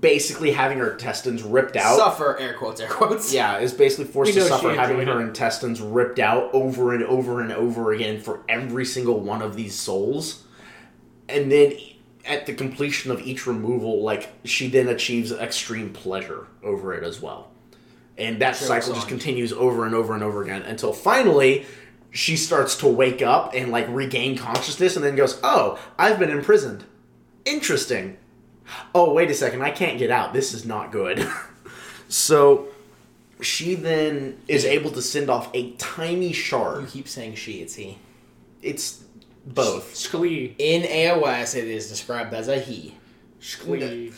basically 0.00 0.52
having 0.52 0.78
her 0.78 0.92
intestines 0.92 1.42
ripped 1.42 1.76
out. 1.76 1.96
Suffer, 1.96 2.36
air 2.38 2.54
quotes, 2.54 2.80
air 2.80 2.88
quotes. 2.88 3.32
Yeah, 3.32 3.58
is 3.58 3.72
basically 3.72 4.06
forced 4.06 4.34
to 4.34 4.42
suffer 4.42 4.74
having 4.74 4.98
enjoyed 4.98 5.14
her 5.14 5.20
it. 5.20 5.28
intestines 5.28 5.80
ripped 5.80 6.18
out 6.18 6.50
over 6.52 6.94
and 6.94 7.04
over 7.04 7.40
and 7.40 7.52
over 7.52 7.92
again 7.92 8.20
for 8.20 8.42
every 8.48 8.84
single 8.84 9.20
one 9.20 9.40
of 9.42 9.56
these 9.56 9.74
souls. 9.74 10.44
And 11.28 11.50
then 11.50 11.72
at 12.30 12.46
the 12.46 12.54
completion 12.54 13.10
of 13.10 13.20
each 13.20 13.46
removal, 13.46 14.02
like 14.02 14.30
she 14.44 14.68
then 14.68 14.88
achieves 14.88 15.32
extreme 15.32 15.92
pleasure 15.92 16.46
over 16.62 16.94
it 16.94 17.02
as 17.02 17.20
well. 17.20 17.50
And 18.16 18.40
that 18.40 18.54
Sure, 18.56 18.68
cycle 18.68 18.94
just 18.94 19.08
continues 19.08 19.52
over 19.52 19.84
and 19.84 19.94
over 19.94 20.14
and 20.14 20.22
over 20.22 20.42
again 20.42 20.62
until 20.62 20.92
finally 20.92 21.66
she 22.12 22.36
starts 22.36 22.76
to 22.76 22.86
wake 22.86 23.20
up 23.20 23.52
and 23.54 23.72
like 23.72 23.86
regain 23.88 24.38
consciousness 24.38 24.94
and 24.94 25.04
then 25.04 25.16
goes, 25.16 25.40
"Oh, 25.42 25.78
I've 25.98 26.18
been 26.18 26.30
imprisoned. 26.30 26.84
Interesting. 27.44 28.16
Oh, 28.94 29.12
wait 29.12 29.30
a 29.30 29.34
second, 29.34 29.62
I 29.62 29.70
can't 29.72 29.98
get 29.98 30.10
out. 30.10 30.32
This 30.32 30.54
is 30.54 30.64
not 30.64 30.92
good." 30.92 31.26
so 32.08 32.68
she 33.40 33.74
then 33.74 34.38
is 34.46 34.64
able 34.64 34.92
to 34.92 35.02
send 35.02 35.30
off 35.30 35.50
a 35.52 35.72
tiny 35.72 36.32
shard. 36.32 36.82
You 36.82 36.86
keep 36.86 37.08
saying 37.08 37.34
she, 37.34 37.60
it's 37.60 37.74
he. 37.74 37.98
It's 38.62 39.02
both. 39.54 39.94
Sklee. 39.94 40.54
In 40.58 40.82
AOS, 40.82 41.54
it 41.54 41.64
is 41.64 41.88
described 41.88 42.34
as 42.34 42.48
a 42.48 42.58
he. 42.58 42.96
Sklee. 43.40 44.14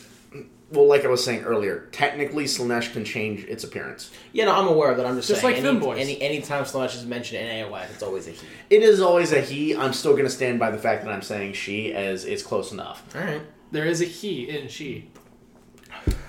Well, 0.70 0.88
like 0.88 1.04
I 1.04 1.08
was 1.08 1.22
saying 1.22 1.42
earlier, 1.44 1.88
technically 1.92 2.44
Slaanesh 2.44 2.94
can 2.94 3.04
change 3.04 3.44
its 3.44 3.62
appearance. 3.62 4.10
Yeah, 4.32 4.46
no, 4.46 4.54
I'm 4.54 4.68
aware 4.68 4.90
of 4.90 4.96
that. 4.96 5.04
I'm 5.04 5.16
just, 5.16 5.28
Just 5.28 5.42
saying. 5.42 5.62
like 5.62 5.64
any, 5.64 5.78
Femboys. 5.78 5.98
Any 5.98 6.22
anytime 6.22 6.64
Slaanesh 6.64 6.96
is 6.96 7.04
mentioned 7.04 7.46
in 7.46 7.66
AOS, 7.66 7.90
it's 7.90 8.02
always 8.02 8.26
a 8.26 8.30
he. 8.30 8.46
It 8.70 8.82
is 8.82 9.00
always 9.00 9.32
a 9.32 9.40
he. 9.42 9.76
I'm 9.76 9.92
still 9.92 10.12
going 10.12 10.24
to 10.24 10.30
stand 10.30 10.58
by 10.58 10.70
the 10.70 10.78
fact 10.78 11.04
that 11.04 11.12
I'm 11.12 11.20
saying 11.20 11.52
she, 11.52 11.92
as 11.92 12.24
it's 12.24 12.42
close 12.42 12.72
enough. 12.72 13.04
All 13.14 13.20
right. 13.20 13.42
There 13.70 13.84
is 13.84 14.00
a 14.00 14.06
he 14.06 14.48
in 14.48 14.68
she. 14.68 15.10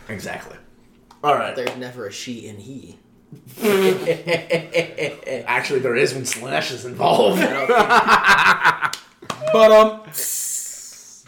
Exactly. 0.09 0.57
All 1.23 1.35
right. 1.35 1.55
There's 1.55 1.77
never 1.77 2.07
a 2.07 2.11
she 2.11 2.45
in 2.45 2.57
he. 2.57 2.99
Actually, 5.47 5.79
there 5.79 5.95
is 5.95 6.13
when 6.13 6.23
Slaanesh 6.23 6.71
is 6.71 6.85
involved. 6.85 7.39
but 9.53 9.71
um, 9.71 10.01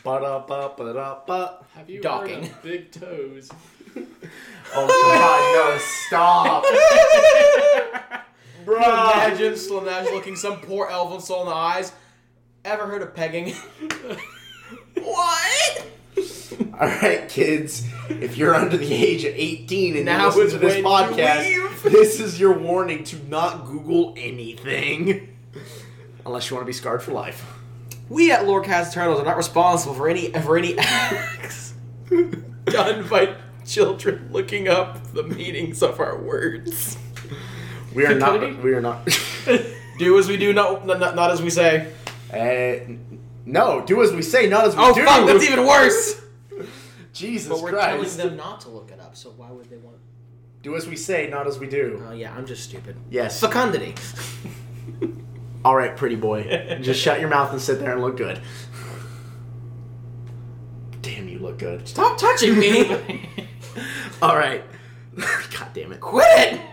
Ba-da-ba-ba-da-ba. 0.04 1.66
Have 1.74 1.90
you 1.90 2.02
Docking. 2.02 2.44
heard 2.44 2.52
of 2.52 2.64
big 2.64 2.92
toes? 2.92 3.50
Oh 4.78 4.88
god, 4.88 5.42
no! 5.56 5.78
Stop, 6.08 6.66
bro. 8.66 8.78
imagine 8.78 9.54
Slaanesh 9.54 10.12
looking 10.12 10.36
some 10.36 10.60
poor 10.60 10.88
elven 10.88 11.22
soul 11.22 11.44
in 11.44 11.48
the 11.50 11.54
eyes. 11.54 11.94
Ever 12.66 12.88
heard 12.88 13.04
of 13.04 13.14
pegging? 13.16 13.54
what? 14.96 15.86
All 16.80 16.88
right, 16.88 17.28
kids. 17.30 17.88
If 18.10 18.38
you're 18.38 18.56
under 18.56 18.78
the 18.78 18.94
age 18.94 19.24
of 19.24 19.34
18 19.36 19.96
and 19.98 20.06
Now 20.06 20.30
you 20.30 20.44
listen 20.44 20.60
to 20.60 20.66
this 20.66 20.84
podcast, 20.84 21.84
this 21.84 22.20
is 22.20 22.40
your 22.40 22.58
warning 22.58 23.04
to 23.06 23.28
not 23.28 23.66
Google 23.66 24.14
anything, 24.18 25.36
unless 26.26 26.50
you 26.50 26.56
want 26.56 26.66
to 26.66 26.68
be 26.68 26.74
scarred 26.74 27.02
for 27.02 27.12
life. 27.12 27.46
We 28.10 28.32
at 28.32 28.42
Lorecast 28.42 28.92
Eternals 28.92 29.20
are 29.20 29.26
not 29.26 29.38
responsible 29.38 29.96
for 29.96 30.08
any 30.08 30.32
for 30.32 30.58
any 30.58 30.78
acts 30.78 31.74
done 32.66 33.08
by 33.08 33.36
children 33.66 34.30
looking 34.32 34.68
up 34.68 35.12
the 35.14 35.24
meanings 35.24 35.82
of 35.82 36.00
our 36.00 36.22
words. 36.22 36.98
We 37.94 38.06
are 38.06 38.16
not. 38.16 38.62
We 38.62 38.74
are 38.74 38.82
not. 38.82 39.08
Do 39.98 40.20
as 40.20 40.28
we 40.28 40.38
do, 40.38 40.54
not 40.54 40.86
not, 40.86 41.16
not 41.16 41.32
as 41.32 41.42
we 41.42 41.50
say. 41.50 41.92
Uh, 42.32 42.94
no, 43.46 43.82
do 43.86 44.02
as 44.04 44.12
we 44.12 44.22
say, 44.22 44.48
not 44.48 44.66
as 44.66 44.76
we 44.76 44.82
Oh 44.84 44.94
do. 44.94 45.04
fuck, 45.06 45.28
that's 45.28 45.44
even 45.44 45.66
worse. 45.66 46.22
Jesus 47.14 47.48
But 47.50 47.62
we're 47.62 47.70
Christ. 47.72 48.18
telling 48.18 48.30
them 48.32 48.38
not 48.38 48.62
to 48.62 48.70
look 48.70 48.92
it 48.92 49.00
up, 49.00 49.16
so 49.16 49.30
why 49.32 49.50
would 49.52 49.70
they 49.70 49.78
want? 49.78 49.98
Do 50.62 50.76
as 50.76 50.88
we 50.88 50.96
say, 50.96 51.28
not 51.30 51.48
as 51.48 51.60
we 51.60 51.68
do. 51.68 52.04
Oh 52.08 52.12
yeah, 52.14 52.34
I'm 52.36 52.46
just 52.46 52.64
stupid. 52.64 52.96
Yes. 53.10 53.40
Fecundity. 53.40 53.94
All 55.66 55.76
right, 55.76 55.96
pretty 55.96 56.16
boy. 56.16 56.78
Just 56.82 57.00
shut 57.02 57.20
your 57.20 57.30
mouth 57.30 57.52
and 57.52 57.62
sit 57.62 57.80
there 57.80 57.92
and 57.94 58.02
look 58.02 58.18
good. 58.18 58.40
Damn, 61.02 61.28
you 61.28 61.40
look 61.40 61.60
good. 61.60 61.88
Stop 61.88 62.18
touching 62.18 62.58
me. 62.58 62.92
All 64.22 64.36
right. 64.36 64.64
God 65.16 65.70
damn 65.74 65.92
it. 65.94 66.02
Quit 66.02 66.26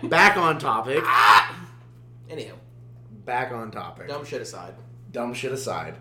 it. 0.03 0.09
Back 0.09 0.37
on 0.37 0.57
topic. 0.59 0.99
Ah! 1.03 1.55
Anyhow, 2.29 2.55
Back 3.25 3.51
on 3.51 3.71
topic. 3.71 4.07
dumb 4.07 4.25
shit 4.25 4.41
aside. 4.41 4.73
Dumb 5.11 5.33
shit 5.33 5.51
aside. 5.51 5.95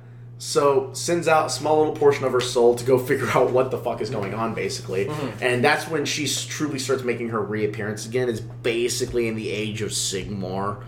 So 0.44 0.90
sends 0.92 1.28
out 1.28 1.46
a 1.46 1.50
small 1.50 1.78
little 1.78 1.94
portion 1.94 2.24
of 2.24 2.32
her 2.32 2.40
soul 2.40 2.74
to 2.74 2.84
go 2.84 2.98
figure 3.06 3.28
out 3.30 3.52
what 3.52 3.70
the 3.70 3.78
fuck 3.78 4.00
is 4.00 4.10
going 4.10 4.34
on, 4.34 4.54
basically. 4.54 5.08
And 5.40 5.62
that's 5.62 5.86
when 5.86 6.04
she 6.04 6.26
truly 6.26 6.80
starts 6.80 7.04
making 7.04 7.28
her 7.28 7.40
reappearance 7.40 8.06
again. 8.06 8.28
Is 8.28 8.40
basically 8.40 9.28
in 9.28 9.36
the 9.36 9.48
age 9.48 9.82
of 9.82 9.90
Sigmar. 9.92 10.82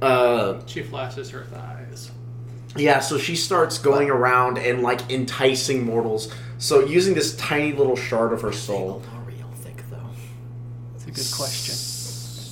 Uh, 0.00 0.60
She 0.64 0.82
flashes 0.82 1.28
her 1.28 1.44
thighs. 1.44 2.10
Yeah, 2.74 3.00
so 3.00 3.18
she 3.18 3.36
starts 3.36 3.76
going 3.76 4.08
around 4.08 4.56
and 4.56 4.82
like 4.82 5.10
enticing 5.10 5.84
mortals. 5.84 6.32
So 6.56 6.80
using 6.86 7.12
this 7.12 7.36
tiny 7.36 7.72
little 7.74 7.96
shard 7.96 8.32
of 8.32 8.40
her 8.40 8.52
soul. 8.52 9.02
L'Oreal 9.12 9.52
thick 9.56 9.82
though. 9.90 9.98
That's 10.94 11.04
a 11.04 11.10
good 11.10 11.36
question. 11.36 11.74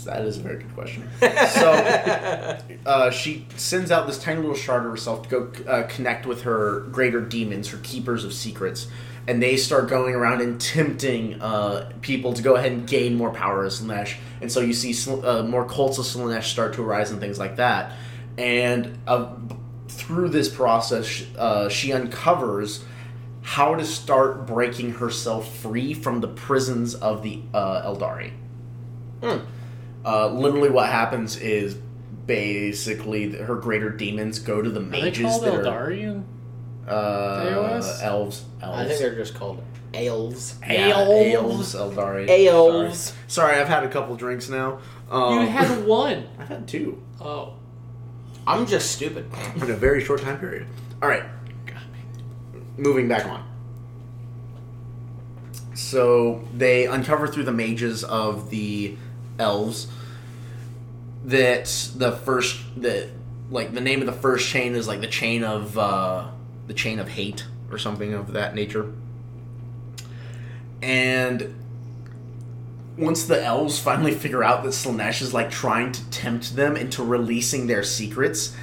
That 0.05 0.25
is 0.25 0.39
a 0.39 0.41
very 0.41 0.59
good 0.59 0.75
question. 0.75 1.09
So 1.55 2.59
uh, 2.87 3.11
she 3.11 3.47
sends 3.57 3.91
out 3.91 4.07
this 4.07 4.19
tiny 4.19 4.41
little 4.41 4.57
shard 4.57 4.85
of 4.85 4.91
herself 4.91 5.29
to 5.29 5.29
go 5.29 5.71
uh, 5.71 5.85
connect 5.85 6.27
with 6.27 6.43
her 6.43 6.81
greater 6.91 7.21
demons, 7.21 7.69
her 7.69 7.79
keepers 7.83 8.25
of 8.25 8.33
secrets, 8.33 8.89
and 9.27 9.43
they 9.43 9.57
start 9.57 9.89
going 9.89 10.15
around 10.15 10.41
and 10.41 10.61
tempting 10.61 11.41
uh, 11.41 11.93
people 12.03 12.33
to 12.35 12.43
go 12.43 12.57
ahead 12.57 12.73
and 12.73 12.87
gain 12.87 13.15
more 13.15 13.31
power 13.31 13.65
as 13.65 13.81
Slaanesh. 13.81 14.17
And 14.41 14.51
so 14.51 14.61
you 14.61 14.73
see 14.73 14.93
Sl- 14.93 15.25
uh, 15.25 15.43
more 15.43 15.65
cults 15.67 15.99
of 15.99 16.05
Slaanesh 16.05 16.45
start 16.45 16.75
to 16.75 16.83
arise 16.83 17.11
and 17.11 17.21
things 17.21 17.39
like 17.39 17.57
that. 17.57 17.93
And 18.37 18.99
uh, 19.07 19.35
through 19.89 20.29
this 20.31 20.49
process, 20.49 21.25
uh, 21.37 21.69
she 21.69 21.93
uncovers 21.93 22.85
how 23.43 23.75
to 23.75 23.85
start 23.85 24.47
breaking 24.47 24.95
herself 24.95 25.55
free 25.59 25.95
from 25.95 26.21
the 26.21 26.29
prisons 26.29 26.95
of 26.95 27.23
the 27.23 27.41
uh, 27.53 27.83
Eldari. 27.83 28.33
Uh, 30.05 30.29
literally, 30.29 30.71
what 30.71 30.89
happens 30.89 31.37
is 31.37 31.75
basically 32.27 33.33
her 33.37 33.57
greater 33.57 33.91
demons 33.91 34.39
go 34.39 34.61
to 34.63 34.71
the 34.71 34.81
mages 34.81 35.25
Are 35.37 35.41
they 35.41 35.51
called 35.51 35.65
that 35.65 35.65
Eldarian? 35.65 36.25
are 36.87 36.91
uh, 36.91 37.45
AOS? 37.47 38.03
elves. 38.03 38.03
Elves. 38.03 38.45
I 38.63 38.85
think 38.87 38.99
they're 39.01 39.15
just 39.15 39.35
called 39.35 39.63
elves. 39.95 40.57
yeah, 40.69 40.89
elves. 40.95 41.75
elves. 41.75 41.75
Eldari. 41.97 42.29
Elves. 42.47 42.99
Sorry. 42.99 43.19
Sorry, 43.29 43.61
I've 43.61 43.69
had 43.69 43.85
a 43.85 43.89
couple 43.89 44.17
drinks 44.17 44.49
now. 44.49 44.81
Um, 45.11 45.41
You 45.41 45.47
had 45.47 45.85
one. 45.87 46.27
I've 46.39 46.49
had 46.49 46.67
two 46.69 47.03
Oh. 47.21 47.55
I'm 48.47 48.67
just 48.67 48.93
stupid. 48.93 49.27
in 49.57 49.71
a 49.71 49.75
very 49.75 50.05
short 50.05 50.21
time 50.21 50.39
period. 50.39 50.67
All 51.03 51.09
right, 51.09 51.23
moving 52.77 53.09
back 53.09 53.25
on. 53.25 53.43
So 55.75 56.43
they 56.55 56.87
uncover 56.87 57.27
through 57.27 57.45
the 57.45 57.53
mages 57.53 58.05
of 58.05 58.51
the 58.51 58.97
elves 59.39 59.87
that 61.25 61.65
the 61.97 62.13
first 62.13 62.61
that 62.83 63.09
like 63.51 63.73
the 63.73 63.81
name 63.81 64.01
of 64.01 64.07
the 64.07 64.13
first 64.13 64.49
chain 64.49 64.75
is 64.75 64.87
like 64.87 65.01
the 65.01 65.07
chain 65.07 65.45
of 65.45 65.77
uh, 65.79 66.29
the 66.67 66.75
chain 66.75 66.99
of 66.99 67.09
hate 67.09 67.47
or 67.71 67.79
something 67.79 68.15
of 68.15 68.33
that 68.33 68.55
nature. 68.55 68.93
And 70.83 71.55
once 72.97 73.25
the 73.25 73.43
elves 73.43 73.79
finally 73.79 74.13
figure 74.15 74.45
out 74.45 74.63
that 74.65 74.71
Slaanesh 74.71 75.23
is 75.23 75.33
like 75.33 75.51
trying 75.51 75.93
to 75.93 76.11
tempt 76.11 76.57
them 76.57 76.77
into 76.77 77.03
releasing 77.03 77.67
their 77.67 77.83
secrets, 77.83 78.57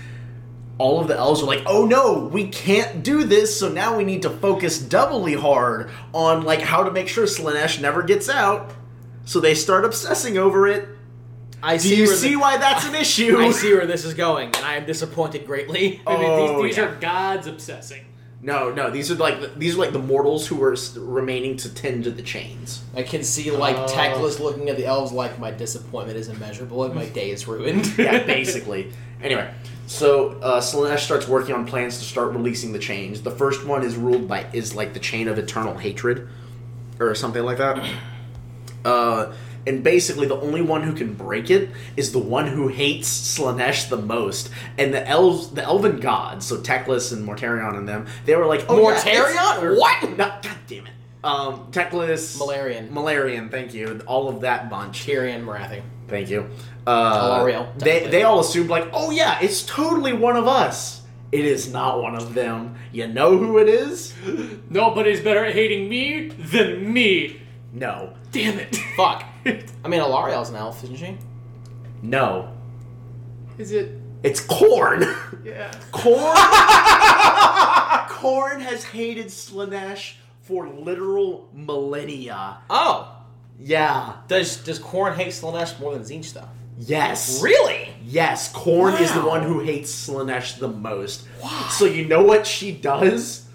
all 0.77 0.99
of 0.99 1.07
the 1.07 1.15
elves 1.15 1.41
are 1.41 1.47
like, 1.47 1.63
"Oh 1.65 1.85
no, 1.85 2.29
we 2.31 2.47
can't 2.47 3.03
do 3.03 3.23
this. 3.23 3.59
So 3.59 3.69
now 3.69 3.97
we 3.97 4.03
need 4.03 4.23
to 4.23 4.29
focus 4.29 4.79
doubly 4.79 5.33
hard 5.33 5.89
on 6.13 6.43
like 6.43 6.61
how 6.61 6.83
to 6.83 6.91
make 6.91 7.07
sure 7.07 7.25
Slaanesh 7.25 7.81
never 7.81 8.03
gets 8.03 8.29
out." 8.29 8.71
So 9.25 9.39
they 9.39 9.55
start 9.55 9.85
obsessing 9.85 10.37
over 10.37 10.67
it. 10.67 10.87
I 11.63 11.77
see. 11.77 11.89
Do 11.89 11.95
you 12.01 12.07
see 12.07 12.29
the- 12.31 12.35
why 12.37 12.57
that's 12.57 12.85
an 12.85 12.95
issue? 13.05 13.37
I 13.39 13.51
see 13.51 13.73
where 13.73 13.85
this 13.85 14.03
is 14.05 14.13
going, 14.15 14.47
and 14.47 14.65
I 14.65 14.75
am 14.75 14.85
disappointed 14.85 15.45
greatly. 15.45 16.01
I 16.07 16.17
mean, 16.17 16.25
Oh, 16.29 16.63
these, 16.63 16.75
these 16.75 16.77
yeah. 16.77 16.89
are 16.91 16.95
gods 16.95 17.47
obsessing. 17.47 18.05
No, 18.43 18.71
no, 18.73 18.89
these 18.89 19.11
are 19.11 19.15
like 19.15 19.55
these 19.59 19.75
are 19.75 19.77
like 19.77 19.93
the 19.93 19.99
mortals 19.99 20.47
who 20.47 20.61
are 20.63 20.75
remaining 20.97 21.57
to 21.57 21.71
tend 21.71 22.05
to 22.05 22.11
the 22.11 22.23
chains. 22.23 22.81
I 22.95 23.03
can 23.03 23.23
see 23.23 23.51
like. 23.51 23.75
Teclis 23.87 24.39
looking 24.39 24.67
at 24.69 24.77
the 24.77 24.85
elves 24.87 25.11
like 25.11 25.37
my 25.37 25.51
disappointment 25.51 26.17
is 26.17 26.27
immeasurable 26.27 26.83
and 26.83 26.95
my 26.95 27.05
day 27.05 27.29
is 27.29 27.47
ruined. 27.47 27.95
yeah, 27.99 28.23
basically. 28.23 28.91
Anyway, 29.21 29.53
so 29.85 30.29
uh, 30.41 30.59
Slaanesh 30.59 31.01
starts 31.01 31.27
working 31.27 31.53
on 31.53 31.67
plans 31.67 31.99
to 31.99 32.03
start 32.03 32.31
releasing 32.33 32.73
the 32.73 32.79
chains. 32.79 33.21
The 33.21 33.29
first 33.29 33.63
one 33.67 33.83
is 33.83 33.95
ruled 33.95 34.27
by 34.27 34.47
is 34.53 34.73
like 34.73 34.93
the 34.95 34.99
chain 34.99 35.27
of 35.27 35.37
eternal 35.37 35.77
hatred, 35.77 36.27
or 36.99 37.13
something 37.13 37.43
like 37.43 37.59
that. 37.59 37.77
Uh, 38.85 39.33
and 39.67 39.83
basically, 39.83 40.25
the 40.27 40.39
only 40.39 40.61
one 40.61 40.81
who 40.81 40.93
can 40.93 41.13
break 41.13 41.51
it 41.51 41.69
is 41.95 42.11
the 42.13 42.19
one 42.19 42.47
who 42.47 42.67
hates 42.67 43.07
Slaanesh 43.37 43.89
the 43.89 43.97
most. 43.97 44.49
And 44.77 44.91
the 44.93 45.07
elves, 45.07 45.51
the 45.51 45.61
elven 45.63 45.99
gods, 45.99 46.47
so 46.47 46.57
Teclis 46.57 47.13
and 47.13 47.27
Mortarion 47.27 47.77
and 47.77 47.87
them, 47.87 48.07
they 48.25 48.35
were 48.35 48.47
like, 48.47 48.65
oh, 48.69 48.77
Mortarion? 48.79 49.29
it's- 49.31 49.63
Or- 49.63 49.75
what? 49.75 50.01
No, 50.17 50.25
God 50.41 50.57
damn 50.67 50.87
it. 50.87 50.93
Um, 51.23 51.67
Teclis, 51.71 52.37
Malerion. 52.39 52.89
Malerion, 52.89 53.51
thank 53.51 53.75
you. 53.75 54.01
All 54.07 54.27
of 54.29 54.41
that 54.41 54.71
bunch. 54.71 55.05
Tyrion 55.05 55.45
Morathi. 55.45 55.83
Thank 56.07 56.31
you. 56.31 56.49
Uh, 56.87 57.39
Telariel, 57.43 57.77
They, 57.77 58.07
they 58.07 58.23
all 58.23 58.39
assumed 58.39 58.69
like, 58.71 58.89
oh 58.91 59.11
yeah, 59.11 59.37
it's 59.41 59.61
totally 59.61 60.13
one 60.13 60.35
of 60.35 60.47
us. 60.47 61.03
It 61.31 61.45
is 61.45 61.71
not 61.71 62.01
one 62.01 62.15
of 62.15 62.33
them. 62.33 62.75
You 62.91 63.07
know 63.07 63.37
who 63.37 63.59
it 63.59 63.69
is? 63.69 64.13
Nobody's 64.71 65.21
better 65.21 65.45
at 65.45 65.53
hating 65.53 65.87
me 65.87 66.29
than 66.29 66.91
me. 66.91 67.40
No, 67.73 68.13
Damn 68.31 68.59
it. 68.59 68.75
Fuck. 68.97 69.23
I 69.45 69.87
mean, 69.87 70.01
Alarielle's 70.01 70.49
an 70.49 70.55
elf, 70.57 70.83
isn't 70.83 70.97
she? 70.97 71.17
no. 72.01 72.51
Is 73.57 73.71
it? 73.71 73.91
It's 74.23 74.41
Khorne. 74.41 75.01
Yeah. 75.43 75.71
Khorne. 75.91 76.35
Khorne 78.07 78.61
has 78.69 78.83
hated 78.83 79.27
Slaanesh 79.27 80.13
for 80.41 80.67
literal 80.69 81.49
millennia. 81.53 82.57
Oh. 82.69 83.17
Yeah. 83.59 84.13
Does 84.27 84.57
does 84.57 84.79
Khorne 84.79 85.15
hate 85.15 85.29
Slaanesh 85.29 85.79
more 85.79 85.93
than 85.93 86.03
Tzeentch 86.03 86.33
though? 86.33 86.47
Yes. 86.79 87.41
Really? 87.43 87.89
Yes, 88.03 88.51
Khorne 88.53 88.99
is 88.99 89.13
the 89.13 89.21
one 89.23 89.43
who 89.43 89.59
hates 89.59 89.91
Slaanesh 90.07 90.57
the 90.59 90.67
most. 90.69 91.27
So 91.69 91.85
you 91.85 92.05
know 92.05 92.23
what 92.23 92.47
she 92.47 92.71
does? 92.71 93.47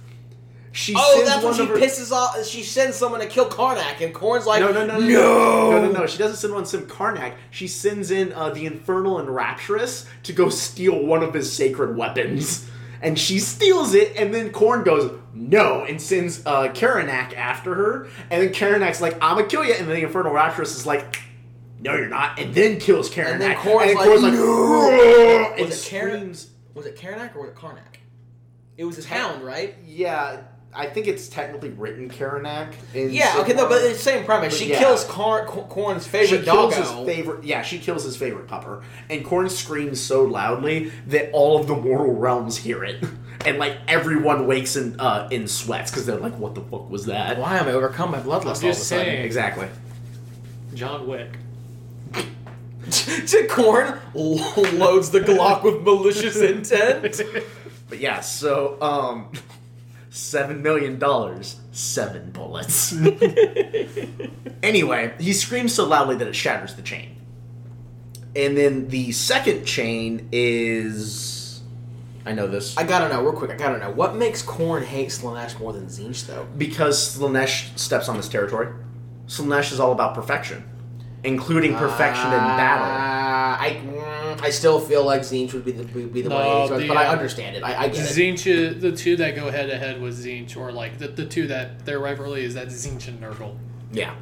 She 0.76 0.92
Oh, 0.94 1.14
sends 1.14 1.28
that's 1.30 1.42
when 1.44 1.54
she 1.54 1.64
her- 1.64 1.74
pisses 1.78 2.12
off. 2.12 2.44
She 2.46 2.62
sends 2.62 2.96
someone 2.96 3.20
to 3.20 3.26
kill 3.26 3.48
Karnak, 3.48 4.02
and 4.04 4.14
Khorne's 4.14 4.44
like, 4.46 4.60
No, 4.60 4.70
no, 4.72 4.84
no, 4.84 4.98
no, 5.00 5.06
no, 5.08 5.70
no, 5.70 5.86
no, 5.86 6.00
no. 6.00 6.06
She 6.06 6.18
doesn't 6.18 6.36
send 6.36 6.52
one 6.52 6.66
Sim 6.66 6.86
Karnak. 6.86 7.32
She 7.50 7.66
sends 7.66 8.10
in 8.10 8.32
uh, 8.34 8.50
the 8.50 8.66
Infernal 8.66 9.18
Enrapturess 9.18 10.06
to 10.24 10.32
go 10.34 10.50
steal 10.50 11.02
one 11.02 11.22
of 11.22 11.32
his 11.32 11.50
sacred 11.50 11.96
weapons, 11.96 12.68
and 13.00 13.18
she 13.18 13.38
steals 13.38 13.94
it. 13.94 14.16
And 14.16 14.34
then 14.34 14.50
Khorne 14.50 14.84
goes 14.84 15.10
no 15.32 15.84
and 15.84 16.00
sends 16.00 16.44
uh, 16.44 16.68
Karanak 16.74 17.34
after 17.34 17.74
her. 17.74 18.08
And 18.30 18.42
then 18.42 18.52
Karanak's 18.52 19.00
like, 19.00 19.14
"I'm 19.14 19.36
gonna 19.36 19.46
kill 19.48 19.64
you," 19.64 19.72
and 19.72 19.88
then 19.88 19.96
the 19.96 20.02
Infernal 20.02 20.32
Enrapturess 20.32 20.76
is 20.76 20.84
like. 20.86 21.20
No, 21.78 21.94
you're 21.94 22.08
not, 22.08 22.38
and 22.38 22.54
then 22.54 22.80
kills 22.80 23.10
Karanak. 23.10 23.32
And 23.32 23.40
then 23.42 23.56
Khorne's 23.56 23.94
like, 23.94 24.08
Khorne's 24.08 24.22
"No!" 24.22 25.52
and 25.56 25.66
Was 25.68 25.86
it 25.86 25.88
Karen? 25.90 26.34
screams. 26.34 26.50
Was 26.74 26.86
it 26.86 26.96
Karnak 26.96 27.34
or 27.36 27.40
was 27.42 27.50
it 27.50 27.54
Karnak? 27.56 27.96
It 28.78 28.84
was 28.84 28.96
his 28.96 29.06
hound, 29.06 29.42
right? 29.44 29.74
Yeah, 29.86 30.42
I 30.76 30.86
think 30.86 31.06
it's 31.06 31.28
technically 31.28 31.70
written 31.70 32.10
Karanak. 32.10 32.74
In 32.94 33.10
Yeah, 33.10 33.36
okay, 33.38 33.54
no, 33.54 33.66
but 33.68 33.82
it's 33.82 33.98
the 33.98 34.04
same 34.04 34.24
premise. 34.24 34.52
But 34.54 34.58
she 34.62 34.70
yeah. 34.70 34.78
kills 34.78 35.04
Kar- 35.04 35.46
K- 35.46 35.62
Khorne's 35.68 36.04
she 36.04 36.10
favorite 36.10 36.44
kills 36.44 36.74
doggo. 36.76 37.04
his 37.04 37.06
favorite. 37.16 37.44
Yeah, 37.44 37.62
she 37.62 37.78
kills 37.78 38.04
his 38.04 38.16
favorite 38.16 38.46
pupper, 38.46 38.82
and 39.08 39.24
Khorne 39.24 39.50
screams 39.50 40.00
so 40.00 40.24
loudly 40.24 40.92
that 41.06 41.30
all 41.32 41.58
of 41.58 41.66
the 41.66 41.74
mortal 41.74 42.12
realms 42.14 42.58
hear 42.58 42.84
it, 42.84 43.02
and 43.46 43.58
like 43.58 43.78
everyone 43.88 44.46
wakes 44.46 44.76
in 44.76 45.00
uh, 45.00 45.28
in 45.30 45.48
sweats 45.48 45.90
because 45.90 46.04
they're 46.06 46.18
like, 46.18 46.38
"What 46.38 46.54
the 46.54 46.60
fuck 46.62 46.90
was 46.90 47.06
that?" 47.06 47.38
Why 47.38 47.56
am 47.58 47.66
I 47.68 47.72
overcome 47.72 48.12
by 48.12 48.20
bloodlust 48.20 48.26
all 48.44 48.50
of 48.50 48.58
a 48.58 48.60
just 48.60 48.84
sudden? 48.88 49.06
saying. 49.06 49.24
Exactly. 49.24 49.68
John 50.74 51.06
Wick. 51.06 51.38
to 52.12 53.46
Khorne 53.48 53.98
loads 54.14 55.10
the 55.10 55.20
Glock 55.20 55.62
with 55.62 55.82
malicious 55.82 56.36
intent. 56.36 57.20
But 57.88 58.00
yeah, 58.00 58.18
so 58.18 58.76
um, 58.82 59.28
seven 60.16 60.62
million 60.62 60.98
dollars, 60.98 61.56
seven 61.72 62.30
bullets. 62.30 62.92
anyway, 64.62 65.14
he 65.18 65.32
screams 65.32 65.74
so 65.74 65.84
loudly 65.86 66.16
that 66.16 66.26
it 66.26 66.34
shatters 66.34 66.74
the 66.74 66.82
chain. 66.82 67.16
And 68.34 68.56
then 68.56 68.88
the 68.88 69.12
second 69.12 69.64
chain 69.64 70.28
is, 70.32 71.62
I 72.24 72.32
know 72.32 72.46
this 72.46 72.76
I 72.76 72.84
gotta 72.84 73.08
know, 73.12 73.22
real 73.22 73.32
quick, 73.32 73.50
I 73.50 73.56
gotta 73.56 73.78
know. 73.78 73.90
What 73.90 74.14
makes 74.16 74.42
Khorne 74.42 74.84
hate 74.84 75.08
Slaanesh 75.08 75.58
more 75.58 75.72
than 75.72 75.86
Tzeentch, 75.86 76.26
though? 76.26 76.46
because 76.56 77.16
Slaanesh 77.16 77.78
steps 77.78 78.08
on 78.08 78.16
his 78.16 78.28
territory. 78.28 78.68
Slaanesh 79.26 79.72
is 79.72 79.80
all 79.80 79.92
about 79.92 80.14
perfection, 80.14 80.64
including 81.24 81.74
perfection 81.74 82.26
in 82.26 82.38
battle. 82.38 82.86
Uh, 82.86 83.56
I, 83.58 83.80
I 84.42 84.50
still 84.50 84.80
feel 84.80 85.04
like 85.04 85.22
Tzeentch 85.22 85.52
would 85.52 85.64
be 85.64 85.72
the, 85.72 85.84
would 85.94 86.12
be 86.12 86.22
the 86.22 86.28
No, 86.28 86.66
one, 86.68 86.86
but 86.88 86.96
I 86.96 87.06
uh, 87.06 87.12
understand 87.12 87.56
it. 87.56 87.62
I, 87.62 87.84
I 87.84 87.88
get. 87.88 88.06
Tzeentch, 88.08 88.46
is- 88.46 88.80
the 88.82 88.92
two 88.92 89.16
that 89.16 89.34
go 89.34 89.50
head 89.50 89.68
to 89.70 89.76
head 89.78 90.00
with 90.00 90.24
Tzeentch, 90.24 90.56
or 90.56 90.72
like 90.72 90.98
the, 90.98 91.08
the 91.08 91.26
two 91.26 91.46
that 91.48 91.84
their 91.86 91.98
rivalry 91.98 92.44
is 92.44 92.54
that 92.54 92.68
Tzeentch 92.68 93.08
and 93.08 93.20
Nurgle. 93.20 93.56
Yeah. 93.92 94.14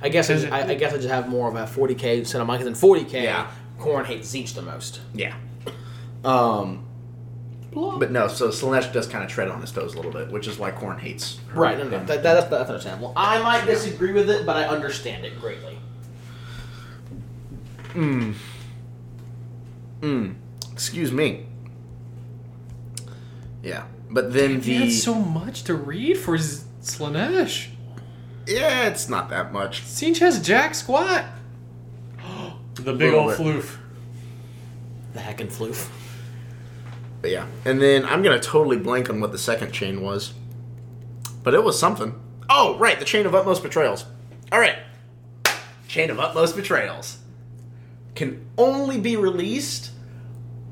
I 0.00 0.08
guess 0.08 0.30
I, 0.30 0.34
just, 0.34 0.46
it- 0.46 0.52
I, 0.52 0.68
I 0.70 0.74
guess 0.74 0.92
I 0.92 0.96
just 0.96 1.08
have 1.08 1.28
more 1.28 1.48
of 1.48 1.54
a 1.56 1.64
40k 1.64 2.26
Santa 2.26 2.44
Monica 2.44 2.64
than 2.64 2.74
40k. 2.74 3.22
Yeah. 3.22 3.50
Khorne 3.78 4.06
hates 4.06 4.32
Tzeentch 4.34 4.54
the 4.54 4.62
most. 4.62 5.00
Yeah. 5.14 5.34
Um, 6.24 6.84
but 7.74 8.10
no, 8.10 8.28
so 8.28 8.48
Slaanesh 8.48 8.92
does 8.92 9.06
kind 9.06 9.24
of 9.24 9.30
tread 9.30 9.48
on 9.48 9.60
his 9.60 9.72
toes 9.72 9.94
a 9.94 9.96
little 9.96 10.12
bit, 10.12 10.30
which 10.30 10.46
is 10.46 10.58
why 10.58 10.70
Khorne 10.70 11.00
hates. 11.00 11.40
her. 11.48 11.60
Right, 11.60 11.78
no, 11.78 11.84
no, 11.84 11.90
that, 11.90 12.06
that, 12.06 12.22
that's, 12.22 12.46
that's 12.48 12.68
understandable. 12.68 13.12
I 13.16 13.40
might 13.42 13.64
disagree 13.64 14.12
with 14.12 14.28
it, 14.30 14.44
but 14.44 14.56
I 14.56 14.64
understand 14.68 15.24
it 15.24 15.40
greatly. 15.40 15.78
Mm. 17.94 18.34
Mm. 20.02 20.34
Excuse 20.72 21.10
me. 21.12 21.46
Yeah, 23.62 23.84
but 24.10 24.32
then 24.32 24.60
He 24.60 24.78
the 24.78 24.84
had 24.86 24.92
so 24.92 25.14
much 25.14 25.62
to 25.64 25.74
read 25.74 26.18
for 26.18 26.36
Z- 26.36 26.64
Slaanesh. 26.82 27.68
yeah, 28.46 28.88
it's 28.88 29.08
not 29.08 29.30
that 29.30 29.52
much. 29.52 29.82
Tzeentch 29.82 30.18
has 30.18 30.40
Jack 30.44 30.74
Squat. 30.74 31.24
the 32.74 32.92
big 32.92 33.14
old 33.14 33.28
bit. 33.30 33.38
floof. 33.38 33.76
The 35.14 35.20
heckin' 35.20 35.52
floof. 35.52 35.88
But 37.20 37.30
yeah, 37.30 37.46
and 37.64 37.80
then 37.80 38.04
I'm 38.04 38.22
gonna 38.24 38.40
totally 38.40 38.78
blank 38.78 39.08
on 39.08 39.20
what 39.20 39.30
the 39.30 39.38
second 39.38 39.70
chain 39.72 40.00
was, 40.00 40.32
but 41.44 41.54
it 41.54 41.62
was 41.62 41.78
something. 41.78 42.18
Oh, 42.50 42.76
right, 42.78 42.98
the 42.98 43.04
chain 43.04 43.24
of 43.26 43.34
utmost 43.34 43.62
betrayals. 43.62 44.04
All 44.50 44.58
right, 44.58 44.78
chain 45.86 46.10
of 46.10 46.18
utmost 46.18 46.56
betrayals 46.56 47.18
can 48.16 48.44
only 48.58 48.98
be 48.98 49.16
released 49.16 49.91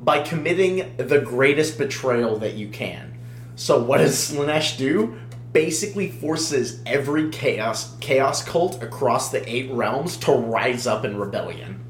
by 0.00 0.22
committing 0.22 0.96
the 0.96 1.20
greatest 1.20 1.78
betrayal 1.78 2.38
that 2.38 2.54
you 2.54 2.68
can. 2.68 3.18
So 3.56 3.82
what 3.82 3.98
does 3.98 4.14
Slaanesh 4.14 4.78
do? 4.78 5.18
Basically 5.52 6.10
forces 6.10 6.80
every 6.86 7.28
chaos 7.30 7.96
chaos 7.98 8.42
cult 8.42 8.82
across 8.82 9.30
the 9.30 9.46
eight 9.50 9.70
realms 9.70 10.16
to 10.18 10.32
rise 10.32 10.86
up 10.86 11.04
in 11.04 11.18
rebellion. 11.18 11.84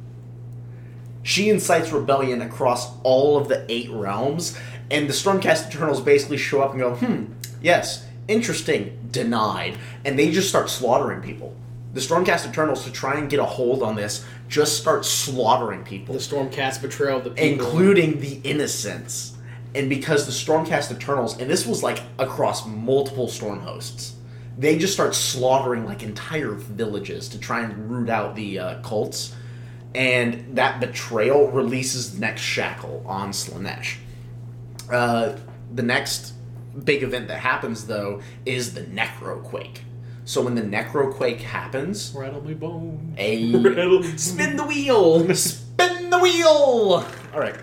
She 1.23 1.51
incites 1.51 1.93
rebellion 1.93 2.41
across 2.41 2.91
all 3.03 3.37
of 3.37 3.49
the 3.49 3.65
eight 3.71 3.91
realms, 3.91 4.59
and 4.91 5.09
the 5.09 5.13
Stormcast 5.13 5.69
Eternals 5.69 6.01
basically 6.01 6.39
show 6.39 6.63
up 6.63 6.73
and 6.73 6.81
go, 6.81 6.95
hmm, 6.95 7.25
yes, 7.63 8.07
interesting, 8.27 8.99
denied. 9.11 9.79
And 10.05 10.19
they 10.19 10.31
just 10.31 10.49
start 10.49 10.71
slaughtering 10.71 11.21
people. 11.21 11.55
The 11.93 12.01
Stormcast 12.01 12.49
Eternals, 12.49 12.84
to 12.84 12.93
try 12.93 13.18
and 13.18 13.28
get 13.28 13.41
a 13.41 13.45
hold 13.45 13.82
on 13.82 13.97
this, 13.97 14.24
just 14.49 14.78
start 14.78 15.05
slaughtering 15.05 15.82
people 15.82 16.14
The 16.14 16.20
Stormcast 16.20 16.80
betrayal 16.82 17.18
of 17.18 17.24
the 17.24 17.30
people. 17.30 17.66
including 17.66 18.20
the 18.20 18.41
innocents. 18.45 19.36
And 19.74 19.88
because 19.88 20.26
the 20.26 20.32
Stormcast 20.32 20.93
Eternals, 20.93 21.38
and 21.38 21.51
this 21.51 21.66
was 21.66 21.82
like 21.82 22.01
across 22.18 22.66
multiple 22.66 23.28
storm 23.28 23.61
hosts, 23.61 24.14
they 24.59 24.78
just 24.78 24.93
start 24.93 25.14
slaughtering 25.14 25.84
like 25.84 26.03
entire 26.03 26.53
villages 26.53 27.28
to 27.30 27.41
try 27.41 27.61
and 27.61 27.91
root 27.91 28.09
out 28.09 28.36
the 28.36 28.59
uh, 28.59 28.82
cults. 28.82 29.34
And 29.95 30.57
that 30.57 30.78
betrayal 30.80 31.51
releases 31.51 32.14
the 32.14 32.20
next 32.20 32.43
shackle 32.43 33.03
on 33.07 33.30
Slaanesh. 33.30 33.97
Uh, 34.91 35.36
the 35.72 35.82
next 35.82 36.34
big 36.84 37.03
event 37.03 37.28
that 37.28 37.41
happens, 37.41 37.86
though, 37.86 38.20
is 38.47 38.74
the 38.74 38.82
Necroquake. 38.82 39.78
So 40.25 40.43
when 40.43 40.55
the 40.55 40.62
Necroquake 40.62 41.41
happens, 41.41 42.12
Rattle 42.16 42.45
me 42.45 42.55
bone. 42.55 43.14
a 43.18 43.53
Spin 44.16 44.57
the 44.57 44.64
wheel! 44.64 45.35
spin 45.35 46.11
the 46.11 46.18
wheel. 46.18 47.05
All 47.35 47.41
right. 47.41 47.57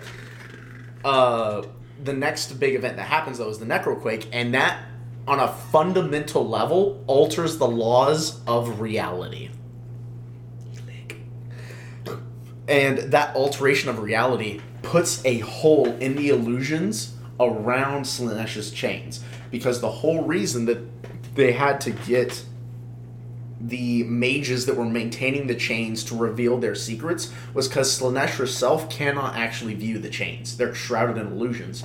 Uh, 1.04 1.62
the 2.02 2.12
next 2.12 2.52
big 2.60 2.74
event 2.74 2.96
that 2.96 3.06
happens 3.08 3.38
though 3.38 3.48
is 3.48 3.58
the 3.58 3.66
Necroquake, 3.66 4.26
and 4.32 4.54
that, 4.54 4.82
on 5.26 5.40
a 5.40 5.48
fundamental 5.48 6.46
level, 6.46 7.02
alters 7.06 7.58
the 7.58 7.68
laws 7.68 8.40
of 8.46 8.80
reality. 8.80 9.50
And 12.68 12.98
that 13.12 13.34
alteration 13.34 13.88
of 13.88 13.98
reality 14.00 14.60
puts 14.82 15.24
a 15.24 15.38
hole 15.38 15.86
in 16.00 16.16
the 16.16 16.28
illusions 16.28 17.14
around 17.40 18.02
Slaanesh's 18.04 18.70
chains, 18.70 19.24
because 19.50 19.80
the 19.80 19.90
whole 19.90 20.22
reason 20.24 20.66
that 20.66 21.17
they 21.38 21.52
had 21.52 21.80
to 21.80 21.92
get 21.92 22.44
the 23.60 24.02
mages 24.02 24.66
that 24.66 24.76
were 24.76 24.84
maintaining 24.84 25.46
the 25.46 25.54
chains 25.54 26.02
to 26.02 26.16
reveal 26.16 26.58
their 26.58 26.74
secrets 26.74 27.32
was 27.54 27.68
because 27.68 27.96
Slaanesh 27.96 28.36
herself 28.38 28.90
cannot 28.90 29.36
actually 29.36 29.74
view 29.74 30.00
the 30.00 30.10
chains. 30.10 30.56
They're 30.56 30.74
shrouded 30.74 31.16
in 31.16 31.28
illusions. 31.28 31.84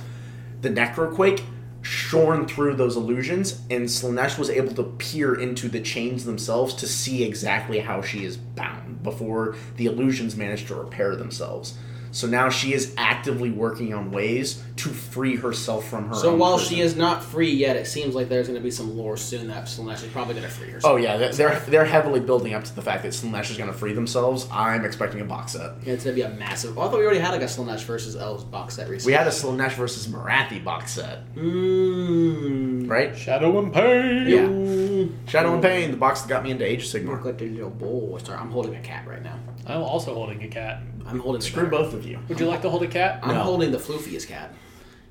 The 0.62 0.70
Necroquake 0.70 1.44
shorn 1.82 2.48
through 2.48 2.74
those 2.74 2.96
illusions, 2.96 3.60
and 3.70 3.84
Slaanesh 3.84 4.38
was 4.38 4.50
able 4.50 4.74
to 4.74 4.82
peer 4.98 5.38
into 5.38 5.68
the 5.68 5.80
chains 5.80 6.24
themselves 6.24 6.74
to 6.74 6.88
see 6.88 7.22
exactly 7.22 7.78
how 7.78 8.02
she 8.02 8.24
is 8.24 8.36
bound 8.36 9.04
before 9.04 9.54
the 9.76 9.86
illusions 9.86 10.34
managed 10.34 10.66
to 10.66 10.74
repair 10.74 11.14
themselves. 11.14 11.78
So 12.14 12.28
now 12.28 12.48
she 12.48 12.72
is 12.72 12.94
actively 12.96 13.50
working 13.50 13.92
on 13.92 14.12
ways 14.12 14.62
to 14.76 14.88
free 14.88 15.34
herself 15.34 15.88
from 15.88 16.08
her. 16.08 16.14
So 16.14 16.30
own 16.30 16.38
while 16.38 16.58
prison. 16.58 16.76
she 16.76 16.80
is 16.80 16.94
not 16.96 17.24
free 17.24 17.50
yet, 17.50 17.74
it 17.74 17.86
seems 17.88 18.14
like 18.14 18.28
there's 18.28 18.46
going 18.46 18.58
to 18.58 18.62
be 18.62 18.70
some 18.70 18.96
lore 18.96 19.16
soon 19.16 19.48
that 19.48 19.64
Slaanesh 19.64 20.04
is 20.04 20.12
probably 20.12 20.34
going 20.34 20.46
to 20.46 20.52
free 20.52 20.70
herself. 20.70 20.92
Oh 20.92 20.96
yeah, 20.96 21.16
they're- 21.16 21.32
they're 21.32 21.58
they're 21.66 21.84
heavily 21.84 22.20
building 22.20 22.54
up 22.54 22.62
to 22.64 22.74
the 22.76 22.82
fact 22.82 23.02
that 23.02 23.08
Slaanesh 23.12 23.50
is 23.50 23.56
going 23.56 23.70
to 23.70 23.76
free 23.76 23.94
themselves. 23.94 24.46
I'm 24.52 24.84
expecting 24.84 25.20
a 25.22 25.24
box 25.24 25.52
set. 25.52 25.72
Yeah, 25.84 25.94
it's 25.94 26.04
going 26.04 26.16
to 26.16 26.22
be 26.22 26.22
a 26.22 26.28
massive. 26.38 26.78
I 26.78 26.82
thought 26.88 26.98
we 26.98 27.04
already 27.04 27.18
had 27.18 27.32
like 27.32 27.42
a 27.42 27.46
Slaanesh 27.46 27.82
versus 27.82 28.14
Elves 28.14 28.44
box 28.44 28.76
set 28.76 28.88
recently. 28.88 29.12
We 29.12 29.16
had 29.16 29.26
a 29.26 29.30
Slaanesh 29.30 29.72
versus 29.72 30.06
Morathi 30.06 30.62
box 30.62 30.92
set, 30.92 31.34
Mmm. 31.34 32.88
right? 32.88 33.16
Shadow 33.16 33.58
and 33.58 33.72
Pain. 33.72 34.28
Yeah. 34.28 35.06
Shadow 35.30 35.54
and 35.54 35.62
Pain, 35.62 35.90
the 35.90 35.96
box 35.96 36.22
that 36.22 36.28
got 36.28 36.44
me 36.44 36.50
into 36.52 36.64
Age 36.64 36.84
of 36.84 36.88
Sigmar. 37.02 37.08
Look 37.10 37.20
Sigmar. 37.22 37.24
like 37.24 37.40
a 37.40 37.44
little 37.44 37.70
boy. 37.70 38.18
Sorry, 38.18 38.38
I'm 38.38 38.50
holding 38.50 38.76
a 38.76 38.80
cat 38.80 39.06
right 39.08 39.22
now. 39.22 39.38
I'm 39.66 39.82
also 39.82 40.14
holding 40.14 40.42
a 40.42 40.48
cat. 40.48 40.82
I'm 41.06 41.18
holding 41.20 41.40
Screw 41.40 41.62
bear. 41.62 41.70
both 41.70 41.94
of 41.94 42.06
you. 42.06 42.18
Would 42.28 42.38
you 42.40 42.46
like 42.46 42.62
to 42.62 42.70
hold 42.70 42.82
a 42.82 42.86
cat? 42.88 43.20
I'm 43.22 43.34
No. 43.36 43.40
holding 43.42 43.70
the 43.70 43.78
floofiest 43.78 44.28
cat. 44.28 44.52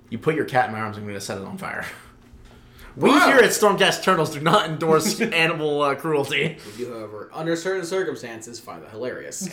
You 0.10 0.18
put 0.20 0.36
your 0.36 0.46
cat 0.46 0.68
in 0.68 0.74
my 0.74 0.80
arms, 0.82 0.98
I'm 0.98 1.04
going 1.04 1.16
to 1.16 1.22
set 1.22 1.38
it 1.40 1.44
on 1.44 1.58
fire. 1.58 1.86
We 2.96 3.10
Wow. 3.10 3.26
here 3.28 3.38
at 3.38 3.50
Stormcast 3.50 4.04
Turtles 4.04 4.32
do 4.32 4.40
not 4.40 4.70
endorse 4.70 5.20
animal 5.22 5.82
uh, 5.82 5.96
cruelty. 5.96 6.58
We 6.78 6.86
do, 6.86 6.92
however, 6.94 7.30
under 7.34 7.56
certain 7.56 7.86
circumstances, 7.86 8.60
find 8.60 8.84
that 8.84 8.92
hilarious. 8.92 9.50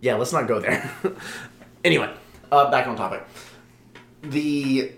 yeah, 0.00 0.14
let's 0.14 0.32
not 0.32 0.48
go 0.48 0.60
there. 0.60 0.90
anyway, 1.84 2.10
uh, 2.50 2.70
back 2.70 2.86
on 2.86 2.96
topic. 2.96 3.22
The 4.22 4.92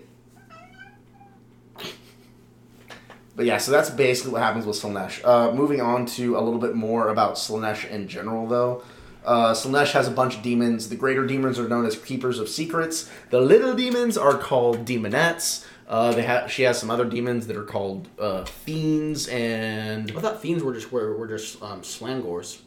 but 3.35 3.45
yeah, 3.45 3.57
so 3.57 3.71
that's 3.71 3.89
basically 3.89 4.33
what 4.33 4.41
happens 4.41 4.65
with 4.65 4.75
Slaanesh. 4.75 5.23
Uh, 5.23 5.51
moving 5.53 5.81
on 5.81 6.05
to 6.17 6.37
a 6.37 6.41
little 6.41 6.59
bit 6.59 6.75
more 6.75 7.09
about 7.09 7.35
Slaanesh 7.35 7.89
in 7.89 8.07
general, 8.07 8.47
though. 8.47 8.83
Uh, 9.23 9.53
Slaanesh 9.53 9.91
has 9.91 10.07
a 10.07 10.11
bunch 10.11 10.37
of 10.37 10.41
demons. 10.41 10.89
The 10.89 10.95
greater 10.95 11.25
demons 11.27 11.59
are 11.59 11.69
known 11.69 11.85
as 11.85 11.95
keepers 11.95 12.39
of 12.39 12.49
secrets. 12.49 13.09
The 13.29 13.39
little 13.39 13.73
demons 13.75 14.17
are 14.17 14.37
called 14.37 14.83
demonettes. 14.85 15.65
Uh, 15.87 16.11
they 16.13 16.23
have 16.23 16.49
she 16.49 16.63
has 16.63 16.79
some 16.79 16.89
other 16.89 17.03
demons 17.05 17.47
that 17.47 17.57
are 17.57 17.65
called 17.65 18.07
uh, 18.17 18.45
fiends 18.45 19.27
and 19.27 20.09
I 20.15 20.21
thought 20.21 20.41
fiends 20.41 20.63
were 20.63 20.73
just 20.73 20.89
were, 20.91 21.17
were 21.17 21.27
just 21.27 21.61
um, 21.61 21.83
slangors. 21.83 22.61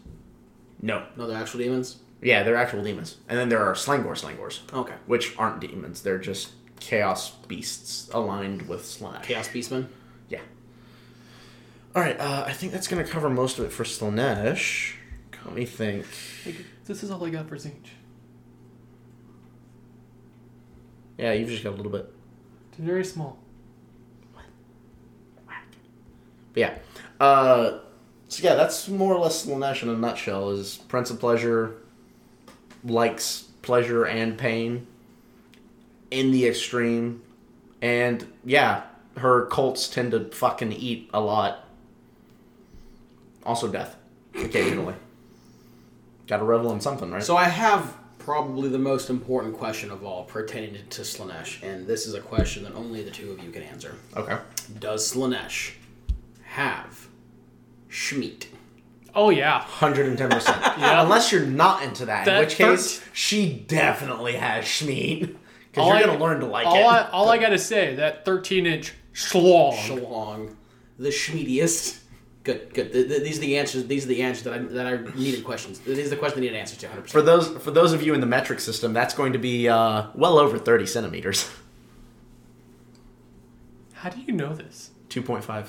no, 0.82 1.04
No, 1.16 1.26
they're 1.26 1.38
actual 1.38 1.60
demons. 1.60 1.96
yeah, 2.20 2.42
they're 2.42 2.54
actual 2.56 2.82
demons. 2.84 3.16
And 3.28 3.38
then 3.38 3.48
there 3.48 3.64
are 3.64 3.72
slangor 3.74 4.14
slangors. 4.16 4.60
Okay. 4.74 4.94
which 5.06 5.34
aren't 5.38 5.60
demons. 5.60 6.02
They're 6.02 6.18
just 6.18 6.52
chaos 6.80 7.30
beasts 7.48 8.10
aligned 8.12 8.68
with 8.68 8.82
Slaanesh. 8.82 9.22
Chaos 9.22 9.48
Beastmen. 9.48 9.86
All 11.94 12.02
right. 12.02 12.18
Uh, 12.18 12.44
I 12.46 12.52
think 12.52 12.72
that's 12.72 12.88
gonna 12.88 13.04
cover 13.04 13.30
most 13.30 13.58
of 13.58 13.64
it 13.64 13.72
for 13.72 13.84
Slaanesh. 13.84 14.94
Let 15.44 15.54
me 15.54 15.66
think. 15.66 16.06
Like, 16.46 16.56
this 16.86 17.02
is 17.02 17.10
all 17.10 17.24
I 17.24 17.30
got 17.30 17.48
for 17.48 17.56
Tzeentch. 17.56 17.90
Yeah, 21.18 21.32
you've 21.32 21.48
just 21.48 21.62
got 21.62 21.74
a 21.74 21.76
little 21.76 21.92
bit. 21.92 22.12
It's 22.70 22.78
very 22.78 23.04
small. 23.04 23.38
What? 24.32 24.44
But 26.52 26.60
yeah. 26.60 26.78
Uh, 27.20 27.78
so 28.28 28.42
yeah, 28.42 28.54
that's 28.54 28.88
more 28.88 29.14
or 29.14 29.20
less 29.20 29.46
Slaanesh 29.46 29.82
in 29.82 29.90
a 29.90 29.96
nutshell. 29.96 30.50
Is 30.50 30.78
Prince 30.88 31.10
of 31.10 31.20
Pleasure 31.20 31.76
likes 32.82 33.44
pleasure 33.62 34.04
and 34.04 34.36
pain 34.36 34.86
in 36.10 36.32
the 36.32 36.46
extreme, 36.46 37.22
and 37.80 38.26
yeah, 38.44 38.82
her 39.18 39.46
cults 39.46 39.88
tend 39.88 40.10
to 40.12 40.30
fucking 40.30 40.72
eat 40.72 41.08
a 41.14 41.20
lot. 41.20 41.63
Also, 43.44 43.68
death 43.68 43.96
occasionally. 44.34 44.94
Got 46.26 46.38
to 46.38 46.44
revel 46.44 46.72
in 46.72 46.80
something, 46.80 47.10
right? 47.10 47.22
So 47.22 47.36
I 47.36 47.44
have 47.44 47.96
probably 48.18 48.70
the 48.70 48.78
most 48.78 49.10
important 49.10 49.56
question 49.58 49.90
of 49.90 50.02
all 50.04 50.24
pertaining 50.24 50.86
to 50.88 51.02
Slaanesh, 51.02 51.62
and 51.62 51.86
this 51.86 52.06
is 52.06 52.14
a 52.14 52.20
question 52.20 52.64
that 52.64 52.74
only 52.74 53.02
the 53.02 53.10
two 53.10 53.30
of 53.32 53.42
you 53.44 53.50
can 53.50 53.62
answer. 53.62 53.96
okay. 54.16 54.38
Does 54.78 55.12
Slaanesh 55.14 55.72
have 56.44 57.06
Schmeat? 57.90 58.46
Oh 59.14 59.28
yeah. 59.30 59.60
Hundred 59.60 60.06
and 60.06 60.16
ten 60.18 60.30
percent. 60.30 60.56
Yeah. 60.78 61.02
Unless 61.02 61.30
you're 61.30 61.44
not 61.46 61.82
into 61.82 62.06
that, 62.06 62.26
in 62.26 62.38
which 62.38 62.56
case 62.56 62.98
third- 62.98 63.08
she 63.12 63.64
definitely 63.68 64.32
has 64.32 64.64
Schmeat. 64.64 65.20
Because 65.20 65.36
All 65.76 65.88
you're 65.88 65.96
I- 65.98 66.06
gonna 66.06 66.18
learn 66.18 66.40
to 66.40 66.46
like 66.46 66.66
all 66.66 66.76
it. 66.76 66.84
I 66.84 67.10
all 67.10 67.28
I 67.28 67.38
gotta 67.38 67.58
say 67.58 67.94
that 67.96 68.24
13 68.24 68.64
inch 68.66 68.92
schlong. 69.12 69.74
Shalong, 69.76 70.56
the 70.98 71.10
Schmeatiest. 71.10 72.00
Good, 72.44 72.74
good. 72.74 72.92
Th- 72.92 73.08
th- 73.08 73.22
these 73.22 73.38
are 73.38 73.40
the 73.40 73.56
answers. 73.58 73.86
These 73.86 74.04
are 74.04 74.08
the 74.08 74.22
answers 74.22 74.44
that 74.44 74.52
I 74.54 74.58
that 74.58 74.86
I 74.86 74.96
needed 75.18 75.42
questions. 75.44 75.78
These 75.80 76.06
are 76.06 76.10
the 76.10 76.16
questions 76.16 76.38
I 76.38 76.42
needed 76.42 76.56
answers 76.56 76.78
to. 76.78 76.86
100. 76.86 77.10
for 77.10 77.22
those 77.22 77.48
for 77.48 77.70
those 77.70 77.92
of 77.94 78.02
you 78.02 78.12
in 78.14 78.20
the 78.20 78.26
metric 78.26 78.60
system, 78.60 78.92
that's 78.92 79.14
going 79.14 79.32
to 79.32 79.38
be 79.38 79.66
uh, 79.68 80.08
well 80.14 80.38
over 80.38 80.58
thirty 80.58 80.84
centimeters. 80.86 81.50
How 83.94 84.10
do 84.10 84.20
you 84.20 84.32
know 84.34 84.54
this? 84.54 84.90
2.5. 85.08 85.68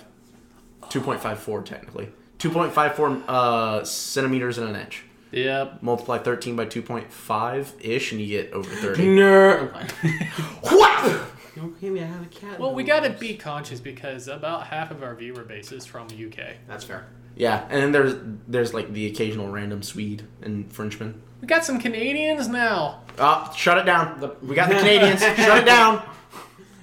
2.54 0.90 1.64
technically. 1.66 2.10
2.54 2.40 3.24
uh, 3.30 3.86
centimeters 3.86 4.58
in 4.58 4.68
an 4.68 4.76
inch. 4.76 5.04
Yep. 5.32 5.82
Multiply 5.82 6.18
13 6.18 6.56
by 6.58 6.66
2.5 6.66 7.68
ish, 7.80 8.12
and 8.12 8.20
you 8.20 8.28
get 8.28 8.52
over 8.52 8.70
30. 8.70 9.16
No. 9.16 9.72
What? 10.62 11.22
Okay, 11.58 11.90
we 11.90 12.00
have 12.00 12.22
a 12.22 12.28
cat. 12.28 12.60
Well, 12.60 12.74
we 12.74 12.84
gotta 12.84 13.10
be 13.12 13.36
conscious 13.36 13.80
because 13.80 14.28
about 14.28 14.68
half 14.68 14.92
of 14.92 15.04
our 15.04 15.16
viewer 15.16 15.44
base 15.44 15.72
is 15.72 15.86
from 15.86 16.08
UK. 16.08 16.58
That's 16.68 16.84
fair. 16.84 17.06
Yeah, 17.36 17.66
and 17.70 17.82
then 17.82 17.92
there's 17.92 18.16
there's 18.48 18.74
like 18.74 18.94
the 18.94 19.08
occasional 19.08 19.50
random 19.50 19.84
Swede 19.84 20.26
and 20.42 20.72
Frenchman. 20.72 21.22
We 21.42 21.48
got 21.48 21.66
some 21.66 21.80
Canadians 21.80 22.48
now. 22.48 23.02
Oh, 23.20 23.54
shut 23.56 23.78
it 23.78 23.86
down. 23.86 24.20
The- 24.20 24.36
we 24.42 24.56
got 24.56 24.70
the 24.70 24.76
Canadians. 24.76 25.20
shut 25.36 25.58
it 25.60 25.66
down. 25.66 26.02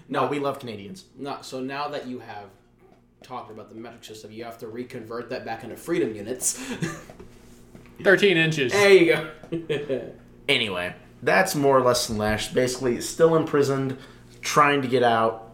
No, 0.09 0.27
we 0.27 0.39
love 0.39 0.59
Canadians. 0.59 1.07
No, 1.17 1.39
so 1.41 1.61
now 1.61 1.89
that 1.89 2.07
you 2.07 2.19
have 2.19 2.45
talked 3.23 3.51
about 3.51 3.71
the 3.71 3.75
metric 3.77 4.05
system, 4.05 4.31
you 4.31 4.45
have 4.45 4.59
to 4.59 4.69
reconvert 4.69 5.31
that 5.31 5.45
back 5.47 5.65
into 5.65 5.77
freedom 5.77 6.15
units. 6.15 6.61
13 8.03 8.37
inches. 8.37 8.73
there 8.73 8.91
you 8.93 9.07
go. 9.51 10.11
Anyway, 10.49 10.93
that's 11.23 11.55
more 11.55 11.79
or 11.79 11.83
less 11.83 12.07
Slash. 12.07 12.53
Basically, 12.53 13.01
still 13.01 13.37
imprisoned, 13.37 13.97
trying 14.43 14.83
to 14.83 14.89
get 14.89 15.03
out. 15.03 15.51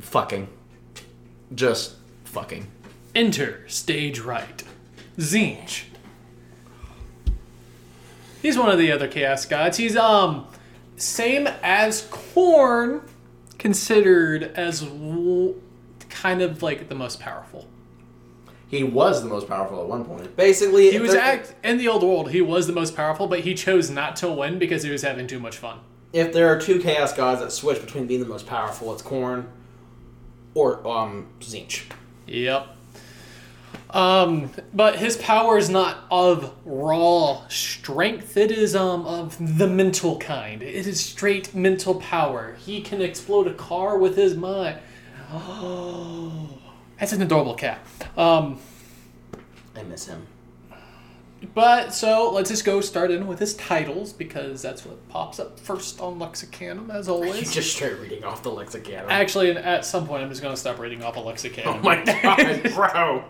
Fucking. 0.00 0.48
Just 1.54 1.96
fucking. 2.24 2.66
Enter 3.14 3.64
stage 3.66 4.20
right. 4.20 4.62
Tzeentch. 5.18 5.84
He's 8.40 8.56
one 8.56 8.70
of 8.70 8.78
the 8.78 8.92
other 8.92 9.08
chaos 9.08 9.44
gods. 9.44 9.76
He's 9.76 9.96
um 9.96 10.46
same 10.96 11.46
as 11.62 12.02
Khorne, 12.08 13.02
considered 13.58 14.44
as 14.56 14.80
w- 14.82 15.60
kind 16.08 16.42
of 16.42 16.62
like 16.62 16.88
the 16.88 16.94
most 16.94 17.20
powerful. 17.20 17.66
He 18.68 18.84
was 18.84 19.22
the 19.22 19.28
most 19.28 19.48
powerful 19.48 19.80
at 19.80 19.88
one 19.88 20.04
point. 20.04 20.36
Basically, 20.36 20.92
He 20.92 21.00
was 21.00 21.14
act 21.14 21.54
in 21.64 21.78
the 21.78 21.88
old 21.88 22.04
world. 22.04 22.30
He 22.30 22.40
was 22.40 22.68
the 22.68 22.72
most 22.72 22.94
powerful, 22.94 23.26
but 23.26 23.40
he 23.40 23.54
chose 23.54 23.90
not 23.90 24.14
to 24.16 24.30
win 24.30 24.58
because 24.60 24.84
he 24.84 24.90
was 24.90 25.02
having 25.02 25.26
too 25.26 25.40
much 25.40 25.56
fun. 25.56 25.80
If 26.12 26.32
there 26.32 26.48
are 26.48 26.60
two 26.60 26.80
chaos 26.80 27.12
gods 27.12 27.40
that 27.40 27.52
switch 27.52 27.80
between 27.80 28.06
being 28.06 28.20
the 28.20 28.26
most 28.26 28.46
powerful, 28.46 28.92
it's 28.92 29.02
Khorne 29.02 29.46
or 30.54 30.86
um 30.86 31.28
Tzeentch. 31.40 31.84
Yep. 32.26 32.76
Um, 33.90 34.50
but 34.72 34.96
his 34.96 35.16
power 35.16 35.58
is 35.58 35.68
not 35.68 36.04
of 36.10 36.54
raw 36.64 37.46
strength. 37.48 38.36
It 38.36 38.50
is 38.50 38.76
um 38.76 39.06
of 39.06 39.58
the 39.58 39.66
mental 39.66 40.18
kind. 40.18 40.62
It 40.62 40.86
is 40.86 41.00
straight 41.04 41.54
mental 41.54 41.96
power. 41.96 42.56
He 42.58 42.80
can 42.80 43.02
explode 43.02 43.46
a 43.46 43.54
car 43.54 43.98
with 43.98 44.16
his 44.16 44.36
mind. 44.36 44.78
Oh, 45.32 46.48
that's 46.98 47.12
an 47.12 47.22
adorable 47.22 47.54
cat. 47.54 47.80
Um, 48.16 48.58
I 49.76 49.82
miss 49.84 50.06
him. 50.06 50.26
But 51.54 51.94
so 51.94 52.30
let's 52.32 52.50
just 52.50 52.64
go 52.64 52.80
start 52.80 53.10
in 53.10 53.26
with 53.26 53.38
his 53.38 53.54
titles 53.54 54.12
because 54.12 54.60
that's 54.62 54.84
what 54.84 55.08
pops 55.08 55.40
up 55.40 55.58
first 55.58 56.00
on 56.00 56.18
Lexicanum 56.18 56.90
as 56.94 57.06
You 57.06 57.14
always. 57.14 57.52
just 57.52 57.76
start 57.76 57.98
reading 58.00 58.24
off 58.24 58.42
the 58.42 58.50
lexicon. 58.50 59.04
Actually, 59.08 59.50
at 59.52 59.84
some 59.84 60.06
point, 60.06 60.22
I'm 60.22 60.28
just 60.28 60.42
gonna 60.42 60.56
stop 60.56 60.78
reading 60.78 61.02
off 61.02 61.16
a 61.16 61.20
Lexicanum. 61.20 61.66
oh 61.66 61.78
my 61.78 62.02
god, 62.22 62.74
bro. 62.74 63.24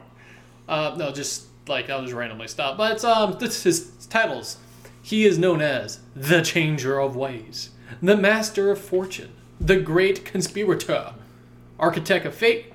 Uh, 0.69 0.95
no, 0.99 1.13
just 1.13 1.47
like 1.69 1.89
I'll 1.91 2.03
just 2.03 2.15
randomly 2.15 2.49
stop. 2.49 2.77
But 2.77 3.05
um, 3.05 3.37
this 3.39 3.63
his 3.63 3.91
titles. 4.09 4.57
He 5.03 5.25
is 5.25 5.39
known 5.39 5.63
as 5.63 6.01
the 6.15 6.43
Changer 6.43 6.99
of 7.01 7.17
Ways, 7.17 7.71
the 8.03 8.17
Master 8.17 8.71
of 8.71 8.79
Fortune, 8.79 9.31
the 9.61 9.81
Great 9.81 10.25
Conspirator, 10.27 11.15
Architect 11.79 12.27
of 12.27 12.35
Fate, 12.35 12.73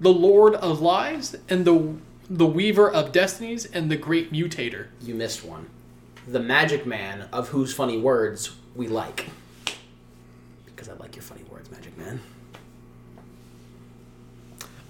the 0.00 0.12
Lord 0.12 0.54
of 0.56 0.80
Lies, 0.80 1.36
and 1.48 1.64
the 1.64 1.94
the 2.30 2.46
Weaver 2.46 2.90
of 2.90 3.12
Destinies, 3.12 3.64
and 3.64 3.90
the 3.90 3.96
Great 3.96 4.32
Mutator. 4.32 4.88
You 5.00 5.14
missed 5.14 5.44
one. 5.44 5.70
The 6.26 6.40
magic 6.40 6.86
man 6.86 7.28
of 7.32 7.48
whose 7.48 7.72
funny 7.72 7.98
words 7.98 8.54
we 8.74 8.86
like. 8.86 9.26
Because 10.66 10.88
I 10.88 10.94
like 10.94 11.16
your 11.16 11.22
funny 11.22 11.44
words, 11.44 11.70
magic 11.70 11.96
man. 11.96 12.20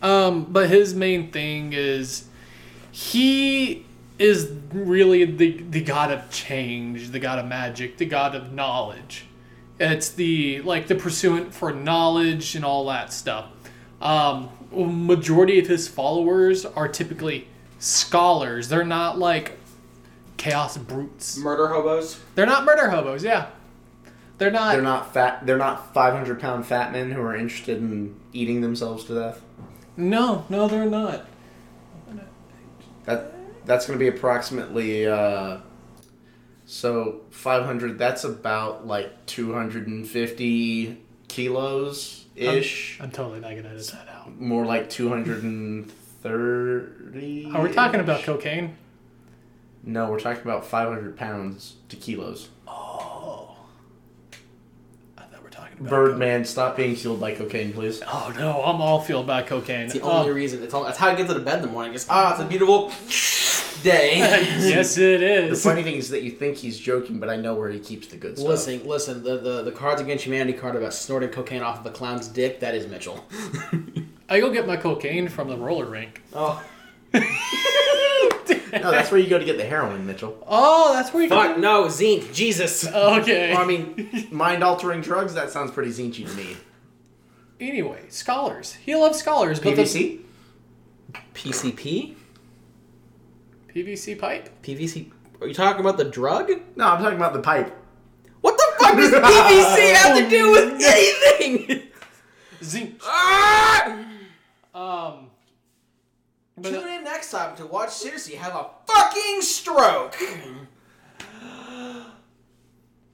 Um, 0.03 0.45
but 0.45 0.69
his 0.69 0.95
main 0.95 1.31
thing 1.31 1.73
is 1.73 2.27
he 2.91 3.85
is 4.19 4.53
really 4.73 5.25
the 5.25 5.63
the 5.63 5.81
god 5.81 6.11
of 6.11 6.31
change, 6.31 7.11
the 7.11 7.19
god 7.19 7.39
of 7.39 7.47
magic, 7.47 7.99
the 7.99 8.07
god 8.07 8.35
of 8.35 8.53
knowledge. 8.53 9.27
It's 9.81 10.09
the 10.11 10.61
like 10.63 10.89
the 10.89 10.95
pursuant 10.95 11.55
for 11.55 11.73
knowledge 11.73 12.55
and 12.55 12.65
all 12.65 12.87
that 12.87 13.13
stuff. 13.13 13.47
Um, 14.01 14.51
majority 14.71 15.59
of 15.59 15.67
his 15.67 15.89
followers 15.89 16.65
are 16.65 16.89
typically 16.89 17.49
scholars. 17.79 18.69
They're 18.69 18.85
not 18.85 19.19
like 19.19 19.59
chaos 20.37 20.77
brutes. 20.77 21.37
Murder 21.39 21.69
hobos? 21.69 22.21
They're 22.35 22.47
not 22.47 22.65
murder 22.65 22.91
hobos. 22.91 23.25
Yeah, 23.25 23.47
they're 24.39 24.51
not. 24.51 24.73
They're 24.73 24.83
not 24.83 25.13
fat. 25.13 25.47
They're 25.47 25.59
not 25.59 25.93
500 25.95 26.41
pound 26.41 26.67
fat 26.67 26.93
men 26.93 27.11
who 27.11 27.23
are 27.23 27.37
interested 27.37 27.79
in 27.79 28.19
eating 28.33 28.61
themselves 28.61 29.05
to 29.05 29.15
death. 29.15 29.43
No, 29.97 30.45
no, 30.49 30.69
they're 30.69 30.87
not. 30.87 31.27
That 33.05 33.35
that's 33.67 33.87
going 33.87 33.99
to 33.99 34.03
be 34.03 34.09
approximately 34.09 35.07
uh, 35.07 35.59
so 36.67 37.23
500. 37.31 37.99
That's 37.99 38.25
about 38.25 38.87
like 38.87 39.27
250 39.27 40.99
kilos 41.27 42.27
ish. 42.37 42.99
I'm 43.01 43.11
totally 43.11 43.41
not 43.41 43.57
gonna 43.57 43.69
edit 43.69 43.87
that 43.89 44.09
out. 44.09 44.18
More 44.39 44.67
like 44.67 44.91
230. 44.91 47.51
Are 47.55 47.63
we 47.63 47.73
talking 47.73 48.01
about 48.01 48.23
cocaine? 48.23 48.77
No, 49.85 50.11
we're 50.11 50.19
talking 50.21 50.43
about 50.43 50.67
500 50.67 51.17
pounds 51.17 51.77
to 51.89 51.97
kilos. 51.97 52.49
Oh. 52.67 53.57
I 55.17 55.23
thought 55.23 55.39
we 55.39 55.45
were 55.45 55.51
talking 55.51 55.79
about 55.79 55.89
Birdman, 55.91 56.45
stop 56.45 56.77
being 56.77 56.95
fueled 56.97 57.21
by 57.21 57.35
cocaine, 57.35 57.73
please. 57.73 58.03
Oh 58.07 58.33
no, 58.37 58.63
I'm 58.63 58.81
all 58.83 59.01
fueled 59.01 59.27
by 59.27 59.43
cocaine. 59.43 59.87
It's 59.87 59.95
the 59.95 60.03
Um, 60.05 60.11
only 60.11 60.33
reason. 60.33 60.63
It's 60.63 60.75
all, 60.75 60.85
that's 60.85 60.99
how 60.99 61.09
I 61.09 61.15
get 61.15 61.29
to 61.29 61.35
the 61.35 61.41
bed 61.41 61.57
in 61.61 61.63
the 61.63 61.69
morning. 61.69 61.93
Just 61.93 62.09
ah, 62.11 62.33
it's 62.33 62.41
a 62.43 62.45
beautiful 62.45 62.93
day. 63.83 64.19
yes, 64.19 64.99
it 64.99 65.23
is. 65.23 65.63
The 65.63 65.69
funny 65.71 65.83
thing 65.85 65.95
is 65.97 66.11
that 66.11 66.23
you 66.23 66.33
think 66.33 66.57
he's 66.57 66.77
joking, 66.79 67.19
but 67.21 67.31
I 67.31 67.37
know 67.37 67.55
where 67.55 67.71
he 67.71 67.79
keeps 67.79 68.09
the 68.09 68.17
good 68.17 68.37
stuff. 68.37 68.49
Listen, 68.49 68.85
listen. 68.87 69.23
The, 69.23 69.39
the 69.39 69.63
the 69.63 69.73
Cards 69.73 70.01
Against 70.03 70.25
Humanity 70.25 70.59
card 70.59 70.75
about 70.77 70.93
snorting 70.93 71.31
cocaine 71.31 71.63
off 71.63 71.79
of 71.81 71.87
a 71.87 71.91
clown's 71.91 72.27
dick. 72.29 72.59
That 72.61 72.75
is 72.75 72.87
Mitchell. 72.89 73.25
I 74.29 74.41
go 74.41 74.51
get 74.51 74.67
my 74.67 74.77
cocaine 74.77 75.29
from 75.29 75.49
the 75.49 75.57
roller 75.57 75.87
rink. 75.87 76.23
oh 76.35 76.63
No, 78.71 78.91
that's 78.91 79.11
where 79.11 79.19
you 79.19 79.29
go 79.29 79.39
to 79.39 79.45
get 79.47 79.57
the 79.57 79.65
heroin, 79.65 80.07
Mitchell. 80.07 80.37
Oh, 80.47 80.93
that's 80.93 81.13
where 81.15 81.23
you 81.23 81.29
fuck 81.31 81.55
go. 81.57 81.61
no, 81.61 81.89
Zeke, 81.89 82.33
Jesus. 82.35 82.87
Okay. 82.87 83.53
Well, 83.55 83.63
I 83.63 83.67
mean, 83.67 84.29
mind 84.31 84.63
altering 84.63 85.01
drugs, 85.01 85.33
that 85.35 85.51
sounds 85.51 85.71
pretty 85.71 85.91
Tzeentchy 85.91 86.29
to 86.29 86.37
me. 86.37 86.57
Anyway, 87.61 88.03
scholars. 88.11 88.75
He 88.75 88.95
loves 88.95 89.19
scholars, 89.19 89.59
but 89.59 89.75
PVC? 89.75 90.21
PCP, 91.35 92.15
PVC 93.75 94.19
pipe. 94.19 94.51
PVC. 94.63 95.11
Are 95.41 95.47
you 95.49 95.55
talking 95.55 95.81
about 95.81 95.97
the 95.97 96.05
drug? 96.05 96.51
No, 96.77 96.89
I'm 96.89 97.03
talking 97.03 97.17
about 97.17 97.33
the 97.33 97.41
pipe. 97.41 97.75
What 98.43 98.57
the 98.57 98.65
fuck 98.79 98.97
does 98.97 99.11
PVC 99.13 99.95
have 99.95 100.19
to 100.19 100.29
do 100.29 100.51
with 100.53 100.83
anything? 100.85 101.83
Zinc. 102.63 103.01
ah! 103.03 104.05
Um. 104.79 105.31
But 106.57 106.71
Tune 106.71 106.89
in 106.89 107.05
next 107.05 107.31
time 107.31 107.57
to 107.57 107.67
watch 107.67 107.91
Circe 107.91 108.29
have 108.35 108.55
a 108.55 108.67
fucking 108.87 109.43
stroke. 109.43 110.17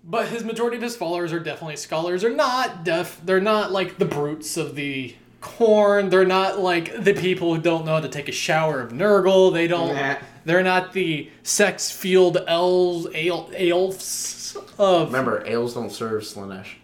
But 0.06 0.28
his 0.28 0.44
majority 0.44 0.76
of 0.76 0.82
his 0.82 0.96
followers 0.96 1.32
are 1.32 1.40
definitely 1.40 1.76
scholars. 1.76 2.20
They're 2.20 2.30
not 2.30 2.84
deaf. 2.84 3.18
They're 3.24 3.40
not 3.40 3.72
like 3.72 3.96
the 3.96 4.04
brutes 4.04 4.58
of 4.58 4.74
the 4.74 5.16
Khorne. 5.40 6.10
They're 6.10 6.26
not 6.26 6.58
like 6.58 7.02
the 7.02 7.14
people 7.14 7.54
who 7.54 7.62
don't 7.62 7.86
know 7.86 7.94
how 7.94 8.00
to 8.00 8.08
take 8.10 8.28
a 8.28 8.32
shower 8.32 8.82
of 8.82 8.92
Nurgle. 8.92 9.50
They 9.50 9.66
don't. 9.66 9.94
Nah. 9.94 10.16
They're 10.44 10.62
not 10.62 10.92
the 10.92 11.30
sex 11.42 11.90
field 11.90 12.36
elves, 12.46 13.06
ale, 13.14 13.50
elves 13.56 14.58
of. 14.78 15.06
Remember, 15.06 15.42
ales 15.46 15.72
don't 15.72 15.90
serve 15.90 16.24
Slaanesh. 16.24 16.74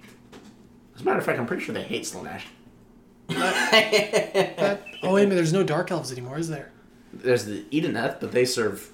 As 0.95 1.03
a 1.03 1.05
matter 1.05 1.19
of 1.19 1.27
fact, 1.27 1.39
I'm 1.39 1.47
pretty 1.47 1.63
sure 1.63 1.75
they 1.75 1.83
hate 1.83 2.05
Slaanesh. 2.05 2.45
That- 3.35 4.81
oh 5.03 5.15
wait 5.15 5.23
a 5.23 5.27
minute. 5.27 5.37
There's 5.37 5.53
no 5.53 5.63
dark 5.65 5.91
elves 5.91 6.13
anymore, 6.13 6.39
is 6.39 6.49
there? 6.49 6.71
There's 7.13 7.45
the 7.45 7.63
Idoneth, 7.73 8.21
but 8.21 8.33
they 8.33 8.45
serve 8.45 8.91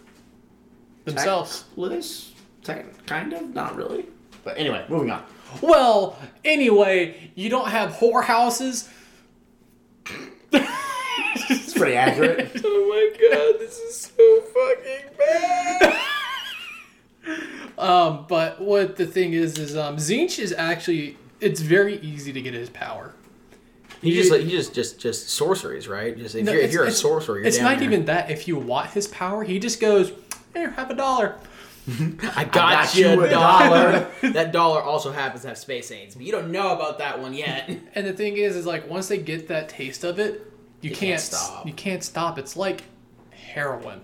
Themselves. 1.04 1.64
Tech- 2.64 3.06
kind 3.06 3.32
of, 3.32 3.54
not 3.54 3.76
really. 3.76 4.06
But 4.42 4.58
anyway, 4.58 4.84
moving 4.88 5.10
on. 5.10 5.24
Well, 5.60 6.18
anyway, 6.44 7.30
you 7.34 7.48
don't 7.48 7.68
have 7.68 7.92
whorehouses. 7.92 8.88
It's 10.52 11.74
pretty 11.74 11.94
accurate. 11.96 12.50
oh 12.64 12.88
my 12.88 13.28
god, 13.30 13.60
this 13.60 13.78
is 13.78 13.96
so 14.16 14.40
fucking 14.40 15.16
bad. 15.18 16.02
Um, 17.78 18.24
but 18.28 18.60
what 18.60 18.96
the 18.96 19.06
thing 19.06 19.32
is 19.34 19.58
is 19.58 19.76
um, 19.76 19.96
Tzeentch 19.96 20.38
is 20.38 20.52
actually 20.56 21.16
it's 21.40 21.60
very 21.60 21.98
easy 22.00 22.32
to 22.32 22.40
get 22.40 22.54
his 22.54 22.70
power. 22.70 23.14
You 24.06 24.14
just 24.14 24.30
like 24.30 24.42
you 24.42 24.50
just 24.50 24.74
just 24.74 24.98
just 25.00 25.28
sorceries, 25.30 25.88
right? 25.88 26.16
Just 26.16 26.34
if 26.34 26.44
No, 26.44 26.52
you're, 26.52 26.60
if 26.62 26.72
you're 26.72 26.84
a 26.84 26.90
sorcerer, 26.90 27.38
you're 27.38 27.46
it's 27.46 27.56
down 27.58 27.72
not 27.72 27.78
there. 27.80 27.88
even 27.88 28.04
that. 28.06 28.30
If 28.30 28.46
you 28.48 28.56
want 28.56 28.90
his 28.90 29.06
power, 29.08 29.44
he 29.44 29.58
just 29.58 29.80
goes, 29.80 30.12
"Here, 30.54 30.70
have 30.70 30.90
a 30.90 30.94
dollar." 30.94 31.36
I 32.34 32.42
got, 32.44 32.52
got 32.52 32.94
you 32.96 33.08
you 33.10 33.20
a 33.22 33.26
a 33.26 33.30
dollar. 33.30 34.08
that 34.32 34.50
dollar 34.52 34.82
also 34.82 35.12
happens 35.12 35.42
to 35.42 35.48
have 35.48 35.58
space 35.58 35.90
aids, 35.92 36.14
but 36.16 36.24
you 36.24 36.32
don't 36.32 36.50
know 36.50 36.74
about 36.74 36.98
that 36.98 37.20
one 37.20 37.32
yet. 37.32 37.70
And 37.94 38.06
the 38.06 38.12
thing 38.12 38.36
is, 38.36 38.56
is 38.56 38.66
like 38.66 38.90
once 38.90 39.06
they 39.08 39.18
get 39.18 39.46
that 39.48 39.68
taste 39.68 40.02
of 40.02 40.18
it, 40.18 40.52
you, 40.80 40.90
You 40.90 40.96
can't, 40.96 41.10
can't 41.10 41.20
stop. 41.20 41.40
stop. 41.40 41.66
You 41.66 41.72
can't 41.72 42.02
stop. 42.02 42.38
It's 42.40 42.56
like 42.56 42.82
heroin. 43.30 44.00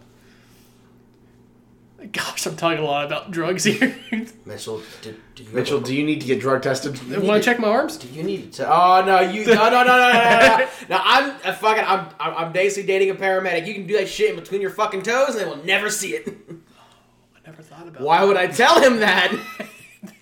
Gosh, 2.10 2.46
I'm 2.46 2.56
talking 2.56 2.82
a 2.82 2.84
lot 2.84 3.04
about 3.06 3.30
drugs 3.30 3.64
here. 3.64 3.96
Mitchell, 4.44 4.82
do, 5.02 5.14
do 5.34 5.44
you 5.44 5.50
Mitchell, 5.50 5.80
do 5.80 5.94
you 5.94 6.04
need 6.04 6.20
to 6.20 6.26
get 6.26 6.40
drug 6.40 6.62
tested? 6.62 6.98
Want 7.22 7.42
to 7.42 7.48
check 7.48 7.60
my 7.60 7.68
arms? 7.68 7.96
Do 7.96 8.08
you 8.08 8.22
need 8.22 8.52
to? 8.54 8.66
Oh 8.68 9.04
no, 9.04 9.20
you 9.20 9.46
no 9.46 9.54
no 9.54 9.70
no 9.70 9.84
no 9.84 10.12
no 10.12 10.12
no. 10.12 10.56
no. 10.58 10.68
no 10.88 11.00
I'm 11.02 11.30
uh, 11.44 11.52
fucking. 11.52 11.84
I'm 11.84 12.08
I'm 12.18 12.46
I'm 12.46 12.52
basically 12.52 12.86
dating 12.86 13.10
a 13.10 13.14
paramedic. 13.14 13.66
You 13.66 13.74
can 13.74 13.86
do 13.86 13.96
that 13.98 14.08
shit 14.08 14.30
in 14.30 14.36
between 14.36 14.60
your 14.60 14.70
fucking 14.70 15.02
toes, 15.02 15.30
and 15.30 15.38
they 15.40 15.44
will 15.44 15.64
never 15.64 15.90
see 15.90 16.14
it. 16.14 16.28
I 16.28 17.48
never 17.50 17.62
thought 17.62 17.86
about. 17.86 18.02
Why 18.02 18.24
would 18.24 18.36
I 18.36 18.48
tell 18.48 18.80
him 18.80 19.00
that? 19.00 19.32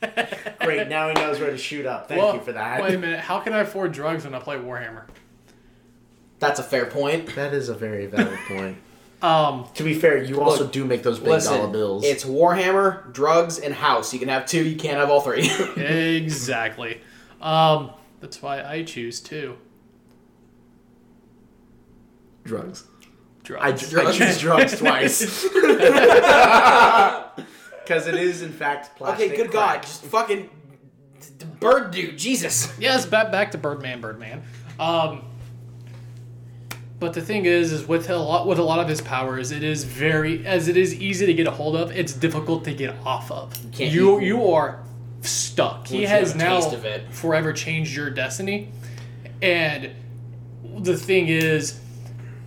Great, 0.60 0.88
now 0.88 1.08
he 1.08 1.14
knows 1.14 1.40
where 1.40 1.50
to 1.50 1.58
shoot 1.58 1.86
up. 1.86 2.08
Thank 2.08 2.20
Well, 2.20 2.34
you 2.34 2.40
for 2.40 2.52
that. 2.52 2.82
Wait 2.82 2.94
a 2.94 2.98
minute. 2.98 3.20
How 3.20 3.40
can 3.40 3.52
I 3.52 3.60
afford 3.60 3.92
drugs 3.92 4.24
when 4.24 4.34
I 4.34 4.38
play 4.38 4.56
Warhammer? 4.56 5.04
That's 6.38 6.58
a 6.58 6.62
fair 6.62 6.86
point. 6.86 7.34
That 7.34 7.54
is 7.54 7.68
a 7.68 7.74
very 7.74 8.06
valid 8.06 8.38
point. 8.48 8.78
Um, 9.22 9.66
To 9.74 9.82
be 9.82 9.94
fair, 9.94 10.22
you 10.22 10.40
also 10.40 10.62
Look, 10.64 10.72
do 10.72 10.84
make 10.84 11.02
those 11.02 11.18
big 11.18 11.42
dollar 11.42 11.68
bills. 11.68 12.04
it's 12.04 12.24
Warhammer, 12.24 13.12
drugs, 13.12 13.58
and 13.58 13.74
house. 13.74 14.12
You 14.14 14.18
can 14.18 14.28
have 14.28 14.46
two. 14.46 14.64
You 14.64 14.76
can't 14.76 14.96
have 14.98 15.10
all 15.10 15.20
three. 15.20 15.50
exactly. 15.76 17.00
Um, 17.40 17.90
that's 18.20 18.40
why 18.42 18.62
I 18.62 18.82
choose 18.82 19.20
two 19.20 19.56
drugs. 22.44 22.84
drugs. 23.42 23.94
I, 23.94 24.00
I 24.08 24.12
choose 24.12 24.38
drugs 24.40 24.78
twice. 24.78 25.46
Because 27.82 28.06
it 28.06 28.14
is, 28.14 28.42
in 28.42 28.52
fact, 28.52 28.94
plastic. 28.96 29.26
okay, 29.32 29.36
good 29.36 29.50
crack. 29.50 29.74
God, 29.80 29.82
just 29.82 30.04
fucking 30.04 30.42
d- 30.42 31.26
d- 31.38 31.46
bird 31.58 31.90
dude, 31.90 32.16
Jesus. 32.16 32.72
Yes, 32.78 33.04
back 33.04 33.32
back 33.32 33.50
to 33.50 33.58
Birdman, 33.58 34.00
Birdman. 34.00 34.44
Um, 34.78 35.24
but 37.00 37.14
the 37.14 37.20
thing 37.22 37.46
is, 37.46 37.72
is 37.72 37.88
with 37.88 38.08
a 38.10 38.16
lot 38.16 38.46
with 38.46 38.58
a 38.58 38.62
lot 38.62 38.78
of 38.78 38.88
his 38.88 39.00
powers, 39.00 39.50
it 39.50 39.62
is 39.64 39.84
very 39.84 40.46
as 40.46 40.68
it 40.68 40.76
is 40.76 40.94
easy 40.94 41.26
to 41.26 41.34
get 41.34 41.46
a 41.46 41.50
hold 41.50 41.74
of. 41.74 41.90
It's 41.90 42.12
difficult 42.12 42.62
to 42.64 42.74
get 42.74 42.94
off 43.04 43.30
of. 43.30 43.52
can't- 43.72 43.92
You 43.92 44.20
you 44.20 44.50
are 44.52 44.80
stuck. 45.22 45.88
He 45.88 46.04
has 46.04 46.34
now 46.34 46.60
forever 47.10 47.52
changed 47.52 47.96
your 47.96 48.10
destiny, 48.10 48.68
and 49.42 49.90
the 50.78 50.96
thing 50.96 51.28
is. 51.28 51.80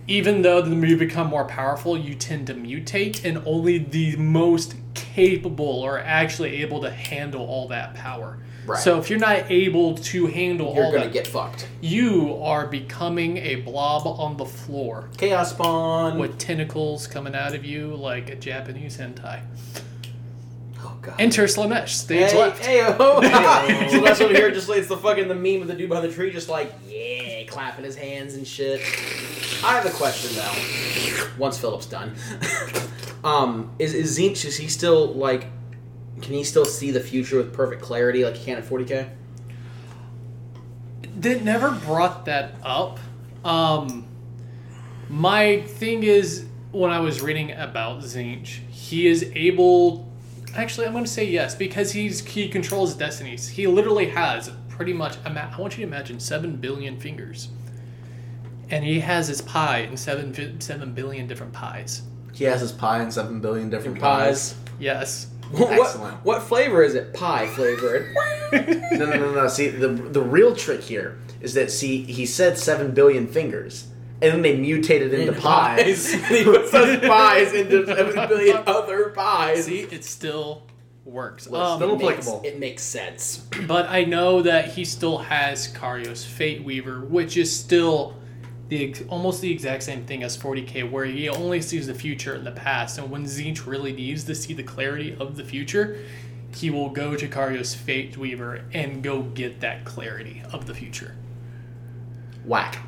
Even 0.06 0.42
though 0.42 0.60
the 0.60 0.86
you 0.86 0.98
become 0.98 1.28
more 1.28 1.46
powerful, 1.46 1.96
you 1.96 2.14
tend 2.14 2.46
to 2.48 2.54
mutate, 2.54 3.24
and 3.24 3.42
only 3.46 3.78
the 3.78 4.14
most 4.16 4.74
capable 4.92 5.82
are 5.82 5.98
actually 5.98 6.60
able 6.60 6.82
to 6.82 6.90
handle 6.90 7.40
all 7.46 7.68
that 7.68 7.94
power. 7.94 8.36
Right. 8.66 8.82
So 8.82 8.98
if 8.98 9.10
you're 9.10 9.18
not 9.18 9.50
able 9.50 9.94
to 9.96 10.26
handle 10.26 10.74
You're 10.74 10.84
all 10.86 10.92
gonna 10.92 11.04
that, 11.04 11.12
get 11.12 11.26
fucked. 11.26 11.68
you 11.80 12.36
are 12.42 12.66
becoming 12.66 13.36
a 13.36 13.56
blob 13.56 14.06
on 14.06 14.36
the 14.36 14.46
floor 14.46 15.08
Chaos 15.18 15.50
spawn. 15.50 16.18
with 16.18 16.38
tentacles 16.38 17.06
coming 17.06 17.34
out 17.34 17.54
of 17.54 17.64
you 17.64 17.94
like 17.94 18.30
a 18.30 18.36
Japanese 18.36 18.96
hentai. 18.96 19.42
Oh 20.86 20.96
god. 21.02 21.14
Enter 21.18 21.44
Slaanesh, 21.44 21.88
stage 21.88 22.32
Hey, 22.32 22.38
left. 22.38 22.64
hey, 22.64 22.80
oh. 22.98 23.20
so 23.90 24.00
that's 24.02 24.20
over 24.20 24.34
here. 24.34 24.50
Just 24.50 24.68
like 24.68 24.78
it's 24.78 24.88
the 24.88 24.96
fucking 24.96 25.28
the 25.28 25.34
meme 25.34 25.62
of 25.62 25.68
the 25.68 25.74
dude 25.74 25.88
behind 25.88 26.08
the 26.08 26.12
tree, 26.14 26.30
just 26.30 26.48
like 26.48 26.72
yeah, 26.88 27.44
clapping 27.46 27.84
his 27.84 27.96
hands 27.96 28.34
and 28.34 28.46
shit. 28.46 28.80
I 29.64 29.74
have 29.78 29.86
a 29.86 29.90
question 29.90 30.34
though. 30.36 31.28
Once 31.38 31.58
Philip's 31.58 31.86
done, 31.86 32.14
um, 33.24 33.70
is 33.78 33.94
is 33.94 34.18
Tzeentch? 34.18 34.44
Is 34.44 34.56
he 34.56 34.68
still 34.68 35.12
like? 35.14 35.46
Can 36.24 36.32
he 36.32 36.42
still 36.42 36.64
see 36.64 36.90
the 36.90 37.00
future 37.00 37.36
with 37.36 37.52
perfect 37.52 37.82
clarity, 37.82 38.24
like 38.24 38.34
he 38.34 38.46
can 38.46 38.56
at 38.56 38.64
40k? 38.64 39.10
They 41.18 41.38
never 41.38 41.70
brought 41.70 42.24
that 42.24 42.54
up. 42.62 42.98
Um, 43.44 44.06
my 45.10 45.60
thing 45.60 46.02
is, 46.02 46.46
when 46.72 46.90
I 46.90 47.00
was 47.00 47.20
reading 47.20 47.52
about 47.52 48.00
Tzeentch, 48.00 48.60
he 48.70 49.06
is 49.06 49.30
able. 49.34 50.10
Actually, 50.56 50.86
I'm 50.86 50.92
going 50.92 51.04
to 51.04 51.10
say 51.10 51.26
yes 51.26 51.54
because 51.54 51.92
he's 51.92 52.24
he 52.26 52.48
controls 52.48 52.94
destinies. 52.94 53.46
He 53.46 53.66
literally 53.66 54.08
has 54.08 54.50
pretty 54.70 54.94
much. 54.94 55.16
ima- 55.26 55.52
I 55.54 55.60
want 55.60 55.76
you 55.76 55.84
to 55.84 55.88
imagine 55.92 56.18
seven 56.18 56.56
billion 56.56 56.98
fingers, 56.98 57.48
and 58.70 58.82
he 58.82 59.00
has 59.00 59.28
his 59.28 59.42
pie 59.42 59.80
in 59.80 59.98
seven 59.98 60.58
seven 60.60 60.94
billion 60.94 61.26
different 61.26 61.52
pies. 61.52 62.00
He 62.32 62.44
has 62.44 62.62
his 62.62 62.72
pie 62.72 63.02
in 63.02 63.10
seven 63.10 63.40
billion 63.40 63.68
different 63.68 64.00
Pies. 64.00 64.54
pies. 64.54 64.60
Yes. 64.80 65.26
What, 65.52 65.72
Excellent. 65.72 66.24
what 66.24 66.42
flavor 66.42 66.82
is 66.82 66.94
it? 66.94 67.12
Pie 67.14 67.46
flavored. 67.48 68.14
No, 68.52 69.06
no, 69.06 69.16
no, 69.18 69.34
no. 69.34 69.48
See, 69.48 69.66
the 69.68 69.88
the 69.88 70.22
real 70.22 70.54
trick 70.54 70.80
here 70.80 71.18
is 71.40 71.54
that 71.54 71.72
see, 71.72 72.02
he 72.04 72.24
said 72.24 72.56
seven 72.56 72.92
billion 72.92 73.26
fingers, 73.26 73.88
and 74.22 74.32
then 74.32 74.42
they 74.42 74.56
mutated 74.56 75.12
into 75.12 75.32
In 75.34 75.40
pies. 75.40 76.12
he 76.28 76.44
puts 76.44 76.70
those 76.70 77.00
pies 77.08 77.52
into 77.52 77.84
seven 77.84 78.28
billion 78.28 78.58
other 78.66 79.08
pies. 79.10 79.64
See, 79.64 79.80
it 79.80 80.04
still 80.04 80.62
works. 81.04 81.48
Well, 81.48 81.62
Um, 81.62 81.78
still 81.80 81.94
It 81.94 81.98
makes- 81.98 82.12
applicable. 82.28 82.42
It 82.48 82.58
makes 82.60 82.82
sense. 82.84 83.38
but 83.66 83.88
I 83.88 84.04
know 84.04 84.42
that 84.42 84.68
he 84.68 84.84
still 84.84 85.18
has 85.18 85.66
Kairos 85.72 86.24
Fateweaver, 86.24 87.04
which 87.08 87.36
is 87.36 87.54
still 87.54 88.14
the 88.68 88.88
ex- 88.88 89.02
almost 89.08 89.40
the 89.40 89.50
exact 89.50 89.82
same 89.82 90.04
thing 90.04 90.22
as 90.22 90.36
40k, 90.36 90.90
where 90.90 91.04
he 91.04 91.28
only 91.28 91.60
sees 91.60 91.86
the 91.86 91.94
future 91.94 92.34
and 92.34 92.46
the 92.46 92.52
past, 92.52 92.98
and 92.98 93.10
when 93.10 93.24
Tzeentch 93.24 93.66
really 93.66 93.92
needs 93.92 94.24
to 94.24 94.34
see 94.34 94.54
the 94.54 94.62
clarity 94.62 95.14
of 95.18 95.36
the 95.36 95.44
future, 95.44 95.98
he 96.54 96.70
will 96.70 96.88
go 96.88 97.16
to 97.16 97.28
Kairos 97.28 97.74
Fateweaver 97.76 98.64
and 98.72 99.02
go 99.02 99.22
get 99.22 99.60
that 99.60 99.84
clarity 99.84 100.42
of 100.52 100.66
the 100.66 100.74
future. 100.74 101.16
Whack. 102.44 102.78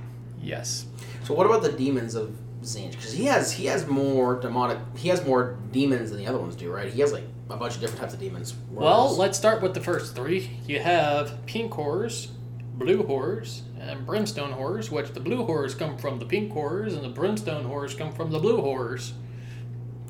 Yes. 0.41 0.87
So 1.24 1.35
what 1.35 1.47
about 1.47 1.62
the 1.62 1.72
demons 1.72 2.14
of 2.14 2.37
Tzeentch? 2.62 2.93
Because 2.93 3.12
he 3.12 3.24
has 3.24 3.53
he 3.53 3.66
has 3.66 3.87
more 3.87 4.39
demonic. 4.39 4.79
He 4.97 5.09
has 5.09 5.24
more 5.24 5.59
demons 5.72 6.11
than 6.11 6.18
the 6.18 6.27
other 6.27 6.39
ones 6.39 6.55
do, 6.55 6.70
right? 6.70 6.93
He 6.93 7.01
has 7.01 7.12
like 7.12 7.24
a 7.51 7.57
bunch 7.57 7.74
of 7.74 7.81
different 7.81 8.01
types 8.01 8.14
of 8.14 8.20
demons. 8.20 8.55
Well, 8.70 9.16
let's 9.16 9.37
start 9.37 9.62
with 9.62 9.74
the 9.74 9.81
first 9.81 10.14
three. 10.14 10.51
You 10.66 10.79
have 10.81 11.45
pink 11.47 11.72
horrors, 11.72 12.29
blue 12.74 13.05
horrors, 13.05 13.62
and 13.89 14.05
brimstone 14.07 14.53
horrors, 14.53 14.91
which 14.91 15.12
the 15.12 15.20
blue 15.20 15.45
horrors 15.45 15.74
come 15.74 15.97
from 15.99 16.18
the 16.18 16.24
pink 16.24 16.53
horrors, 16.53 16.95
and 16.95 17.05
the 17.05 17.09
brimstone 17.09 17.64
horrors 17.64 17.95
come 17.95 18.12
from 18.12 18.30
the 18.30 18.39
blue 18.39 18.61
horrors. 18.61 19.12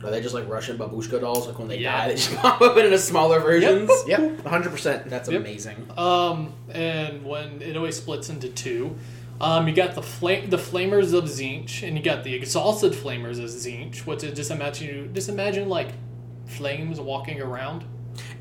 are 0.05 0.11
they 0.11 0.21
just 0.21 0.35
like 0.35 0.47
Russian 0.49 0.77
babushka 0.79 1.21
dolls? 1.21 1.47
Like 1.47 1.59
when 1.59 1.69
they 1.69 1.79
Yeah. 1.79 1.97
die, 2.03 2.09
they 2.09 2.15
just 2.17 2.35
pop 2.37 2.61
up 2.61 2.77
into 2.77 2.99
smaller 2.99 3.41
versions. 3.41 3.91
Yep, 4.07 4.43
100%. 4.45 5.05
That's 5.09 5.29
Yep. 5.29 5.41
amazing. 5.41 5.87
Um, 5.97 6.53
and 6.71 7.25
when 7.25 7.63
it 7.63 7.77
always 7.77 7.97
splits 7.97 8.29
into 8.29 8.49
two. 8.49 8.97
Um, 9.41 9.69
you 9.69 9.75
got 9.75 9.95
the 9.95 10.03
flame, 10.03 10.49
the 10.49 10.57
flamers 10.59 11.13
of 11.13 11.25
Tzeentch, 11.25 11.87
and 11.87 11.95
you 11.97 12.03
got 12.03 12.25
the 12.25 12.35
exhausted 12.35 12.93
flamers 12.95 13.39
of 13.39 13.51
Tzeentch. 13.51 14.07
Which 14.07 14.23
is 14.25 14.35
just 14.35 14.51
imagine 14.51 14.87
you 14.89 15.11
just 15.13 15.29
imagine 15.29 15.69
like 15.69 15.89
flames 16.47 16.99
walking 17.01 17.41
around. 17.43 17.85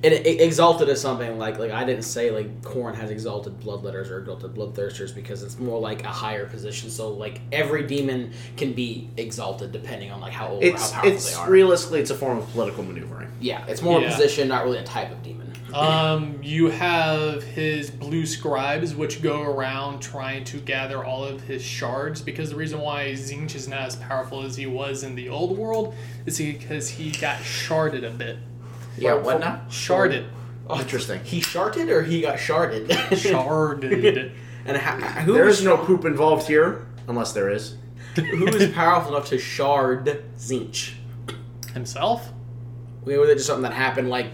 And 0.04 0.14
it, 0.14 0.26
it- 0.26 0.42
exalted 0.42 0.90
is 0.90 1.02
something 1.02 1.38
like 1.38 1.58
like 1.60 1.72
I 1.72 1.84
didn't 1.84 2.04
say 2.04 2.32
like 2.32 2.62
Khorne 2.62 2.96
has 2.96 3.10
exalted 3.10 3.60
bloodletters 3.60 4.10
or 4.10 4.20
exalted 4.20 4.54
bloodthirsters 4.54 5.14
because 5.16 5.44
it's 5.44 5.58
more 5.60 5.80
like 5.80 6.04
a 6.04 6.10
higher 6.10 6.46
position. 6.46 6.90
So 6.90 7.10
like 7.10 7.42
every 7.52 7.86
demon 7.88 8.32
can 8.58 8.74
be 8.74 9.10
exalted 9.18 9.72
depending 9.72 10.12
on 10.12 10.22
like 10.22 10.34
how 10.34 10.50
old 10.50 10.64
or 10.64 10.68
It's 10.68 10.92
how 10.92 11.02
powerful 11.02 11.16
it's 11.18 11.30
they 11.32 11.36
are. 11.38 11.50
realistically 11.50 12.00
it's 12.02 12.12
a 12.12 12.16
form 12.16 12.38
of 12.38 12.50
political 12.52 12.84
maneuvering. 12.84 13.32
yeah, 13.40 13.66
it's 13.68 13.82
more 13.82 14.00
Yeah. 14.02 14.08
a 14.08 14.12
position, 14.12 14.48
not 14.48 14.64
really 14.64 14.78
a 14.78 14.84
type 14.84 15.12
of 15.12 15.22
demon. 15.24 15.42
Um, 15.74 16.40
you 16.42 16.70
have 16.70 17.44
his 17.44 17.90
blue 17.92 18.26
scribes, 18.26 18.96
which 18.96 19.22
go 19.22 19.42
around 19.42 20.00
trying 20.00 20.46
to 20.46 20.58
gather 20.60 21.04
all 21.04 21.26
of 21.26 21.42
his 21.42 21.62
shards. 21.62 22.22
Because 22.22 22.50
the 22.50 22.56
reason 22.56 22.80
why 22.80 23.08
Tzeentch 23.12 23.56
is 23.56 23.68
not 23.68 23.82
as 23.82 23.98
powerful 23.98 24.44
as 24.44 24.56
he 24.56 24.68
was 24.68 25.04
in 25.04 25.16
the 25.16 25.28
old 25.28 25.58
world 25.58 25.94
is 26.26 26.38
because 26.38 26.88
he 26.90 27.12
got 27.12 27.40
sharded 27.40 28.06
a 28.08 28.10
bit. 28.12 28.38
Yeah, 28.98 29.16
what 29.16 29.40
now? 29.40 29.62
Sharded. 29.70 30.28
Oh, 30.70 30.80
Interesting. 30.80 31.24
He 31.24 31.42
sharted 31.42 31.90
or 31.90 32.02
he 32.02 32.22
got 32.22 32.38
sharded? 32.38 32.88
Sharded. 32.88 34.32
and 34.66 34.78
how, 34.78 34.98
who 35.22 35.34
There 35.34 35.48
is 35.48 35.60
is 35.60 35.66
no 35.66 35.78
poop 35.78 36.06
involved 36.06 36.48
here, 36.48 36.88
unless 37.08 37.34
there 37.34 37.50
is. 37.50 37.76
who 38.16 38.48
is 38.48 38.74
powerful 38.74 39.16
enough 39.16 39.28
to 39.30 39.38
shard 39.38 40.24
Tzeentch? 40.38 40.94
Himself? 41.74 42.30
Maybe 43.06 43.20
was 43.20 43.30
it 43.30 43.36
just 43.36 43.48
something 43.48 43.64
that 43.64 43.74
happened 43.74 44.10
like 44.10 44.28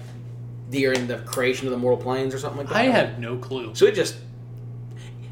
during 0.69 1.07
the 1.07 1.17
creation 1.19 1.67
of 1.67 1.71
the 1.71 1.77
mortal 1.77 2.01
planes 2.01 2.33
or 2.33 2.39
something 2.39 2.59
like 2.59 2.69
that? 2.69 2.75
I 2.77 2.83
have 2.83 3.19
no 3.19 3.37
clue. 3.37 3.75
So 3.75 3.85
it 3.85 3.95
just 3.95 4.15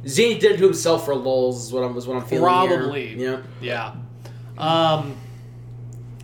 Tzeentch 0.03 0.39
did 0.39 0.51
it 0.53 0.57
to 0.57 0.63
himself 0.65 1.05
for 1.05 1.15
lulz. 1.15 1.65
Is 1.67 1.71
what 1.73 1.83
I'm 1.83 1.93
was 1.95 2.07
what 2.07 2.17
I'm 2.17 2.25
feeling. 2.25 2.43
Probably. 2.43 3.07
Here. 3.07 3.43
Yeah. 3.61 3.93
Um, 4.57 5.15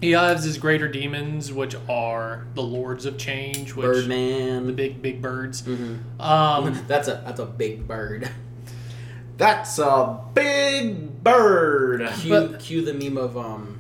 he 0.02 0.12
has 0.12 0.44
his 0.44 0.58
greater 0.58 0.88
demons, 0.88 1.52
which 1.52 1.76
are 1.90 2.46
the 2.54 2.62
Lords 2.62 3.06
of 3.06 3.18
Change, 3.18 3.70
Yeah. 3.70 3.76
which 3.76 3.86
Birdman. 3.86 4.68
the 4.68 4.74
big 4.74 5.02
big 5.02 5.22
birds. 5.22 5.62
Mhm. 5.64 6.00
Um, 6.20 6.84
That's 6.88 7.08
a 7.08 7.22
that's 7.26 7.40
a 7.40 7.46
big 7.46 7.88
bird. 7.88 8.30
That's 9.38 9.78
a 9.80 10.18
big 10.34 11.24
bird. 11.24 12.10
Cue, 12.20 12.30
But- 12.30 12.60
cue 12.60 12.84
the 12.86 12.94
meme 12.94 13.18
of 13.18 13.38
um, 13.38 13.80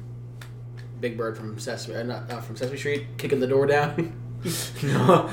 Big 0.99 1.17
Bird 1.17 1.37
from 1.37 1.57
Sesame, 1.59 1.95
uh, 1.95 2.03
not 2.03 2.29
uh, 2.31 2.41
from 2.41 2.55
Sesame 2.57 2.77
Street, 2.77 3.05
kicking 3.17 3.39
the 3.39 3.47
door 3.47 3.65
down. 3.65 4.13
No, 4.83 5.23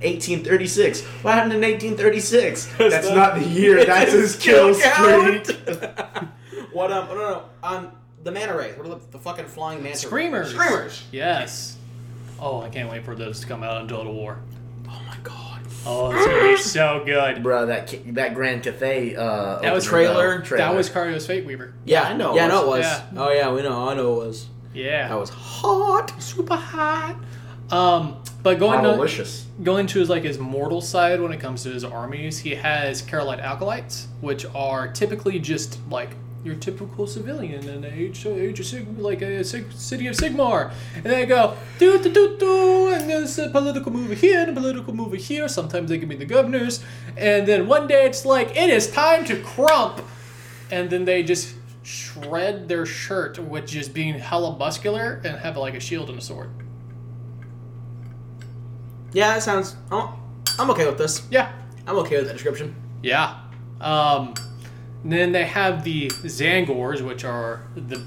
1836. 0.00 1.02
What 1.22 1.34
happened 1.34 1.52
in 1.52 1.60
1836? 1.60 2.72
That's 2.78 3.06
the- 3.08 3.14
not 3.14 3.34
the 3.38 3.44
year. 3.46 3.84
That's 3.86 4.12
his 4.12 4.36
kill 4.36 4.72
streak. 4.72 5.46
what 6.72 6.90
um? 6.90 7.08
No, 7.08 7.14
no, 7.14 7.14
no. 7.14 7.42
Um, 7.62 7.92
the 8.26 8.32
manta 8.32 8.54
rays. 8.56 8.76
What 8.76 8.86
are 8.86 8.90
the, 8.90 9.00
the 9.12 9.18
fucking 9.18 9.46
flying 9.46 9.82
manta? 9.82 9.98
Screamers. 9.98 10.50
Screamers. 10.50 11.02
Yes. 11.12 11.76
Oh, 12.38 12.60
I 12.60 12.68
can't 12.68 12.90
wait 12.90 13.04
for 13.04 13.14
those 13.14 13.40
to 13.40 13.46
come 13.46 13.62
out 13.62 13.80
in 13.80 13.88
Total 13.88 14.12
War. 14.12 14.38
Oh 14.88 15.00
my 15.08 15.16
god. 15.22 15.62
Oh, 15.86 16.10
it's 16.10 16.26
gonna 16.26 16.42
be 16.42 16.56
so 16.56 17.02
good. 17.06 17.42
Bro, 17.42 17.66
that 17.66 17.86
ki- 17.86 18.02
that 18.12 18.34
Grand 18.34 18.62
Cathay 18.64 19.14
uh, 19.16 19.60
That 19.60 19.72
was 19.72 19.86
opener, 19.86 19.98
trailer. 20.08 20.42
though, 20.42 20.56
That 20.56 20.74
was 20.74 20.90
Kairos 20.90 21.26
Fateweaver. 21.26 21.72
Yeah, 21.84 22.02
I 22.02 22.12
know 22.14 22.34
Yeah, 22.34 22.44
I 22.46 22.48
know 22.48 22.64
it 22.64 22.66
was. 22.68 22.78
was. 22.78 22.84
Yeah. 22.84 23.02
Oh 23.16 23.30
yeah, 23.32 23.52
we 23.52 23.62
know. 23.62 23.88
I 23.88 23.94
know 23.94 24.20
it 24.20 24.26
was. 24.26 24.46
Yeah. 24.74 25.08
That 25.08 25.18
was 25.18 25.30
hot. 25.30 26.12
super 26.20 26.56
hot. 26.56 27.16
Um, 27.70 28.16
but 28.42 28.58
going 28.60 28.82
to, 28.84 28.90
delicious. 28.92 29.46
going 29.62 29.86
to 29.88 29.98
his 30.00 30.08
like 30.10 30.22
his 30.24 30.38
mortal 30.38 30.80
side 30.80 31.20
when 31.20 31.32
it 31.32 31.40
comes 31.40 31.62
to 31.64 31.70
his 31.70 31.82
armies, 31.84 32.38
he 32.38 32.54
has 32.54 33.02
Kairic 33.02 33.40
acolytes, 33.40 34.06
which 34.20 34.44
are 34.54 34.86
typically 34.88 35.38
just 35.38 35.78
like 35.90 36.10
your 36.46 36.54
typical 36.54 37.06
civilian 37.06 37.68
in 37.68 37.80
the 37.80 37.92
age 37.92 38.24
age 38.24 38.60
of 38.60 38.66
Sig, 38.66 38.98
like 38.98 39.20
a 39.22 39.44
city 39.44 40.06
of 40.06 40.16
Sigmar, 40.16 40.72
and 40.94 41.04
they 41.04 41.26
go 41.26 41.56
do 41.78 42.02
do 42.02 42.12
do 42.12 42.36
do, 42.38 42.88
and 42.88 43.10
there's 43.10 43.38
a 43.38 43.50
political 43.50 43.92
mover 43.92 44.14
here 44.14 44.40
and 44.40 44.50
a 44.50 44.52
political 44.52 44.94
mover 44.94 45.16
here. 45.16 45.48
Sometimes 45.48 45.88
they 45.90 45.98
can 45.98 46.08
be 46.08 46.16
the 46.16 46.24
governors, 46.24 46.82
and 47.16 47.46
then 47.46 47.66
one 47.66 47.86
day 47.86 48.06
it's 48.06 48.24
like 48.24 48.56
it 48.56 48.70
is 48.70 48.90
time 48.90 49.24
to 49.26 49.42
crump, 49.42 50.00
and 50.70 50.88
then 50.88 51.04
they 51.04 51.22
just 51.22 51.54
shred 51.82 52.68
their 52.68 52.86
shirt 52.86 53.38
with 53.38 53.66
just 53.66 53.92
being 53.92 54.14
hella 54.18 54.56
muscular 54.56 55.20
and 55.24 55.38
have 55.38 55.56
like 55.56 55.74
a 55.74 55.80
shield 55.80 56.08
and 56.08 56.18
a 56.18 56.22
sword. 56.22 56.50
Yeah, 59.12 59.34
that 59.34 59.42
sounds. 59.42 59.76
I'm, 59.90 60.14
I'm 60.58 60.70
okay 60.70 60.86
with 60.86 60.98
this. 60.98 61.26
Yeah, 61.30 61.52
I'm 61.86 61.96
okay 61.98 62.16
with 62.16 62.26
that 62.26 62.34
description. 62.34 62.74
Yeah. 63.02 63.40
Um, 63.80 64.34
then 65.04 65.32
they 65.32 65.44
have 65.44 65.84
the 65.84 66.08
Tzaangors, 66.08 67.00
which 67.00 67.24
are 67.24 67.62
the 67.74 68.02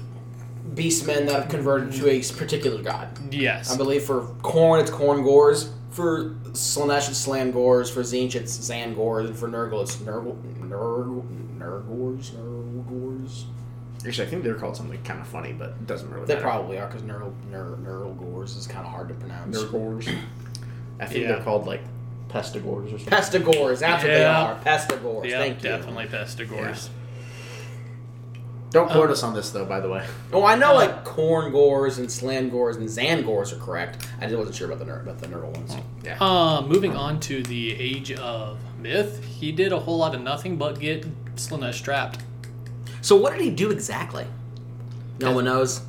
Beastmen 0.74 1.26
that 1.26 1.32
have 1.34 1.48
converted 1.48 1.92
to 1.94 2.08
a 2.08 2.20
particular 2.22 2.82
god. 2.82 3.08
yes, 3.32 3.72
I 3.72 3.76
believe 3.76 4.04
for 4.04 4.22
Khorne, 4.42 4.80
it's 4.82 4.90
Khorngors. 4.90 5.70
For 5.90 6.30
Slaanesh 6.52 7.08
it's 7.08 7.26
Slaangors. 7.26 7.90
For 7.90 8.02
Tzeentch 8.02 8.36
it's 8.36 8.56
Tzaangors. 8.56 9.26
And 9.26 9.36
for 9.36 9.48
Nurgle 9.48 9.82
it's 9.82 9.96
Nurgle. 9.96 10.36
Nurgle. 10.60 11.24
Nurgors? 11.58 12.30
Nurgors? 12.30 13.44
Actually, 14.06 14.26
I 14.28 14.30
think 14.30 14.44
they're 14.44 14.54
called 14.54 14.76
something 14.76 15.02
kind 15.02 15.20
of 15.20 15.26
funny, 15.26 15.52
but 15.52 15.70
it 15.70 15.86
doesn't 15.86 16.08
really 16.10 16.24
They 16.26 16.34
matter. 16.34 16.46
probably 16.46 16.78
are 16.78 16.86
because 16.86 17.02
Nurgle, 17.02 17.32
Nur, 17.50 17.76
Nurgle 17.82 18.16
Gores 18.18 18.56
is 18.56 18.66
kind 18.66 18.86
of 18.86 18.92
hard 18.92 19.08
to 19.08 19.14
pronounce. 19.14 19.56
Nurgors. 19.58 20.06
I 21.00 21.06
think 21.06 21.22
Yeah. 21.22 21.32
they're 21.34 21.42
called 21.42 21.66
like 21.66 21.82
pestigores 22.30 22.86
or 22.94 22.98
something. 22.98 23.08
Pestigores, 23.08 23.80
that's 23.80 24.02
what 24.02 24.08
they 24.08 24.24
are. 24.24 24.58
Pestigores, 24.64 25.24
yeah, 25.28 25.38
thank 25.38 25.62
you. 25.62 25.68
definitely 25.70 26.06
Pestigors. 26.06 26.88
Don't 28.70 28.88
quote 28.88 29.06
Um, 29.06 29.10
us 29.12 29.22
on 29.24 29.34
this 29.34 29.50
though, 29.50 29.64
by 29.64 29.80
the 29.80 29.88
way. 29.88 30.06
Oh, 30.32 30.44
I 30.44 30.54
know 30.54 30.70
Uh, 30.72 30.74
like 30.76 31.04
Khorngors 31.04 31.98
and 31.98 32.06
Slaangors 32.08 32.76
and 32.76 32.88
Tzaangors 32.88 33.52
are 33.52 33.56
correct. 33.58 34.06
I 34.20 34.26
just 34.26 34.36
wasn't 34.36 34.54
sure 34.54 34.68
about 34.68 34.78
the 34.78 34.84
Nur- 34.84 35.00
about 35.00 35.18
the 35.18 35.26
Nurgle 35.26 35.56
ones. 35.56 35.74
Yeah. 36.04 36.16
Uh, 36.20 36.62
moving 36.62 36.94
on 36.96 37.18
to 37.20 37.42
the 37.42 37.72
Age 37.80 38.12
of 38.12 38.58
Myth, 38.78 39.24
he 39.24 39.50
did 39.50 39.72
a 39.72 39.80
whole 39.80 39.98
lot 39.98 40.14
of 40.14 40.20
nothing 40.22 40.56
but 40.56 40.78
get 40.78 41.04
Slaanesh 41.34 41.82
trapped. 41.82 42.20
So 43.02 43.16
what 43.16 43.32
did 43.32 43.40
he 43.42 43.50
do 43.50 43.70
exactly? 43.72 44.26
No 45.20 45.32
one 45.32 45.46
knows. 45.46 45.80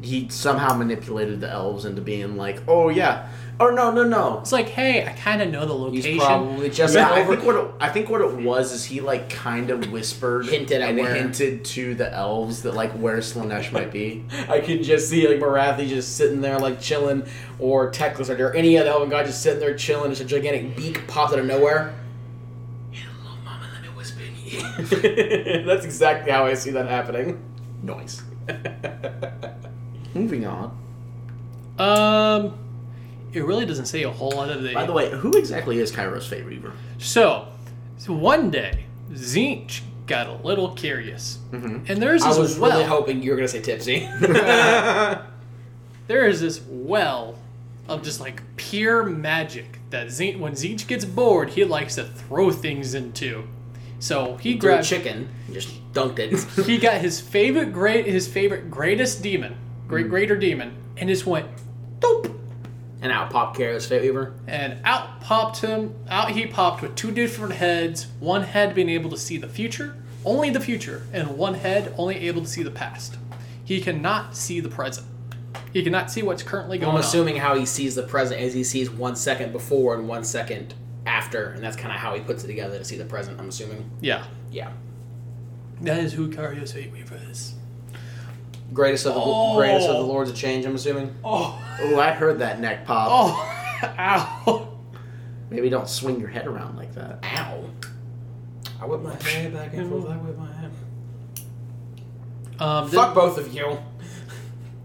He 0.00 0.28
somehow 0.30 0.74
manipulated 0.74 1.40
the 1.40 1.50
elves 1.50 1.84
into 1.84 2.00
being 2.00 2.36
like, 2.36 2.62
"Oh 2.68 2.88
yeah, 2.90 3.28
oh 3.60 3.68
no, 3.70 3.92
no, 3.92 4.02
no." 4.02 4.40
It's 4.40 4.50
like, 4.50 4.68
hey, 4.70 5.06
I 5.06 5.12
kind 5.12 5.40
of 5.42 5.50
know 5.50 5.64
the 5.66 5.72
location. 5.74 6.12
He's 6.12 6.20
location. 6.20 6.46
probably 6.46 6.70
just 6.70 6.94
Yeah, 6.94 7.12
I 7.12 7.24
think 7.24 7.44
what 7.44 7.54
it, 7.56 7.70
I 7.78 7.88
think 7.90 8.08
what 8.10 8.20
it 8.22 8.32
was 8.38 8.72
is 8.72 8.84
he 8.84 9.00
like 9.00 9.30
kind 9.30 9.70
of 9.70 9.92
whispered 9.92 10.46
Hinted 10.46 10.80
at 10.82 10.88
and 10.90 10.98
where. 10.98 11.14
hinted 11.14 11.64
to 11.66 11.94
the 11.94 12.12
elves 12.12 12.62
that 12.62 12.74
like 12.74 12.90
where 12.92 13.18
Slaanesh 13.18 13.70
might 13.70 13.92
be. 13.92 14.24
I 14.48 14.60
can 14.60 14.82
just 14.82 15.08
see 15.08 15.28
like 15.28 15.38
Morathi 15.38 15.88
just 15.88 16.16
sitting 16.16 16.40
there 16.40 16.58
like 16.58 16.80
chilling, 16.80 17.24
or 17.60 17.92
Teclis 17.92 18.28
or 18.36 18.52
any 18.54 18.76
other 18.78 18.90
Elven 18.90 19.10
guy 19.10 19.22
just 19.24 19.42
sitting 19.42 19.60
there 19.60 19.74
chilling. 19.76 20.10
Just 20.10 20.22
a 20.22 20.24
gigantic 20.24 20.74
beak 20.76 21.06
pops 21.06 21.32
out 21.32 21.38
of 21.38 21.46
nowhere. 21.46 21.94
Hello, 22.92 23.36
Mama, 23.44 23.66
let 23.72 23.82
me 23.82 23.88
whisper 23.90 24.22
in 24.22 24.34
your. 24.50 25.64
That's 25.66 25.84
exactly 25.84 26.32
how 26.32 26.46
I 26.46 26.54
see 26.54 26.70
that 26.70 26.88
happening. 26.88 27.40
Noise. 27.82 28.22
Moving 30.14 30.44
on. 30.46 30.76
Um, 31.78 32.58
it 33.32 33.44
really 33.44 33.66
doesn't 33.66 33.86
say 33.86 34.02
a 34.02 34.10
whole 34.10 34.30
lot 34.32 34.50
of 34.50 34.62
the. 34.62 34.72
By 34.74 34.86
the 34.86 34.92
way, 34.92 35.10
who 35.10 35.32
exactly 35.36 35.78
is 35.78 35.92
Kairos 35.92 36.28
Fateweaver? 36.28 36.72
So, 36.98 37.48
so 37.98 38.12
one 38.12 38.50
day, 38.50 38.84
Tzeentch 39.12 39.80
got 40.06 40.26
a 40.26 40.34
little 40.44 40.70
curious, 40.74 41.38
Mhm. 41.52 41.88
and 41.88 42.02
there's 42.02 42.22
I 42.22 42.36
was 42.36 42.58
well. 42.58 42.70
really 42.72 42.84
hoping 42.84 43.22
you 43.22 43.30
were 43.30 43.36
gonna 43.36 43.48
say 43.48 43.60
tipsy. 43.60 44.08
there 46.06 46.26
is 46.26 46.40
this 46.40 46.60
well 46.68 47.38
of 47.88 48.02
just 48.02 48.20
like 48.20 48.42
pure 48.56 49.02
magic 49.04 49.78
that 49.90 50.08
Tzeentch, 50.08 50.38
when 50.38 50.52
Tzeentch 50.52 50.86
gets 50.86 51.04
bored, 51.04 51.50
he 51.50 51.64
likes 51.64 51.96
to 51.96 52.04
throw 52.04 52.50
things 52.50 52.94
into. 52.94 53.44
So 53.98 54.36
he 54.36 54.52
Do 54.52 54.58
a 54.58 54.60
grabbed 54.60 54.86
chicken 54.86 55.28
and 55.46 55.54
just 55.54 55.92
dunked 55.92 56.18
it. 56.18 56.64
he 56.66 56.78
got 56.78 57.00
his 57.00 57.20
favorite 57.20 57.72
great 57.72 58.06
his 58.06 58.26
favorite 58.26 58.70
greatest 58.70 59.22
demon, 59.22 59.56
great 59.88 60.08
greater 60.08 60.36
demon, 60.36 60.72
and 60.96 61.08
just 61.08 61.26
went 61.26 61.46
dope. 62.00 62.28
And 63.02 63.10
out 63.10 63.30
popped 63.30 63.58
Kairos 63.58 63.88
Fateweaver. 63.88 64.34
And 64.46 64.78
out 64.84 65.20
popped 65.20 65.60
him 65.60 65.94
out 66.08 66.32
he 66.32 66.46
popped 66.46 66.82
with 66.82 66.94
two 66.94 67.10
different 67.10 67.54
heads, 67.54 68.08
one 68.18 68.42
head 68.42 68.74
being 68.74 68.90
able 68.90 69.10
to 69.10 69.16
see 69.16 69.38
the 69.38 69.48
future, 69.48 69.96
only 70.24 70.50
the 70.50 70.60
future, 70.60 71.06
and 71.12 71.38
one 71.38 71.54
head 71.54 71.94
only 71.96 72.16
able 72.28 72.42
to 72.42 72.48
see 72.48 72.62
the 72.62 72.70
past. 72.70 73.16
He 73.64 73.80
cannot 73.80 74.36
see 74.36 74.60
the 74.60 74.68
present. 74.68 75.06
He 75.72 75.82
cannot 75.82 76.10
see 76.10 76.22
what's 76.22 76.42
currently 76.42 76.78
going 76.78 76.88
on. 76.88 76.94
I'm 76.96 76.98
on. 76.98 77.04
assuming 77.04 77.36
how 77.36 77.54
he 77.54 77.64
sees 77.64 77.94
the 77.94 78.02
present 78.02 78.40
is 78.40 78.52
he 78.52 78.64
sees 78.64 78.90
one 78.90 79.16
second 79.16 79.52
before 79.52 79.94
and 79.94 80.08
one 80.08 80.24
second 80.24 80.74
after, 81.06 81.50
and 81.50 81.62
that's 81.62 81.76
kind 81.76 81.94
of 81.94 82.00
how 82.00 82.14
he 82.14 82.20
puts 82.20 82.44
it 82.44 82.48
together 82.48 82.78
to 82.78 82.84
see 82.84 82.96
the 82.96 83.04
present. 83.04 83.40
I'm 83.40 83.48
assuming. 83.48 83.90
Yeah. 84.00 84.24
Yeah. 84.50 84.72
That 85.80 85.98
is 85.98 86.12
who 86.12 86.28
Kairos 86.28 86.74
Fateweaver 86.74 87.30
is. 87.30 87.54
Greatest 88.72 89.06
of 89.06 89.14
the 89.14 89.20
Oh. 89.22 89.56
greatest 89.56 89.88
of 89.88 89.96
the 89.96 90.02
Lords 90.02 90.30
of 90.30 90.36
Change. 90.36 90.64
I'm 90.64 90.74
assuming. 90.74 91.14
Oh 91.24 91.60
Oh, 91.82 91.98
I 91.98 92.10
heard 92.12 92.38
that 92.40 92.60
neck 92.60 92.84
pop. 92.86 93.08
Oh 93.10 93.84
ow. 93.98 94.68
Maybe 95.50 95.68
don't 95.68 95.88
swing 95.88 96.20
your 96.20 96.28
head 96.28 96.46
around 96.46 96.76
like 96.76 96.94
that. 96.94 97.18
Ow. 97.24 97.64
I 98.80 98.86
whip 98.86 99.00
my 99.02 99.14
head 99.22 99.52
back 99.52 99.74
and 99.74 99.90
forth. 99.90 100.06
I 100.08 100.16
whip 100.16 100.38
my 100.38 100.52
head. 100.52 100.70
Um, 102.60 102.88
Fuck 102.88 103.14
both 103.14 103.38
of 103.38 103.52
you. 103.54 103.78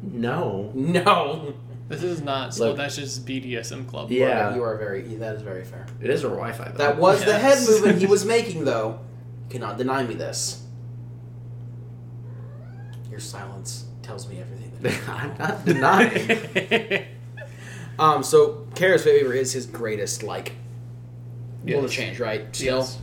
No. 0.01 0.71
No. 0.73 1.53
This 1.87 2.01
is 2.01 2.21
not 2.21 2.53
so 2.53 2.69
Look. 2.69 2.77
that's 2.77 2.95
just 2.95 3.25
BDSM 3.27 3.87
club. 3.87 4.09
Yeah. 4.11 4.55
You 4.55 4.63
are 4.63 4.75
very. 4.77 5.03
That 5.15 5.35
is 5.35 5.41
very 5.43 5.63
fair. 5.63 5.85
It 6.01 6.09
is 6.09 6.23
a 6.23 6.27
Wi-Fi. 6.29 6.69
Though. 6.69 6.77
That 6.77 6.97
was 6.97 7.23
the 7.23 7.37
head 7.37 7.59
movement 7.67 7.99
he 7.99 8.05
was 8.07 8.25
making, 8.25 8.65
though. 8.65 8.99
You 9.45 9.49
cannot 9.51 9.77
deny 9.77 10.03
me 10.03 10.15
this. 10.15 10.63
Your 13.15 13.21
silence 13.21 13.85
tells 14.01 14.27
me 14.27 14.41
everything. 14.41 14.73
That 14.81 15.07
I'm 15.09 15.37
not 15.37 15.63
denying. 15.63 17.05
um. 17.97 18.23
So, 18.23 18.67
Kairos 18.73 19.05
Fateweaver 19.05 19.33
is 19.33 19.53
his 19.53 19.67
greatest 19.67 20.21
like. 20.21 20.51
Yes. 21.63 21.81
Yes. 21.81 21.91
change, 21.93 22.19
right? 22.19 22.53
Still. 22.53 22.79
Yes. 22.79 22.97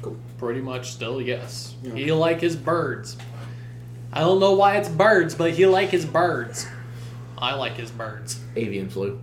Cool. 0.00 0.16
Pretty 0.38 0.62
much 0.62 0.92
still, 0.92 1.20
yes. 1.20 1.74
Yeah. 1.82 1.92
He 1.92 2.12
like 2.12 2.40
his 2.40 2.56
birds. 2.56 3.18
I 4.10 4.20
don't 4.20 4.40
know 4.40 4.52
why 4.52 4.78
it's 4.78 4.88
birds, 4.88 5.34
but 5.34 5.50
he 5.50 5.66
like 5.66 5.90
his 5.90 6.06
birds. 6.06 6.66
I 7.36 7.52
like 7.52 7.74
his 7.74 7.90
birds. 7.90 8.40
Avian 8.56 8.88
flu. 8.88 9.20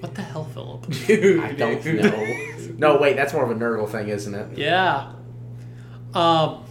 What 0.00 0.14
the 0.14 0.22
hell, 0.22 0.44
Philip? 0.44 0.86
I 1.42 1.52
don't 1.52 1.84
know. 1.84 2.68
No, 2.78 2.96
wait, 2.96 3.16
that's 3.16 3.34
more 3.34 3.44
of 3.44 3.50
a 3.50 3.54
Nurgle 3.54 3.86
thing, 3.86 4.08
isn't 4.08 4.34
it? 4.34 4.56
yeah. 4.56 5.12
Um, 6.14 6.64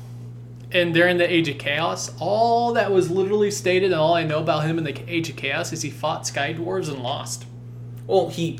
and 0.74 0.94
during 0.94 1.18
the 1.18 1.32
Age 1.32 1.48
of 1.50 1.58
Chaos, 1.60 2.12
all 2.20 2.74
that 2.74 2.92
was 2.92 3.12
literally 3.12 3.52
stated, 3.52 3.92
and 3.92 4.02
all 4.02 4.16
I 4.16 4.24
know 4.24 4.40
about 4.40 4.66
him 4.66 4.78
in 4.78 4.84
the 4.84 4.98
Age 5.08 5.30
of 5.30 5.36
Chaos 5.36 5.72
is 5.72 5.84
he 5.84 5.90
fought 5.90 6.26
Sky 6.26 6.54
Dwarves 6.54 6.90
and 6.90 7.02
lost. 7.02 7.46
Well, 8.08 8.30
he 8.30 8.60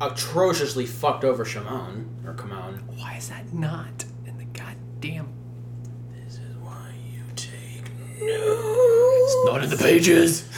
atrociously 0.00 0.86
fucked 0.86 1.24
over 1.24 1.44
Chamon 1.44 2.08
or 2.26 2.34
Chamon. 2.34 2.84
Why 2.96 3.16
is 3.16 3.28
that 3.30 3.52
not 3.52 4.04
in 4.26 4.36
the 4.36 4.44
goddamn? 4.44 5.28
This 6.12 6.34
is 6.34 6.56
why 6.58 6.92
you 7.12 7.22
take 7.34 7.90
no. 8.20 9.16
It's 9.24 9.46
not 9.46 9.64
in 9.64 9.70
the 9.70 9.76
pages. 9.76 10.48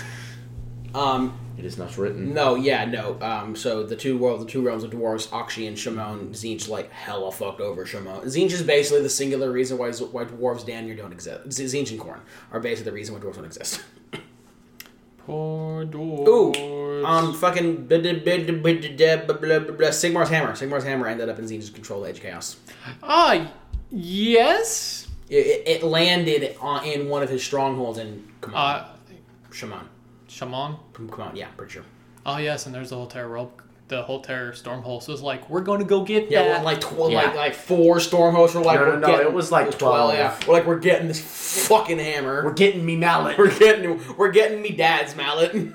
Um. 0.95 1.39
It 1.59 1.65
is 1.65 1.79
not 1.79 1.97
written. 1.97 2.35
No, 2.35 2.55
yeah, 2.55 2.85
no. 2.85 3.19
Um, 3.23 3.57
so 3.57 3.83
the 3.83 3.97
two 3.97 4.19
world, 4.19 4.43
the 4.43 4.47
two 4.47 4.61
realms 4.61 4.85
of 4.85 4.91
dwarves, 4.91 5.29
Aqshy 5.29 5.67
and 5.67 5.77
Chamon, 5.77 6.31
Tzeentch 6.33 6.69
like 6.69 6.91
hella 6.93 7.33
fucked 7.33 7.61
over 7.61 7.85
Chamon. 7.85 8.21
Tzeentch 8.23 8.53
is 8.53 8.63
basically 8.63 9.03
the 9.03 9.09
singular 9.09 9.51
reason 9.51 9.79
why 9.79 9.91
why 9.93 10.25
dwarves 10.25 10.67
damn 10.67 10.95
don't 10.95 11.13
exist. 11.13 11.49
Tzeentch 11.49 11.91
and 11.91 12.01
Khorne 12.01 12.21
are 12.53 12.61
basically 12.61 12.91
the 12.91 12.95
reason 12.95 13.15
why 13.15 13.21
dwarves 13.21 13.37
don't 13.37 13.47
exist. 13.47 13.83
Poor 15.19 15.87
dwarves. 15.87 16.29
Ooh, 16.29 17.07
um, 17.07 17.33
fucking 17.33 17.89
Sigmar's 19.93 20.29
hammer. 20.29 20.55
Sigmar's 20.55 20.85
hammer 20.85 21.09
ended 21.09 21.29
up 21.31 21.39
in 21.39 21.47
Tzeentch's 21.47 21.71
control, 21.71 22.05
Edge 22.05 22.21
Chaos. 22.21 22.57
Ah, 23.03 23.51
yes. 23.91 25.09
It, 25.29 25.83
landed 25.83 26.57
in 26.85 27.09
one 27.09 27.23
of 27.23 27.29
his 27.29 27.43
strongholds 27.43 27.99
in 27.99 28.29
Chamon. 29.53 29.89
Chamon. 30.29 30.77
Chamon, 30.95 31.35
yeah, 31.37 31.49
pretty 31.57 31.73
sure. 31.73 31.85
Oh 32.25 32.39
yes, 32.39 32.67
and 32.67 32.75
there's 32.75 32.91
the 32.91 32.97
whole 32.97 33.07
terror 33.07 33.29
rope, 33.29 33.63
the 33.89 34.03
whole 34.03 34.21
terror 34.21 34.53
stormhole. 34.53 35.03
So 35.03 35.13
it's 35.13 35.23
like 35.23 35.49
we're 35.49 35.61
going 35.61 35.79
to 35.79 35.85
go 35.87 36.03
get 36.03 36.31
Yeah, 36.31 36.43
that. 36.43 36.49
well, 36.57 36.65
like 36.65 36.81
tw- 36.81 37.11
Yeah. 37.11 37.23
like 37.23 37.35
like 37.37 37.55
four 37.55 38.01
storm 38.01 38.35
hosts 38.35 38.57
were 38.57 38.63
like 38.63 38.81
No, 38.81 38.85
no, 38.87 38.91
we're 38.93 38.99
no, 39.01 39.07
getting, 39.07 39.27
it 39.29 39.33
was 39.33 39.53
like 39.53 39.79
12. 39.79 40.15
Yeah, 40.15 40.39
we're 40.47 40.53
like 40.55 40.67
we're 40.67 40.79
getting 40.79 41.07
this 41.09 41.67
fucking 41.69 41.99
hammer. 41.99 42.45
We're 42.45 42.53
getting 42.55 42.85
me 42.85 42.97
mallet. 42.97 43.39
We're 43.39 43.57
getting 43.57 44.01
we're 44.17 44.33
getting 44.33 44.61
me 44.63 44.71
dad's 44.71 45.15
mallet. 45.17 45.55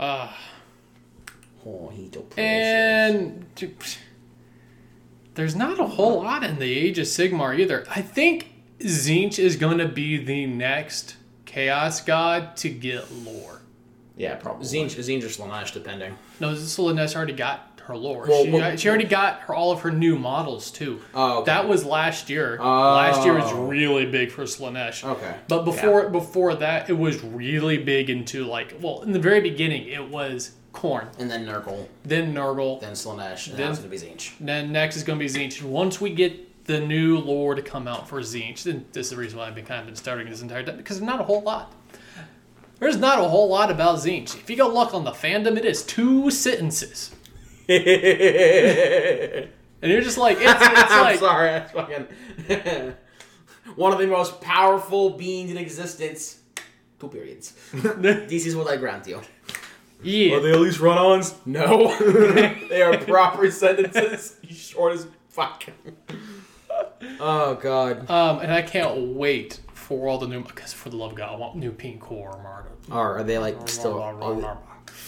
Ah, 0.00 0.36
Oh, 1.66 1.88
he's 1.88 2.12
so 2.14 2.24
and 2.36 3.44
there's 5.34 5.56
not 5.56 5.78
a 5.80 5.86
whole 5.86 6.22
lot 6.22 6.44
in 6.44 6.58
the 6.60 6.72
Age 6.72 6.98
of 7.00 7.06
Sigmar 7.06 7.58
either. 7.58 7.84
I 7.90 8.00
think 8.00 8.52
Tzeentch 8.80 9.38
is 9.38 9.56
going 9.56 9.78
to 9.78 9.88
be 9.88 10.16
the 10.22 10.46
next 10.46 11.16
Chaos 11.44 12.00
God 12.00 12.56
to 12.58 12.68
get 12.68 13.10
lore. 13.12 13.62
Yeah, 14.16 14.34
probably. 14.36 14.66
Tzeentch, 14.66 14.96
Tzeentch 14.96 15.22
or 15.22 15.26
Slaanesh, 15.28 15.72
depending. 15.72 16.16
No, 16.40 16.52
Slaanesh 16.54 17.16
already 17.16 17.32
got 17.32 17.80
her 17.84 17.96
lore. 17.96 18.26
Well, 18.28 18.44
she, 18.44 18.50
well- 18.50 18.76
she 18.76 18.88
already 18.88 19.04
got 19.06 19.40
her 19.42 19.54
all 19.54 19.72
of 19.72 19.80
her 19.80 19.90
new 19.90 20.18
models 20.18 20.70
too. 20.70 21.00
Oh, 21.14 21.38
okay. 21.38 21.46
That 21.46 21.66
was 21.68 21.84
last 21.86 22.28
year. 22.28 22.58
Oh. 22.60 22.64
Last 22.94 23.24
year 23.24 23.34
was 23.34 23.50
Oh. 23.50 23.66
really 23.66 24.06
big 24.06 24.30
for 24.30 24.42
Slaanesh. 24.42 25.04
Okay. 25.04 25.34
But 25.48 25.64
before 25.64 26.08
before 26.10 26.54
that, 26.56 26.90
it 26.90 26.98
was 26.98 27.22
really 27.22 27.78
big 27.78 28.10
into 28.10 28.44
like 28.44 28.74
well, 28.82 29.02
in 29.02 29.12
the 29.12 29.18
very 29.18 29.40
beginning, 29.40 29.88
it 29.88 30.06
was 30.10 30.52
Khorne, 30.74 31.08
And 31.18 31.30
then 31.30 31.46
Nurgle, 31.46 31.86
then 32.04 32.34
Nurgle, 32.34 32.78
then 32.80 32.92
Slaanesh, 32.92 33.48
and 33.48 33.56
Then- 33.56 33.62
then 33.64 33.70
it's 33.70 33.78
gonna 33.78 33.90
be 33.90 33.96
Tzeentch. 33.98 34.32
then 34.38 34.70
next 34.70 34.96
is 34.96 35.02
going 35.02 35.18
to 35.18 35.24
be 35.24 35.30
Tzeentch. 35.30 35.62
Once 35.62 35.98
we 36.00 36.10
get 36.10 36.47
the 36.68 36.78
new 36.78 37.18
lore 37.18 37.54
to 37.54 37.62
come 37.62 37.88
out 37.88 38.06
for 38.06 38.20
Tzeentch, 38.20 38.64
then 38.64 38.84
this 38.92 39.06
is 39.06 39.10
the 39.10 39.16
reason 39.16 39.38
why 39.38 39.46
I've 39.48 39.54
been 39.54 39.64
kind 39.64 39.80
of 39.80 39.86
been 39.86 39.96
starting 39.96 40.28
this 40.28 40.42
entire 40.42 40.62
time 40.62 40.76
because 40.76 40.98
there's 40.98 41.06
not 41.06 41.18
a 41.18 41.24
whole 41.24 41.40
lot. 41.40 41.74
There's 42.78 42.98
not 42.98 43.18
a 43.18 43.24
whole 43.24 43.48
lot 43.48 43.70
about 43.70 43.96
Tzeentch. 43.96 44.36
If 44.36 44.50
you 44.50 44.56
go 44.56 44.68
look 44.68 44.92
on 44.92 45.02
the 45.02 45.10
fandom, 45.10 45.56
it 45.56 45.64
is 45.64 45.82
two 45.82 46.30
sentences, 46.30 47.10
and 47.68 47.80
you're 49.82 50.02
just 50.02 50.18
like, 50.18 50.36
it's, 50.38 50.44
it's 50.44 50.62
I'm 50.62 51.02
like, 51.04 51.18
sorry, 51.18 51.48
that's 51.48 51.72
fucking 51.72 52.06
one 53.74 53.92
of 53.92 53.98
the 53.98 54.06
most 54.06 54.40
powerful 54.42 55.10
beings 55.10 55.50
in 55.50 55.56
existence. 55.56 56.40
Two 57.00 57.08
periods. 57.08 57.54
this 57.72 58.44
is 58.44 58.54
what 58.54 58.68
I 58.68 58.76
grant 58.76 59.06
you. 59.06 59.22
yeah. 60.02 60.34
Are 60.36 60.40
they 60.40 60.52
at 60.52 60.60
least 60.60 60.80
run-ons? 60.80 61.34
No, 61.46 61.96
they 62.68 62.82
are 62.82 62.98
proper 62.98 63.50
sentences. 63.50 64.36
Short 64.50 64.92
as 64.94 65.06
fuck. 65.30 65.64
Oh 67.20 67.54
god. 67.60 68.08
Um, 68.10 68.40
and 68.40 68.52
I 68.52 68.62
can't 68.62 69.14
wait 69.14 69.60
for 69.74 70.08
all 70.08 70.18
the 70.18 70.26
new 70.26 70.42
because 70.42 70.72
for 70.72 70.90
the 70.90 70.96
love 70.96 71.12
of 71.12 71.16
God, 71.16 71.32
I 71.32 71.36
want 71.36 71.56
new 71.56 71.70
pink 71.72 72.00
core 72.00 72.30
armor. 72.30 72.66
Are, 72.90 73.18
are 73.18 73.22
they 73.24 73.38
like 73.38 73.68
still 73.68 74.00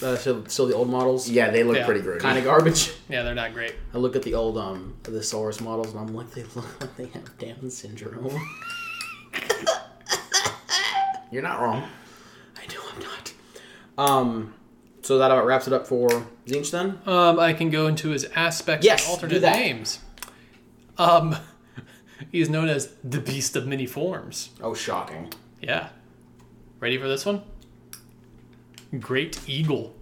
uh, 0.01 0.15
still, 0.17 0.45
still 0.47 0.67
the 0.67 0.73
old 0.73 0.89
models? 0.89 1.29
Yeah, 1.29 1.49
they 1.51 1.63
look 1.63 1.75
Yeah. 1.77 1.85
pretty 1.85 2.01
grody. 2.01 2.19
Kind 2.19 2.37
of 2.37 2.43
garbage. 2.45 2.91
Yeah, 3.09 3.23
they're 3.23 3.35
not 3.35 3.53
great. 3.53 3.75
I 3.93 3.97
look 3.97 4.15
at 4.15 4.23
the 4.23 4.33
old 4.35 4.57
um 4.57 4.95
the 5.03 5.11
Saurus 5.19 5.59
models 5.61 5.91
and 5.91 5.99
I'm 5.99 6.13
like 6.15 6.31
they 6.31 6.43
look 6.55 6.79
like 6.81 6.95
they 6.95 7.07
have 7.07 7.37
Down 7.37 7.69
syndrome. 7.69 8.39
You're 11.31 11.43
not 11.43 11.61
wrong. 11.61 11.83
I 12.57 12.73
know 12.73 12.81
I'm 12.93 12.99
not. 13.01 13.33
Um, 13.97 14.53
so 15.01 15.17
that 15.17 15.31
about 15.31 15.45
wraps 15.45 15.67
it 15.67 15.73
up 15.73 15.87
for 15.87 16.09
Tzeentch 16.45 16.71
then. 16.71 16.99
Um, 17.05 17.39
I 17.39 17.53
can 17.53 17.69
go 17.69 17.87
into 17.87 18.09
his 18.09 18.25
aspects 18.35 18.85
Yes, 18.85 19.01
and 19.07 19.19
do 19.19 19.25
alternate 19.37 19.41
that. 19.41 19.55
names. 19.57 19.99
Um, 20.97 21.35
he 22.31 22.41
is 22.41 22.49
known 22.49 22.69
as 22.69 22.93
the 23.03 23.19
Beast 23.19 23.55
of 23.55 23.67
Many 23.67 23.85
Forms. 23.85 24.51
Oh, 24.61 24.73
shocking. 24.73 25.31
Yeah. 25.61 25.89
Ready 26.79 26.97
for 26.97 27.07
this 27.07 27.25
one? 27.25 27.43
Great 28.99 29.39
Eagle. 29.47 29.95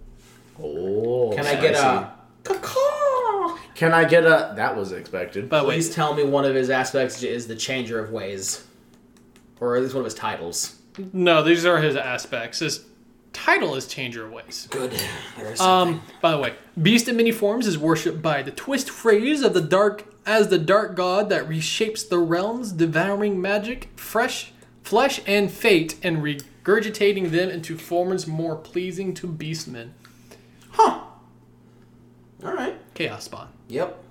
Oh. 0.62 1.32
Can 1.34 1.46
I 1.46 1.60
get 1.60 1.74
a? 1.74 2.12
Caw-caw? 2.44 3.58
Can 3.74 3.92
I 3.92 4.04
get 4.04 4.24
a? 4.24 4.52
That 4.56 4.76
was 4.76 4.92
expected. 4.92 5.48
But 5.48 5.64
Please 5.64 5.88
wait, 5.88 5.94
tell 5.94 6.14
me 6.14 6.24
one 6.24 6.44
of 6.44 6.54
his 6.54 6.70
aspects 6.70 7.22
is 7.22 7.46
the 7.46 7.56
Changer 7.56 7.98
of 7.98 8.10
Ways, 8.10 8.66
or 9.60 9.76
at 9.76 9.82
least 9.82 9.94
one 9.94 10.00
of 10.00 10.06
his 10.06 10.14
titles. 10.14 10.76
no, 11.12 11.42
these 11.42 11.64
are 11.64 11.78
his 11.78 11.96
aspects. 11.96 12.58
His 12.60 12.84
title 13.32 13.74
is 13.74 13.86
Changer 13.86 14.24
of 14.26 14.32
Ways. 14.32 14.68
Good. 14.70 14.92
Um, 15.60 16.02
by 16.20 16.30
the 16.32 16.38
way, 16.38 16.54
Beast 16.80 17.08
in 17.08 17.16
many 17.16 17.32
forms 17.32 17.66
is 17.66 17.76
worshipped 17.78 18.22
by 18.22 18.42
the 18.42 18.50
twist 18.50 18.90
phrase 18.90 19.42
of 19.42 19.54
the 19.54 19.60
dark 19.60 20.04
as 20.26 20.48
the 20.48 20.58
dark 20.58 20.94
god 20.94 21.28
that 21.30 21.48
reshapes 21.48 22.08
the 22.08 22.18
realms, 22.18 22.72
devouring 22.72 23.40
magic, 23.40 23.88
fresh 23.96 24.52
flesh 24.82 25.20
and 25.26 25.50
fate, 25.50 25.96
and 26.02 26.18
regurgitating 26.18 27.30
them 27.30 27.48
into 27.50 27.76
forms 27.76 28.26
more 28.26 28.56
pleasing 28.56 29.14
to 29.14 29.26
beastmen. 29.26 29.90
huh. 30.70 31.00
All 32.44 32.54
right. 32.54 32.76
Chaos 32.94 33.24
Spawn. 33.24 33.48
Yep. 33.68 34.02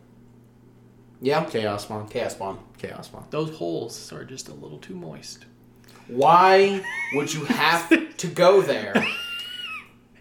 Yeah. 1.21 1.43
Chaos 1.45 1.83
Spawn. 1.83 2.07
Chaos 2.09 2.33
Spawn. 2.33 2.59
Chaos 2.77 3.07
Spawn. 3.07 3.25
Those 3.31 3.55
holes 3.57 4.13
are 4.13 4.23
just 4.23 4.49
a 4.49 4.53
little 4.53 4.77
too 4.77 4.95
moist. 4.95 5.45
Why 6.09 6.83
would 7.13 7.33
you 7.33 7.45
have 7.45 7.89
to 8.17 8.27
go 8.27 8.61
there? 8.61 8.93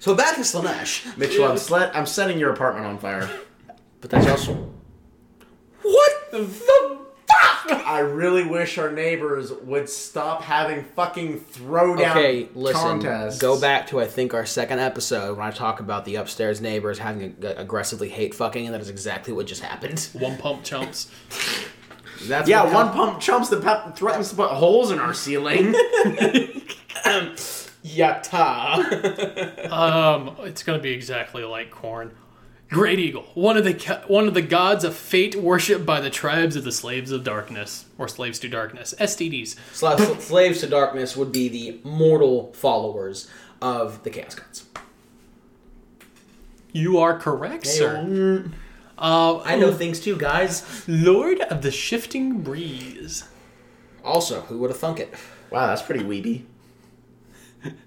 So 0.01 0.15
back 0.15 0.37
to 0.37 0.43
Slanesh. 0.43 1.19
Mitchell, 1.19 1.45
I'm, 1.45 1.57
sle- 1.57 1.91
I'm 1.93 2.07
setting 2.07 2.39
your 2.39 2.53
apartment 2.53 2.87
on 2.87 2.99
fire. 2.99 3.29
But 4.01 4.11
that's 4.11 4.29
also. 4.29 4.71
What 5.83 6.31
the 6.31 6.45
fuck? 6.47 7.09
I 7.85 7.99
really 7.99 8.45
wish 8.45 8.79
our 8.79 8.93
neighbors 8.93 9.53
would 9.53 9.89
stop 9.89 10.43
having 10.43 10.85
fucking 10.95 11.41
throwdown 11.41 12.11
Okay, 12.13 12.49
listen. 12.55 12.81
contests. 12.81 13.39
Go 13.39 13.61
back 13.61 13.89
to 13.89 14.01
I 14.01 14.07
think 14.07 14.35
our 14.35 14.47
second 14.47 14.79
episode 14.79 15.37
when 15.37 15.47
I 15.47 15.51
talk 15.51 15.81
about 15.81 16.05
the 16.05 16.15
upstairs 16.15 16.61
neighbors 16.61 16.99
having 17.01 17.37
a, 17.43 17.47
aggressively 17.49 18.09
hate 18.09 18.35
fucking, 18.35 18.67
and 18.67 18.75
that 18.75 18.81
is 18.81 18.89
exactly 18.89 19.33
what 19.33 19.47
just 19.47 19.63
happened. 19.63 20.09
One 20.13 20.39
pump 20.39 20.63
chumps. 20.63 21.11
That's 22.23 22.49
Yeah, 22.49 22.73
one 22.73 22.91
pump 22.93 23.21
chumps 23.21 23.49
that 23.51 23.63
pep- 23.63 23.97
threatens 23.97 24.31
to 24.31 24.37
put 24.37 24.51
holes 24.51 24.91
in 24.91 24.99
our 24.99 25.15
ceiling. 25.15 25.73
Yatta. 27.85 29.71
Um, 29.71 30.37
it's 30.41 30.63
gonna 30.63 30.79
be 30.79 30.91
exactly 30.91 31.45
like 31.45 31.71
Khorne. 31.71 32.11
Great 32.71 32.99
Eagle, 32.99 33.23
one 33.35 33.57
of 33.57 33.65
the 33.65 33.73
ca- 33.73 34.03
one 34.09 34.29
of 34.29 34.35
the 34.35 34.43
gods 34.43 34.85
of 34.85 34.95
fate, 34.95 35.35
worshipped 35.37 35.87
by 35.87 36.01
the 36.03 36.11
tribes 36.11 36.55
of 36.55 36.65
the 36.65 36.73
slaves 36.73 37.11
of 37.11 37.25
darkness 37.25 37.87
or 37.97 38.09
slaves 38.09 38.39
to 38.41 38.49
darkness 38.49 38.95
(STDs). 38.99 39.57
Sla- 39.73 40.21
Slaves 40.21 40.61
to 40.61 40.67
darkness 40.67 41.17
would 41.17 41.33
be 41.33 41.49
the 41.49 41.81
mortal 41.83 42.53
followers 42.53 43.27
of 43.63 44.03
the 44.05 44.11
chaos 44.11 44.35
gods. 44.35 44.65
You 46.73 46.99
are 46.99 47.19
correct, 47.19 47.67
sir. 47.67 48.51
Uh, 48.99 49.39
I 49.45 49.57
know 49.57 49.73
things 49.73 50.01
too, 50.01 50.17
guys. 50.17 50.85
Lord 50.89 51.41
of 51.41 51.63
the 51.63 51.71
Shifting 51.71 52.41
Breeze. 52.43 53.25
Also, 54.05 54.41
who 54.43 54.59
would 54.59 54.71
have 54.71 54.79
thunk 54.79 54.99
it? 55.01 55.15
wow, 55.51 55.67
that's 55.69 55.83
pretty 55.83 56.05
weedy. 56.05 56.47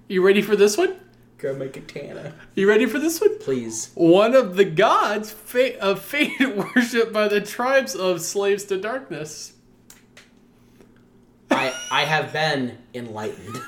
You 0.08 0.26
ready 0.26 0.42
for 0.42 0.56
this 0.56 0.78
one? 0.78 0.96
Go 1.38 1.54
make 1.56 1.76
a 1.78 1.82
Tana. 1.82 2.34
You 2.56 2.68
ready 2.68 2.86
for 2.86 3.00
this 3.00 3.20
one? 3.20 3.40
Please. 3.40 3.92
One 3.96 4.36
of 4.36 4.56
the 4.56 4.66
gods 4.66 5.32
fa- 5.32 5.80
of 5.80 6.00
fate, 6.02 6.40
worshipped 6.76 7.12
by 7.12 7.28
the 7.28 7.42
tribes 7.42 7.96
of 7.96 8.22
slaves 8.22 8.64
to 8.66 8.78
darkness. 8.78 9.54
I 11.50 11.74
I 11.92 12.06
have 12.06 12.32
been 12.32 12.78
enlightened. 12.94 13.60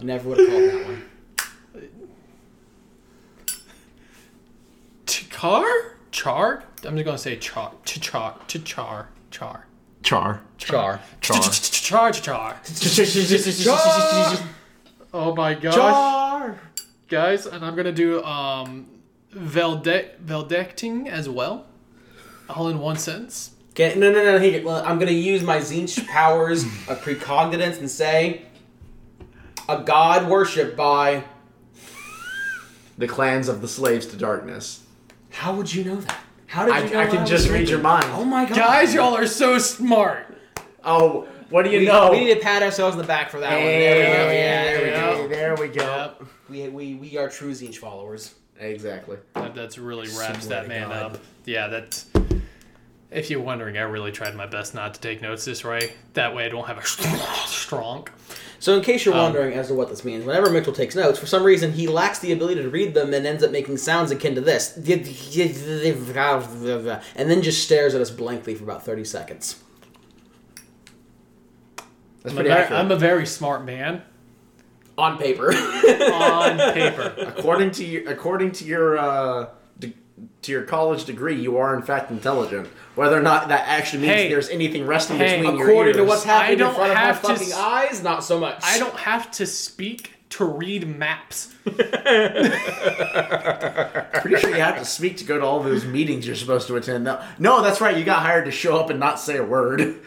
Never 0.00 0.28
would 0.30 0.38
have 0.38 0.48
called 0.48 0.62
that 0.70 0.86
one. 0.86 1.04
Char? 5.38 5.64
Char? 6.12 6.62
I'm 6.84 6.94
just 6.94 7.04
gonna 7.04 7.18
say 7.18 7.36
char. 7.38 7.72
Char. 7.84 8.36
Char. 8.46 9.08
Char. 9.32 9.66
Char. 10.10 10.40
Char. 10.58 11.00
Char. 11.20 12.12
Char. 12.12 12.12
Char. 12.12 12.60
Char. 13.64 14.38
Oh 15.12 15.34
my 15.34 15.54
gosh. 15.54 16.56
Guys, 17.08 17.46
and 17.46 17.64
I'm 17.64 17.74
gonna 17.74 17.90
do 17.92 18.22
um 18.22 18.86
Velde- 19.32 20.10
Veldecting 20.24 21.08
as 21.08 21.28
well. 21.28 21.66
All 22.48 22.68
in 22.68 22.78
one 22.78 22.96
sentence. 22.96 23.50
Okay, 23.70 23.98
no, 23.98 24.12
no, 24.12 24.22
no. 24.22 24.38
Here, 24.38 24.64
well, 24.64 24.84
I'm 24.86 25.00
gonna 25.00 25.10
use 25.10 25.42
my 25.42 25.58
Zinch 25.58 26.06
powers 26.06 26.62
of 26.88 27.00
precognitance 27.02 27.80
and 27.80 27.90
say 27.90 28.42
a 29.68 29.82
god 29.82 30.28
worshipped 30.28 30.76
by. 30.76 31.24
The 32.96 33.08
clans 33.08 33.48
of 33.48 33.60
the 33.60 33.66
slaves 33.66 34.06
to 34.06 34.16
darkness. 34.16 34.83
How 35.34 35.52
would 35.54 35.72
you 35.74 35.84
know 35.84 35.96
that? 35.96 36.20
How 36.46 36.64
did 36.64 36.74
I, 36.74 36.84
you 36.84 36.90
know 36.90 37.00
I 37.00 37.06
can 37.06 37.20
was 37.22 37.30
just 37.30 37.48
read 37.48 37.68
your 37.68 37.80
mind. 37.80 38.06
Oh 38.12 38.24
my 38.24 38.44
god, 38.44 38.54
Guys, 38.54 38.94
y'all 38.94 39.16
are 39.16 39.26
so 39.26 39.58
smart. 39.58 40.38
Oh, 40.84 41.26
what 41.50 41.64
do 41.64 41.70
you 41.70 41.80
We, 41.80 41.86
know? 41.86 42.12
we 42.12 42.20
need 42.20 42.34
to 42.34 42.40
pat 42.40 42.62
ourselves 42.62 42.94
on 42.94 43.02
the 43.02 43.06
back 43.06 43.30
for 43.30 43.40
that 43.40 43.52
one. 43.52 43.64
There 43.64 43.98
we 43.98 44.04
go. 44.04 44.32
Yeah, 44.32 44.64
there 44.64 44.82
we 44.82 44.90
yeah. 44.90 45.00
go. 45.16 45.28
There 45.28 45.54
we 45.56 45.68
go. 45.68 45.84
Yep. 45.84 46.22
We, 46.48 46.68
we, 46.68 46.94
we 46.94 47.18
are 47.18 47.28
true 47.28 47.50
Tzeentch 47.50 47.76
followers. 47.76 48.34
Exactly. 48.60 49.18
That, 49.34 49.54
that's 49.56 49.76
really 49.76 50.08
wraps 50.16 50.46
Swear 50.46 50.60
that 50.60 50.68
man 50.68 50.88
God. 50.88 51.16
up. 51.16 51.20
Yeah, 51.44 51.66
that's. 51.66 52.06
If 53.14 53.30
you're 53.30 53.40
wondering, 53.40 53.78
I 53.78 53.82
really 53.82 54.10
tried 54.10 54.34
my 54.34 54.46
best 54.46 54.74
not 54.74 54.94
to 54.94 55.00
take 55.00 55.22
notes 55.22 55.44
this 55.44 55.62
way. 55.64 55.92
That 56.14 56.34
way, 56.34 56.46
I 56.46 56.48
don't 56.48 56.66
have 56.66 56.78
a 56.78 56.84
strong. 57.46 58.08
So, 58.58 58.74
in 58.76 58.82
case 58.82 59.04
you're 59.04 59.14
Um, 59.14 59.20
wondering 59.22 59.52
as 59.54 59.68
to 59.68 59.74
what 59.74 59.88
this 59.88 60.04
means, 60.04 60.24
whenever 60.24 60.50
Mitchell 60.50 60.72
takes 60.72 60.96
notes, 60.96 61.18
for 61.18 61.26
some 61.26 61.44
reason 61.44 61.72
he 61.72 61.86
lacks 61.86 62.18
the 62.18 62.32
ability 62.32 62.60
to 62.62 62.68
read 62.68 62.92
them 62.94 63.14
and 63.14 63.24
ends 63.24 63.44
up 63.44 63.52
making 63.52 63.76
sounds 63.76 64.10
akin 64.10 64.34
to 64.34 64.40
this. 64.40 64.76
And 64.76 64.84
then 67.30 67.42
just 67.42 67.62
stares 67.62 67.94
at 67.94 68.00
us 68.00 68.10
blankly 68.10 68.54
for 68.56 68.64
about 68.64 68.84
30 68.84 69.04
seconds. 69.04 69.62
That's 71.76 71.86
I'm 72.24 72.32
a, 72.32 72.34
pretty 72.34 72.48
very, 72.48 72.66
I'm 72.74 72.90
a 72.90 72.96
very 72.96 73.26
smart 73.26 73.64
man 73.64 74.02
On 74.98 75.18
paper. 75.18 75.52
on 75.52 76.56
paper. 76.72 77.14
according 77.18 77.70
to 77.72 77.84
your, 77.84 78.08
according 78.10 78.52
to 78.52 78.64
your 78.64 78.96
uh, 78.98 79.40
de- 79.42 79.48
to 80.44 80.52
your 80.52 80.62
college 80.62 81.04
degree, 81.04 81.34
you 81.40 81.56
are 81.58 81.74
in 81.74 81.82
fact 81.82 82.10
intelligent. 82.10 82.68
Whether 82.94 83.18
or 83.18 83.22
not 83.22 83.48
that 83.48 83.66
actually 83.66 84.02
means 84.02 84.14
Hey. 84.14 84.28
there's 84.28 84.48
anything 84.48 84.86
resting 84.86 85.16
Hey. 85.18 85.38
between 85.38 85.56
your 85.58 85.68
According 85.70 85.94
to 85.96 86.04
what's 86.04 86.24
happening 86.24 86.52
I 86.52 86.54
don't 86.56 86.68
in 86.70 86.74
front 86.76 86.90
of 86.92 86.96
my 86.98 87.12
fucking 87.12 87.52
s- 87.52 87.58
eyes, 87.58 88.02
not 88.02 88.22
so 88.24 88.38
much. 88.38 88.60
I 88.62 88.78
don't 88.78 88.96
have 88.96 89.30
to 89.32 89.46
speak 89.46 90.12
to 90.30 90.44
read 90.44 90.86
maps. 90.86 91.54
Pretty 91.64 91.86
sure 94.38 94.50
you 94.50 94.56
have 94.62 94.78
to 94.78 94.84
speak 94.84 95.16
to 95.18 95.24
go 95.24 95.38
to 95.38 95.44
all 95.44 95.62
those 95.62 95.84
meetings 95.84 96.26
you're 96.26 96.34
supposed 96.36 96.66
to 96.68 96.76
attend. 96.76 97.04
No, 97.04 97.22
no, 97.38 97.62
that's 97.62 97.80
right. 97.80 97.96
You 97.96 98.04
got 98.04 98.22
hired 98.22 98.44
to 98.46 98.50
show 98.50 98.76
up 98.78 98.90
and 98.90 98.98
not 98.98 99.20
say 99.20 99.36
a 99.36 99.44
word. 99.44 100.00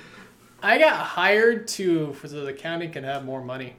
I 0.62 0.78
got 0.80 0.96
hired 0.96 1.68
to 1.70 2.16
so 2.26 2.46
the 2.46 2.54
county 2.54 2.88
can 2.88 3.04
have 3.04 3.24
more 3.24 3.42
money. 3.44 3.76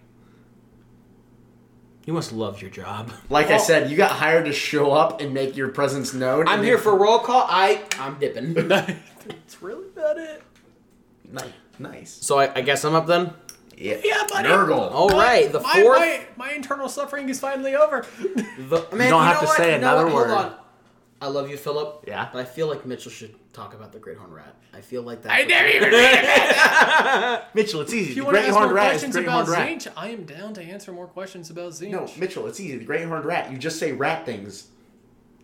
You 2.08 2.14
must 2.14 2.32
love 2.32 2.62
your 2.62 2.70
job. 2.70 3.12
Like 3.28 3.48
I 3.50 3.58
said, 3.58 3.90
you 3.90 3.96
got 3.98 4.12
hired 4.12 4.46
to 4.46 4.52
show 4.54 4.92
up 4.92 5.20
and 5.20 5.34
make 5.34 5.58
your 5.58 5.68
presence 5.68 6.14
known. 6.14 6.48
I'm 6.48 6.60
and 6.60 6.64
here 6.64 6.76
then- 6.76 6.84
for 6.84 6.96
roll 6.96 7.18
call. 7.18 7.44
I 7.46 7.82
I'm 7.98 8.18
dipping. 8.18 8.54
That's 8.68 9.60
really 9.60 9.88
about 9.88 10.16
it. 10.16 10.42
Nice. 11.30 11.52
Nice. 11.78 12.10
so 12.10 12.38
I, 12.38 12.50
I 12.54 12.62
guess 12.62 12.82
I'm 12.86 12.94
up 12.94 13.06
then. 13.06 13.34
Yeah, 13.76 13.98
Yeah, 14.02 14.24
buddy. 14.26 14.48
Nurgle. 14.48 14.90
All 14.90 15.10
right, 15.10 15.52
the 15.52 15.60
my, 15.60 15.82
fourth. 15.82 15.98
My, 15.98 16.26
my 16.38 16.52
internal 16.52 16.88
suffering 16.88 17.28
is 17.28 17.40
finally 17.40 17.76
over. 17.76 18.06
The, 18.24 18.86
man, 18.94 19.10
don't 19.10 19.24
have 19.24 19.34
know 19.34 19.40
to 19.40 19.46
what? 19.46 19.56
say 19.58 19.74
another 19.74 20.06
what? 20.06 20.14
word. 20.14 20.30
Hold 20.30 20.46
on. 20.46 20.54
I 21.20 21.26
love 21.26 21.50
you, 21.50 21.56
Philip. 21.56 22.04
Yeah. 22.06 22.28
But 22.32 22.40
I 22.40 22.44
feel 22.44 22.68
like 22.68 22.86
Mitchell 22.86 23.10
should 23.10 23.34
talk 23.52 23.74
about 23.74 23.92
the 23.92 23.98
Great 23.98 24.16
Horn 24.18 24.32
Rat. 24.32 24.54
I 24.72 24.80
feel 24.80 25.02
like 25.02 25.22
that. 25.22 25.32
I 25.32 25.42
never 25.42 25.66
even 25.68 25.90
read 25.92 26.20
it. 26.24 27.42
Mitchell, 27.54 27.80
it's 27.80 27.92
easy. 27.92 28.10
If 28.12 28.16
you 28.16 28.22
the 28.22 28.26
want 28.26 28.36
to 28.36 28.40
Great 28.42 28.48
ask 28.48 28.54
Horned 28.56 28.68
more 28.70 28.76
Rat 28.76 28.86
is 28.86 28.90
questions 28.92 29.14
Great 29.16 29.24
about 29.26 29.46
Horned 29.46 29.48
Rat. 29.48 29.68
Tzeentch, 29.68 29.92
I 29.96 30.08
am 30.10 30.24
down 30.24 30.54
to 30.54 30.62
answer 30.62 30.92
more 30.92 31.06
questions 31.08 31.50
about 31.50 31.72
Tzeentch. 31.72 31.90
No, 31.90 32.08
Mitchell, 32.18 32.46
it's 32.46 32.60
easy. 32.60 32.76
The 32.78 32.84
Great 32.84 33.04
Horned 33.06 33.24
Rat. 33.24 33.50
You 33.50 33.58
just 33.58 33.80
say 33.80 33.90
rat 33.92 34.24
things, 34.26 34.68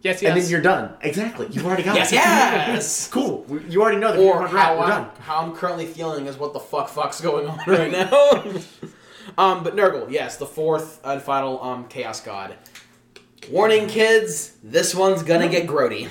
yes, 0.02 0.22
yes. 0.22 0.30
and 0.32 0.40
then 0.40 0.48
you're 0.48 0.60
done. 0.60 0.94
Exactly. 1.02 1.48
You've 1.50 1.66
already 1.66 1.82
got 1.82 1.96
Yes, 1.96 2.12
it. 2.12 2.16
yes. 2.16 3.08
Cool. 3.12 3.44
You 3.68 3.82
already 3.82 3.98
know 3.98 4.12
the 4.12 4.18
Great 4.18 4.26
or 4.28 4.38
Horned 4.38 4.52
Rat. 4.52 4.64
how 4.66 4.76
We're 4.78 4.84
I'm, 4.84 4.88
done. 5.04 5.10
how 5.20 5.40
I'm 5.42 5.56
currently 5.56 5.86
feeling 5.86 6.26
is 6.26 6.36
what 6.36 6.52
the 6.52 6.60
fuck 6.60 6.88
fuck's 6.88 7.20
going 7.20 7.48
on 7.48 7.58
right 7.66 7.90
now. 7.90 8.08
um, 9.38 9.64
but 9.64 9.74
Nurgle, 9.74 10.08
yes, 10.08 10.36
the 10.36 10.46
fourth 10.46 11.00
and 11.02 11.20
final 11.20 11.60
um 11.64 11.88
Chaos 11.88 12.20
God. 12.20 12.54
Warning, 13.50 13.88
kids, 13.88 14.52
this 14.62 14.94
one's 14.94 15.22
gonna 15.22 15.48
get 15.48 15.66
grody. 15.66 16.08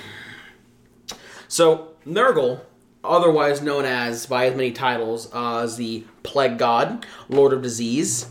So 1.47 1.93
Nurgle, 2.05 2.61
otherwise 3.03 3.61
known 3.61 3.85
as 3.85 4.27
by 4.27 4.45
as 4.47 4.55
many 4.55 4.72
titles 4.72 5.34
uh, 5.34 5.61
as 5.64 5.77
the 5.77 6.03
Plague 6.22 6.60
God, 6.60 7.05
Lord 7.30 7.53
of 7.53 7.61
Disease, 7.61 8.27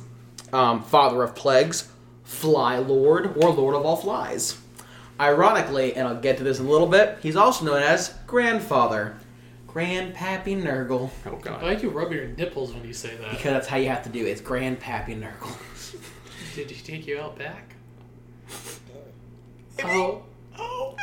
um, 0.53 0.83
Father 0.83 1.23
of 1.23 1.35
Plagues, 1.35 1.89
Fly 2.23 2.79
Lord, 2.79 3.37
or 3.39 3.51
Lord 3.51 3.75
of 3.75 3.85
all 3.85 3.97
Flies. 3.97 4.59
Ironically, 5.19 5.95
and 5.95 6.07
I'll 6.07 6.21
get 6.21 6.39
to 6.39 6.45
this 6.45 6.61
in 6.61 6.67
a 6.67 6.71
little 6.71 6.87
bit, 6.87 7.19
he's 7.23 7.37
also 7.37 7.65
known 7.65 7.83
as 7.83 8.15
Grandfather, 8.27 9.17
Grandpappy 9.67 10.63
Nurgle. 10.63 11.11
Oh 11.27 11.37
God! 11.37 11.63
I 11.63 11.67
like 11.67 11.83
you 11.83 11.91
rub 11.91 12.13
your 12.13 12.29
nipples 12.29 12.73
when 12.73 12.85
you 12.85 12.93
say 12.93 13.17
that. 13.17 13.31
Because 13.31 13.53
that's 13.53 13.67
how 13.67 13.79
you 13.79 13.89
have 13.89 14.03
to 14.05 14.11
do 14.11 14.27
it. 14.27 14.31
It's 14.31 14.41
Grandpappy 14.41 15.21
Nurgle. 15.21 15.57
Did 16.55 16.71
he 16.71 16.83
take 16.83 17.07
you 17.07 17.19
out 17.19 17.39
back? 17.39 17.75
Oh. 19.83 20.23
Oh. 20.59 20.97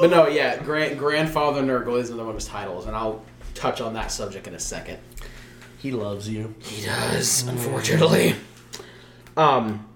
But 0.00 0.10
no, 0.10 0.26
yeah, 0.28 0.62
Grand 0.62 0.98
Grandfather 0.98 1.62
Nurgle 1.62 1.98
is 1.98 2.10
another 2.10 2.24
one 2.24 2.30
of 2.30 2.40
his 2.40 2.46
titles, 2.46 2.86
and 2.86 2.94
I'll 2.94 3.22
touch 3.54 3.80
on 3.80 3.94
that 3.94 4.12
subject 4.12 4.46
in 4.46 4.54
a 4.54 4.60
second. 4.60 4.98
He 5.78 5.92
loves 5.92 6.28
you. 6.28 6.54
He 6.60 6.84
does, 6.84 7.46
unfortunately. 7.46 8.34
Um, 9.36 9.88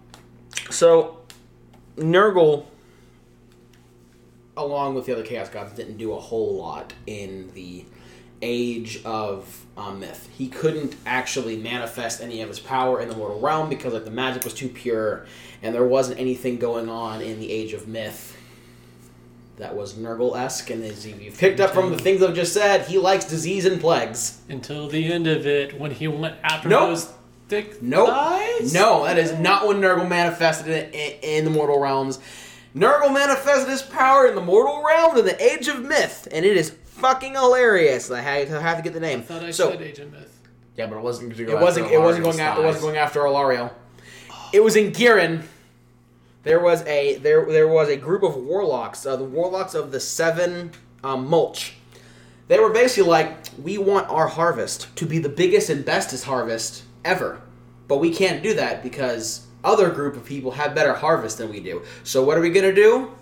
so 0.71 1.19
Nurgle, 1.97 2.67
along 4.57 4.95
with 4.95 5.07
the 5.07 5.13
other 5.13 5.23
Chaos 5.23 5.51
Gods, 5.51 5.73
didn't 5.75 5.99
do 5.99 6.15
a 6.15 6.19
whole 6.21 6.57
lot 6.57 6.95
in 7.07 7.53
the 7.53 7.85
age 8.45 9.03
of 9.05 9.65
um, 9.77 10.01
myth. 10.01 10.29
He 10.37 10.49
couldn't 10.49 10.95
actually 11.07 11.57
manifest 11.57 12.21
any 12.21 12.43
of 12.43 12.49
his 12.49 12.61
power 12.61 13.01
in 13.01 13.09
the 13.09 13.17
mortal 13.17 13.41
realm 13.41 13.69
because 13.69 13.93
like 13.95 14.05
the 14.05 14.11
magic 14.11 14.45
was 14.45 14.55
too 14.55 14.69
pure, 14.69 15.27
and 15.63 15.75
there 15.75 15.85
wasn't 15.85 16.21
anything 16.21 16.59
going 16.59 16.89
on 16.89 17.23
in 17.23 17.41
the 17.41 17.51
age 17.51 17.73
of 17.73 17.89
myth 17.89 18.37
that 19.57 19.75
was 19.77 19.95
Nurgle-esque, 19.95 20.69
and 20.71 20.83
as 20.85 21.07
you've 21.07 21.39
picked 21.39 21.61
up 21.61 21.71
from 21.71 21.91
the 21.91 21.99
things 21.99 22.23
I've 22.23 22.35
just 22.35 22.53
said, 22.53 22.87
he 22.89 22.99
likes 22.99 23.25
disease 23.25 23.65
and 23.65 23.81
plagues. 23.81 24.41
Until 24.49 24.89
the 24.89 25.13
end 25.13 25.27
of 25.29 25.47
it, 25.47 25.79
when 25.79 25.93
he 25.93 26.09
went 26.09 26.35
after 26.43 26.69
Nope. 26.69 26.89
those 26.89 27.13
thick 27.49 27.81
Nope. 27.81 28.09
thighs. 28.09 28.75
No, 28.75 29.05
that 29.05 29.17
is 29.17 29.33
not 29.33 29.67
when 29.67 29.77
Nurgle 29.81 30.09
manifested 30.09 30.69
it 30.69 30.93
in, 30.95 31.39
in 31.39 31.45
the 31.45 31.51
mortal 31.53 31.79
realms. 31.79 32.19
Nurgle 32.75 33.15
manifested 33.15 33.69
his 33.71 33.83
power 33.83 34.27
in 34.27 34.35
the 34.35 34.41
mortal 34.43 34.83
realm 34.85 35.17
in 35.17 35.25
the 35.25 35.41
Age 35.41 35.69
of 35.69 35.81
Myth, 35.85 36.27
and 36.33 36.45
it 36.45 36.57
is 36.57 36.71
fucking 36.95 37.33
hilarious. 37.33 38.11
I 38.11 38.21
have 38.21 38.53
I 38.53 38.61
have 38.61 38.77
to 38.79 38.83
get 38.83 38.93
the 38.93 39.01
name. 39.01 39.21
I 39.21 39.23
thought 39.23 39.45
I 39.45 39.51
so 39.51 39.71
said 39.71 39.83
Agent 39.83 40.13
Myth. 40.13 40.41
Yeah, 40.77 40.87
but 40.87 40.97
it 40.97 41.03
wasn't. 41.03 41.35
Going 41.35 41.47
go 41.47 41.59
it 41.59 41.61
wasn't. 41.61 41.87
after 41.87 41.97
It 41.97 42.01
wasn't 42.01 42.25
going. 42.25 42.41
After, 42.41 42.63
it 42.63 42.65
wasn't 42.65 42.83
going 42.83 42.97
after 42.97 43.21
Alarielle. 43.21 43.73
It 44.53 44.63
was 44.63 44.77
in 44.77 44.93
Ghyran. 44.93 45.43
There 46.43 46.61
was 46.61 46.83
a 46.83 47.17
there 47.19 47.47
there 47.47 47.69
was 47.69 47.89
a 47.89 47.97
group 47.97 48.23
of 48.23 48.37
warlocks. 48.37 49.07
Uh, 49.07 49.17
the 49.17 49.25
warlocks 49.25 49.75
of 49.75 49.93
the 49.93 50.01
Seven 50.01 50.73
um, 51.03 51.29
Mulch. 51.29 51.75
They 52.47 52.59
were 52.59 52.71
basically 52.71 53.09
like, 53.09 53.35
we 53.63 53.79
want 53.79 54.09
our 54.11 54.29
harvest 54.29 54.95
to 54.97 55.07
be 55.07 55.19
the 55.19 55.31
biggest 55.31 55.71
and 55.71 55.83
bestest 55.83 56.25
harvest 56.25 56.83
ever, 57.03 57.41
but 57.89 57.99
we 57.99 58.13
can't 58.13 58.43
do 58.43 58.53
that 58.55 58.83
because 58.83 59.47
other 59.63 59.89
group 59.91 60.15
of 60.15 60.27
people 60.27 60.51
have 60.51 60.75
better 60.75 60.93
harvest 60.93 61.39
than 61.39 61.49
we 61.49 61.61
do. 61.61 61.83
So 62.03 62.23
what 62.23 62.37
are 62.37 62.43
we 62.43 62.51
gonna 62.51 62.75
do? 62.75 63.15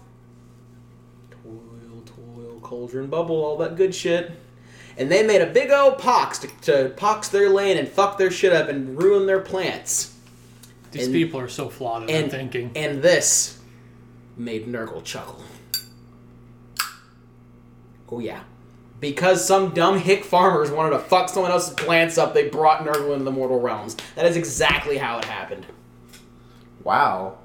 Toil, 2.73 2.79
toil, 2.81 2.87
cauldron 2.89 3.07
bubble, 3.11 3.45
all 3.45 3.57
that 3.59 3.77
good 3.77 3.95
shit. 3.95 4.31
And 4.97 5.11
they 5.11 5.23
made 5.23 5.41
a 5.41 5.47
big 5.47 5.71
old 5.71 5.99
pox 5.99 6.39
to, 6.41 6.49
to 6.63 6.93
pox 6.97 7.29
their 7.29 7.49
land 7.49 7.79
and 7.79 7.89
fuck 7.89 8.19
their 8.19 8.31
shit 8.31 8.53
up 8.53 8.69
and 8.69 9.01
ruin 9.03 9.27
their 9.27 9.41
plants. 9.41 10.15
These 10.91 11.07
And- 11.07 11.15
people 11.15 11.41
are 11.41 11.49
so 11.49 11.69
flawed 11.69 12.03
in 12.03 12.09
their 12.09 12.23
And 12.23 12.31
thinking. 12.31 12.71
and 12.77 13.03
this 13.03 13.59
made 14.37 14.67
Nurgle 14.67 15.03
chuckle. 15.05 15.43
Oh 18.11 18.19
yeah. 18.19 18.43
Because 19.01 19.45
some 19.45 19.71
dumb 19.71 19.99
hick 19.99 20.25
farmers 20.25 20.71
wanted 20.71 20.91
to 20.91 20.99
fuck 21.01 21.29
someone 21.29 21.51
else's 21.51 21.75
plants 21.75 22.19
up, 22.19 22.35
they 22.35 22.49
brought 22.49 22.85
Nurgle 22.85 23.13
into 23.13 23.25
the 23.25 23.33
mortal 23.33 23.59
realms. 23.61 23.97
That 24.15 24.27
is 24.27 24.37
exactly 24.37 24.97
how 24.99 25.19
it 25.19 25.25
happened. 25.25 25.67
Wow. 26.85 27.39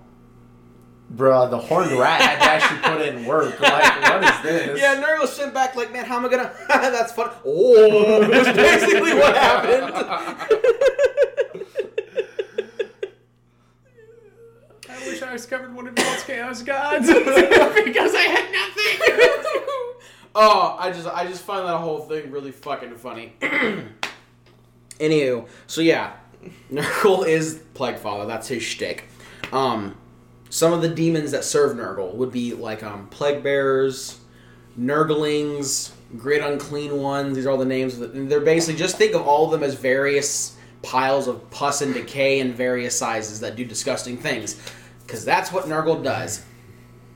Bruh, 1.16 1.50
the 1.50 1.58
horned 1.58 1.92
rat 1.94 2.22
had 2.22 2.40
to 2.40 2.52
actually 2.52 2.80
put 2.80 3.02
in 3.08 3.26
work. 3.26 3.60
Like, 3.62 4.02
what 4.02 4.24
is 4.24 4.42
this? 4.44 4.82
Yeah, 4.82 5.02
Nurgle 5.02 5.28
sent 5.28 5.54
back 5.54 5.76
like, 5.76 5.92
man, 5.94 6.06
how 6.06 6.18
am 6.18 6.26
I 6.26 6.30
gonna? 6.30 6.54
That's 6.68 7.14
fun. 7.14 7.32
Oh, 7.46 8.28
that's 8.30 8.56
basically 8.56 9.14
what 9.14 9.36
happened. 9.36 9.94
I 14.90 14.98
wish 15.06 15.22
I 15.22 15.32
discovered 15.32 15.74
one 15.74 15.88
of 15.88 15.98
y'all's 15.98 16.24
chaos 16.24 16.62
gods 16.62 17.08
because 17.08 18.14
I 18.16 18.22
had 18.22 18.52
nothing. 18.52 19.64
Oh, 20.36 20.76
I 20.80 20.92
just 20.92 21.08
I 21.08 21.26
just 21.26 21.42
find 21.44 21.66
that 21.68 21.78
whole 21.78 22.02
thing 22.02 22.32
really 22.32 22.52
fucking 22.52 22.96
funny. 22.98 23.34
Anywho, 25.00 25.48
so 25.68 25.82
yeah, 25.82 26.14
Nurgle 26.72 27.26
is 27.28 27.62
Plague 27.74 27.98
Father. 27.98 28.26
That's 28.26 28.48
his 28.48 28.62
shtick. 28.62 29.06
Um, 29.52 29.96
some 30.50 30.74
of 30.74 30.82
the 30.82 30.90
demons 30.90 31.32
that 31.32 31.44
serve 31.44 31.76
Nurgle 31.76 32.14
would 32.16 32.32
be 32.32 32.54
like 32.54 32.84
um, 32.84 33.08
Plague 33.08 33.44
Bearers, 33.44 34.20
Nurglings, 34.80 35.92
Great 36.18 36.42
Unclean 36.42 36.98
Ones. 37.02 37.36
These 37.36 37.46
are 37.46 37.52
all 37.52 37.58
the 37.58 37.66
names. 37.66 38.00
Of 38.00 38.14
the, 38.14 38.22
they're 38.22 38.40
basically 38.40 38.80
just 38.80 38.98
think 38.98 39.14
of 39.14 39.28
all 39.28 39.46
of 39.46 39.52
them 39.52 39.64
as 39.64 39.74
various 39.74 40.56
piles 40.82 41.28
of 41.28 41.50
pus 41.50 41.82
and 41.82 41.94
decay 41.94 42.40
in 42.40 42.54
various 42.54 42.98
sizes 42.98 43.40
that 43.42 43.56
do 43.56 43.66
disgusting 43.66 44.18
things. 44.18 44.60
Because 45.06 45.26
that's 45.26 45.52
what 45.52 45.66
Nurgle 45.66 46.04
does. 46.04 46.44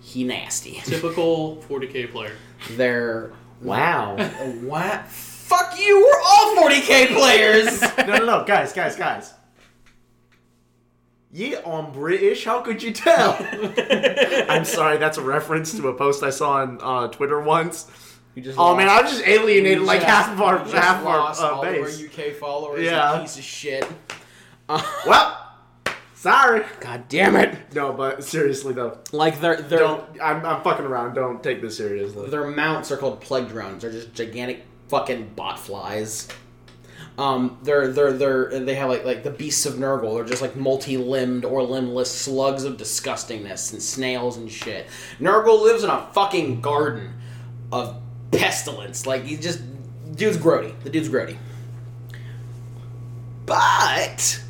He 0.02 0.24
nasty. 0.24 0.82
Typical 0.86 1.58
40k 1.70 2.12
player. 2.12 2.34
They're 2.72 3.34
Wow. 3.62 4.16
what? 4.64 5.08
Fuck 5.08 5.78
you! 5.80 6.00
We're 6.00 6.22
all 6.26 6.56
40k 6.56 7.14
players. 7.14 7.82
no, 7.98 8.18
no, 8.18 8.26
no, 8.26 8.46
guys, 8.46 8.74
guys, 8.74 8.96
guys. 8.96 9.34
Yeah, 11.34 11.62
I'm 11.66 11.92
British. 11.94 12.44
How 12.44 12.62
could 12.62 12.84
you 12.84 12.92
tell? 12.92 13.38
I'm 14.50 14.66
sorry, 14.66 14.98
that's 14.98 15.18
a 15.18 15.22
reference 15.24 15.74
to 15.78 15.88
a 15.88 15.94
post 15.94 16.24
I 16.24 16.30
saw 16.30 16.54
on 16.62 16.80
uh, 16.82 17.08
Twitter 17.08 17.40
once. 17.40 17.90
You 18.36 18.42
just 18.42 18.58
Oh 18.60 18.76
man, 18.76 18.90
I've 18.90 19.10
just 19.10 19.26
alienated 19.26 19.84
like 19.84 20.02
half 20.04 20.32
of 20.32 20.42
our 20.42 20.60
half 20.60 21.02
of 21.02 21.08
our 21.08 21.32
uh, 21.38 21.62
base. 21.62 22.02
our 22.02 22.06
UK 22.08 22.34
followers. 22.36 22.84
Yeah. 22.84 23.20
Piece 23.22 23.38
of 23.38 23.44
shit. 23.44 23.88
Well, 25.06 25.38
sorry. 26.14 26.64
God 26.80 27.10
damn 27.10 27.36
it! 27.36 27.74
No, 27.74 27.92
but 27.92 28.24
seriously 28.24 28.72
though, 28.74 29.00
Like 29.12 29.42
they're 29.42 29.62
they're 29.62 29.80
don't. 29.80 30.06
I'm, 30.22 30.46
I'm 30.46 30.62
fucking 30.62 30.86
around. 30.86 31.14
Don't 31.14 31.44
take 31.44 31.62
this 31.62 31.76
seriously. 31.76 32.30
their 32.30 32.48
mounts 32.48 32.90
are 32.90 32.96
called 32.96 33.20
plague 33.20 33.50
drones. 33.50 33.82
They're 33.82 33.92
just 33.92 34.14
gigantic 34.14 34.64
fucking 34.88 35.34
bot 35.36 35.60
flies. 35.60 36.30
Um, 37.18 37.58
they're 37.62 37.92
they're 37.92 38.14
they're 38.14 38.60
they 38.60 38.76
have 38.76 38.90
like 38.90 39.06
like 39.06 39.24
the 39.24 39.32
beasts 39.32 39.66
of 39.66 39.76
Nurgle. 39.76 40.16
They're 40.16 40.26
just 40.26 40.42
like 40.42 40.56
multi-limbed 40.56 41.46
or 41.46 41.62
limbless 41.64 42.10
slugs 42.12 42.64
of 42.64 42.78
disgustingness 42.78 43.74
and 43.74 43.82
snails 43.82 44.38
and 44.38 44.52
shit. 44.52 44.88
Nurgle 45.20 45.62
lives 45.62 45.84
in 45.84 45.90
a 45.90 46.08
fucking 46.14 46.62
garden 46.62 47.14
of 47.72 48.02
pestilence. 48.32 49.06
Like 49.06 49.24
he 49.24 49.38
just 49.38 49.62
dude's 50.16 50.38
grody. 50.38 50.74
The 50.84 50.90
dude's 50.90 51.10
grody. 51.10 51.38
But 53.46 54.42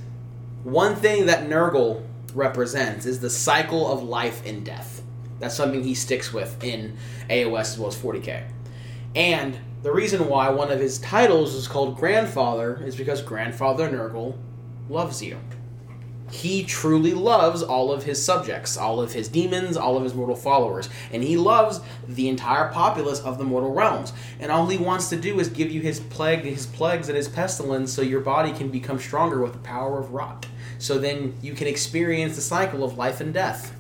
one 0.63 0.95
thing 0.95 1.25
that 1.25 1.49
Nurgle 1.49 2.05
represents 2.35 3.05
is 3.05 3.19
the 3.19 3.29
cycle 3.29 3.91
of 3.91 4.03
life 4.03 4.45
and 4.45 4.63
death. 4.63 5.01
That's 5.39 5.55
something 5.55 5.83
he 5.83 5.95
sticks 5.95 6.31
with 6.31 6.63
in 6.63 6.97
AOS 7.29 7.61
as 7.61 7.79
well 7.79 7.87
as 7.87 7.97
40k. 7.97 8.43
And 9.15 9.57
the 9.83 9.91
reason 9.91 10.27
why 10.27 10.49
one 10.49 10.71
of 10.71 10.79
his 10.79 10.99
titles 10.99 11.55
is 11.55 11.67
called 11.67 11.97
Grandfather 11.97 12.81
is 12.83 12.95
because 12.95 13.21
Grandfather 13.21 13.89
Nurgle 13.89 14.37
loves 14.89 15.23
you. 15.23 15.37
He 16.31 16.63
truly 16.63 17.13
loves 17.13 17.61
all 17.61 17.91
of 17.91 18.03
his 18.03 18.23
subjects, 18.23 18.77
all 18.77 19.01
of 19.01 19.11
his 19.11 19.27
demons, 19.27 19.75
all 19.75 19.97
of 19.97 20.03
his 20.03 20.13
mortal 20.13 20.35
followers, 20.35 20.87
and 21.11 21.21
he 21.23 21.35
loves 21.35 21.81
the 22.07 22.29
entire 22.29 22.71
populace 22.71 23.19
of 23.19 23.37
the 23.37 23.43
mortal 23.43 23.73
realms. 23.73 24.13
And 24.39 24.49
all 24.49 24.67
he 24.67 24.77
wants 24.77 25.09
to 25.09 25.17
do 25.17 25.39
is 25.39 25.49
give 25.49 25.71
you 25.71 25.81
his 25.81 25.99
plague, 25.99 26.43
his 26.43 26.67
plagues 26.67 27.09
and 27.09 27.17
his 27.17 27.27
pestilence 27.27 27.91
so 27.91 28.01
your 28.01 28.21
body 28.21 28.53
can 28.53 28.69
become 28.69 28.97
stronger 28.97 29.41
with 29.41 29.53
the 29.53 29.59
power 29.59 29.99
of 29.99 30.13
rot. 30.13 30.45
So 30.77 30.97
then 30.97 31.35
you 31.41 31.53
can 31.53 31.67
experience 31.67 32.35
the 32.35 32.41
cycle 32.41 32.83
of 32.83 32.97
life 32.97 33.19
and 33.19 33.33
death, 33.33 33.75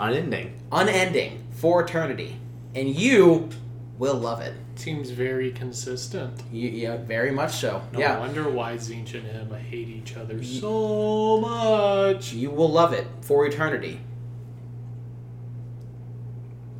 Unending. 0.00 0.58
unending 0.72 1.46
for 1.52 1.82
eternity. 1.82 2.40
And 2.74 2.88
you 2.88 3.48
will 3.96 4.16
love 4.16 4.40
it. 4.40 4.54
Seems 4.76 5.10
very 5.10 5.50
consistent. 5.50 6.42
You, 6.52 6.68
yeah, 6.68 6.96
very 6.98 7.30
much 7.30 7.56
so. 7.56 7.82
No 7.92 7.98
yeah. 7.98 8.18
wonder 8.18 8.48
why 8.48 8.74
Tzeentch 8.74 9.14
and 9.14 9.26
him 9.26 9.54
hate 9.54 9.88
each 9.88 10.16
other 10.16 10.42
so 10.44 11.40
much. 11.40 12.32
You 12.32 12.50
will 12.50 12.70
love 12.70 12.92
it 12.92 13.06
for 13.22 13.46
eternity. 13.46 14.00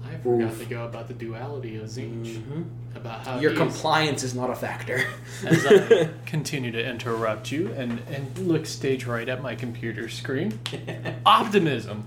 I 0.05 0.17
forgot 0.19 0.59
to 0.59 0.65
go 0.67 0.85
about 0.85 1.09
the 1.09 1.15
duality 1.15 1.77
of 1.77 1.85
Tzeentch. 1.85 2.37
Mm-hmm. 2.37 2.63
About 2.97 3.21
how 3.27 3.39
Your 3.39 3.55
compliance 3.55 4.23
is 4.23 4.35
not 4.35 4.51
a 4.51 4.55
factor. 4.55 5.05
as 5.45 5.67
I 5.67 6.09
continue 6.27 6.73
to 6.73 6.85
interrupt 6.85 7.53
you 7.53 7.73
and, 7.73 8.01
and 8.11 8.39
look 8.39 8.67
stage 8.67 9.05
right 9.05 9.29
at 9.29 9.43
my 9.43 9.55
computer 9.55 10.09
screen. 10.09 10.59
Optimism, 11.27 12.05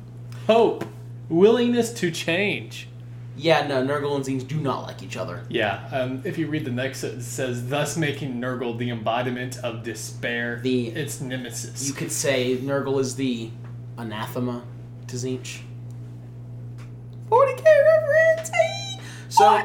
hope, 0.47 0.85
willingness 1.29 1.93
to 1.93 2.09
change. 2.11 2.88
Yeah, 3.39 3.65
no, 3.65 3.81
Nurgle 3.81 4.17
and 4.17 4.25
Tzeentch 4.25 4.49
do 4.49 4.57
not 4.57 4.83
like 4.83 5.01
each 5.01 5.15
other. 5.15 5.45
Yeah, 5.47 5.87
um, 5.93 6.21
if 6.25 6.37
you 6.37 6.47
read 6.47 6.65
the 6.65 6.71
next, 6.71 7.05
it 7.05 7.21
says, 7.21 7.69
thus 7.69 7.95
making 7.95 8.33
Nurgle 8.33 8.77
the 8.77 8.89
embodiment 8.89 9.57
of 9.59 9.81
despair, 9.81 10.59
The- 10.61 10.89
its 10.89 11.21
nemesis. 11.21 11.87
You 11.87 11.93
could 11.93 12.11
say 12.11 12.57
Nurgle 12.57 12.99
is 12.99 13.15
the 13.15 13.49
anathema 13.97 14.61
to 15.07 15.15
Tzeentch. 15.15 15.59
40k 17.29 17.63
reference! 17.63 18.49
hey! 18.49 18.99
So, 19.29 19.61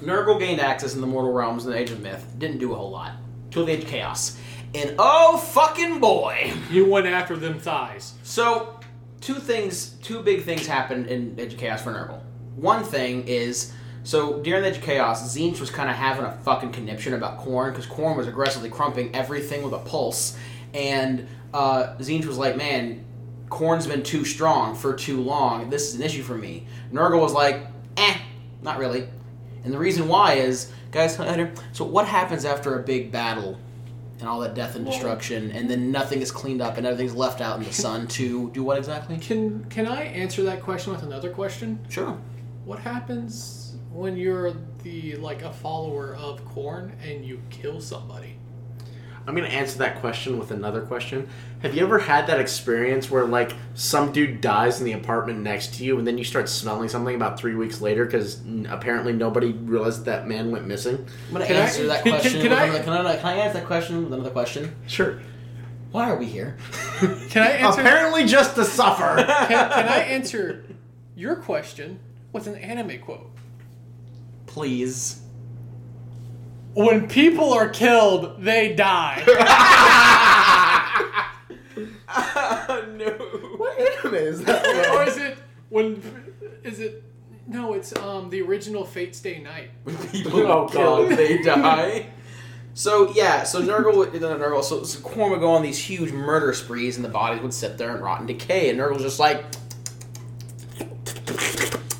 Nurgle 0.00 0.38
gained 0.38 0.62
access 0.62 0.94
in 0.94 1.02
the 1.02 1.06
mortal 1.06 1.34
realms 1.34 1.66
in 1.66 1.72
the 1.72 1.76
Age 1.76 1.90
of 1.90 2.00
Myth. 2.00 2.34
Didn't 2.38 2.58
do 2.58 2.72
a 2.72 2.76
whole 2.76 2.90
lot. 2.90 3.12
Till 3.50 3.66
the 3.66 3.72
Age 3.72 3.82
of 3.84 3.90
Chaos. 3.90 4.38
And 4.74 4.94
oh 4.98 5.36
fucking 5.36 6.00
boy! 6.00 6.54
You 6.70 6.88
went 6.88 7.06
after 7.06 7.36
them 7.36 7.58
thighs. 7.58 8.14
So, 8.22 8.80
two 9.20 9.34
things, 9.34 9.90
two 10.02 10.22
big 10.22 10.44
things 10.44 10.66
happened 10.66 11.08
in 11.08 11.38
Age 11.38 11.52
of 11.52 11.58
Chaos 11.58 11.82
for 11.82 11.92
Nurgle. 11.92 12.19
One 12.60 12.84
thing 12.84 13.26
is, 13.26 13.72
so 14.04 14.40
during 14.42 14.62
the 14.62 14.78
Chaos, 14.78 15.34
Tzeentch 15.34 15.60
was 15.60 15.70
kind 15.70 15.88
of 15.88 15.96
having 15.96 16.24
a 16.24 16.32
fucking 16.42 16.72
conniption 16.72 17.14
about 17.14 17.38
Khorne 17.40 17.70
because 17.70 17.86
Khorne 17.86 18.16
was 18.16 18.26
aggressively 18.26 18.68
crumping 18.68 19.14
everything 19.14 19.62
with 19.62 19.72
a 19.72 19.78
pulse, 19.78 20.36
and 20.74 21.26
uh, 21.54 21.94
Tzeentch 21.98 22.26
was 22.26 22.38
like, 22.38 22.56
"Man, 22.56 23.04
Khorne's 23.48 23.86
been 23.86 24.02
too 24.02 24.24
strong 24.24 24.74
for 24.74 24.94
too 24.94 25.20
long. 25.20 25.70
This 25.70 25.88
is 25.88 25.94
an 25.96 26.02
issue 26.02 26.22
for 26.22 26.36
me." 26.36 26.66
Nurgle 26.92 27.20
was 27.20 27.32
like, 27.32 27.62
"Eh, 27.96 28.16
not 28.62 28.78
really." 28.78 29.08
And 29.64 29.72
the 29.72 29.78
reason 29.78 30.08
why 30.08 30.34
is, 30.34 30.70
guys, 30.90 31.16
so 31.72 31.84
what 31.84 32.06
happens 32.06 32.44
after 32.44 32.78
a 32.78 32.82
big 32.82 33.10
battle 33.10 33.58
and 34.18 34.28
all 34.28 34.40
that 34.40 34.54
death 34.54 34.76
and 34.76 34.84
destruction, 34.84 35.50
and 35.52 35.70
then 35.70 35.90
nothing 35.90 36.20
is 36.20 36.30
cleaned 36.30 36.60
up 36.60 36.76
and 36.76 36.86
everything's 36.86 37.14
left 37.14 37.40
out 37.40 37.58
in 37.58 37.64
the 37.64 37.72
sun 37.72 38.06
to 38.08 38.50
do 38.50 38.62
what 38.62 38.76
exactly? 38.76 39.16
Can 39.18 39.64
can 39.70 39.86
I 39.86 40.02
answer 40.04 40.42
that 40.44 40.62
question 40.62 40.92
with 40.92 41.02
another 41.02 41.30
question? 41.30 41.78
Sure. 41.88 42.18
What 42.64 42.78
happens 42.78 43.74
when 43.92 44.16
you're 44.16 44.52
the 44.82 45.16
like 45.16 45.42
a 45.42 45.52
follower 45.52 46.14
of 46.16 46.44
Khorne 46.44 46.92
and 47.02 47.24
you 47.24 47.40
kill 47.50 47.80
somebody? 47.80 48.36
I'm 49.26 49.34
gonna 49.36 49.48
answer 49.48 49.78
that 49.78 50.00
question 50.00 50.38
with 50.38 50.50
another 50.50 50.80
question. 50.80 51.28
Have 51.62 51.74
you 51.74 51.82
ever 51.84 51.98
had 51.98 52.26
that 52.28 52.40
experience 52.40 53.10
where 53.10 53.24
like 53.26 53.52
some 53.74 54.12
dude 54.12 54.40
dies 54.40 54.78
in 54.80 54.86
the 54.86 54.92
apartment 54.92 55.40
next 55.40 55.74
to 55.74 55.84
you, 55.84 55.98
and 55.98 56.06
then 56.06 56.16
you 56.18 56.24
start 56.24 56.48
smelling 56.48 56.88
something 56.88 57.14
about 57.14 57.38
three 57.38 57.54
weeks 57.54 57.80
later 57.80 58.04
because 58.06 58.40
apparently 58.68 59.12
nobody 59.12 59.52
realized 59.52 60.04
that 60.06 60.26
man 60.26 60.50
went 60.50 60.66
missing? 60.66 61.06
I'm 61.28 61.32
gonna 61.34 61.46
Can 61.46 61.56
I- 61.56 61.60
answer 61.60 61.86
that 61.86 62.02
can- 62.02 62.12
can- 62.12 62.20
question. 62.20 62.40
can 62.42 62.50
with 62.50 62.58
I- 62.58 62.64
another- 62.64 62.82
can, 62.84 62.92
I, 63.06 63.16
can 63.16 63.26
I 63.26 63.34
answer 63.36 63.58
that 63.58 63.66
question 63.66 64.04
with 64.04 64.12
another 64.12 64.30
question? 64.30 64.74
Sure. 64.86 65.20
Why 65.92 66.08
are 66.10 66.16
we 66.16 66.26
here? 66.26 66.56
Can 67.30 67.42
I 67.42 67.50
answer? 67.58 67.80
Apparently, 67.80 68.24
just 68.24 68.54
to 68.54 68.64
suffer. 68.64 69.16
can, 69.24 69.48
can 69.48 69.88
I 69.88 69.98
answer 70.08 70.64
your 71.16 71.36
question 71.36 71.98
with 72.32 72.46
an 72.46 72.56
anime 72.56 73.00
quote? 73.00 73.30
Please. 74.46 75.20
When 76.74 77.08
people 77.08 77.52
are 77.52 77.68
killed, 77.68 78.42
they 78.42 78.74
die. 78.74 79.24
no. 82.96 83.10
what 83.56 83.78
anime 83.80 84.14
is 84.14 84.42
that? 84.44 84.66
or 84.94 85.04
is 85.04 85.16
it 85.16 85.38
when? 85.68 86.02
Is 86.62 86.80
it? 86.80 87.04
No, 87.46 87.74
it's 87.74 87.96
um 87.96 88.30
the 88.30 88.42
original 88.42 88.84
Fate 88.84 89.14
Stay 89.14 89.40
Night. 89.40 89.70
When 89.84 89.96
people 90.08 90.40
Oh, 90.46 90.64
are 90.64 90.68
killed, 90.68 91.08
God. 91.10 91.18
they 91.18 91.42
die. 91.42 92.06
So 92.74 93.12
yeah, 93.14 93.42
so 93.42 93.62
Nurgle 93.62 93.96
would 93.96 94.20
no, 94.20 94.38
Nurgle, 94.38 94.62
so, 94.62 94.84
so 94.84 95.00
Khorne 95.00 95.30
would 95.30 95.40
go 95.40 95.50
on 95.50 95.62
these 95.62 95.78
huge 95.78 96.12
murder 96.12 96.52
sprees, 96.52 96.96
and 96.96 97.04
the 97.04 97.08
bodies 97.08 97.42
would 97.42 97.52
sit 97.52 97.78
there 97.78 97.92
and 97.94 98.02
rot 98.02 98.20
and 98.20 98.28
decay. 98.28 98.70
And 98.70 98.78
Nurgle's 98.78 99.02
just 99.02 99.18
like, 99.18 99.44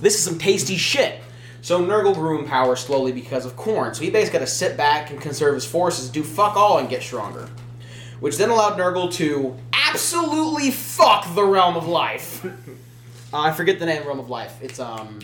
this 0.00 0.14
is 0.16 0.22
some 0.24 0.38
tasty 0.38 0.76
shit. 0.76 1.20
So 1.62 1.80
Nurgle 1.84 2.14
grew 2.14 2.38
in 2.40 2.46
power 2.46 2.74
slowly 2.74 3.12
because 3.12 3.44
of 3.44 3.54
Khorne. 3.56 3.94
So 3.94 4.02
he 4.02 4.10
basically 4.10 4.38
got 4.38 4.46
to 4.46 4.50
sit 4.50 4.76
back 4.76 5.10
and 5.10 5.20
conserve 5.20 5.54
his 5.54 5.66
forces, 5.66 6.08
do 6.08 6.22
fuck 6.22 6.56
all, 6.56 6.78
and 6.78 6.88
get 6.88 7.02
stronger. 7.02 7.48
Which 8.20 8.36
then 8.38 8.48
allowed 8.50 8.78
Nurgle 8.78 9.12
to 9.14 9.56
absolutely 9.72 10.70
fuck 10.70 11.34
the 11.34 11.44
realm 11.44 11.76
of 11.76 11.86
life. 11.86 12.44
uh, 13.32 13.38
I 13.40 13.52
forget 13.52 13.78
the 13.78 13.86
name, 13.86 14.06
realm 14.06 14.20
of 14.20 14.30
life. 14.30 14.58
It's 14.62 14.78
um. 14.80 15.18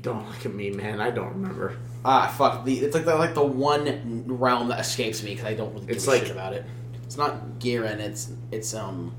Don't 0.00 0.26
look 0.28 0.46
at 0.46 0.54
me, 0.54 0.70
man. 0.70 1.00
I 1.00 1.10
don't 1.10 1.30
remember. 1.30 1.76
Ah, 2.04 2.32
fuck. 2.36 2.64
The, 2.64 2.78
it's 2.78 2.94
like 2.94 3.04
the, 3.04 3.16
like 3.16 3.34
the 3.34 3.42
one 3.44 4.24
realm 4.28 4.68
that 4.68 4.78
escapes 4.78 5.22
me 5.24 5.30
because 5.30 5.46
I 5.46 5.54
don't 5.54 5.72
really 5.74 5.86
give 5.86 5.96
It's 5.96 6.06
a 6.06 6.10
like- 6.10 6.22
shit 6.22 6.30
about 6.30 6.52
it. 6.52 6.64
It's 7.04 7.16
not 7.16 7.58
Ghyran. 7.58 7.98
It's 7.98 8.30
it's 8.52 8.74
um. 8.74 9.14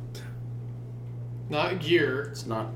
Not 1.49 1.79
Gear. 1.79 2.23
It's 2.31 2.45
not. 2.45 2.67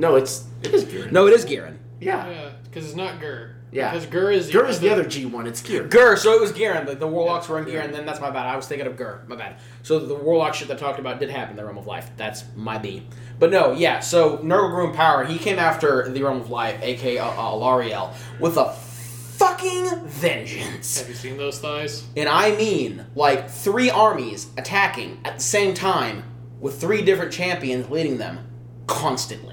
Gr- 0.00 0.06
No, 0.06 0.16
it's 0.16 0.44
it 0.62 0.74
is 0.74 0.84
Gear. 0.84 1.08
No, 1.10 1.26
it 1.26 1.32
is 1.34 1.44
Ghyran. 1.44 1.76
Yeah. 2.00 2.28
Yeah, 2.28 2.50
because 2.64 2.86
it's 2.86 2.96
not 2.96 3.20
Ghur. 3.20 3.56
Yeah. 3.72 3.90
Because 3.92 4.06
Ghur 4.06 4.32
is 4.32 4.50
Ghur 4.50 4.66
is 4.66 4.80
the 4.80 4.90
other 4.90 5.04
G 5.04 5.26
one. 5.26 5.46
It's 5.46 5.62
Gear. 5.62 5.84
Ghur. 5.84 6.16
So 6.16 6.32
it 6.34 6.40
was 6.40 6.52
Ghyran. 6.52 6.86
The, 6.86 6.94
the 6.96 7.06
warlocks 7.06 7.48
were 7.48 7.58
in 7.60 7.68
Yeah. 7.68 7.86
Ghyran. 7.86 7.92
Then 7.92 8.06
that's 8.06 8.20
my 8.20 8.30
bad. 8.30 8.46
I 8.46 8.56
was 8.56 8.66
thinking 8.66 8.86
of 8.86 8.96
Ghur. 8.96 9.24
My 9.28 9.36
bad. 9.36 9.56
So 9.82 9.98
the 10.00 10.14
warlock 10.14 10.54
shit 10.54 10.68
that 10.68 10.78
I 10.78 10.80
talked 10.80 10.98
about 10.98 11.20
did 11.20 11.30
happen 11.30 11.50
in 11.50 11.56
the 11.56 11.64
realm 11.64 11.78
of 11.78 11.86
life. 11.86 12.10
That's 12.16 12.44
my 12.56 12.78
B. 12.78 13.06
But 13.38 13.50
no, 13.50 13.72
yeah. 13.72 14.00
So 14.00 14.38
Nurgle 14.38 14.70
grew 14.70 14.88
in 14.90 14.94
power. 14.96 15.24
He 15.24 15.38
came 15.38 15.58
after 15.58 16.08
the 16.08 16.22
realm 16.22 16.40
of 16.40 16.50
life, 16.50 16.80
aka 16.82 17.18
uh, 17.18 17.26
uh, 17.28 17.34
Alarielle, 17.36 18.12
with 18.40 18.56
a 18.56 18.72
fucking 18.72 20.06
vengeance. 20.06 20.98
Have 20.98 21.08
you 21.08 21.14
seen 21.14 21.36
those 21.38 21.58
thighs? 21.60 22.04
And 22.16 22.28
I 22.28 22.54
mean, 22.56 23.06
like, 23.14 23.48
three 23.48 23.88
armies 23.88 24.48
attacking 24.58 25.20
at 25.24 25.36
the 25.38 25.42
same 25.42 25.72
time 25.74 26.24
with 26.60 26.78
three 26.80 27.02
different 27.02 27.32
champions 27.32 27.88
leading 27.88 28.18
them 28.18 28.38
constantly. 28.86 29.49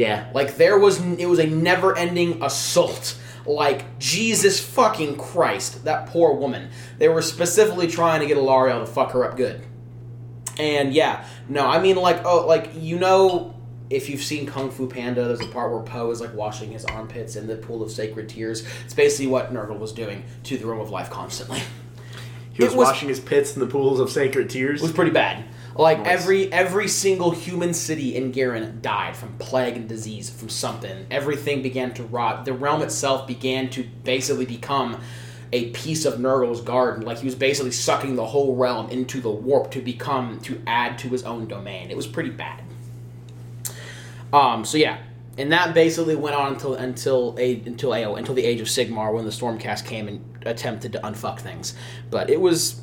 Yeah. 0.00 0.30
Like, 0.32 0.56
there 0.56 0.78
was, 0.78 0.98
it 0.98 1.26
was 1.26 1.38
a 1.38 1.46
never 1.46 1.94
ending 1.94 2.42
assault. 2.42 3.18
Like, 3.44 3.98
Jesus 3.98 4.58
fucking 4.58 5.18
Christ, 5.18 5.84
that 5.84 6.06
poor 6.06 6.32
woman. 6.32 6.70
They 6.96 7.08
were 7.08 7.20
specifically 7.20 7.86
trying 7.86 8.20
to 8.20 8.26
get 8.26 8.38
Alarielle 8.38 8.80
to 8.80 8.86
fuck 8.86 9.12
her 9.12 9.26
up 9.26 9.36
good. 9.36 9.60
And 10.58 10.94
yeah, 10.94 11.26
no, 11.50 11.66
I 11.66 11.82
mean, 11.82 11.96
like, 11.96 12.24
oh, 12.24 12.46
like, 12.46 12.70
you 12.74 12.98
know, 12.98 13.54
if 13.90 14.08
you've 14.08 14.22
seen 14.22 14.46
Kung 14.46 14.70
Fu 14.70 14.86
Panda, 14.88 15.24
there's 15.24 15.42
a 15.42 15.48
part 15.48 15.70
where 15.70 15.82
Po 15.82 16.10
is 16.10 16.22
like 16.22 16.32
washing 16.32 16.70
his 16.70 16.86
armpits 16.86 17.36
in 17.36 17.46
the 17.46 17.56
pool 17.56 17.82
of 17.82 17.90
sacred 17.90 18.30
tears. 18.30 18.66
It's 18.86 18.94
basically 18.94 19.26
what 19.26 19.52
Nurgle 19.52 19.78
was 19.78 19.92
doing 19.92 20.24
to 20.44 20.56
the 20.56 20.64
Realm 20.66 20.80
of 20.80 20.88
Life 20.90 21.10
constantly. 21.10 21.60
He 22.52 22.64
was, 22.64 22.74
was- 22.74 22.88
washing 22.88 23.08
his 23.08 23.20
pits 23.20 23.54
in 23.54 23.60
the 23.60 23.66
pools 23.66 24.00
of 24.00 24.08
sacred 24.08 24.48
tears. 24.48 24.80
It 24.80 24.82
was 24.82 24.92
pretty 24.92 25.10
bad. 25.10 25.44
Like 25.76 25.98
Nice. 25.98 26.08
every 26.08 26.52
every 26.52 26.88
single 26.88 27.30
human 27.30 27.72
city 27.74 28.16
in 28.16 28.32
Ghyran 28.32 28.82
died 28.82 29.16
from 29.16 29.36
plague 29.38 29.76
and 29.76 29.88
disease 29.88 30.28
from 30.28 30.48
something. 30.48 31.06
Everything 31.10 31.62
began 31.62 31.94
to 31.94 32.02
rot. 32.02 32.44
The 32.44 32.52
realm 32.52 32.82
itself 32.82 33.26
began 33.26 33.70
to 33.70 33.84
basically 34.04 34.46
become 34.46 35.00
a 35.52 35.70
piece 35.70 36.04
of 36.04 36.20
Nurgle's 36.20 36.60
garden. 36.60 37.04
Like 37.04 37.18
he 37.18 37.24
was 37.24 37.34
basically 37.34 37.70
sucking 37.72 38.16
the 38.16 38.26
whole 38.26 38.56
realm 38.56 38.90
into 38.90 39.20
the 39.20 39.30
warp 39.30 39.70
to 39.72 39.80
become 39.80 40.40
to 40.40 40.60
add 40.66 40.98
to 40.98 41.08
his 41.08 41.22
own 41.22 41.46
domain. 41.46 41.90
It 41.90 41.96
was 41.96 42.06
pretty 42.06 42.30
bad. 42.30 42.62
Um. 44.32 44.64
So 44.64 44.76
yeah, 44.76 44.98
and 45.38 45.52
that 45.52 45.74
basically 45.74 46.16
went 46.16 46.36
on 46.36 46.52
until 46.54 46.74
until 46.74 47.36
a 47.38 47.60
until 47.64 47.92
AO 47.92 48.14
until 48.16 48.34
the 48.34 48.44
age 48.44 48.60
of 48.60 48.66
Sigmar 48.66 49.12
when 49.14 49.24
the 49.24 49.30
Stormcast 49.30 49.84
came 49.86 50.08
and 50.08 50.24
attempted 50.46 50.92
to 50.92 50.98
unfuck 51.00 51.40
things. 51.40 51.74
But 52.10 52.28
it 52.30 52.40
was 52.40 52.80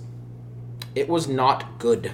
it 0.96 1.08
was 1.08 1.28
not 1.28 1.80
good. 1.80 2.12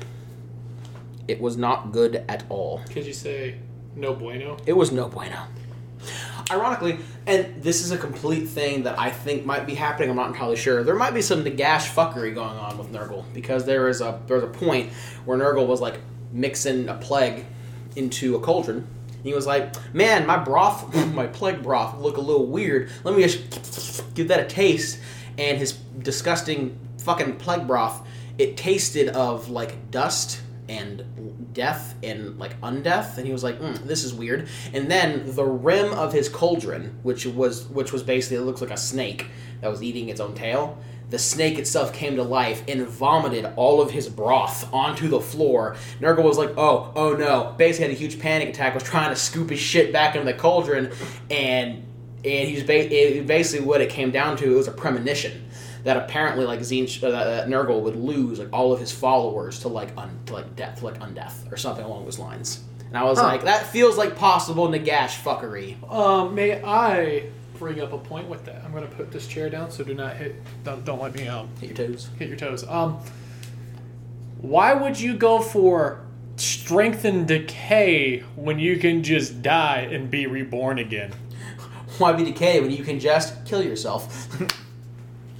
It 1.28 1.40
was 1.40 1.58
not 1.58 1.92
good 1.92 2.24
at 2.28 2.44
all. 2.50 2.82
Could 2.90 3.06
you 3.06 3.14
say 3.14 3.56
no 3.96 4.14
bueno? 4.14 4.58
It 4.66 4.74
was 4.74 4.92
no 4.92 5.08
bueno. 5.08 5.40
Ironically, 6.52 7.00
and 7.26 7.64
this 7.64 7.82
is 7.82 7.92
a 7.92 7.98
complete 7.98 8.48
thing 8.48 8.84
that 8.84 9.00
I 9.00 9.10
think 9.10 9.46
might 9.46 9.66
be 9.66 9.76
happening. 9.76 10.10
I'm 10.10 10.18
not 10.18 10.28
entirely 10.28 10.58
sure. 10.58 10.84
There 10.84 10.96
might 10.96 11.14
be 11.14 11.22
some 11.22 11.46
Nagash 11.46 11.88
fuckery 11.94 12.36
going 12.36 12.58
on 12.58 12.78
with 12.78 12.92
Nurgle 12.92 13.24
because 13.34 13.66
there 13.66 13.88
is 13.88 14.02
a 14.02 14.20
there's 14.28 14.44
a 14.44 14.48
point 14.48 14.92
where 15.24 15.38
Nurgle 15.38 15.66
was 15.66 15.80
like 15.80 16.00
mixing 16.34 16.90
a 16.90 16.96
plague 16.96 17.46
into 17.96 18.36
a 18.36 18.42
cauldron. 18.42 18.86
He 19.24 19.34
was 19.34 19.48
like, 19.48 19.74
"Man, 19.94 20.28
my 20.28 20.38
broth, 20.38 20.94
my 21.14 21.28
plague 21.28 21.64
broth, 21.64 21.98
look 21.98 22.18
a 22.18 22.22
little 22.22 22.48
weird. 22.48 22.92
Let 23.06 23.16
me 23.16 23.24
just 23.24 24.14
give 24.14 24.28
that 24.28 24.42
a 24.42 24.46
taste." 24.46 25.00
And 25.38 25.58
his 25.58 25.72
disgusting 25.72 26.78
fucking 27.00 27.38
plague 27.38 27.66
broth, 27.66 28.06
it 28.38 28.58
tasted 28.58 29.08
of 29.10 29.50
like 29.50 29.90
dust 29.90 30.42
and 30.74 31.54
death 31.54 31.96
and 32.04 32.38
like 32.40 32.60
undeath 32.62 33.18
and 33.18 33.26
he 33.28 33.32
was 33.32 33.44
like 33.44 33.60
mm, 33.60 33.78
this 33.86 34.04
is 34.04 34.14
weird. 34.14 34.48
And 34.74 34.90
then 34.90 35.36
the 35.36 35.46
rim 35.46 35.94
of 35.94 36.14
his 36.14 36.30
cauldron 36.30 37.00
which 37.04 37.26
was 37.26 37.68
which 37.68 37.92
was 37.92 38.04
basically 38.04 38.38
it 38.38 38.42
looks 38.42 38.62
like 38.62 38.72
a 38.72 38.78
snake 38.78 39.28
that 39.62 39.70
was 39.70 39.84
eating 39.84 40.10
its 40.10 40.20
own 40.20 40.34
tail 40.34 40.78
the 41.10 41.20
snake 41.20 41.60
itself 41.60 41.94
came 41.94 42.16
to 42.16 42.24
life 42.24 42.64
and 42.68 42.88
vomited 42.88 43.46
all 43.56 43.82
of 43.82 43.92
his 43.92 44.10
broth 44.10 44.68
onto 44.74 45.08
the 45.08 45.22
floor. 45.22 45.76
Nurgle 46.02 46.24
was 46.24 46.40
like 46.40 46.58
oh 46.58 46.92
oh 46.96 47.14
no. 47.14 47.54
Basically 47.58 47.90
had 47.90 47.96
a 47.96 48.00
huge 48.00 48.20
panic 48.20 48.50
attack 48.50 48.74
was 48.74 48.84
trying 48.84 49.10
to 49.10 49.16
scoop 49.16 49.52
his 49.52 49.60
shit 49.60 49.94
back 49.94 50.16
into 50.16 50.26
the 50.26 50.34
cauldron 50.38 50.92
and 51.30 51.86
and 52.26 52.50
he 52.50 52.56
was 52.56 52.64
ba- 52.64 53.24
basically 53.28 53.66
what 53.66 53.82
it 53.82 53.90
came 53.90 54.10
down 54.10 54.38
to 54.38 54.52
it 54.52 54.56
was 54.56 54.68
a 54.68 54.72
premonition 54.72 55.46
that 55.84 55.98
apparently 55.98 56.46
like 56.46 56.60
Tzeentch, 56.62 57.04
uh, 57.04 57.10
that 57.12 57.48
Nurgle 57.48 57.82
would 57.82 57.96
lose 57.96 58.40
like 58.40 58.50
all 58.54 58.72
of 58.72 58.80
his 58.80 58.92
followers 58.92 59.60
to 59.60 59.68
like 59.68 59.90
un, 59.98 60.18
to 60.28 60.34
like 60.34 60.56
death, 60.56 60.80
to 60.80 60.86
like 60.86 61.00
undeath 61.00 61.52
or 61.52 61.58
something 61.58 61.84
along 61.84 62.06
those 62.06 62.20
lines. 62.20 62.62
And 62.88 62.98
I 62.98 63.04
was 63.04 63.18
Huh. 63.20 63.26
like, 63.26 63.44
that 63.44 63.66
feels 63.68 63.98
like 63.98 64.16
possible 64.16 64.68
Nagash 64.70 65.22
fuckery. 65.22 65.76
Um, 65.92 66.36
may 66.36 66.64
I 66.64 67.24
bring 67.60 67.82
up 67.82 67.92
a 67.92 67.98
point 67.98 68.30
with 68.30 68.46
that? 68.46 68.64
I'm 68.64 68.72
going 68.72 68.88
to 68.88 68.96
put 68.96 69.12
this 69.12 69.28
chair 69.28 69.50
down, 69.50 69.72
so 69.72 69.84
do 69.84 69.94
not 69.94 70.16
hit. 70.16 70.36
Don't, 70.64 70.86
don't 70.86 71.02
let 71.02 71.16
me 71.16 71.28
um 71.28 71.50
Hit 71.60 71.78
your 71.78 71.88
toes. 71.88 72.10
hit 72.20 72.28
your 72.30 72.38
toes. 72.38 72.64
Um, 72.68 73.00
why 74.40 74.74
would 74.74 75.00
you 75.00 75.16
go 75.16 75.40
for 75.40 76.02
strength 76.36 77.06
and 77.06 77.28
decay 77.28 78.20
when 78.36 78.60
you 78.60 78.78
can 78.78 79.04
just 79.04 79.42
die 79.42 79.88
and 79.92 80.10
be 80.12 80.28
reborn 80.28 80.80
again? 80.80 81.14
Why 82.00 82.12
be 82.14 82.24
decay 82.26 82.60
when 82.60 82.72
you 82.72 82.84
can 82.84 83.00
just 83.00 83.46
kill 83.46 83.62
yourself? 83.64 84.28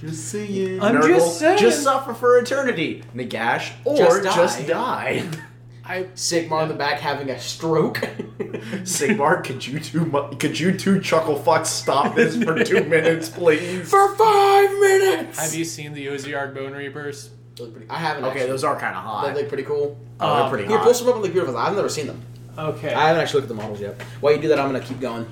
Just 0.04 0.28
saying. 0.28 0.80
I'm 0.82 1.02
just 1.02 1.38
saying. 1.38 1.58
Just 1.58 1.82
suffer 1.82 2.12
for 2.14 2.38
eternity. 2.38 3.02
Nagash 3.14 3.72
or 3.84 3.96
Just 3.96 4.22
just 4.24 4.66
die. 4.66 5.20
die. 5.20 5.28
I 5.86 6.04
Sigmar 6.14 6.62
in 6.62 6.68
the 6.68 6.74
back 6.74 6.98
having 7.00 7.28
a 7.28 7.38
stroke. 7.38 7.96
Sigmar, 8.84 9.44
could 9.44 9.66
you 9.66 9.78
two 9.80 10.06
could 10.38 10.58
you 10.58 10.76
two 10.76 11.00
chuckle 11.00 11.38
fucks 11.38 11.66
stop 11.66 12.14
this 12.14 12.42
for 12.42 12.62
two 12.64 12.84
minutes, 12.88 13.28
please? 13.28 13.88
For 13.90 14.14
five 14.16 14.70
minutes. 14.70 15.38
have 15.38 15.54
you 15.54 15.64
seen 15.64 15.92
the 15.92 16.06
Ossiarch 16.06 16.54
Bonereapers? 16.54 17.30
Pretty- 17.56 17.86
I 17.90 17.98
haven't. 17.98 18.24
Okay, 18.24 18.32
actually. 18.40 18.50
those 18.50 18.64
are 18.64 18.78
kind 18.80 18.96
of 18.96 19.02
hot. 19.02 19.26
They 19.34 19.40
look 19.42 19.48
pretty 19.48 19.62
cool. 19.64 19.98
oh, 20.20 20.34
they're 20.34 20.44
Um, 20.44 20.50
pretty 20.50 20.66
Here, 20.68 20.78
hot. 20.78 20.86
post 20.86 21.00
them 21.00 21.08
up 21.10 21.16
on 21.16 21.22
the 21.22 21.28
computer. 21.28 21.56
I've 21.56 21.76
never 21.76 21.88
seen 21.88 22.06
them. 22.08 22.20
Okay. 22.58 22.92
I 22.92 23.08
haven't 23.08 23.22
actually 23.22 23.42
looked 23.42 23.50
at 23.52 23.56
the 23.56 23.62
models 23.62 23.80
yet. 23.80 24.00
While 24.20 24.34
you 24.34 24.40
do 24.40 24.48
that, 24.48 24.58
I'm 24.58 24.66
gonna 24.66 24.80
keep 24.80 25.00
going. 25.00 25.26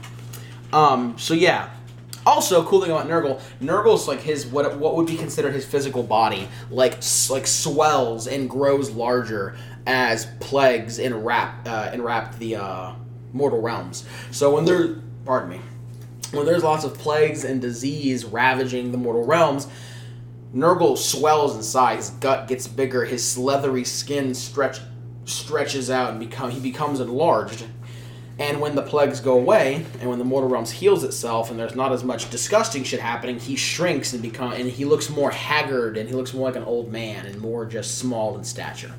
Um, 0.73 1.17
so 1.19 1.35
yeah. 1.35 1.71
Also, 2.25 2.65
cool 2.65 2.81
thing 2.81 2.91
about 2.91 3.09
Nurgle, 3.09 3.41
Nurgle's 3.61 4.07
like 4.07 4.21
his 4.21 4.47
what 4.47 4.79
what 4.79 4.97
would 4.97 5.07
be 5.07 5.17
considered 5.17 5.53
his 5.53 5.65
physical 5.65 6.03
body, 6.03 6.49
like 6.71 6.95
like 7.31 7.47
swells 7.47 8.27
and 8.29 8.49
grows 8.49 8.91
larger 8.91 9.57
as 9.87 10.27
plagues 10.39 10.99
enwrap 10.99 11.67
uh, 11.67 11.91
enwrap 11.93 12.39
the 12.39 12.57
uh, 12.57 12.93
mortal 13.33 13.61
realms. 13.61 14.07
So 14.31 14.55
when 14.55 14.65
they're 14.65 15.01
pardon 15.25 15.51
me, 15.51 15.61
when 16.33 16.47
there's 16.47 16.63
lots 16.63 16.85
of 16.85 16.95
plagues 16.95 17.45
and 17.45 17.61
disease 17.61 18.25
ravaging 18.25 18.93
the 18.93 18.99
mortal 18.99 19.25
realms, 19.25 19.67
Nurgle 20.55 20.97
swells 20.97 21.57
inside. 21.57 21.97
His 21.97 22.11
gut 22.11 22.47
gets 22.47 22.69
bigger. 22.69 23.05
His 23.05 23.37
leathery 23.37 23.85
skin 23.85 24.35
stretch 24.35 24.81
stretches 25.25 25.89
out 25.91 26.11
and 26.11 26.21
become 26.21 26.51
he 26.51 26.61
becomes 26.61 27.01
enlarged. 27.01 27.65
And 28.43 28.61
when 28.61 28.75
the 28.75 28.83
plagues 28.83 29.21
go 29.21 29.35
away, 29.35 29.87
and 30.01 30.11
when 30.11 30.19
the 30.19 30.25
mortal 30.25 30.51
realms 30.51 30.73
heals 30.73 31.05
itself, 31.05 31.53
and 31.53 31.61
there's 31.61 31.77
not 31.77 31.93
as 31.93 32.03
much 32.03 32.29
disgusting 32.29 32.83
shit 32.83 32.99
happening, 32.99 33.39
he 33.39 33.55
shrinks 33.55 34.13
and 34.15 34.21
become 34.21 34.53
and 34.53 34.69
he 34.69 34.85
looks 34.85 35.09
more 35.09 35.31
haggard 35.31 35.97
and 35.97 36.09
he 36.09 36.15
looks 36.17 36.35
more 36.35 36.49
like 36.49 36.57
an 36.57 36.65
old 36.65 36.91
man 36.91 37.25
and 37.25 37.41
more 37.41 37.65
just 37.65 37.99
small 37.99 38.37
in 38.37 38.43
stature, 38.43 38.93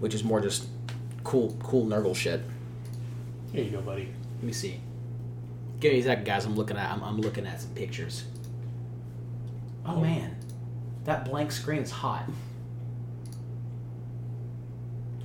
which 0.00 0.14
is 0.14 0.24
more 0.24 0.40
just 0.40 0.66
cool 1.22 1.56
cool 1.62 1.86
Nurgle 1.86 2.16
shit. 2.16 2.40
Here 3.52 3.62
you 3.62 3.70
go, 3.70 3.82
buddy. 3.82 4.08
Let 4.38 4.42
me 4.42 4.52
see. 4.52 4.80
Give 5.78 5.92
me 5.92 6.00
a 6.00 6.02
second, 6.02 6.24
guys. 6.24 6.44
I'm 6.44 6.56
looking 6.56 6.76
at 6.76 6.90
I'm, 6.90 7.04
I'm 7.04 7.20
looking 7.20 7.46
at 7.46 7.60
some 7.60 7.70
pictures. 7.74 8.24
Oh, 9.86 9.94
oh. 9.94 10.00
man, 10.00 10.34
that 11.04 11.24
blank 11.24 11.52
screen 11.52 11.82
is 11.82 11.92
hot. 11.92 12.24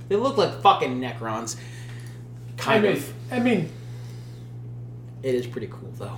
They 0.08 0.14
look 0.14 0.36
like 0.36 0.62
fucking 0.62 1.00
Necrons. 1.00 1.56
I 2.58 2.62
Kind 2.62 2.82
mean, 2.84 2.92
of. 2.92 3.12
I 3.32 3.38
mean, 3.38 3.72
It 5.22 5.34
is 5.34 5.46
pretty 5.46 5.68
cool 5.68 5.90
though. 5.96 6.16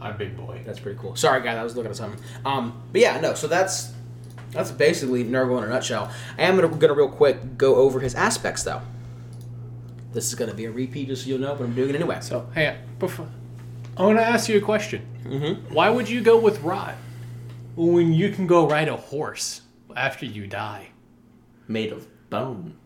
I'm 0.00 0.16
big 0.18 0.36
boy. 0.36 0.62
That's 0.66 0.78
pretty 0.78 0.98
cool. 0.98 1.16
Sorry, 1.16 1.42
guys. 1.42 1.56
I 1.56 1.62
was 1.64 1.74
looking 1.76 1.90
at 1.90 1.96
something. 1.96 2.22
Um, 2.44 2.82
but 2.92 3.00
yeah, 3.00 3.18
no. 3.20 3.34
So 3.34 3.46
that's 3.46 3.92
that's 4.50 4.70
basically 4.70 5.24
Nurgle 5.24 5.58
in 5.58 5.64
a 5.64 5.68
nutshell. 5.68 6.10
I 6.38 6.42
am 6.42 6.56
gonna, 6.56 6.68
gonna 6.76 6.94
real 6.94 7.08
quick 7.08 7.56
go 7.58 7.76
over 7.76 8.00
his 8.00 8.14
aspects 8.14 8.62
though. 8.62 8.82
This 10.12 10.28
is 10.28 10.34
gonna 10.34 10.54
be 10.54 10.64
a 10.66 10.70
repeat, 10.70 11.08
just 11.08 11.22
so 11.24 11.28
you'll 11.28 11.38
know, 11.40 11.54
but 11.54 11.64
I'm 11.64 11.74
doing 11.74 11.90
it 11.90 11.94
anyway. 11.96 12.18
So, 12.20 12.48
hey, 12.54 12.78
before, 12.98 13.28
I 13.96 14.02
want 14.04 14.18
to 14.18 14.24
ask 14.24 14.48
you 14.48 14.56
a 14.58 14.60
question. 14.62 15.06
Mm-hmm. 15.24 15.74
Why 15.74 15.90
would 15.90 16.08
you 16.08 16.20
go 16.22 16.38
with 16.38 16.60
rot 16.62 16.94
when 17.76 18.12
you 18.12 18.30
can 18.30 18.46
go 18.46 18.68
ride 18.68 18.88
a 18.88 18.96
horse 18.96 19.62
after 19.94 20.24
you 20.24 20.46
die? 20.46 20.88
Made 21.68 21.92
of 21.92 22.06
bone. 22.30 22.76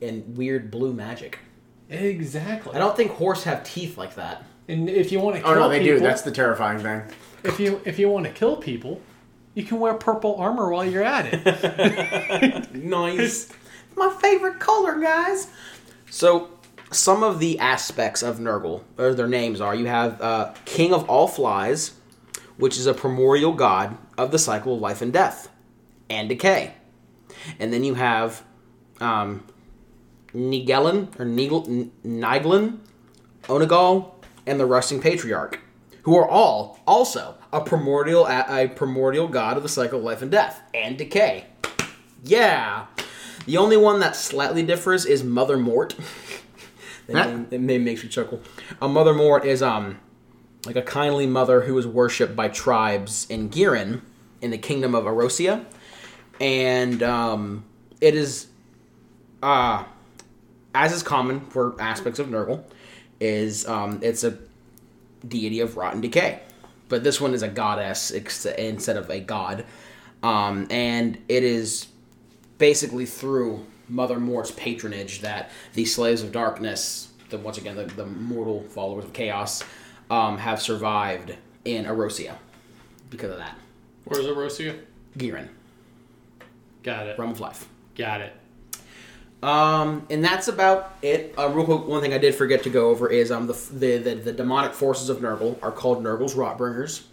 And 0.00 0.36
weird 0.36 0.70
blue 0.70 0.94
magic. 0.94 1.38
Exactly. 1.90 2.74
I 2.74 2.78
don't 2.78 2.96
think 2.96 3.10
horse 3.12 3.44
have 3.44 3.64
teeth 3.64 3.98
like 3.98 4.14
that. 4.14 4.44
And 4.68 4.88
if 4.88 5.10
you 5.10 5.18
want 5.20 5.36
to 5.36 5.42
kill 5.42 5.50
Oh 5.50 5.54
no, 5.54 5.68
they 5.68 5.80
people, 5.80 5.98
do. 5.98 6.00
That's 6.00 6.22
the 6.22 6.30
terrifying 6.30 6.78
thing. 6.78 7.02
if 7.42 7.58
you 7.58 7.80
if 7.84 7.98
you 7.98 8.08
want 8.08 8.26
to 8.26 8.32
kill 8.32 8.56
people, 8.56 9.00
you 9.54 9.64
can 9.64 9.80
wear 9.80 9.94
purple 9.94 10.36
armor 10.36 10.70
while 10.70 10.84
you're 10.84 11.02
at 11.02 11.26
it. 11.32 12.74
nice. 12.74 13.52
My 13.96 14.14
favorite 14.20 14.60
color, 14.60 15.00
guys. 15.00 15.48
So, 16.08 16.50
some 16.92 17.22
of 17.24 17.40
the 17.40 17.58
aspects 17.58 18.22
of 18.22 18.38
Nurgle, 18.38 18.82
or 18.96 19.12
their 19.14 19.26
names 19.28 19.60
are, 19.60 19.74
you 19.74 19.86
have 19.86 20.20
uh, 20.22 20.54
King 20.64 20.94
of 20.94 21.08
All 21.10 21.26
Flies, 21.26 21.92
which 22.56 22.78
is 22.78 22.86
a 22.86 22.94
primordial 22.94 23.52
god 23.52 23.98
of 24.16 24.30
the 24.30 24.38
cycle 24.38 24.74
of 24.76 24.80
life 24.80 25.02
and 25.02 25.12
death 25.12 25.48
and 26.08 26.28
decay. 26.28 26.74
And 27.58 27.72
then 27.72 27.82
you 27.84 27.94
have 27.94 28.44
um, 29.00 29.44
Nigellin, 30.34 31.18
or 31.18 31.24
Nigel, 31.24 31.64
Niglin, 32.04 32.78
Onogal, 33.44 34.12
and 34.46 34.58
the 34.60 34.66
Rusting 34.66 35.00
Patriarch, 35.00 35.60
who 36.02 36.16
are 36.16 36.28
all 36.28 36.78
also 36.86 37.36
a 37.52 37.60
primordial 37.60 38.26
a, 38.26 38.68
primordial 38.68 39.28
god 39.28 39.56
of 39.56 39.62
the 39.62 39.68
cycle 39.68 39.98
of 39.98 40.04
life 40.04 40.22
and 40.22 40.30
death 40.30 40.62
and 40.72 40.96
decay. 40.96 41.46
Yeah. 42.24 42.86
The 43.46 43.56
only 43.56 43.76
one 43.76 44.00
that 44.00 44.14
slightly 44.16 44.62
differs 44.62 45.06
is 45.06 45.24
Mother 45.24 45.56
Mort. 45.56 45.96
that, 47.06 47.16
Huh? 47.16 47.24
name, 47.26 47.46
that 47.50 47.60
name 47.60 47.84
makes 47.84 48.02
me 48.02 48.08
chuckle. 48.08 48.40
A 48.80 48.88
Mother 48.88 49.14
Mort 49.14 49.44
is 49.44 49.62
um 49.62 49.98
like 50.66 50.76
a 50.76 50.82
kindly 50.82 51.26
mother 51.26 51.62
who 51.62 51.76
is 51.78 51.86
worshipped 51.86 52.36
by 52.36 52.48
tribes 52.48 53.26
in 53.30 53.48
Ghyran 53.48 54.02
in 54.42 54.50
the 54.50 54.58
kingdom 54.58 54.94
of 54.94 55.04
Erosia. 55.04 55.64
And 56.38 57.02
um, 57.02 57.64
it 58.00 58.14
is 58.14 58.48
uh 59.42 59.84
as 60.74 60.92
is 60.92 61.02
common 61.02 61.40
for 61.40 61.80
aspects 61.80 62.18
of 62.18 62.28
Nurgle, 62.28 62.62
is 63.20 63.66
um, 63.66 64.00
it's 64.02 64.24
a 64.24 64.38
deity 65.26 65.60
of 65.60 65.76
rotten 65.76 66.00
decay. 66.00 66.40
But 66.88 67.04
this 67.04 67.20
one 67.20 67.34
is 67.34 67.42
a 67.42 67.48
goddess 67.48 68.12
ex- 68.12 68.46
instead 68.46 68.96
of 68.96 69.10
a 69.10 69.20
god. 69.20 69.64
Um, 70.22 70.66
and 70.70 71.18
it 71.28 71.44
is 71.44 71.86
basically 72.58 73.06
through 73.06 73.64
Mother 73.88 74.18
Mort's 74.20 74.50
patronage 74.50 75.20
that 75.20 75.50
the 75.74 75.84
slaves 75.84 76.22
of 76.22 76.32
darkness, 76.32 77.12
the 77.30 77.38
once 77.38 77.58
again 77.58 77.76
the, 77.76 77.84
the 77.84 78.06
mortal 78.06 78.62
followers 78.64 79.04
of 79.04 79.12
chaos, 79.12 79.62
um, 80.10 80.38
have 80.38 80.60
survived 80.60 81.34
in 81.64 81.84
Erosia 81.84 82.34
because 83.08 83.30
of 83.30 83.38
that. 83.38 83.56
Where's 84.04 84.26
Erosia? 84.26 84.78
Ghyran, 85.16 85.48
Got 86.82 87.06
it. 87.08 87.18
realm 87.18 87.30
of 87.32 87.40
life. 87.40 87.68
Got 87.96 88.20
it. 88.20 88.32
Um, 89.42 90.06
and 90.10 90.22
that's 90.22 90.48
about 90.48 90.96
it. 91.02 91.34
Uh, 91.38 91.48
real 91.48 91.64
quick, 91.64 91.86
one 91.86 92.02
thing 92.02 92.12
I 92.12 92.18
did 92.18 92.34
forget 92.34 92.62
to 92.64 92.70
go 92.70 92.90
over 92.90 93.08
is 93.08 93.30
um 93.30 93.46
the 93.46 93.54
the 93.72 93.96
the, 93.98 94.14
the 94.16 94.32
demonic 94.32 94.74
forces 94.74 95.08
of 95.08 95.18
Nurgle 95.18 95.58
are 95.62 95.72
called 95.72 96.02
Nurgle's 96.02 96.34
Rotbringers, 96.34 97.04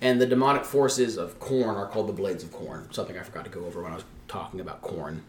and 0.00 0.20
the 0.20 0.26
demonic 0.26 0.64
forces 0.64 1.16
of 1.16 1.38
Khorne 1.40 1.76
are 1.76 1.88
called 1.88 2.08
the 2.08 2.12
Blades 2.12 2.44
of 2.44 2.50
Khorne. 2.50 2.92
Something 2.92 3.18
I 3.18 3.22
forgot 3.22 3.44
to 3.44 3.50
go 3.50 3.64
over 3.64 3.82
when 3.82 3.92
I 3.92 3.94
was 3.96 4.04
talking 4.28 4.60
about 4.60 4.82
Khorne. 4.82 5.20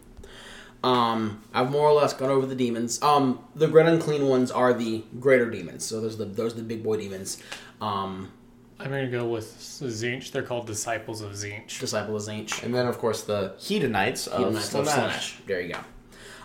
Um, 0.82 1.42
I've 1.54 1.70
more 1.70 1.88
or 1.88 1.94
less 1.94 2.12
gone 2.12 2.28
over 2.28 2.44
the 2.44 2.54
demons. 2.54 3.02
Um, 3.02 3.42
the 3.54 3.66
Great 3.66 3.86
Unclean 3.86 4.26
ones 4.26 4.50
are 4.50 4.74
the 4.74 5.02
greater 5.18 5.50
demons. 5.50 5.86
So 5.86 6.02
those 6.02 6.14
are 6.20 6.26
the 6.26 6.26
those 6.26 6.52
are 6.52 6.56
the 6.56 6.62
big 6.62 6.82
boy 6.82 6.98
demons. 6.98 7.42
Um, 7.80 8.30
I'm 8.78 8.90
gonna 8.90 9.10
go 9.10 9.26
with 9.26 9.56
Tzeentch. 9.56 10.30
They're 10.30 10.42
called 10.42 10.66
disciples 10.66 11.22
of 11.22 11.32
Tzeentch. 11.32 11.80
disciple 11.80 12.16
of 12.16 12.22
Tzeentch. 12.22 12.62
And 12.62 12.74
then 12.74 12.86
of 12.86 12.98
course 12.98 13.22
the 13.22 13.54
Hedonites 13.58 14.28
of 14.28 14.52
Hedonites 14.52 14.78
of 14.78 14.86
Slaanesh. 14.86 15.08
Slaanesh. 15.08 15.46
There 15.46 15.60
you 15.62 15.72
go. 15.72 15.78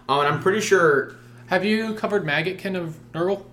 Um, 0.10 0.20
and 0.22 0.28
I'm 0.28 0.42
pretty 0.42 0.60
sure 0.62 1.14
Have 1.48 1.64
you 1.64 1.94
covered 1.94 2.26
Maggotkin 2.26 2.76
of 2.76 2.98
Nurgle? 3.14 3.44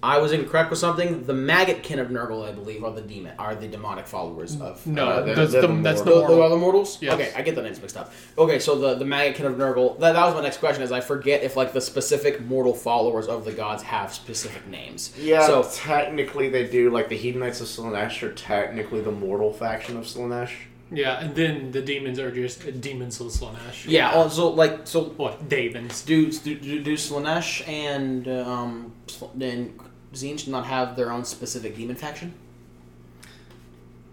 I 0.00 0.18
was 0.18 0.30
incorrect 0.30 0.70
with 0.70 0.78
something. 0.78 1.24
The 1.26 1.32
Maggotkin 1.32 1.98
of 2.00 2.08
Nurgle, 2.08 2.48
I 2.48 2.52
believe, 2.52 2.84
are 2.84 2.92
the 2.92 3.00
demon, 3.00 3.32
are 3.36 3.56
the 3.56 3.66
demonic 3.66 4.06
followers 4.06 4.60
of. 4.60 4.86
No, 4.86 5.08
Uh, 5.08 5.22
they're- 5.22 5.34
that's, 5.34 5.52
they're 5.52 5.62
the, 5.62 5.66
the 5.66 5.82
that's 5.82 6.02
the 6.02 6.10
The, 6.10 6.26
the 6.28 6.40
other 6.40 6.56
mortals? 6.56 6.98
Yes. 7.02 7.14
Okay, 7.14 7.32
I 7.36 7.42
get 7.42 7.56
the 7.56 7.62
names 7.62 7.80
mixed 7.80 7.96
up. 7.96 8.12
Okay, 8.38 8.60
so 8.60 8.76
the, 8.76 8.94
the 8.94 9.04
Maggotkin 9.04 9.44
of 9.44 9.54
Nurgle, 9.54 9.98
that, 9.98 10.12
that 10.12 10.24
was 10.24 10.34
my 10.36 10.40
next 10.42 10.58
question, 10.58 10.84
is 10.84 10.92
I 10.92 11.00
forget 11.00 11.42
if, 11.42 11.56
like, 11.56 11.72
the 11.72 11.80
specific 11.80 12.40
mortal 12.46 12.74
followers 12.74 13.26
of 13.26 13.44
the 13.44 13.52
gods 13.52 13.82
have 13.82 14.14
specific 14.14 14.68
names. 14.68 15.12
Yeah, 15.18 15.44
So, 15.44 15.68
technically 15.74 16.48
they 16.48 16.68
do. 16.68 16.90
Like 16.90 17.08
the 17.08 17.18
Hedonites 17.18 17.60
of 17.60 17.66
Slaanesh 17.66 18.22
are 18.22 18.32
technically 18.32 19.00
the 19.00 19.10
mortal 19.12 19.52
faction 19.52 19.96
of 19.96 20.04
Slaanesh. 20.04 20.52
Yeah, 20.90 21.20
and 21.20 21.34
then 21.34 21.70
the 21.70 21.82
demons 21.82 22.18
are 22.18 22.30
just 22.30 22.80
demons 22.80 23.20
of 23.20 23.26
Slaanesh. 23.28 23.84
yeah, 23.86 24.12
also, 24.12 24.48
like, 24.48 24.86
so 24.86 25.04
What? 25.04 25.48
Davins. 25.48 26.04
do, 26.06 26.30
do, 26.32 26.54
do, 26.54 26.82
do 26.82 26.94
Slaanesh 26.94 27.66
and, 27.68 28.26
um, 28.28 28.92
Sl- 29.06 29.26
and 29.38 29.78
Tzeentch 30.14 30.48
not 30.48 30.64
have 30.66 30.96
their 30.96 31.12
own 31.12 31.24
specific 31.26 31.76
demon 31.76 31.96
faction? 31.96 32.32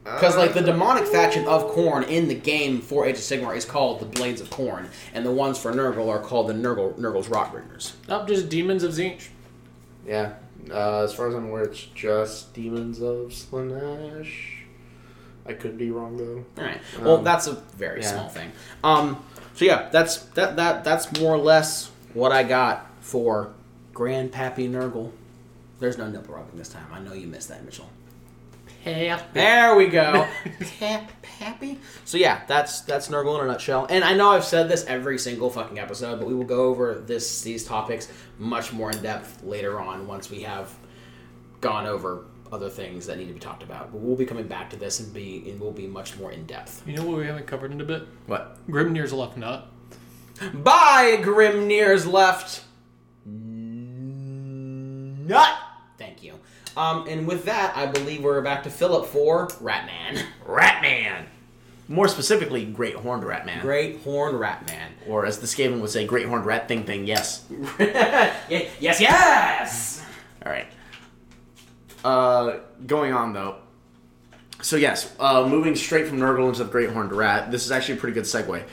Because 0.03 0.37
like 0.37 0.53
the 0.53 0.61
demonic 0.61 1.07
faction 1.07 1.47
of 1.47 1.63
Khorne 1.73 2.07
in 2.07 2.27
the 2.27 2.35
game 2.35 2.79
for 2.79 3.07
Age 3.07 3.15
of 3.15 3.21
Sigmar 3.21 3.55
is 3.57 3.65
called 3.65 3.99
the 3.99 4.05
Blades 4.05 4.39
of 4.39 4.51
Khorne, 4.51 4.87
and 5.15 5.25
the 5.25 5.31
ones 5.31 5.57
for 5.57 5.71
Nurgle 5.71 6.09
are 6.09 6.19
called 6.19 6.47
the 6.47 6.53
Nurgle 6.53 6.93
Nurgle's 6.99 7.27
Rotbringers. 7.27 7.93
Not 8.07 8.27
just 8.27 8.47
demons 8.47 8.83
of 8.83 8.91
Tzeentch. 8.91 9.29
Yeah, 10.05 10.33
uh, 10.69 11.01
as 11.03 11.11
far 11.13 11.27
as 11.29 11.33
I'm 11.33 11.47
aware, 11.47 11.63
it's 11.63 11.81
just 11.95 12.53
demons 12.53 13.01
of 13.01 13.29
Slaanesh. 13.31 14.54
I 15.47 15.53
could 15.53 15.77
be 15.77 15.91
wrong 15.91 16.17
though. 16.17 16.43
All 16.57 16.67
right. 16.67 16.81
Well, 17.01 17.17
Um, 17.17 17.23
that's 17.23 17.47
a 17.47 17.53
very 17.77 18.01
yeah. 18.01 18.11
small 18.11 18.29
thing. 18.29 18.51
Um. 18.83 19.23
So 19.55 19.65
yeah, 19.65 19.89
that's 19.91 20.17
that 20.33 20.55
that 20.57 20.83
that's 20.83 21.19
more 21.19 21.33
or 21.33 21.37
less 21.37 21.91
what 22.13 22.31
I 22.31 22.43
got 22.43 22.87
for 23.01 23.53
Grandpappy 23.93 24.69
Nurgle. 24.69 25.11
There's 25.79 25.97
no 25.97 26.07
nipple 26.09 26.35
rubbing 26.35 26.57
this 26.57 26.69
time. 26.69 26.87
I 26.91 26.99
know 26.99 27.13
you 27.13 27.27
missed 27.27 27.49
that, 27.49 27.63
Mitchell. 27.63 27.89
Yeah. 28.85 29.19
There 29.33 29.75
we 29.75 29.87
go. 29.87 30.27
Pap- 30.79 31.11
Pappy. 31.21 31.79
So 32.05 32.17
yeah, 32.17 32.41
that's 32.47 32.81
that's 32.81 33.07
Nurgle 33.09 33.39
in 33.39 33.45
a 33.45 33.51
nutshell. 33.51 33.87
And 33.89 34.03
I 34.03 34.13
know 34.13 34.29
I've 34.31 34.43
said 34.45 34.69
this 34.69 34.85
every 34.85 35.17
single 35.17 35.49
fucking 35.49 35.79
episode, 35.79 36.19
but 36.19 36.27
we 36.27 36.35
will 36.35 36.43
go 36.43 36.65
over 36.65 36.93
this 36.95 37.41
these 37.41 37.63
topics 37.65 38.11
much 38.37 38.73
more 38.73 38.91
in 38.91 39.01
depth 39.01 39.43
later 39.43 39.79
on 39.79 40.05
once 40.07 40.29
we 40.29 40.41
have 40.43 40.73
gone 41.61 41.87
over 41.87 42.25
other 42.51 42.69
things 42.69 43.05
that 43.07 43.17
need 43.17 43.27
to 43.27 43.33
be 43.33 43.39
talked 43.39 43.63
about. 43.63 43.91
But 43.91 44.01
we'll 44.01 44.15
be 44.15 44.25
coming 44.25 44.47
back 44.47 44.69
to 44.71 44.77
this 44.77 44.99
and 44.99 45.13
be 45.13 45.49
and 45.49 45.59
we'll 45.59 45.71
be 45.71 45.87
much 45.87 46.17
more 46.17 46.31
in 46.31 46.45
depth. 46.45 46.83
You 46.87 46.95
know 46.95 47.05
what 47.05 47.17
we 47.17 47.25
haven't 47.25 47.47
covered 47.47 47.71
in 47.71 47.81
a 47.81 47.85
bit? 47.85 48.03
What? 48.27 48.57
Grimnir's 48.67 49.13
left 49.13 49.37
nut. 49.37 49.67
Bye, 50.53 51.17
Grimnir's 51.21 52.05
left. 52.05 52.63
Nut. 55.27 55.57
Thank 55.97 56.23
you. 56.23 56.39
Um, 56.77 57.07
and 57.07 57.25
with 57.27 57.45
that, 57.45 57.75
I 57.75 57.85
believe 57.85 58.21
we're 58.23 58.41
back 58.41 58.63
to 58.63 58.69
Philip 58.69 59.07
for 59.07 59.47
Ratman. 59.47 60.21
Ratman. 60.45 61.25
More 61.87 62.07
specifically, 62.07 62.65
Great 62.65 62.95
Horned 62.95 63.23
Ratman. 63.23 63.61
Great 63.61 64.01
Horned 64.01 64.37
Ratman. 64.39 64.87
Or 65.07 65.25
as 65.25 65.39
the 65.39 65.45
Skaven 65.45 65.79
would 65.81 65.91
say, 65.91 66.05
Great 66.05 66.25
Horned 66.25 66.45
Rat 66.45 66.67
Thing 66.67 66.83
Thing, 66.83 67.05
yes. 67.05 67.45
Yes, 67.79 68.99
yes! 68.99 70.03
Alright. 70.43 70.67
Uh, 72.05 72.59
going 72.85 73.13
on 73.13 73.33
though. 73.33 73.55
So, 74.61 74.75
yes, 74.75 75.11
uh, 75.19 75.47
moving 75.49 75.75
straight 75.75 76.07
from 76.07 76.19
Nurgle 76.19 76.47
into 76.49 76.63
the 76.63 76.69
Great 76.69 76.91
Horned 76.91 77.11
Rat, 77.11 77.49
this 77.49 77.65
is 77.65 77.71
actually 77.71 77.95
a 77.95 77.97
pretty 77.97 78.13
good 78.13 78.25
segue. 78.25 78.63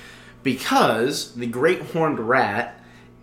Because 0.43 1.35
the 1.35 1.47
Great 1.47 1.81
Horned 1.81 2.21
Rat 2.21 2.79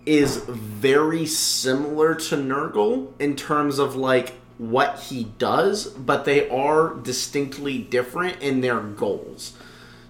is 0.08 0.38
very 0.38 1.28
similar 1.28 2.16
to 2.16 2.36
Nurgle 2.36 3.14
in 3.20 3.36
terms 3.36 3.78
of 3.78 3.96
like 3.96 4.34
what 4.58 5.00
he 5.00 5.26
does, 5.38 5.86
but 5.86 6.26
they 6.26 6.50
are 6.50 6.96
distinctly 6.96 7.78
different 7.78 8.42
in 8.42 8.62
their 8.62 8.80
goals. 8.80 9.54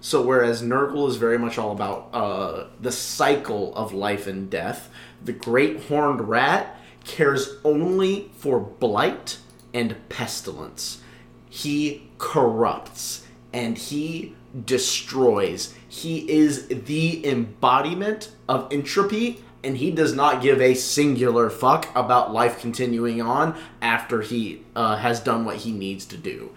So 0.00 0.22
whereas 0.22 0.62
Nurgle 0.62 1.10
is 1.10 1.16
very 1.16 1.38
much 1.38 1.58
all 1.58 1.72
about 1.72 2.08
uh, 2.14 2.68
the 2.80 2.90
cycle 2.90 3.74
of 3.74 3.92
life 3.92 4.26
and 4.26 4.48
death, 4.48 4.88
the 5.22 5.34
Great 5.34 5.84
Horned 5.84 6.22
Rat 6.22 6.80
cares 7.04 7.56
only 7.64 8.30
for 8.38 8.58
blight 8.58 9.36
and 9.72 9.96
pestilence. 10.08 11.00
He 11.48 12.08
corrupts 12.18 13.26
and 13.52 13.76
he 13.76 14.34
destroys. 14.64 15.74
He 15.88 16.30
is 16.30 16.68
the 16.68 17.26
embodiment 17.26 18.30
of 18.48 18.72
entropy, 18.72 19.42
and 19.62 19.76
he 19.76 19.90
does 19.90 20.14
not 20.14 20.42
give 20.42 20.60
a 20.60 20.74
singular 20.74 21.50
fuck 21.50 21.88
about 21.94 22.32
life 22.32 22.60
continuing 22.60 23.20
on 23.20 23.58
after 23.82 24.22
he 24.22 24.62
uh, 24.74 24.96
has 24.96 25.20
done 25.20 25.44
what 25.44 25.56
he 25.56 25.72
needs 25.72 26.06
to 26.06 26.16
do. 26.16 26.50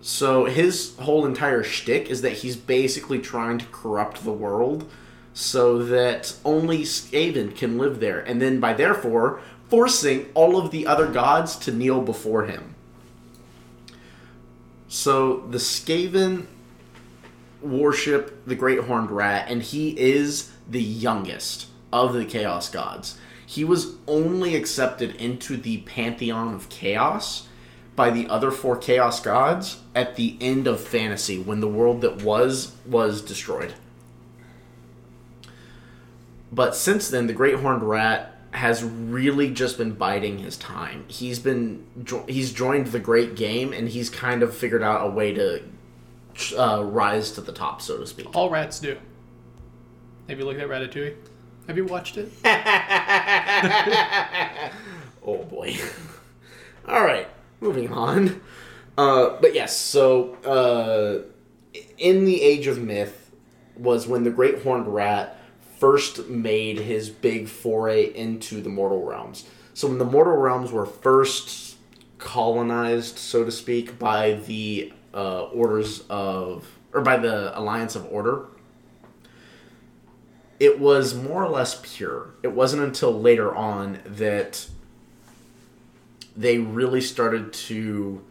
So 0.00 0.44
his 0.44 0.94
whole 0.98 1.24
entire 1.24 1.62
shtick 1.62 2.10
is 2.10 2.22
that 2.22 2.32
he's 2.32 2.56
basically 2.56 3.18
trying 3.18 3.58
to 3.58 3.66
corrupt 3.66 4.22
the 4.22 4.32
world 4.32 4.88
so 5.32 5.82
that 5.82 6.36
only 6.44 6.82
Skaven 6.82 7.56
can 7.56 7.76
live 7.76 8.00
there, 8.00 8.20
and 8.20 8.40
then 8.40 8.60
by 8.60 8.72
therefore 8.74 9.40
forcing 9.74 10.30
all 10.34 10.56
of 10.56 10.70
the 10.70 10.86
other 10.86 11.08
gods 11.08 11.56
to 11.56 11.72
kneel 11.72 12.00
before 12.00 12.44
him. 12.44 12.76
So 14.86 15.38
the 15.50 15.58
Skaven 15.58 16.46
worship 17.60 18.46
the 18.46 18.54
Great 18.54 18.78
Horned 18.78 19.10
Rat, 19.10 19.50
and 19.50 19.60
he 19.60 19.98
is 19.98 20.52
the 20.70 20.80
youngest 20.80 21.66
of 21.92 22.14
the 22.14 22.24
Chaos 22.24 22.70
Gods. 22.70 23.18
He 23.44 23.64
was 23.64 23.96
only 24.06 24.54
accepted 24.54 25.16
into 25.16 25.56
the 25.56 25.78
Pantheon 25.78 26.54
of 26.54 26.68
Chaos 26.68 27.48
by 27.96 28.10
the 28.10 28.28
other 28.28 28.52
four 28.52 28.76
Chaos 28.76 29.18
Gods 29.18 29.80
at 29.92 30.14
the 30.14 30.36
end 30.40 30.68
of 30.68 30.80
Fantasy, 30.80 31.40
when 31.40 31.58
the 31.58 31.66
world 31.66 32.00
that 32.02 32.22
was 32.22 32.76
was 32.86 33.20
destroyed. 33.20 33.74
But 36.52 36.76
since 36.76 37.08
then, 37.10 37.26
the 37.26 37.32
Great 37.32 37.56
Horned 37.56 37.82
Rat 37.82 38.33
has 38.54 38.84
really 38.84 39.50
just 39.50 39.76
been 39.76 39.92
biding 39.92 40.38
his 40.38 40.56
time. 40.56 41.04
He's 41.08 41.38
been 41.38 41.86
he's 42.28 42.52
joined 42.52 42.88
the 42.88 43.00
great 43.00 43.36
game, 43.36 43.72
and 43.72 43.88
he's 43.88 44.08
kind 44.08 44.42
of 44.42 44.56
figured 44.56 44.82
out 44.82 45.06
a 45.06 45.10
way 45.10 45.34
to 45.34 45.62
uh, 46.56 46.84
rise 46.84 47.32
to 47.32 47.40
the 47.40 47.52
top, 47.52 47.82
so 47.82 47.98
to 47.98 48.06
speak. 48.06 48.34
All 48.34 48.50
rats 48.50 48.78
do. 48.78 48.96
Have 50.28 50.38
you 50.38 50.44
looked 50.44 50.60
at 50.60 50.68
Ratatouille? 50.68 51.16
Have 51.66 51.76
you 51.76 51.84
watched 51.84 52.16
it? 52.16 52.30
Oh 55.26 55.42
boy. 55.44 55.74
All 56.86 57.02
right, 57.02 57.26
moving 57.60 57.90
on. 57.90 58.42
Uh, 58.98 59.38
but 59.40 59.54
yes, 59.54 59.74
so 59.74 60.34
uh, 60.44 61.22
in 61.96 62.26
the 62.26 62.42
Age 62.42 62.66
of 62.66 62.78
Myth 62.78 63.30
was 63.76 64.06
when 64.06 64.24
the 64.24 64.30
Great 64.30 64.62
Horned 64.62 64.86
Rat 64.86 65.38
first 65.84 66.30
made 66.30 66.78
his 66.78 67.10
big 67.10 67.46
foray 67.46 68.06
into 68.14 68.62
the 68.62 68.70
mortal 68.70 69.04
realms. 69.04 69.44
So 69.74 69.86
when 69.86 69.98
the 69.98 70.06
mortal 70.06 70.34
realms 70.34 70.72
were 70.72 70.86
first 70.86 71.76
colonized, 72.16 73.18
so 73.18 73.44
to 73.44 73.52
speak, 73.52 73.98
by 73.98 74.32
the 74.46 74.94
uh, 75.12 75.42
orders 75.42 76.02
of 76.08 76.66
or 76.94 77.02
by 77.02 77.18
the 77.18 77.58
Alliance 77.58 77.96
of 77.96 78.10
Order, 78.10 78.46
it 80.58 80.80
was 80.80 81.14
more 81.14 81.44
or 81.44 81.50
less 81.50 81.78
pure. 81.82 82.30
It 82.42 82.52
wasn't 82.52 82.82
until 82.82 83.20
later 83.20 83.54
on 83.54 83.98
that 84.06 84.66
they 86.34 86.56
really 86.56 87.02
started 87.02 87.52
to 87.52 88.24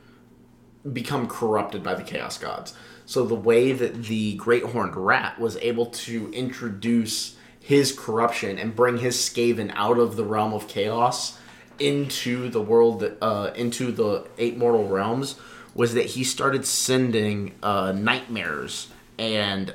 become 0.92 1.28
corrupted 1.28 1.84
by 1.84 1.94
the 1.94 2.04
chaos 2.04 2.40
gods. 2.40 2.74
So 3.06 3.28
the 3.28 3.36
way 3.36 3.74
that 3.74 4.06
the 4.06 4.34
great 4.38 4.64
horned 4.64 4.96
rat 4.96 5.40
was 5.40 5.56
able 5.58 5.86
to 5.86 6.32
introduce 6.32 7.38
his 7.64 7.98
corruption 7.98 8.60
and 8.60 8.76
bring 8.76 8.98
his 8.98 9.16
Skaven 9.16 9.72
out 9.74 9.98
of 9.98 10.18
the 10.18 10.24
realm 10.26 10.54
of 10.54 10.68
chaos 10.68 11.40
into 11.80 12.50
the 12.50 12.62
world 12.62 13.10
uh, 13.22 13.52
into 13.56 13.90
the 13.90 14.28
eight 14.38 14.58
mortal 14.58 14.90
realms 14.90 15.40
was 15.74 15.94
that 15.94 16.08
he 16.08 16.26
started 16.26 16.66
sending 16.66 17.56
uh, 17.64 17.94
nightmares 17.94 18.90
and 19.18 19.74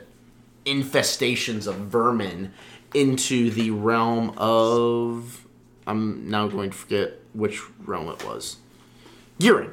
infestations 0.66 1.66
of 1.66 1.77
vermin 1.77 2.52
into 2.93 3.51
the 3.51 3.70
realm 3.70 4.35
of 4.36 5.47
I'm 5.86 6.28
now 6.28 6.47
going 6.47 6.70
to 6.70 6.77
forget 6.77 7.15
which 7.32 7.62
realm 7.86 8.10
it 8.10 8.23
was. 8.23 8.59
Ghyran. 9.40 9.73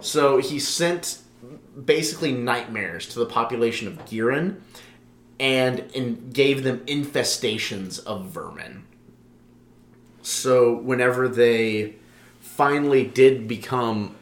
So 0.00 0.38
he 0.38 0.58
sent 0.58 1.18
basically 1.84 2.32
nightmares 2.32 3.06
to 3.08 3.18
the 3.18 3.26
population 3.26 3.86
of 3.86 3.98
Ghyran 4.06 4.60
and, 5.40 5.90
and 5.96 6.32
gave 6.32 6.62
them 6.62 6.80
infestations 6.80 8.04
of 8.04 8.26
vermin. 8.26 8.84
So 10.22 10.74
whenever 10.74 11.26
they 11.28 11.96
finally 12.40 13.04
did 13.04 13.48
become 13.48 14.14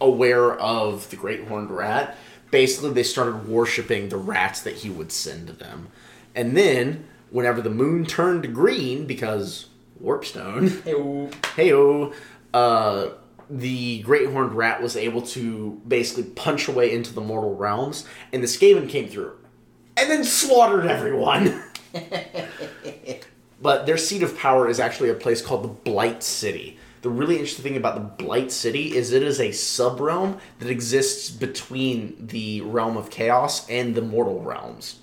aware 0.00 0.54
of 0.54 1.10
the 1.10 1.16
Great 1.16 1.48
Horned 1.48 1.70
Rat, 1.70 2.16
basically 2.52 2.90
they 2.90 3.02
started 3.02 3.48
worshiping 3.48 4.08
the 4.08 4.16
rats 4.16 4.60
that 4.62 4.76
he 4.76 4.90
would 4.90 5.10
send 5.10 5.48
to 5.48 5.52
them. 5.52 5.88
And 6.36 6.56
then, 6.56 7.04
whenever 7.30 7.60
the 7.60 7.70
moon 7.70 8.06
turned 8.06 8.54
green, 8.54 9.06
because 9.06 9.66
Warpstone, 10.00 10.68
heyo, 11.56 12.14
uh, 12.54 13.08
the 13.50 14.02
Great 14.02 14.30
Horned 14.30 14.52
Rat 14.52 14.80
was 14.80 14.96
able 14.96 15.22
to 15.22 15.80
basically 15.86 16.24
punch 16.24 16.68
away 16.68 16.94
into 16.94 17.12
the 17.12 17.20
mortal 17.20 17.56
realms, 17.56 18.06
and 18.32 18.40
the 18.40 18.46
Skaven 18.46 18.88
came 18.88 19.08
through, 19.08 19.36
and 19.96 20.10
then 20.10 20.24
slaughtered 20.24 20.86
everyone. 20.86 21.62
but 23.62 23.86
their 23.86 23.96
seat 23.96 24.22
of 24.22 24.36
power 24.38 24.68
is 24.68 24.80
actually 24.80 25.10
a 25.10 25.14
place 25.14 25.42
called 25.42 25.64
the 25.64 25.68
Blight 25.68 26.22
City. 26.22 26.78
The 27.02 27.10
really 27.10 27.34
interesting 27.34 27.64
thing 27.64 27.76
about 27.76 27.94
the 27.94 28.24
Blight 28.24 28.52
City 28.52 28.94
is 28.96 29.12
it 29.12 29.22
is 29.22 29.40
a 29.40 29.52
sub 29.52 30.00
realm 30.00 30.38
that 30.60 30.70
exists 30.70 31.30
between 31.30 32.16
the 32.28 32.60
realm 32.60 32.96
of 32.96 33.10
chaos 33.10 33.68
and 33.68 33.94
the 33.94 34.02
mortal 34.02 34.40
realms. 34.40 35.00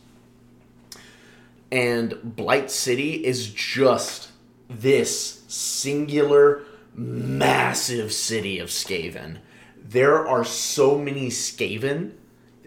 And 1.72 2.36
Blight 2.36 2.72
City 2.72 3.26
is 3.26 3.50
just 3.50 4.30
this 4.70 5.44
singular, 5.48 6.64
massive 6.94 8.14
city 8.14 8.60
of 8.60 8.70
Skaven. 8.70 9.38
There 9.78 10.26
are 10.28 10.46
so 10.46 10.98
many 10.98 11.28
Skaven 11.28 12.12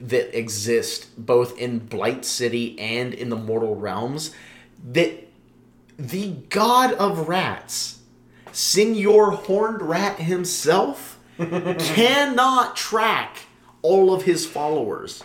that 0.02 0.36
exist 0.36 1.08
both 1.16 1.56
in 1.58 1.78
Blight 1.78 2.24
City 2.24 2.78
and 2.78 3.14
in 3.14 3.28
the 3.28 3.36
mortal 3.36 3.76
realms 3.76 4.34
that 4.90 5.28
the 5.96 6.30
god 6.48 6.92
of 6.94 7.28
rats, 7.28 8.00
Senor 8.50 9.30
Horned 9.30 9.82
Rat 9.82 10.18
himself, 10.18 11.20
cannot 11.38 12.74
track 12.76 13.38
all 13.82 14.12
of 14.12 14.24
his 14.24 14.44
followers. 14.44 15.22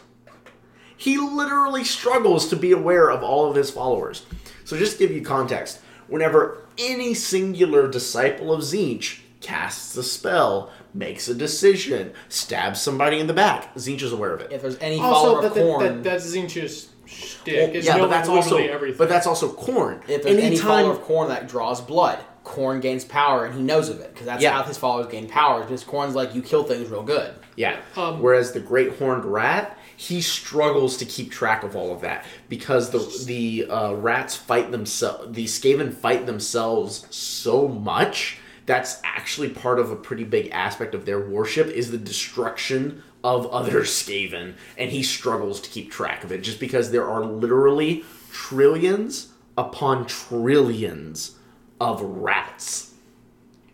He 0.96 1.18
literally 1.18 1.84
struggles 1.84 2.48
to 2.50 2.56
be 2.56 2.72
aware 2.72 3.10
of 3.10 3.24
all 3.24 3.50
of 3.50 3.56
his 3.56 3.70
followers. 3.70 4.26
So, 4.64 4.78
just 4.78 4.94
to 4.94 5.08
give 5.08 5.16
you 5.16 5.22
context, 5.22 5.80
whenever 6.08 6.68
any 6.78 7.14
singular 7.14 7.88
disciple 7.88 8.52
of 8.52 8.62
Tzeentch 8.62 9.20
casts 9.42 9.96
a 9.96 10.04
spell, 10.04 10.72
makes 10.98 11.28
a 11.28 11.34
decision, 11.36 12.12
stabs 12.30 12.82
somebody 12.82 13.20
in 13.20 13.28
the 13.28 13.34
back, 13.34 13.74
Tzeentch 13.76 14.02
is 14.02 14.12
aware 14.12 14.34
of 14.34 14.42
it. 14.42 14.52
If 14.52 14.62
there's 14.62 14.78
any 14.80 15.00
Also, 15.00 15.14
follower 15.14 15.42
but 15.42 15.48
of 15.48 15.54
that, 15.56 15.64
Khorne, 15.64 15.80
that, 15.80 16.04
that's 16.04 16.26
Tzeentch's 16.36 16.90
shtick. 17.06 17.76
It's 17.76 17.86
yeah, 17.86 17.98
but 18.00 18.10
that's 18.10 18.30
also 18.30 18.58
everything. 18.58 18.98
but 18.98 19.10
that's 19.10 19.28
also 19.28 19.54
Khorne. 19.54 20.02
if 20.10 20.24
there's 20.24 20.38
any 20.44 20.58
follower 20.58 20.92
of 20.92 21.02
Khorne 21.04 21.30
that 21.30 21.48
draws 21.48 21.80
blood, 21.82 22.20
Khorne 22.44 22.82
gains 22.82 23.04
power, 23.06 23.46
and 23.46 23.56
he 23.56 23.62
knows 23.62 23.90
of 23.90 24.00
it 24.00 24.14
because 24.14 24.26
that's 24.26 24.42
Yeah. 24.42 24.54
how 24.54 24.64
his 24.64 24.78
followers 24.78 25.08
gain 25.12 25.28
power. 25.28 25.62
Because 25.62 25.84
Khorne's 25.84 26.16
like 26.16 26.34
you 26.34 26.42
kill 26.42 26.64
things 26.64 26.90
real 26.90 27.04
good. 27.04 27.34
Yeah. 27.56 27.76
Um, 27.96 28.22
Whereas 28.22 28.52
the 28.54 28.60
great 28.62 28.98
horned 28.98 29.26
rat, 29.26 29.78
he 29.98 30.22
struggles 30.22 30.96
to 30.98 31.06
keep 31.06 31.32
track 31.32 31.64
of 31.64 31.76
all 31.76 31.92
of 31.94 32.02
that 32.02 32.24
because 32.50 32.92
the 32.92 33.00
the 33.26 33.68
uh, 33.70 33.94
rats 33.94 34.36
fight 34.36 34.72
themselves. 34.72 35.34
The 35.36 35.46
Skaven 35.46 35.94
fight 35.94 36.26
themselves 36.26 37.06
so 37.10 37.68
much. 37.68 38.38
That's 38.68 39.02
actually 39.04 39.50
part 39.50 39.80
of 39.80 39.90
a 39.90 39.96
pretty 39.96 40.26
big 40.26 40.50
aspect 40.52 40.94
of 40.94 41.06
their 41.06 41.20
worship 41.20 41.68
is 41.68 41.90
the 41.90 41.98
destruction 41.98 43.02
of 43.24 43.48
other 43.48 43.82
Skaven, 43.84 44.54
and 44.78 44.92
he 44.92 45.02
struggles 45.02 45.60
to 45.62 45.70
keep 45.70 45.92
track 45.92 46.24
of 46.24 46.32
it 46.32 46.44
just 46.44 46.60
because 46.60 46.92
there 46.92 47.08
are 47.08 47.26
literally 47.26 48.06
trillions 48.32 49.30
upon 49.58 50.06
trillions 50.06 51.38
of 51.80 52.02
rats 52.02 52.94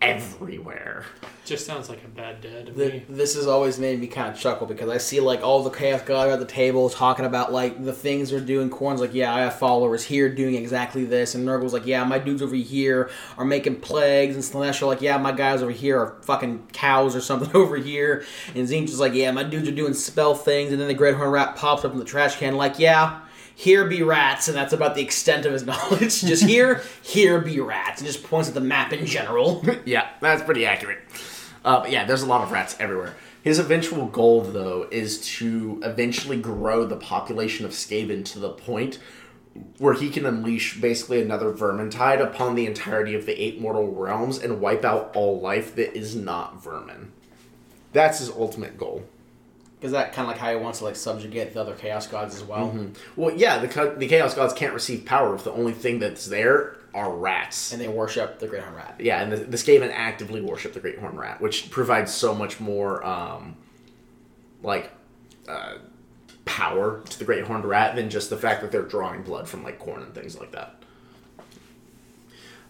everywhere. 0.03 1.05
Just 1.45 1.65
sounds 1.65 1.89
like 1.89 2.01
a 2.05 2.07
bad 2.07 2.39
dad 2.39 2.67
to 2.67 2.71
The, 2.71 2.85
me. 2.89 3.05
this 3.09 3.35
has 3.35 3.47
always 3.47 3.77
made 3.77 3.99
me 3.99 4.07
kind 4.07 4.33
of 4.33 4.39
chuckle 4.39 4.65
because 4.65 4.89
I 4.89 4.97
see 4.97 5.19
like 5.19 5.41
all 5.41 5.61
the 5.61 5.69
chaos 5.69 6.01
god 6.01 6.29
at 6.29 6.39
the 6.39 6.45
table 6.45 6.89
talking 6.89 7.25
about 7.25 7.51
like 7.51 7.83
the 7.83 7.91
things 7.91 8.29
they're 8.29 8.39
doing. 8.39 8.69
Khorne's 8.69 9.01
like, 9.01 9.13
yeah, 9.13 9.33
I 9.33 9.41
have 9.41 9.59
followers 9.59 10.03
here 10.05 10.33
doing 10.33 10.55
exactly 10.55 11.03
this, 11.03 11.35
and 11.35 11.45
Nurgle's 11.45 11.73
like, 11.73 11.85
yeah, 11.85 12.03
my 12.05 12.17
dudes 12.17 12.41
over 12.41 12.55
here 12.55 13.09
are 13.37 13.43
making 13.45 13.81
plagues, 13.81 14.35
and 14.35 14.43
Slaanesh 14.43 14.81
are 14.81 14.85
like, 14.85 15.01
yeah, 15.01 15.17
my 15.17 15.33
guys 15.33 15.61
over 15.61 15.71
here 15.71 15.99
are 15.99 16.17
fucking 16.21 16.67
cows 16.71 17.13
or 17.15 17.21
something 17.21 17.51
over 17.53 17.75
here, 17.75 18.23
and 18.55 18.65
Tzeentch 18.67 18.85
is 18.89 18.99
like, 19.01 19.13
yeah, 19.13 19.31
my 19.31 19.43
dudes 19.43 19.67
are 19.67 19.73
doing 19.73 19.93
spell 19.93 20.35
things, 20.35 20.71
and 20.71 20.79
then 20.79 20.87
the 20.87 20.93
Great 20.93 21.15
Horn 21.15 21.29
Rat 21.31 21.57
pops 21.57 21.83
up 21.83 21.91
in 21.91 21.99
the 21.99 22.05
trash 22.05 22.37
can 22.37 22.55
like, 22.55 22.79
yeah. 22.79 23.19
Here 23.55 23.85
be 23.85 24.01
rats, 24.01 24.47
and 24.47 24.57
that's 24.57 24.73
about 24.73 24.95
the 24.95 25.01
extent 25.01 25.45
of 25.45 25.53
his 25.53 25.63
knowledge. 25.65 26.21
Just 26.21 26.43
here, 26.43 26.81
here 27.01 27.39
be 27.39 27.59
rats, 27.59 28.01
and 28.01 28.07
just 28.07 28.23
points 28.23 28.47
at 28.49 28.55
the 28.55 28.61
map 28.61 28.93
in 28.93 29.05
general. 29.05 29.63
yeah, 29.85 30.09
that's 30.21 30.43
pretty 30.43 30.65
accurate. 30.65 30.99
Uh, 31.63 31.85
yeah, 31.87 32.05
there's 32.05 32.23
a 32.23 32.27
lot 32.27 32.41
of 32.41 32.51
rats 32.51 32.75
everywhere. 32.79 33.15
His 33.43 33.59
eventual 33.59 34.07
goal, 34.07 34.41
though, 34.41 34.87
is 34.89 35.21
to 35.37 35.81
eventually 35.83 36.39
grow 36.39 36.85
the 36.85 36.95
population 36.95 37.65
of 37.65 37.71
Skaven 37.71 38.23
to 38.25 38.39
the 38.39 38.49
point 38.49 38.99
where 39.77 39.93
he 39.93 40.09
can 40.09 40.25
unleash 40.25 40.79
basically 40.79 41.21
another 41.21 41.51
Vermintide 41.51 42.21
upon 42.21 42.55
the 42.55 42.65
entirety 42.65 43.13
of 43.15 43.25
the 43.25 43.39
eight 43.39 43.59
mortal 43.59 43.91
realms 43.91 44.37
and 44.37 44.61
wipe 44.61 44.83
out 44.83 45.11
all 45.15 45.39
life 45.39 45.75
that 45.75 45.95
is 45.95 46.15
not 46.15 46.63
vermin. 46.63 47.11
That's 47.91 48.19
his 48.19 48.29
ultimate 48.29 48.77
goal. 48.77 49.03
Is 49.83 49.91
that 49.91 50.13
kind 50.13 50.25
of 50.25 50.31
like 50.31 50.37
how 50.37 50.49
he 50.49 50.55
wants 50.55 50.79
to 50.79 50.85
like 50.85 50.95
subjugate 50.95 51.53
the 51.53 51.59
other 51.59 51.75
chaos 51.75 52.07
gods 52.07 52.33
as 52.35 52.43
well? 52.43 52.87
Well, 53.17 53.35
yeah, 53.35 53.59
the, 53.59 53.95
the 53.97 54.07
Chaos 54.07 54.33
Gods 54.33 54.53
can't 54.53 54.73
receive 54.73 55.05
power 55.05 55.35
if 55.35 55.43
the 55.43 55.51
only 55.51 55.73
thing 55.73 55.99
that's 55.99 56.25
there 56.25 56.77
are 56.95 57.13
rats. 57.13 57.73
And 57.73 57.81
they 57.81 57.89
worship 57.89 58.39
the 58.39 58.47
Great 58.47 58.63
Horn 58.63 58.75
Rat. 58.75 58.95
Yeah, 58.99 59.21
and 59.21 59.31
the, 59.31 59.37
the 59.37 59.57
Skaven 59.57 59.91
actively 59.93 60.41
worship 60.41 60.73
the 60.73 60.79
Great 60.79 60.99
Horn 60.99 61.17
Rat, 61.17 61.41
which 61.41 61.69
provides 61.69 62.13
so 62.13 62.33
much 62.33 62.59
more, 62.59 63.05
um, 63.05 63.55
like, 64.61 64.91
uh, 65.49 65.75
power 66.45 67.01
to 67.09 67.19
the 67.19 67.25
Great 67.25 67.45
Horned 67.45 67.65
Rat 67.65 67.95
than 67.95 68.09
just 68.09 68.29
the 68.29 68.37
fact 68.37 68.61
that 68.61 68.71
they're 68.71 68.83
drawing 68.83 69.23
blood 69.23 69.49
from, 69.49 69.63
like, 69.63 69.79
Khorne 69.79 70.03
and 70.03 70.13
things 70.13 70.39
like 70.39 70.51
that. 70.51 70.75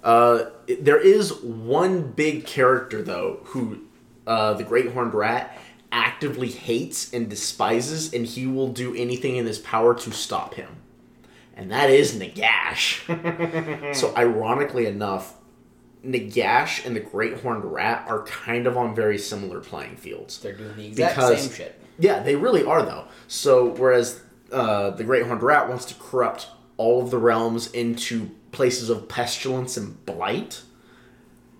Uh, 0.03 0.45
there 0.79 0.99
is 0.99 1.33
one 1.43 2.11
big 2.11 2.45
character, 2.45 3.01
though, 3.01 3.41
who 3.45 3.81
uh, 4.25 4.53
the 4.53 4.63
Great 4.63 4.91
Horned 4.93 5.13
Rat 5.13 5.57
actively 5.93 6.49
hates 6.49 7.13
and 7.13 7.29
despises, 7.29 8.13
and 8.13 8.25
he 8.25 8.47
will 8.47 8.67
do 8.67 8.93
anything 8.95 9.37
in 9.37 9.45
his 9.45 9.59
power 9.59 9.93
to 9.93 10.11
stop 10.11 10.55
him. 10.55 10.77
And 11.55 11.71
that 11.71 11.89
is 11.91 12.15
Nagash. 12.15 13.95
so, 13.95 14.13
ironically 14.17 14.87
enough, 14.87 15.35
Nagash 16.03 16.85
and 16.85 16.95
the 16.95 16.99
Great 16.99 17.39
Horned 17.41 17.63
Rat 17.63 18.05
are 18.09 18.23
kind 18.23 18.65
of 18.67 18.75
on 18.75 18.95
very 18.95 19.19
similar 19.19 19.59
playing 19.61 19.95
fields. 19.97 20.39
They're 20.39 20.53
doing 20.53 20.75
the 20.75 20.87
exact 20.87 21.15
Because- 21.15 21.41
same 21.43 21.51
shit. 21.53 21.79
Yeah, 21.99 22.23
they 22.23 22.35
really 22.35 22.65
are 22.65 22.81
though. 22.81 23.05
So 23.27 23.67
whereas 23.67 24.19
uh, 24.51 24.89
the 24.89 25.03
Great 25.03 25.27
Horned 25.27 25.43
Rat 25.43 25.69
wants 25.69 25.85
to 25.85 25.93
corrupt 25.93 26.47
all 26.77 27.03
of 27.03 27.11
the 27.11 27.19
realms 27.19 27.71
into 27.71 28.31
places 28.51 28.89
of 28.89 29.07
pestilence 29.07 29.77
and 29.77 30.03
blight, 30.07 30.63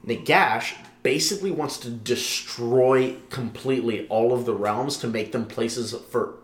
Nagash 0.04 0.74
basically 1.04 1.52
wants 1.52 1.78
to 1.80 1.90
destroy 1.90 3.16
completely 3.30 4.08
all 4.08 4.34
of 4.34 4.46
the 4.46 4.54
realms 4.54 4.98
to 4.98 5.08
make 5.08 5.32
them 5.34 5.46
places 5.46 5.94
for 6.10 6.36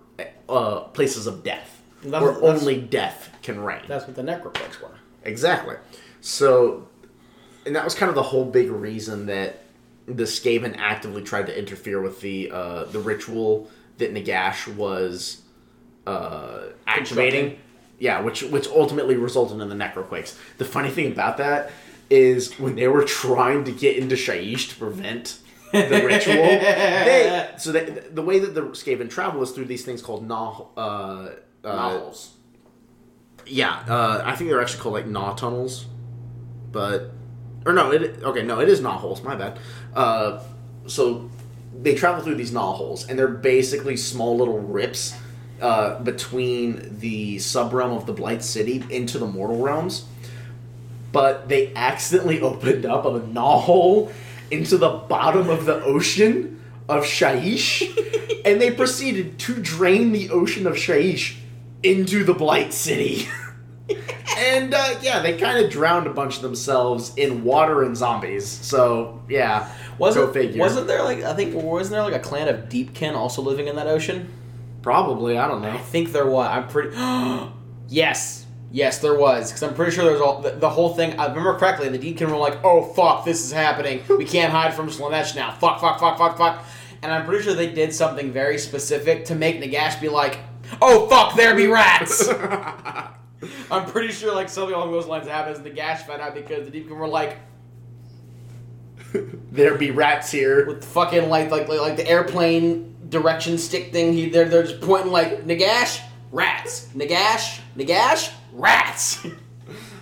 uh, 0.50 0.82
places 0.82 1.28
of 1.28 1.44
death, 1.44 1.82
That's- 2.04 2.22
where 2.22 2.34
that's- 2.34 2.62
only 2.62 2.80
death 2.80 3.30
can 3.42 3.60
reign. 3.62 3.82
That's 3.88 4.06
what 4.06 4.16
the 4.16 4.22
necroplagues 4.24 4.82
were. 4.82 4.92
Exactly. 5.24 5.76
So, 6.22 6.88
and 7.66 7.76
that 7.76 7.84
was 7.86 7.96
kind 7.96 8.10
of 8.10 8.16
the 8.16 8.24
whole 8.24 8.46
big 8.46 8.70
reason 8.70 9.26
that 9.28 9.62
the 10.06 10.24
Skaven 10.24 10.76
actively 10.78 11.22
tried 11.24 11.46
to 11.48 11.58
interfere 11.58 12.02
with 12.02 12.20
the 12.22 12.52
uh, 12.52 12.84
the 12.86 13.00
ritual 13.00 13.70
that 14.00 14.14
Nagash 14.14 14.68
was 14.76 15.42
uh, 16.08 16.62
activating. 16.88 17.60
Yeah, 18.00 18.22
which 18.22 18.44
which 18.44 18.68
ultimately 18.68 19.16
resulted 19.16 19.60
in 19.60 19.70
the 19.70 19.76
necroquakes. 19.76 20.36
The 20.58 20.66
funny 20.66 20.90
thing 20.90 21.12
about 21.12 21.38
that 21.38 21.72
is 22.10 22.58
when 22.60 22.76
they 22.76 22.88
were 22.88 23.04
trying 23.04 23.64
to 23.66 23.72
get 23.72 23.98
into 23.98 24.16
Shyish 24.16 24.70
to 24.70 24.76
prevent 24.76 25.40
the 25.72 26.02
ritual, 26.04 26.34
they 26.36 27.50
so 27.58 27.72
they, 27.72 27.86
the 27.86 28.22
way 28.22 28.40
that 28.40 28.56
the 28.56 28.62
Skaven 28.62 29.10
travel 29.10 29.42
is 29.44 29.52
through 29.52 29.66
these 29.66 29.86
things 29.86 30.02
called 30.02 30.28
nah, 30.28 30.66
uh, 30.76 30.80
uh, 30.80 31.32
Novels. 31.64 32.36
yeah, 33.46 33.84
uh, 33.88 34.24
I 34.26 34.36
think 34.36 34.50
they're 34.50 34.62
actually 34.62 34.82
called 34.82 34.96
like 34.96 35.08
gnaw 35.08 35.36
tunnels, 35.36 35.86
but 36.72 37.12
or 37.66 37.74
no, 37.74 37.92
it 37.92 38.24
okay, 38.24 38.44
no, 38.44 38.60
it 38.60 38.70
is 38.70 38.82
gnaw 38.82 38.98
holes. 38.98 39.22
My 39.22 39.36
bad. 39.36 39.60
Uh, 39.96 40.44
so 40.88 41.30
they 41.82 41.96
travel 41.96 42.24
through 42.24 42.36
these 42.36 42.52
gnaw 42.52 42.74
holes, 42.74 43.08
and 43.08 43.18
they're 43.18 43.28
basically 43.28 43.96
small 43.96 44.38
little 44.38 44.60
rips 44.60 45.16
uh, 45.62 46.00
between 46.00 47.00
the 47.00 47.38
subrealm 47.38 47.96
of 47.96 48.06
the 48.06 48.14
Blight 48.14 48.44
City 48.44 48.84
into 48.90 49.18
the 49.18 49.28
mortal 49.28 49.60
realms. 49.60 50.06
But 51.12 51.50
they 51.50 51.74
accidentally 51.76 52.42
opened 52.42 52.86
up 52.86 53.06
a 53.06 53.20
hole 53.60 54.12
into 54.52 54.78
the 54.78 54.90
bottom 54.90 55.50
of 55.50 55.66
the 55.66 55.84
ocean 55.84 56.62
of 56.88 57.04
Shyish, 57.04 57.82
and 58.46 58.60
they 58.60 58.72
proceeded 58.72 59.40
to 59.40 59.56
drain 59.56 60.12
the 60.12 60.30
ocean 60.30 60.66
of 60.68 60.74
Shyish 60.74 61.38
into 61.84 62.24
the 62.24 62.34
Blight 62.34 62.74
City. 62.74 63.28
and 64.38 64.74
uh, 64.74 64.96
yeah, 65.02 65.20
they 65.20 65.38
kind 65.38 65.64
of 65.64 65.72
drowned 65.72 66.08
a 66.08 66.14
bunch 66.14 66.38
of 66.38 66.42
themselves 66.42 67.14
in 67.16 67.44
water 67.44 67.84
and 67.84 67.96
zombies. 67.96 68.48
So 68.48 69.22
yeah, 69.30 69.72
Wasn't 69.98 70.28
go 70.28 70.34
figure. 70.34 70.60
wasn't 70.60 70.88
there 70.88 71.04
like 71.04 71.24
I 71.24 71.34
think 71.34 71.56
wasn't 71.56 71.92
there 71.92 72.04
like 72.04 72.14
a 72.14 72.20
clan 72.20 72.48
of 72.48 72.70
Deepkin 72.70 73.16
also 73.16 73.42
living 73.42 73.68
in 73.68 73.76
that 73.76 73.88
ocean? 73.88 74.34
probably 74.82 75.38
I 75.38 75.48
don't 75.48 75.62
know. 75.62 75.70
I 75.72 75.78
think 75.78 76.12
there 76.12 76.26
was. 76.26 76.48
I'm 76.48 76.68
pretty. 76.68 76.96
yes, 77.90 78.46
yes, 78.72 79.00
there 79.00 79.18
was. 79.18 79.50
Because 79.52 79.64
I'm 79.64 79.74
pretty 79.74 79.92
sure 79.92 80.06
there's 80.06 80.22
all 80.22 80.42
the, 80.42 80.52
the 80.52 80.70
whole 80.70 80.94
thing. 80.96 81.20
I 81.20 81.28
remember 81.28 81.58
correctly. 81.58 81.90
The 81.90 82.00
Deepkin 82.00 82.30
were 82.30 82.38
like, 82.38 82.64
"Oh 82.64 82.84
fuck, 82.94 83.26
this 83.26 83.44
is 83.44 83.52
happening. 83.52 84.04
We 84.10 84.26
can't 84.26 84.52
hide 84.52 84.74
from 84.74 84.90
Slaanesh 84.90 85.36
now. 85.36 85.52
Fuck, 85.52 85.80
fuck, 85.80 86.00
fuck, 86.00 86.18
fuck, 86.18 86.38
fuck." 86.38 86.64
And 87.02 87.12
I'm 87.12 87.26
pretty 87.26 87.44
sure 87.44 87.54
they 87.54 87.72
did 87.72 87.94
something 87.94 88.32
very 88.34 88.58
specific 88.58 89.26
to 89.26 89.36
make 89.36 89.62
Nagash 89.62 90.00
be 90.02 90.10
like, 90.10 90.40
"Oh 90.82 91.08
fuck, 91.08 91.36
there 91.36 91.56
be 91.56 91.68
rats." 91.68 92.28
I'm 93.72 93.86
pretty 93.86 94.12
sure 94.12 94.34
like 94.36 94.50
something 94.50 94.76
along 94.76 94.92
those 94.92 95.08
lines 95.08 95.28
happens. 95.28 95.60
Nagash 95.60 96.00
found 96.00 96.22
out 96.22 96.34
because 96.36 96.70
the 96.70 96.78
Deepkin 96.78 96.98
were 96.98 97.08
like, 97.08 97.38
There 99.52 99.76
be 99.76 99.92
rats 99.92 100.32
here. 100.32 100.66
with 100.66 100.82
the 100.82 100.88
fucking 100.88 101.30
like 101.30 101.50
like 101.52 101.68
like, 101.68 101.80
like 101.80 101.98
the 101.98 102.08
airplane 102.08 102.96
direction 103.10 103.58
stick 103.58 103.92
thing. 103.92 104.14
He 104.14 104.30
they're 104.30 104.48
they're 104.50 104.64
just 104.64 104.82
pointing 104.82 105.12
like 105.12 105.46
Nagash 105.46 106.02
rats, 106.32 106.88
Nagash 106.96 107.60
Nagash 107.78 108.32
rats. 108.54 109.26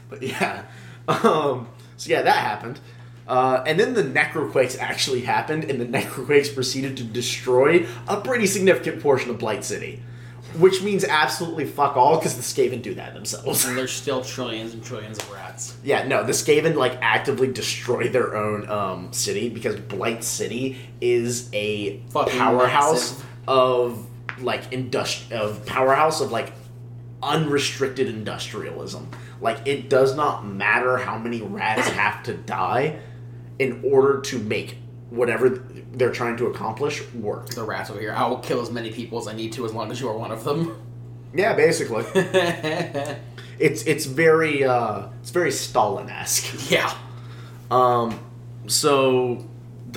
But 0.09 0.23
yeah, 0.23 0.63
um, 1.09 1.67
so 1.97 2.09
yeah, 2.09 2.21
that 2.21 2.37
happened. 2.37 2.79
Uh, 3.27 3.61
and 3.67 3.77
then 3.77 3.93
the 3.93 4.03
necroquakes 4.03 4.79
actually 4.79 5.19
happened, 5.19 5.65
and 5.65 5.81
the 5.81 5.85
necroquakes 5.85 6.53
proceeded 6.55 6.95
to 6.95 7.03
destroy 7.03 7.85
a 8.07 8.21
pretty 8.21 8.47
significant 8.47 9.03
portion 9.03 9.29
of 9.31 9.37
Blight 9.37 9.65
City, 9.65 10.01
which 10.57 10.81
means 10.81 11.03
absolutely 11.03 11.65
fuck 11.65 11.97
all 11.97 12.15
because 12.17 12.37
the 12.37 12.41
Skaven 12.41 12.81
do 12.81 12.93
that 12.95 13.13
themselves. 13.15 13.65
and 13.65 13.77
there's 13.77 13.91
still 13.91 14.21
trillions 14.23 14.73
and 14.73 14.81
trillions 14.81 15.17
of 15.19 15.29
rats. 15.29 15.75
Yeah, 15.83 16.07
no, 16.07 16.23
the 16.23 16.31
Skaven 16.31 16.75
like 16.75 16.97
actively 17.01 17.51
destroy 17.51 18.07
their 18.07 18.37
own 18.37 18.69
um, 18.69 19.11
city 19.11 19.49
because 19.49 19.75
Blight 19.77 20.23
City 20.23 20.77
is 21.01 21.49
a 21.51 21.99
Fucking 22.11 22.39
powerhouse 22.39 23.11
massive. 23.11 23.25
of 23.49 24.07
like 24.41 24.71
industri- 24.71 25.31
of 25.31 25.65
powerhouse 25.65 26.21
of 26.21 26.31
like 26.31 26.53
unrestricted 27.21 28.07
industrialism. 28.07 29.09
Like 29.41 29.65
it 29.65 29.89
does 29.89 30.15
not 30.15 30.45
matter 30.45 30.97
how 30.97 31.17
many 31.17 31.41
rats 31.41 31.87
have 31.89 32.23
to 32.23 32.33
die 32.33 32.99
in 33.59 33.81
order 33.83 34.21
to 34.21 34.39
make 34.39 34.77
whatever 35.09 35.49
they're 35.49 36.11
trying 36.11 36.37
to 36.37 36.47
accomplish 36.47 37.01
work. 37.13 37.49
The 37.49 37.63
rats 37.63 37.89
over 37.89 37.99
here. 37.99 38.13
I 38.13 38.27
will 38.27 38.37
kill 38.39 38.61
as 38.61 38.71
many 38.71 38.91
people 38.91 39.19
as 39.19 39.27
I 39.27 39.33
need 39.33 39.53
to, 39.53 39.65
as 39.65 39.73
long 39.73 39.91
as 39.91 39.99
you 40.01 40.09
are 40.09 40.17
one 40.17 40.31
of 40.31 40.43
them. 40.43 40.79
Yeah, 41.33 41.53
basically. 41.53 42.05
it's 43.59 43.83
it's 43.83 44.05
very 44.05 44.63
uh 44.63 45.07
it's 45.21 45.31
very 45.31 45.51
Stalin-esque. 45.51 46.71
yeah. 46.71 46.93
Um, 47.69 48.19
so 48.67 49.45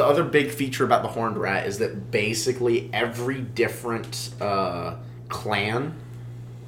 the 0.00 0.06
other 0.06 0.24
big 0.24 0.50
feature 0.50 0.82
about 0.82 1.02
the 1.02 1.08
horned 1.08 1.36
rat 1.36 1.66
is 1.66 1.76
that 1.78 2.10
basically 2.10 2.88
every 2.90 3.40
different 3.42 4.30
uh, 4.40 4.94
clan 5.28 5.94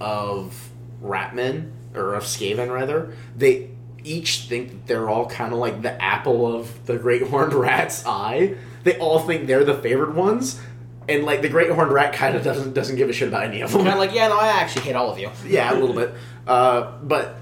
of 0.00 0.68
ratmen 1.02 1.70
or 1.94 2.14
of 2.14 2.24
Skaven 2.24 2.70
rather, 2.70 3.14
they 3.34 3.70
each 4.04 4.40
think 4.48 4.68
that 4.70 4.86
they're 4.86 5.08
all 5.08 5.26
kind 5.26 5.52
of 5.54 5.58
like 5.58 5.80
the 5.80 6.02
apple 6.02 6.46
of 6.54 6.84
the 6.86 6.98
great 6.98 7.22
horned 7.22 7.54
rat's 7.54 8.04
eye. 8.04 8.54
They 8.84 8.98
all 8.98 9.20
think 9.20 9.46
they're 9.46 9.64
the 9.64 9.74
favored 9.78 10.14
ones, 10.14 10.60
and 11.08 11.24
like 11.24 11.40
the 11.40 11.48
Great 11.48 11.70
Horned 11.70 11.92
Rat 11.92 12.12
kind 12.12 12.34
of 12.36 12.42
doesn't 12.42 12.74
doesn't 12.74 12.96
give 12.96 13.08
a 13.08 13.12
shit 13.12 13.28
about 13.28 13.44
any 13.44 13.60
of 13.60 13.70
them. 13.72 13.82
Kind 13.82 13.92
of 13.94 13.98
like, 13.98 14.12
yeah, 14.12 14.26
no, 14.28 14.36
I 14.38 14.48
actually 14.48 14.82
hate 14.82 14.96
all 14.96 15.10
of 15.10 15.18
you. 15.20 15.30
yeah, 15.46 15.72
a 15.72 15.78
little 15.78 15.94
bit. 15.94 16.12
Uh, 16.48 16.98
but 17.02 17.36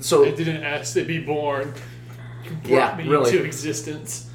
so 0.00 0.24
I 0.24 0.30
didn't 0.30 0.64
ask 0.64 0.94
to 0.94 1.04
be 1.04 1.18
born. 1.20 1.74
You 2.44 2.50
brought 2.52 2.70
Yeah, 2.70 2.96
me 2.96 3.06
really. 3.08 3.30
into 3.30 3.44
existence. 3.44 4.27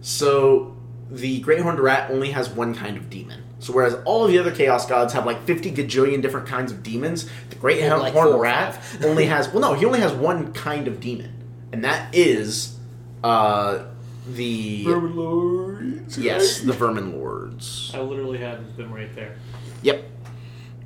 So 0.00 0.76
the 1.10 1.40
Great 1.40 1.60
Horned 1.60 1.80
Rat 1.80 2.10
only 2.10 2.30
has 2.30 2.48
one 2.48 2.74
kind 2.74 2.96
of 2.96 3.10
demon. 3.10 3.42
So 3.60 3.72
whereas 3.72 3.94
all 4.04 4.24
of 4.24 4.30
the 4.30 4.38
other 4.38 4.52
Chaos 4.52 4.86
Gods 4.86 5.12
have 5.14 5.26
like 5.26 5.42
50 5.44 5.72
gajillion 5.72 6.22
different 6.22 6.46
kinds 6.46 6.70
of 6.70 6.82
demons, 6.82 7.28
the 7.50 7.56
Great 7.56 7.82
Horned 7.82 8.02
like 8.02 8.12
four 8.12 8.40
Rat 8.40 8.80
only 9.04 9.26
has 9.26 9.48
well 9.48 9.60
no, 9.60 9.74
he 9.74 9.84
only 9.84 10.00
has 10.00 10.12
one 10.12 10.52
kind 10.52 10.86
of 10.86 11.00
demon. 11.00 11.32
And 11.72 11.84
that 11.84 12.14
is 12.14 12.76
uh 13.24 13.84
the 14.28 14.84
Lords. 14.84 16.18
Yes, 16.18 16.60
the 16.60 16.72
Vermin 16.72 17.18
Lords. 17.18 17.90
I 17.94 18.00
literally 18.00 18.38
have 18.38 18.76
them 18.76 18.92
right 18.92 19.14
there. 19.14 19.36
Yep. 19.82 20.04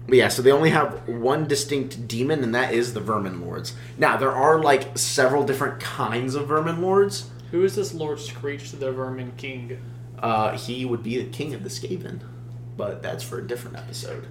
But 0.06 0.16
yeah, 0.16 0.28
so 0.28 0.42
they 0.42 0.52
only 0.52 0.70
have 0.70 1.08
one 1.08 1.46
distinct 1.46 2.08
demon, 2.08 2.42
and 2.42 2.54
that 2.54 2.74
is 2.74 2.92
the 2.94 3.00
Vermin 3.00 3.40
Lords. 3.40 3.74
Now, 3.98 4.16
there 4.16 4.32
are 4.32 4.60
like 4.60 4.96
several 4.98 5.44
different 5.44 5.80
kinds 5.80 6.34
of 6.34 6.48
Vermin 6.48 6.82
Lords. 6.82 7.30
Who 7.52 7.62
is 7.64 7.76
this 7.76 7.94
Lord 7.94 8.18
Skreech 8.18 8.70
to 8.70 8.76
the 8.76 8.90
Vermin 8.92 9.32
King? 9.36 9.78
Uh, 10.18 10.56
he 10.58 10.84
would 10.84 11.02
be 11.04 11.22
the 11.22 11.30
king 11.30 11.54
of 11.54 11.62
the 11.62 11.68
Skaven, 11.68 12.20
but 12.76 13.02
that's 13.02 13.22
for 13.22 13.38
a 13.38 13.46
different 13.46 13.76
episode. 13.76 14.26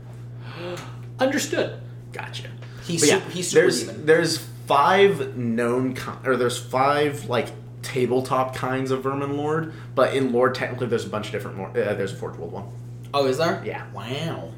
Understood. 1.20 1.80
Gotcha. 2.12 2.48
He's 2.86 3.02
But 3.02 3.10
yeah, 3.10 3.20
super, 3.20 3.32
he's 3.32 3.48
super 3.50 3.62
there's 3.62 3.84
demon. 3.84 4.06
there's 4.06 4.38
five 4.68 5.38
known 5.38 5.94
ki- 5.96 6.12
or 6.26 6.36
there's 6.36 6.58
five 6.58 7.26
like 7.30 7.48
tabletop 7.84 8.56
kinds 8.56 8.92
of 8.92 9.04
Vermin 9.04 9.38
Lord, 9.38 9.74
but 9.96 10.14
in 10.16 10.32
lore 10.32 10.50
technically 10.52 10.88
there's 10.88 11.06
a 11.06 11.10
bunch 11.10 11.28
of 11.28 11.32
different. 11.32 11.58
more. 11.58 11.70
uh, 11.70 11.94
there's 11.94 12.14
a 12.14 12.16
Forge 12.16 12.38
World 12.38 12.52
one. 12.52 12.66
Oh, 13.14 13.28
is 13.28 13.38
there? 13.38 13.62
Yeah. 13.66 13.86
Wow. 13.94 14.52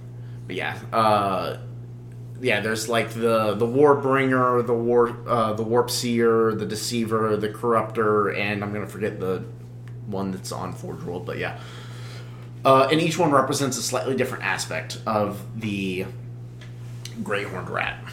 But 0.48 0.56
yeah, 0.56 0.78
uh, 0.92 1.58
yeah. 2.44 2.60
There's 2.62 2.88
like 2.88 3.12
the 3.12 3.56
the 3.56 3.66
Warbringer, 3.66 4.66
the 4.66 4.74
war 4.74 5.18
uh, 5.28 5.54
the 5.54 5.64
Warp 5.64 5.90
Seer, 5.90 6.54
the 6.54 6.66
Deceiver, 6.66 7.38
the 7.38 7.50
Corruptor, 7.50 8.38
and 8.38 8.64
I'm 8.64 8.72
gonna 8.74 8.88
forget 8.88 9.20
the 9.20 9.44
one 10.08 10.32
that's 10.32 10.52
on 10.52 10.74
Forge 10.74 11.02
World. 11.04 11.26
But 11.26 11.38
yeah, 11.38 11.60
uh, 12.66 12.88
and 12.92 13.02
each 13.02 13.18
one 13.18 13.32
represents 13.32 13.78
a 13.78 13.82
slightly 13.82 14.16
different 14.16 14.44
aspect 14.44 15.00
of 15.06 15.42
the 15.60 16.06
Great 17.24 17.48
Horned 17.48 17.70
Rat. 17.70 18.04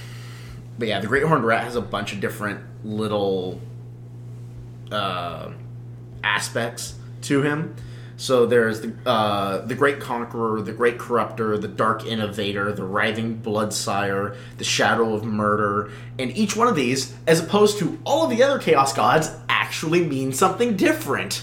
But 0.78 0.88
yeah, 0.88 1.00
the 1.00 1.06
Great 1.06 1.24
Horned 1.24 1.44
Rat 1.44 1.64
has 1.64 1.76
a 1.76 1.80
bunch 1.80 2.12
of 2.12 2.20
different 2.20 2.60
little 2.84 3.60
uh, 4.90 5.50
aspects 6.24 6.94
to 7.22 7.42
him. 7.42 7.76
So 8.20 8.44
there's 8.44 8.82
the 8.82 8.94
uh, 9.06 9.64
the 9.64 9.74
Great 9.74 9.98
Conqueror, 9.98 10.60
the 10.60 10.74
Great 10.74 10.98
Corruptor, 10.98 11.58
the 11.58 11.66
Dark 11.66 12.04
Innovator, 12.04 12.70
the 12.70 12.84
Writhing 12.84 13.40
Bloodsire, 13.40 14.36
the 14.58 14.64
Shadow 14.64 15.14
of 15.14 15.24
Murder, 15.24 15.90
and 16.18 16.30
each 16.36 16.54
one 16.54 16.68
of 16.68 16.76
these, 16.76 17.14
as 17.26 17.40
opposed 17.40 17.78
to 17.78 17.98
all 18.04 18.24
of 18.24 18.30
the 18.30 18.42
other 18.42 18.58
Chaos 18.58 18.92
Gods, 18.92 19.34
actually 19.48 20.04
means 20.04 20.38
something 20.38 20.76
different. 20.76 21.42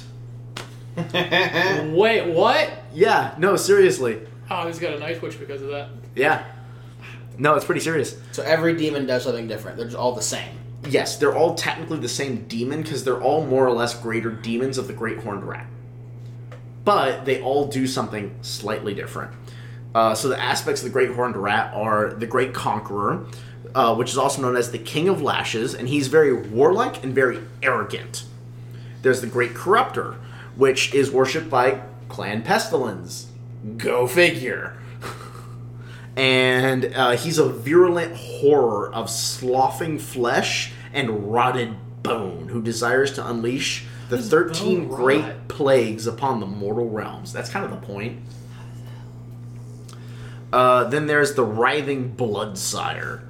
Wait, 0.98 2.28
what? 2.32 2.70
Yeah, 2.94 3.34
no, 3.40 3.56
seriously. 3.56 4.22
Oh, 4.52 4.68
he's 4.68 4.78
got 4.78 4.94
a 4.94 5.00
night 5.00 5.20
witch 5.20 5.40
because 5.40 5.64
of 5.64 5.70
that. 5.70 5.90
Yeah. 6.14 6.46
No, 7.40 7.56
it's 7.56 7.66
pretty 7.66 7.82
serious. 7.82 8.22
So 8.34 8.44
every 8.44 8.76
demon 8.76 9.08
does 9.08 9.24
something 9.24 9.48
different. 9.48 9.78
They're 9.78 9.88
just 9.88 9.98
all 9.98 10.14
the 10.14 10.22
same. 10.22 10.56
Yes, 10.88 11.18
they're 11.18 11.36
all 11.36 11.56
technically 11.56 11.98
the 11.98 12.08
same 12.08 12.48
demon 12.48 12.84
because 12.84 13.04
they're 13.04 13.22
all 13.22 13.44
more 13.44 13.66
or 13.66 13.72
less 13.72 14.00
greater 14.00 14.30
demons 14.30 14.78
of 14.78 14.86
the 14.86 14.94
Great 14.94 15.18
Horned 15.18 15.44
Rat. 15.44 15.66
But 16.88 17.26
they 17.26 17.42
all 17.42 17.68
do 17.68 17.86
something 17.86 18.34
slightly 18.42 18.94
different. 18.94 19.34
Uh, 19.94 20.16
so 20.16 20.30
the 20.30 20.42
aspects 20.42 20.82
of 20.82 20.86
the 20.86 20.94
Great 20.94 21.12
Horned 21.12 21.36
Rat 21.36 21.74
are 21.74 22.14
the 22.14 22.26
Great 22.26 22.54
Conqueror, 22.54 23.26
uh, 23.76 23.94
which 23.94 24.10
is 24.10 24.18
also 24.18 24.42
known 24.42 24.56
as 24.56 24.72
the 24.72 24.78
King 24.78 25.10
of 25.10 25.22
Lashes, 25.22 25.76
and 25.76 25.90
he's 25.90 26.08
very 26.08 26.32
warlike 26.32 27.04
and 27.04 27.14
very 27.14 27.42
arrogant. 27.62 28.24
There's 29.02 29.20
the 29.20 29.28
Great 29.28 29.54
Corruptor, 29.54 30.16
which 30.56 30.94
is 30.94 31.12
worshipped 31.12 31.50
by 31.50 31.82
Clan 32.08 32.42
Pestilence. 32.42 33.28
Go 33.76 34.08
figure. 34.08 34.78
and 36.16 36.86
uh, 36.96 37.18
he's 37.18 37.38
a 37.38 37.50
virulent 37.50 38.16
horror 38.16 38.94
of 38.94 39.10
sloughing 39.10 40.00
flesh 40.00 40.72
and 40.94 41.34
rotted 41.34 41.76
bone 42.02 42.48
who 42.48 42.62
desires 42.62 43.12
to 43.16 43.28
unleash 43.28 43.86
the 44.10 44.18
does 44.18 44.30
13 44.30 44.88
great 44.88 45.22
rot? 45.22 45.48
plagues 45.48 46.08
upon 46.08 46.40
the 46.40 46.46
mortal 46.46 46.90
realms. 46.90 47.34
That's 47.34 47.50
kind 47.50 47.66
of 47.66 47.72
the 47.72 47.86
point. 47.86 48.20
Uh, 50.52 50.86
then 50.86 51.08
there's 51.08 51.34
the 51.36 51.44
writhing 51.44 52.16
bloodsire. 52.16 53.24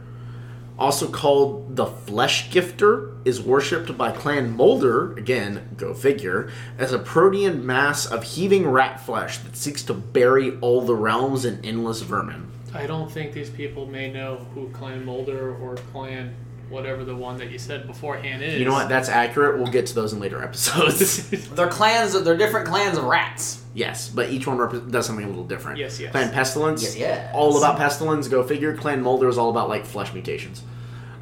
Also 0.78 1.10
called 1.10 1.76
the 1.76 1.88
Flesh 1.88 2.52
Gifter, 2.52 3.18
is 3.26 3.42
worshipped 3.42 3.98
by 3.98 4.12
Clan 4.12 4.56
Moulder, 4.56 5.14
again, 5.18 5.70
go 5.76 5.96
figure, 5.96 6.52
as 6.78 6.94
a 6.94 7.00
protean 7.00 7.66
mass 7.66 8.06
of 8.06 8.24
heaving 8.24 8.68
rat 8.68 9.00
flesh 9.00 9.40
that 9.40 9.58
seeks 9.58 9.82
to 9.84 9.94
bury 9.96 10.58
all 10.60 10.82
the 10.82 10.94
realms 10.94 11.44
in 11.46 11.64
endless 11.66 12.02
vermin. 12.02 12.52
I 12.76 12.86
don't 12.86 13.12
think 13.12 13.34
these 13.34 13.50
people 13.50 13.88
may 13.88 14.12
know 14.12 14.46
who 14.54 14.70
Clan 14.70 15.04
Moulder 15.04 15.56
or 15.56 15.76
Clan 15.92 16.36
whatever 16.70 17.04
the 17.04 17.16
one 17.16 17.38
that 17.38 17.50
you 17.52 17.58
said 17.60 17.88
beforehand 17.88 18.42
is. 18.44 18.60
You 18.60 18.66
know 18.66 18.72
what? 18.74 18.90
That's 18.90 19.10
accurate. 19.10 19.58
We'll 19.58 19.72
get 19.72 19.86
to 19.88 19.96
those 19.96 20.14
in 20.14 20.20
later 20.20 20.44
episodes. 20.44 21.30
They're 21.50 21.68
clans. 21.68 22.20
They're 22.24 22.38
different 22.38 22.68
clans 22.68 22.98
of 22.98 23.04
rats. 23.06 23.64
yes, 23.74 24.10
but 24.10 24.30
each 24.30 24.48
one 24.48 24.58
rep- 24.58 24.88
does 24.90 25.06
something 25.06 25.26
a 25.26 25.30
little 25.30 25.44
different. 25.46 25.78
Yes, 25.80 26.00
yes. 26.00 26.12
Clan 26.12 26.32
Pestilence, 26.32 26.84
Yes, 26.84 26.96
yes. 26.98 27.32
all 27.34 27.58
about 27.58 27.78
pestilence. 27.78 28.28
Go 28.28 28.44
figure. 28.44 28.76
Clan 28.76 29.02
Moulder 29.02 29.28
is 29.30 29.38
all 29.38 29.50
about 29.50 29.70
like 29.70 29.86
flesh 29.86 30.14
mutations. 30.14 30.64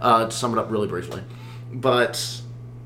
Uh, 0.02 0.26
to 0.26 0.32
sum 0.32 0.52
it 0.54 0.60
up 0.60 0.70
really 0.70 0.88
briefly, 0.88 1.22
but 1.72 2.42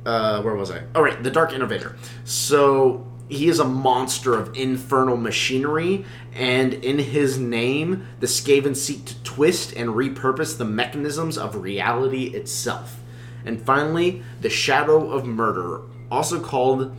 uh, 0.06 0.42
where 0.44 0.56
was 0.56 0.70
I? 0.72 0.84
All 0.96 1.02
right, 1.04 1.22
the 1.22 1.32
Dark 1.32 1.54
Innovator. 1.54 1.96
So 2.24 3.06
he 3.30 3.48
is 3.48 3.60
a 3.60 3.66
monster 3.66 4.36
of 4.36 4.56
infernal 4.58 5.16
machinery, 5.16 6.06
and 6.34 6.74
in 6.74 7.00
his 7.00 7.38
name, 7.38 8.08
the 8.20 8.28
Skaven 8.28 8.76
seek 8.76 9.06
to 9.06 9.24
twist 9.24 9.74
and 9.74 9.92
repurpose 9.92 10.58
the 10.58 10.66
mechanisms 10.66 11.38
of 11.38 11.56
reality 11.56 12.36
itself. 12.36 13.00
And 13.46 13.62
finally, 13.62 14.24
the 14.42 14.50
Shadow 14.50 15.12
of 15.12 15.26
Murder, 15.26 15.82
also 16.12 16.40
called 16.40 16.96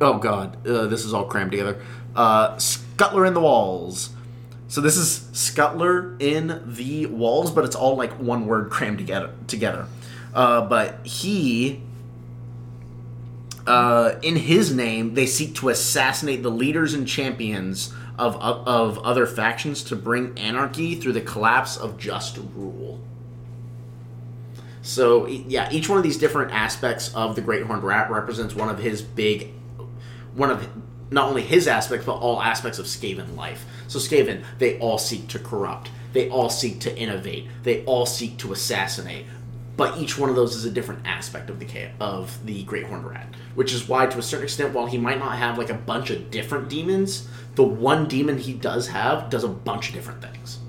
Oh 0.00 0.18
god, 0.18 0.66
uh, 0.66 0.86
this 0.88 1.04
is 1.04 1.14
all 1.14 1.26
crammed 1.26 1.52
together. 1.52 1.80
Uh, 2.16 2.56
Scuttler 2.56 3.26
in 3.26 3.34
the 3.34 3.40
Walls. 3.40 4.10
So 4.66 4.80
this 4.80 4.96
is 4.96 5.28
Scuttler 5.32 6.20
in 6.20 6.62
the 6.66 7.06
Walls, 7.06 7.52
but 7.52 7.64
it's 7.64 7.76
all 7.76 7.94
like 7.94 8.12
one 8.18 8.46
word 8.46 8.70
crammed 8.70 8.98
together. 8.98 9.32
Together, 9.46 9.86
uh, 10.34 10.66
but 10.66 11.06
he, 11.06 11.82
uh, 13.66 14.16
in 14.22 14.36
his 14.36 14.74
name, 14.74 15.14
they 15.14 15.26
seek 15.26 15.54
to 15.56 15.68
assassinate 15.68 16.42
the 16.42 16.50
leaders 16.50 16.94
and 16.94 17.06
champions 17.06 17.92
of 18.18 18.36
of 18.36 18.98
other 18.98 19.26
factions 19.26 19.82
to 19.84 19.96
bring 19.96 20.38
anarchy 20.38 20.94
through 20.94 21.12
the 21.12 21.20
collapse 21.20 21.76
of 21.76 21.98
just 21.98 22.38
rule. 22.54 23.00
So 24.82 25.26
yeah, 25.26 25.68
each 25.70 25.88
one 25.88 25.98
of 25.98 26.04
these 26.04 26.18
different 26.18 26.52
aspects 26.52 27.14
of 27.14 27.36
the 27.36 27.40
Great 27.40 27.62
Horned 27.62 27.84
Rat 27.84 28.10
represents 28.10 28.54
one 28.54 28.68
of 28.68 28.78
his 28.78 29.00
big, 29.00 29.52
one 30.34 30.50
of 30.50 30.68
not 31.10 31.28
only 31.28 31.42
his 31.42 31.68
aspects 31.68 32.04
but 32.04 32.14
all 32.14 32.42
aspects 32.42 32.78
of 32.78 32.86
Skaven 32.86 33.36
life. 33.36 33.64
So 33.86 33.98
Skaven, 33.98 34.44
they 34.58 34.78
all 34.78 34.98
seek 34.98 35.28
to 35.28 35.38
corrupt, 35.38 35.90
they 36.12 36.28
all 36.28 36.50
seek 36.50 36.80
to 36.80 36.96
innovate, 36.96 37.46
they 37.62 37.84
all 37.84 38.06
seek 38.06 38.38
to 38.38 38.52
assassinate. 38.52 39.26
But 39.82 39.98
each 39.98 40.16
one 40.16 40.30
of 40.30 40.36
those 40.36 40.54
is 40.54 40.64
a 40.64 40.70
different 40.70 41.04
aspect 41.04 41.50
of 41.50 41.58
the 41.58 41.88
of 41.98 42.46
the 42.46 42.62
Great 42.62 42.86
Horned 42.86 43.04
Rat, 43.04 43.26
which 43.56 43.72
is 43.72 43.88
why, 43.88 44.06
to 44.06 44.16
a 44.16 44.22
certain 44.22 44.44
extent, 44.44 44.72
while 44.72 44.86
he 44.86 44.96
might 44.96 45.18
not 45.18 45.36
have 45.36 45.58
like 45.58 45.70
a 45.70 45.74
bunch 45.74 46.08
of 46.10 46.30
different 46.30 46.68
demons, 46.68 47.26
the 47.56 47.64
one 47.64 48.06
demon 48.06 48.38
he 48.38 48.52
does 48.52 48.86
have 48.86 49.28
does 49.28 49.42
a 49.42 49.48
bunch 49.48 49.88
of 49.88 49.94
different 49.96 50.22
things. 50.22 50.60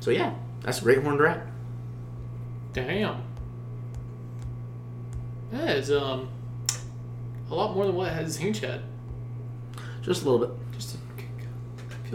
So 0.00 0.10
yeah, 0.10 0.34
that's 0.62 0.80
Great 0.80 1.00
Horned 1.00 1.20
Rat. 1.20 1.46
Damn. 2.72 3.22
That 5.52 5.76
is 5.76 5.92
um 5.92 6.28
a 7.52 7.54
lot 7.54 7.76
more 7.76 7.86
than 7.86 7.94
what 7.94 8.12
has 8.12 8.36
Tzeentch 8.36 8.58
had. 8.58 8.80
Just 10.02 10.24
a 10.24 10.28
little 10.28 10.48
bit. 10.48 10.56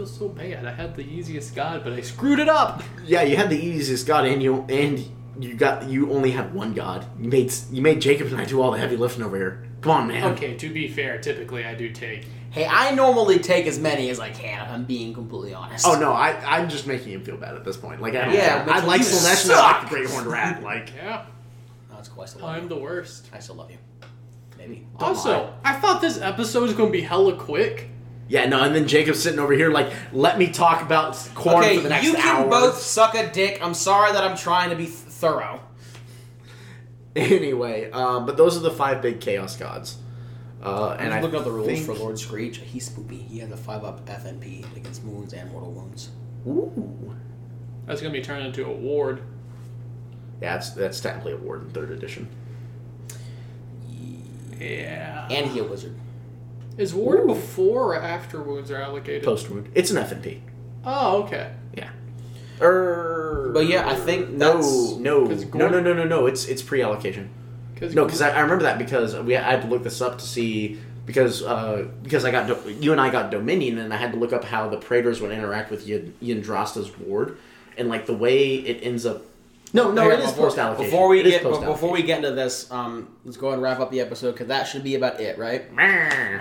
Just 0.00 0.16
I 0.16 0.18
feel 0.18 0.28
so 0.28 0.34
bad. 0.34 0.66
I 0.66 0.72
had 0.72 0.96
the 0.96 1.02
easiest 1.02 1.54
god, 1.54 1.82
but 1.84 1.92
I 1.92 2.00
screwed 2.00 2.38
it 2.38 2.48
up. 2.48 2.82
Yeah, 3.04 3.22
you 3.22 3.36
had 3.36 3.50
the 3.50 3.58
easiest 3.58 4.06
god, 4.06 4.26
and 4.26 4.42
you 4.42 4.64
and 4.68 5.04
you 5.38 5.54
got 5.54 5.88
you 5.88 6.10
only 6.12 6.30
had 6.30 6.52
one 6.54 6.72
god. 6.74 7.06
You 7.20 7.28
made 7.28 7.52
you 7.70 7.82
made 7.82 8.00
Jacob 8.00 8.28
and 8.28 8.40
I 8.40 8.44
do 8.44 8.60
all 8.60 8.70
the 8.70 8.78
heavy 8.78 8.96
lifting 8.96 9.22
over 9.22 9.36
here. 9.36 9.66
Come 9.80 9.92
on, 9.92 10.08
man. 10.08 10.32
Okay, 10.32 10.56
to 10.56 10.68
be 10.72 10.88
fair, 10.88 11.18
typically 11.20 11.64
I 11.64 11.74
do 11.74 11.90
take. 11.90 12.26
Hey, 12.50 12.66
I 12.66 12.92
normally 12.94 13.38
take 13.38 13.66
as 13.66 13.78
many 13.78 14.10
as 14.10 14.18
I 14.18 14.30
can. 14.30 14.60
If 14.66 14.70
I'm 14.72 14.84
being 14.84 15.14
completely 15.14 15.54
honest. 15.54 15.86
Oh 15.86 15.98
no, 15.98 16.12
I 16.12 16.32
I'm 16.58 16.68
just 16.68 16.86
making 16.86 17.12
him 17.12 17.22
feel 17.24 17.36
bad 17.36 17.54
at 17.54 17.64
this 17.64 17.76
point. 17.76 18.00
Like 18.02 18.14
I 18.14 18.24
don't 18.24 18.34
Yeah, 18.34 18.64
care. 18.64 18.74
I 18.74 18.80
like 18.84 19.00
you 19.00 19.06
Slaanesh 19.06 19.44
and 19.44 19.52
I 19.52 19.72
like 19.72 19.82
the 19.82 19.88
Great 19.94 20.10
Horned 20.10 20.26
Rat. 20.26 20.62
Like 20.62 20.92
Yeah, 20.96 21.24
No, 21.90 21.98
it's 21.98 22.08
cool. 22.08 22.22
I 22.22 22.26
still 22.26 22.42
love 22.42 22.56
I'm 22.56 22.62
you. 22.64 22.68
the 22.68 22.76
worst. 22.78 23.28
I 23.32 23.38
still 23.38 23.54
love 23.56 23.70
you. 23.70 23.78
maybe. 24.58 24.86
Don't 24.98 25.10
Also, 25.10 25.30
lie. 25.44 25.52
I 25.64 25.74
thought 25.80 26.00
this 26.00 26.20
episode 26.20 26.62
was 26.62 26.72
going 26.74 26.88
to 26.88 26.92
be 26.92 27.02
hella 27.02 27.36
quick. 27.36 27.88
Yeah, 28.30 28.46
no, 28.46 28.62
and 28.62 28.72
then 28.72 28.86
Jacob's 28.86 29.20
sitting 29.20 29.40
over 29.40 29.52
here 29.52 29.72
like, 29.72 29.92
let 30.12 30.38
me 30.38 30.46
talk 30.52 30.82
about 30.82 31.14
Khorne 31.14 31.58
okay, 31.64 31.76
for 31.78 31.82
the 31.82 31.88
next 31.88 32.06
hour. 32.06 32.10
you 32.12 32.16
can 32.16 32.36
hour. 32.44 32.48
both 32.48 32.78
suck 32.80 33.16
a 33.16 33.28
dick. 33.28 33.58
I'm 33.60 33.74
sorry 33.74 34.12
that 34.12 34.22
I'm 34.22 34.36
trying 34.36 34.70
to 34.70 34.76
be 34.76 34.84
th- 34.84 34.94
thorough. 34.94 35.60
Anyway, 37.16 37.90
um, 37.90 38.26
but 38.26 38.36
those 38.36 38.56
are 38.56 38.60
the 38.60 38.70
five 38.70 39.02
big 39.02 39.20
chaos 39.20 39.56
gods. 39.56 39.96
Uh, 40.62 40.90
and 40.92 41.06
And 41.06 41.14
I 41.14 41.18
I 41.18 41.20
looked 41.22 41.34
up 41.34 41.42
the 41.42 41.50
rules 41.50 41.66
think- 41.66 41.84
for 41.84 41.94
Lord 41.94 42.14
Skreech. 42.14 42.54
He's 42.58 42.88
spoopy. 42.88 43.26
He 43.26 43.40
has 43.40 43.50
a 43.50 43.56
five 43.56 43.82
up 43.82 44.06
FNP 44.06 44.76
against 44.76 45.02
wounds 45.02 45.32
and 45.32 45.50
mortal 45.50 45.72
wounds. 45.72 46.10
Ooh. 46.46 47.16
That's 47.86 48.00
going 48.00 48.12
to 48.12 48.18
be 48.18 48.24
turned 48.24 48.46
into 48.46 48.64
a 48.64 48.72
ward. 48.72 49.22
Yeah, 50.40 50.52
that's 50.54 50.70
that's 50.70 51.00
technically 51.00 51.32
a 51.32 51.36
ward 51.36 51.62
in 51.64 51.70
third 51.70 51.90
edition. 51.90 52.28
Yeah. 54.58 55.26
And 55.30 55.50
he 55.50 55.58
a 55.58 55.64
wizard. 55.68 55.96
Is 56.80 56.94
ward 56.94 57.26
before 57.26 57.94
or 57.94 57.96
after 58.02 58.40
wounds 58.42 58.70
are 58.70 58.78
allocated? 58.80 59.22
Post 59.22 59.50
wound. 59.50 59.70
It's 59.74 59.90
an 59.90 59.98
FNP. 59.98 60.40
Oh, 60.84 61.24
okay. 61.24 61.52
Yeah. 61.76 61.90
Er, 62.62 63.50
But 63.52 63.66
yeah, 63.66 63.86
I 63.88 63.94
think 63.94 64.30
no, 64.30 64.54
that's- 64.54 64.96
no, 64.98 65.26
'cause 65.26 65.44
no, 65.44 65.50
Gordon- 65.50 65.84
no, 65.84 65.92
no, 65.92 66.04
no, 66.04 66.04
no. 66.04 66.26
It's 66.26 66.46
it's 66.46 66.62
pre-allocation. 66.62 67.28
Cause 67.78 67.94
No, 67.94 68.04
because 68.06 68.22
I, 68.22 68.30
I 68.30 68.40
remember 68.40 68.64
that 68.64 68.78
because 68.78 69.14
we 69.16 69.36
I 69.36 69.42
had 69.42 69.62
to 69.62 69.68
look 69.68 69.82
this 69.82 70.00
up 70.00 70.18
to 70.18 70.24
see 70.24 70.78
because 71.06 71.42
uh, 71.42 71.86
because 72.02 72.24
I 72.24 72.30
got 72.30 72.46
Do- 72.46 72.70
you 72.80 72.92
and 72.92 73.00
I 73.00 73.10
got 73.10 73.30
Dominion 73.30 73.76
and 73.78 73.92
I 73.92 73.96
had 73.96 74.12
to 74.12 74.18
look 74.18 74.32
up 74.32 74.44
how 74.44 74.68
the 74.68 74.76
Praetors 74.78 75.20
would 75.20 75.32
interact 75.32 75.70
with 75.70 75.86
Yin- 75.86 76.14
Yndrasta's 76.22 76.96
ward 76.98 77.36
and 77.76 77.88
like 77.90 78.06
the 78.06 78.14
way 78.14 78.54
it 78.54 78.80
ends 78.82 79.04
up. 79.04 79.26
No, 79.72 79.92
no, 79.92 80.02
Here, 80.02 80.12
it 80.12 80.20
is 80.20 80.30
before, 80.30 80.46
post 80.46 80.58
allocation. 80.58 80.90
Before 80.90 81.08
we 81.08 81.22
get 81.22 81.42
before 81.42 81.90
we 81.92 82.02
get 82.02 82.18
into 82.18 82.32
this, 82.32 82.70
um, 82.70 83.16
let's 83.24 83.36
go 83.36 83.48
ahead 83.48 83.54
and 83.54 83.62
wrap 83.62 83.78
up 83.80 83.90
the 83.90 84.00
episode 84.00 84.32
because 84.32 84.48
that 84.48 84.64
should 84.64 84.82
be 84.82 84.94
about 84.96 85.20
it, 85.20 85.38
right? 85.38 85.70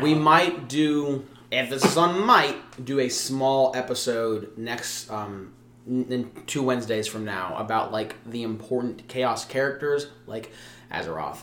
We 0.02 0.16
might 0.16 0.68
do 0.68 1.26
emphasis 1.52 1.98
on 1.98 2.26
might 2.26 2.84
do 2.86 3.00
a 3.00 3.10
small 3.10 3.76
episode 3.76 4.56
next 4.58 5.10
um 5.10 5.54
in 5.88 6.32
two 6.46 6.62
Wednesdays 6.62 7.08
from 7.08 7.26
now 7.26 7.56
about 7.58 7.92
like 7.92 8.16
the 8.26 8.44
important 8.44 9.08
chaos 9.08 9.46
characters 9.46 10.08
like 10.28 10.52
Azeroth, 10.92 11.40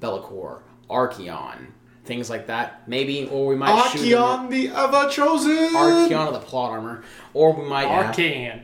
Be'lakor, 0.00 0.60
Archaon, 0.88 1.66
things 2.04 2.30
like 2.30 2.46
that. 2.46 2.88
Maybe 2.88 3.26
or 3.28 3.46
we 3.46 3.56
might 3.56 3.90
shoot 3.90 4.00
Archaon 4.16 4.50
the 4.50 4.68
ever 4.68 5.08
chosen. 5.10 5.50
at- 5.56 5.72
Archaon 5.72 6.28
of 6.28 6.34
the 6.34 6.40
plot 6.40 6.70
armor, 6.70 7.02
or 7.34 7.52
we 7.54 7.68
might 7.68 7.86
Arcane. 7.86 8.50
Arcane. 8.50 8.62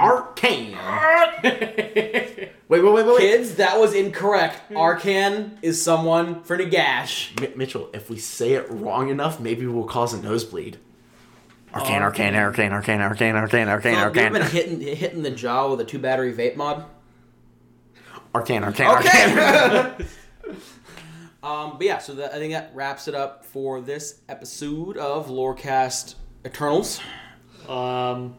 Wait, 2.70 2.84
wait, 2.84 2.92
wait, 2.92 3.04
wait, 3.04 3.06
wait. 3.06 3.18
Kids, 3.18 3.56
that 3.56 3.80
was 3.80 3.94
incorrect. 3.94 4.70
Arkhan 4.70 5.58
is 5.60 5.82
someone 5.82 6.44
for 6.44 6.56
Nagash. 6.56 7.38
Mi- 7.40 7.52
Mitchell, 7.56 7.90
if 7.92 8.08
we 8.08 8.16
say 8.16 8.52
it 8.52 8.64
wrong 8.70 9.08
enough, 9.08 9.40
maybe 9.40 9.66
we'll 9.66 9.82
cause 9.82 10.14
a 10.14 10.22
nosebleed. 10.22 10.78
Arcane, 11.74 12.00
arcane, 12.00 12.36
arcane, 12.36 12.70
arcane, 12.70 13.00
arcane, 13.00 13.34
arcane, 13.34 13.68
arcane, 13.68 13.94
Well, 13.94 14.14
you've 14.14 14.32
been 14.32 14.42
hitting 14.42 14.80
hitting 14.96 15.22
the 15.22 15.32
jaw 15.32 15.68
with 15.70 15.80
a 15.80 15.84
two 15.84 15.98
battery 15.98 16.32
vape 16.32 16.54
mod. 16.54 16.84
arcane, 18.34 18.62
arcane, 18.62 18.86
arcane. 18.86 19.38
Okay. 19.38 19.94
um, 21.42 21.72
but 21.76 21.82
yeah, 21.82 21.98
so 21.98 22.14
that, 22.14 22.32
I 22.32 22.38
think 22.38 22.52
that 22.52 22.70
wraps 22.74 23.08
it 23.08 23.16
up 23.16 23.44
for 23.44 23.80
this 23.80 24.20
episode 24.28 24.96
of 24.96 25.26
Lorecast 25.26 26.14
Eternals. 26.46 27.00
Um, 27.68 28.36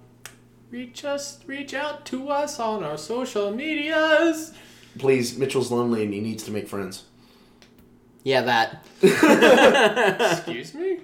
reach 0.72 1.06
us, 1.06 1.40
reach 1.46 1.74
out 1.74 2.06
to 2.08 2.30
us 2.30 2.60
on 2.60 2.84
our 2.84 2.98
social 2.98 3.52
medias. 3.52 4.54
Please, 4.98 5.38
Mitchell's 5.38 5.72
lonely 5.72 6.04
and 6.04 6.14
he 6.14 6.20
needs 6.22 6.44
to 6.44 6.52
make 6.52 6.68
friends. 6.68 7.04
Yeah, 8.24 8.42
that. 8.42 8.86
Excuse 9.02 10.74
me. 10.74 11.00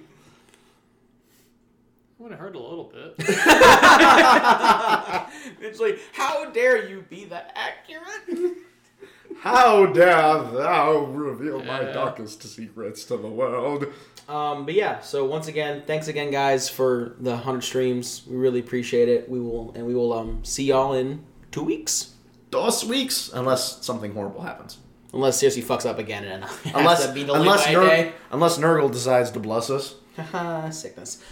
I 2.18 2.22
would 2.22 2.30
have 2.32 2.40
heard 2.40 2.54
a 2.54 2.58
little 2.58 2.92
bit. 2.92 3.14
It's 5.60 5.80
like, 5.80 5.98
how 6.12 6.50
dare 6.50 6.88
you 6.88 7.04
be 7.08 7.24
that 7.26 7.54
accurate? 7.54 8.56
How 9.40 9.86
dare 9.86 10.42
thou 10.42 11.04
reveal 11.04 11.62
my 11.62 11.84
darkest 11.84 12.42
secrets 12.42 13.04
to 13.04 13.16
the 13.16 13.28
world? 13.28 13.86
Um, 14.28 14.66
but 14.66 14.74
yeah, 14.74 15.00
so 15.00 15.24
once 15.24 15.48
again, 15.48 15.82
thanks 15.86 16.08
again, 16.08 16.30
guys, 16.30 16.68
for 16.68 17.14
the 17.20 17.36
hundred 17.36 17.62
streams. 17.64 18.22
We 18.28 18.36
really 18.36 18.60
appreciate 18.60 19.08
it. 19.08 19.28
We 19.28 19.40
will, 19.40 19.72
and 19.74 19.86
we 19.86 19.94
will 19.94 20.12
um, 20.12 20.44
see 20.44 20.64
y'all 20.64 20.92
in 20.92 21.24
two 21.50 21.62
weeks, 21.64 22.14
Dos 22.50 22.84
weeks, 22.84 23.30
unless 23.32 23.84
something 23.84 24.12
horrible 24.14 24.42
happens. 24.42 24.78
unless 25.14 25.38
seriously 25.38 25.62
fucks 25.62 25.86
up 25.86 25.98
again 25.98 26.24
and 26.24 26.44
Unless, 26.74 27.06
unless, 27.14 27.64
day. 27.66 28.12
unless 28.30 28.58
Nurgle 28.58 28.90
decides 28.92 29.30
to 29.32 29.40
bless 29.40 29.70
us. 29.70 29.94
Sickness. 30.76 31.22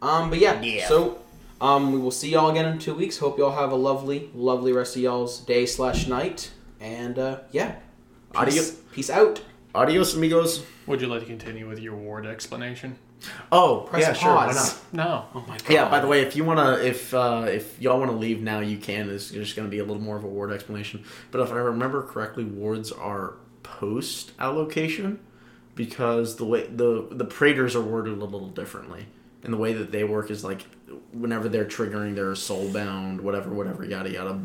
Um, 0.00 0.30
but 0.30 0.38
yeah, 0.38 0.60
Yeah. 0.62 0.86
so 0.88 1.18
um, 1.60 1.92
we 1.92 1.98
will 1.98 2.10
see 2.10 2.30
y'all 2.30 2.50
again 2.50 2.66
in 2.66 2.78
two 2.78 2.94
weeks. 2.94 3.18
Hope 3.18 3.38
y'all 3.38 3.52
have 3.52 3.70
a 3.72 3.76
lovely, 3.76 4.30
lovely 4.34 4.72
rest 4.72 4.96
of 4.96 5.02
y'all's 5.02 5.40
day 5.40 5.66
slash 5.66 6.06
night. 6.06 6.50
And 6.80 7.18
uh, 7.18 7.40
yeah, 7.52 7.76
peace, 8.44 8.76
peace 8.92 9.10
out. 9.10 9.40
Adios, 9.76 10.14
amigos. 10.14 10.64
Would 10.86 11.02
you 11.02 11.06
like 11.06 11.20
to 11.20 11.26
continue 11.26 11.68
with 11.68 11.78
your 11.80 11.94
ward 11.94 12.24
explanation? 12.24 12.96
Oh, 13.52 13.86
Press 13.90 14.02
yeah, 14.02 14.12
sure. 14.14 14.34
Why 14.34 14.46
pause. 14.46 14.82
not? 14.92 15.06
No. 15.06 15.24
Oh 15.34 15.44
my 15.46 15.58
god. 15.58 15.70
Yeah. 15.70 15.88
By 15.90 16.00
the 16.00 16.06
way, 16.06 16.22
if 16.22 16.34
you 16.34 16.44
wanna, 16.44 16.78
if 16.78 17.12
uh, 17.12 17.44
if 17.46 17.78
y'all 17.80 17.98
wanna 17.98 18.12
leave 18.12 18.40
now, 18.40 18.60
you 18.60 18.78
can. 18.78 19.10
It's 19.10 19.30
just 19.30 19.54
gonna 19.54 19.68
be 19.68 19.78
a 19.78 19.84
little 19.84 20.02
more 20.02 20.16
of 20.16 20.24
a 20.24 20.28
ward 20.28 20.50
explanation. 20.50 21.04
But 21.30 21.42
if 21.42 21.52
I 21.52 21.56
remember 21.56 22.02
correctly, 22.02 22.44
wards 22.44 22.90
are 22.90 23.34
post 23.62 24.32
allocation 24.38 25.20
because 25.74 26.36
the 26.36 26.46
way 26.46 26.66
the 26.68 27.06
the 27.10 27.26
praetors 27.26 27.76
are 27.76 27.82
worded 27.82 28.16
a 28.16 28.24
little 28.24 28.48
differently, 28.48 29.06
and 29.44 29.52
the 29.52 29.58
way 29.58 29.74
that 29.74 29.92
they 29.92 30.04
work 30.04 30.30
is 30.30 30.42
like 30.42 30.64
whenever 31.12 31.50
they're 31.50 31.66
triggering 31.66 32.14
their 32.14 32.34
soul 32.34 32.70
bound, 32.70 33.20
whatever, 33.20 33.50
whatever, 33.50 33.84
yada 33.84 34.10
yada, 34.10 34.40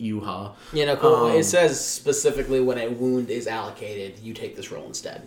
yuha. 0.00 0.54
you 0.72 0.86
know, 0.86 0.96
cool. 0.96 1.14
Um, 1.26 1.32
it 1.36 1.44
says 1.44 1.84
specifically 1.84 2.60
when 2.60 2.78
a 2.78 2.88
wound 2.88 3.30
is 3.30 3.46
allocated, 3.46 4.18
you 4.20 4.34
take 4.34 4.56
this 4.56 4.70
roll 4.70 4.86
instead. 4.86 5.22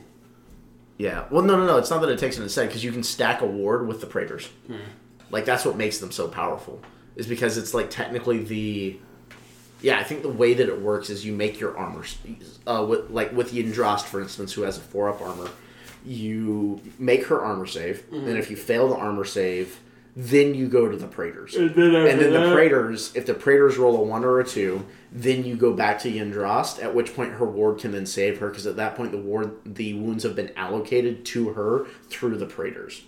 Yeah. 0.98 1.26
Well, 1.30 1.44
no, 1.44 1.58
no, 1.58 1.66
no. 1.66 1.78
It's 1.78 1.90
not 1.90 2.02
that 2.02 2.10
it 2.10 2.18
takes 2.20 2.38
it 2.38 2.44
instead 2.44 2.68
because 2.68 2.84
you 2.84 2.92
can 2.92 3.04
stack 3.04 3.42
a 3.42 3.46
ward 3.46 3.88
with 3.88 4.02
the 4.02 4.08
praetors. 4.08 4.50
Like 5.30 5.46
that's 5.46 5.64
what 5.66 5.76
makes 5.78 6.00
them 6.00 6.12
so 6.12 6.28
powerful. 6.28 6.82
Is 7.16 7.28
because 7.28 7.58
it's 7.58 7.74
like 7.74 7.90
technically 7.90 8.40
the. 8.44 9.00
Yeah, 9.82 10.00
I 10.00 10.04
think 10.04 10.24
the 10.24 10.30
way 10.30 10.56
that 10.56 10.68
it 10.68 10.82
works 10.82 11.12
is 11.12 11.24
you 11.24 11.34
make 11.34 11.60
your 11.60 11.78
armor, 11.78 12.04
uh, 12.66 12.84
with, 12.90 13.12
like 13.12 13.32
with 13.32 13.54
Yindrast, 13.54 14.06
for 14.06 14.20
instance, 14.20 14.54
who 14.54 14.64
has 14.64 14.78
a 14.78 14.82
four 14.82 15.08
up 15.08 15.22
armor. 15.22 15.50
You 16.04 16.82
make 16.98 17.26
her 17.26 17.44
armor 17.44 17.68
save, 17.68 18.04
and 18.12 18.30
if 18.38 18.50
you 18.50 18.56
fail 18.56 18.88
the 18.88 18.96
armor 18.96 19.24
save, 19.26 19.80
then 20.20 20.56
you 20.56 20.68
go 20.68 20.90
to 20.90 20.98
the 20.98 21.06
praetors. 21.06 21.54
And 21.54 21.76
then, 21.76 22.34
the 22.34 22.52
praetors, 22.52 23.16
if 23.16 23.28
the 23.28 23.36
praetors 23.36 23.78
roll 23.78 23.96
a 23.98 24.02
one 24.02 24.26
or 24.26 24.40
a 24.40 24.44
two, 24.44 24.84
then 25.12 25.46
you 25.46 25.56
go 25.56 25.74
back 25.74 26.00
to 26.00 26.12
Yindrast. 26.12 26.84
At 26.84 26.96
which 26.96 27.16
point 27.16 27.34
her 27.34 27.46
ward 27.46 27.78
can 27.78 27.92
then 27.92 28.08
save 28.08 28.40
her, 28.40 28.50
because 28.50 28.66
at 28.66 28.78
that 28.78 28.96
point 28.96 29.12
the 29.12 29.20
ward, 29.20 29.60
the 29.64 29.94
wounds 29.94 30.24
have 30.24 30.36
been 30.36 30.52
allocated 30.58 31.24
to 31.28 31.50
her 31.50 31.86
through 32.10 32.38
the 32.38 32.48
praetors. 32.48 33.04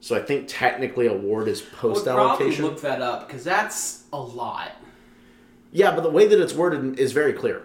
So 0.00 0.14
I 0.14 0.20
think 0.20 0.44
technically 0.46 1.06
a 1.06 1.14
ward 1.14 1.48
is 1.48 1.62
post 1.62 2.06
allocation. 2.06 2.66
look 2.66 2.82
that 2.82 3.00
up 3.00 3.26
because 3.26 3.42
that's 3.42 4.02
a 4.12 4.20
lot. 4.20 4.72
Yeah, 5.72 5.94
but 5.94 6.02
the 6.02 6.10
way 6.10 6.26
that 6.26 6.38
it's 6.38 6.52
worded 6.52 6.98
is 6.98 7.12
very 7.12 7.32
clear. 7.32 7.62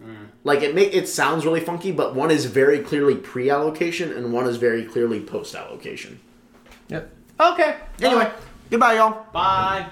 Hmm. 0.00 0.26
Like 0.44 0.62
it 0.62 0.76
make 0.76 0.94
it 0.94 1.08
sounds 1.08 1.44
really 1.44 1.58
funky, 1.58 1.90
but 1.90 2.14
one 2.14 2.30
is 2.30 2.44
very 2.44 2.78
clearly 2.78 3.16
pre-allocation 3.16 4.12
and 4.12 4.32
one 4.32 4.46
is 4.46 4.58
very 4.58 4.84
clearly 4.84 5.20
post-allocation. 5.20 6.20
Yep. 6.90 7.16
Okay. 7.40 7.76
Anyway, 8.02 8.30
goodbye, 8.70 8.94
y'all. 8.94 9.26
Bye. 9.32 9.86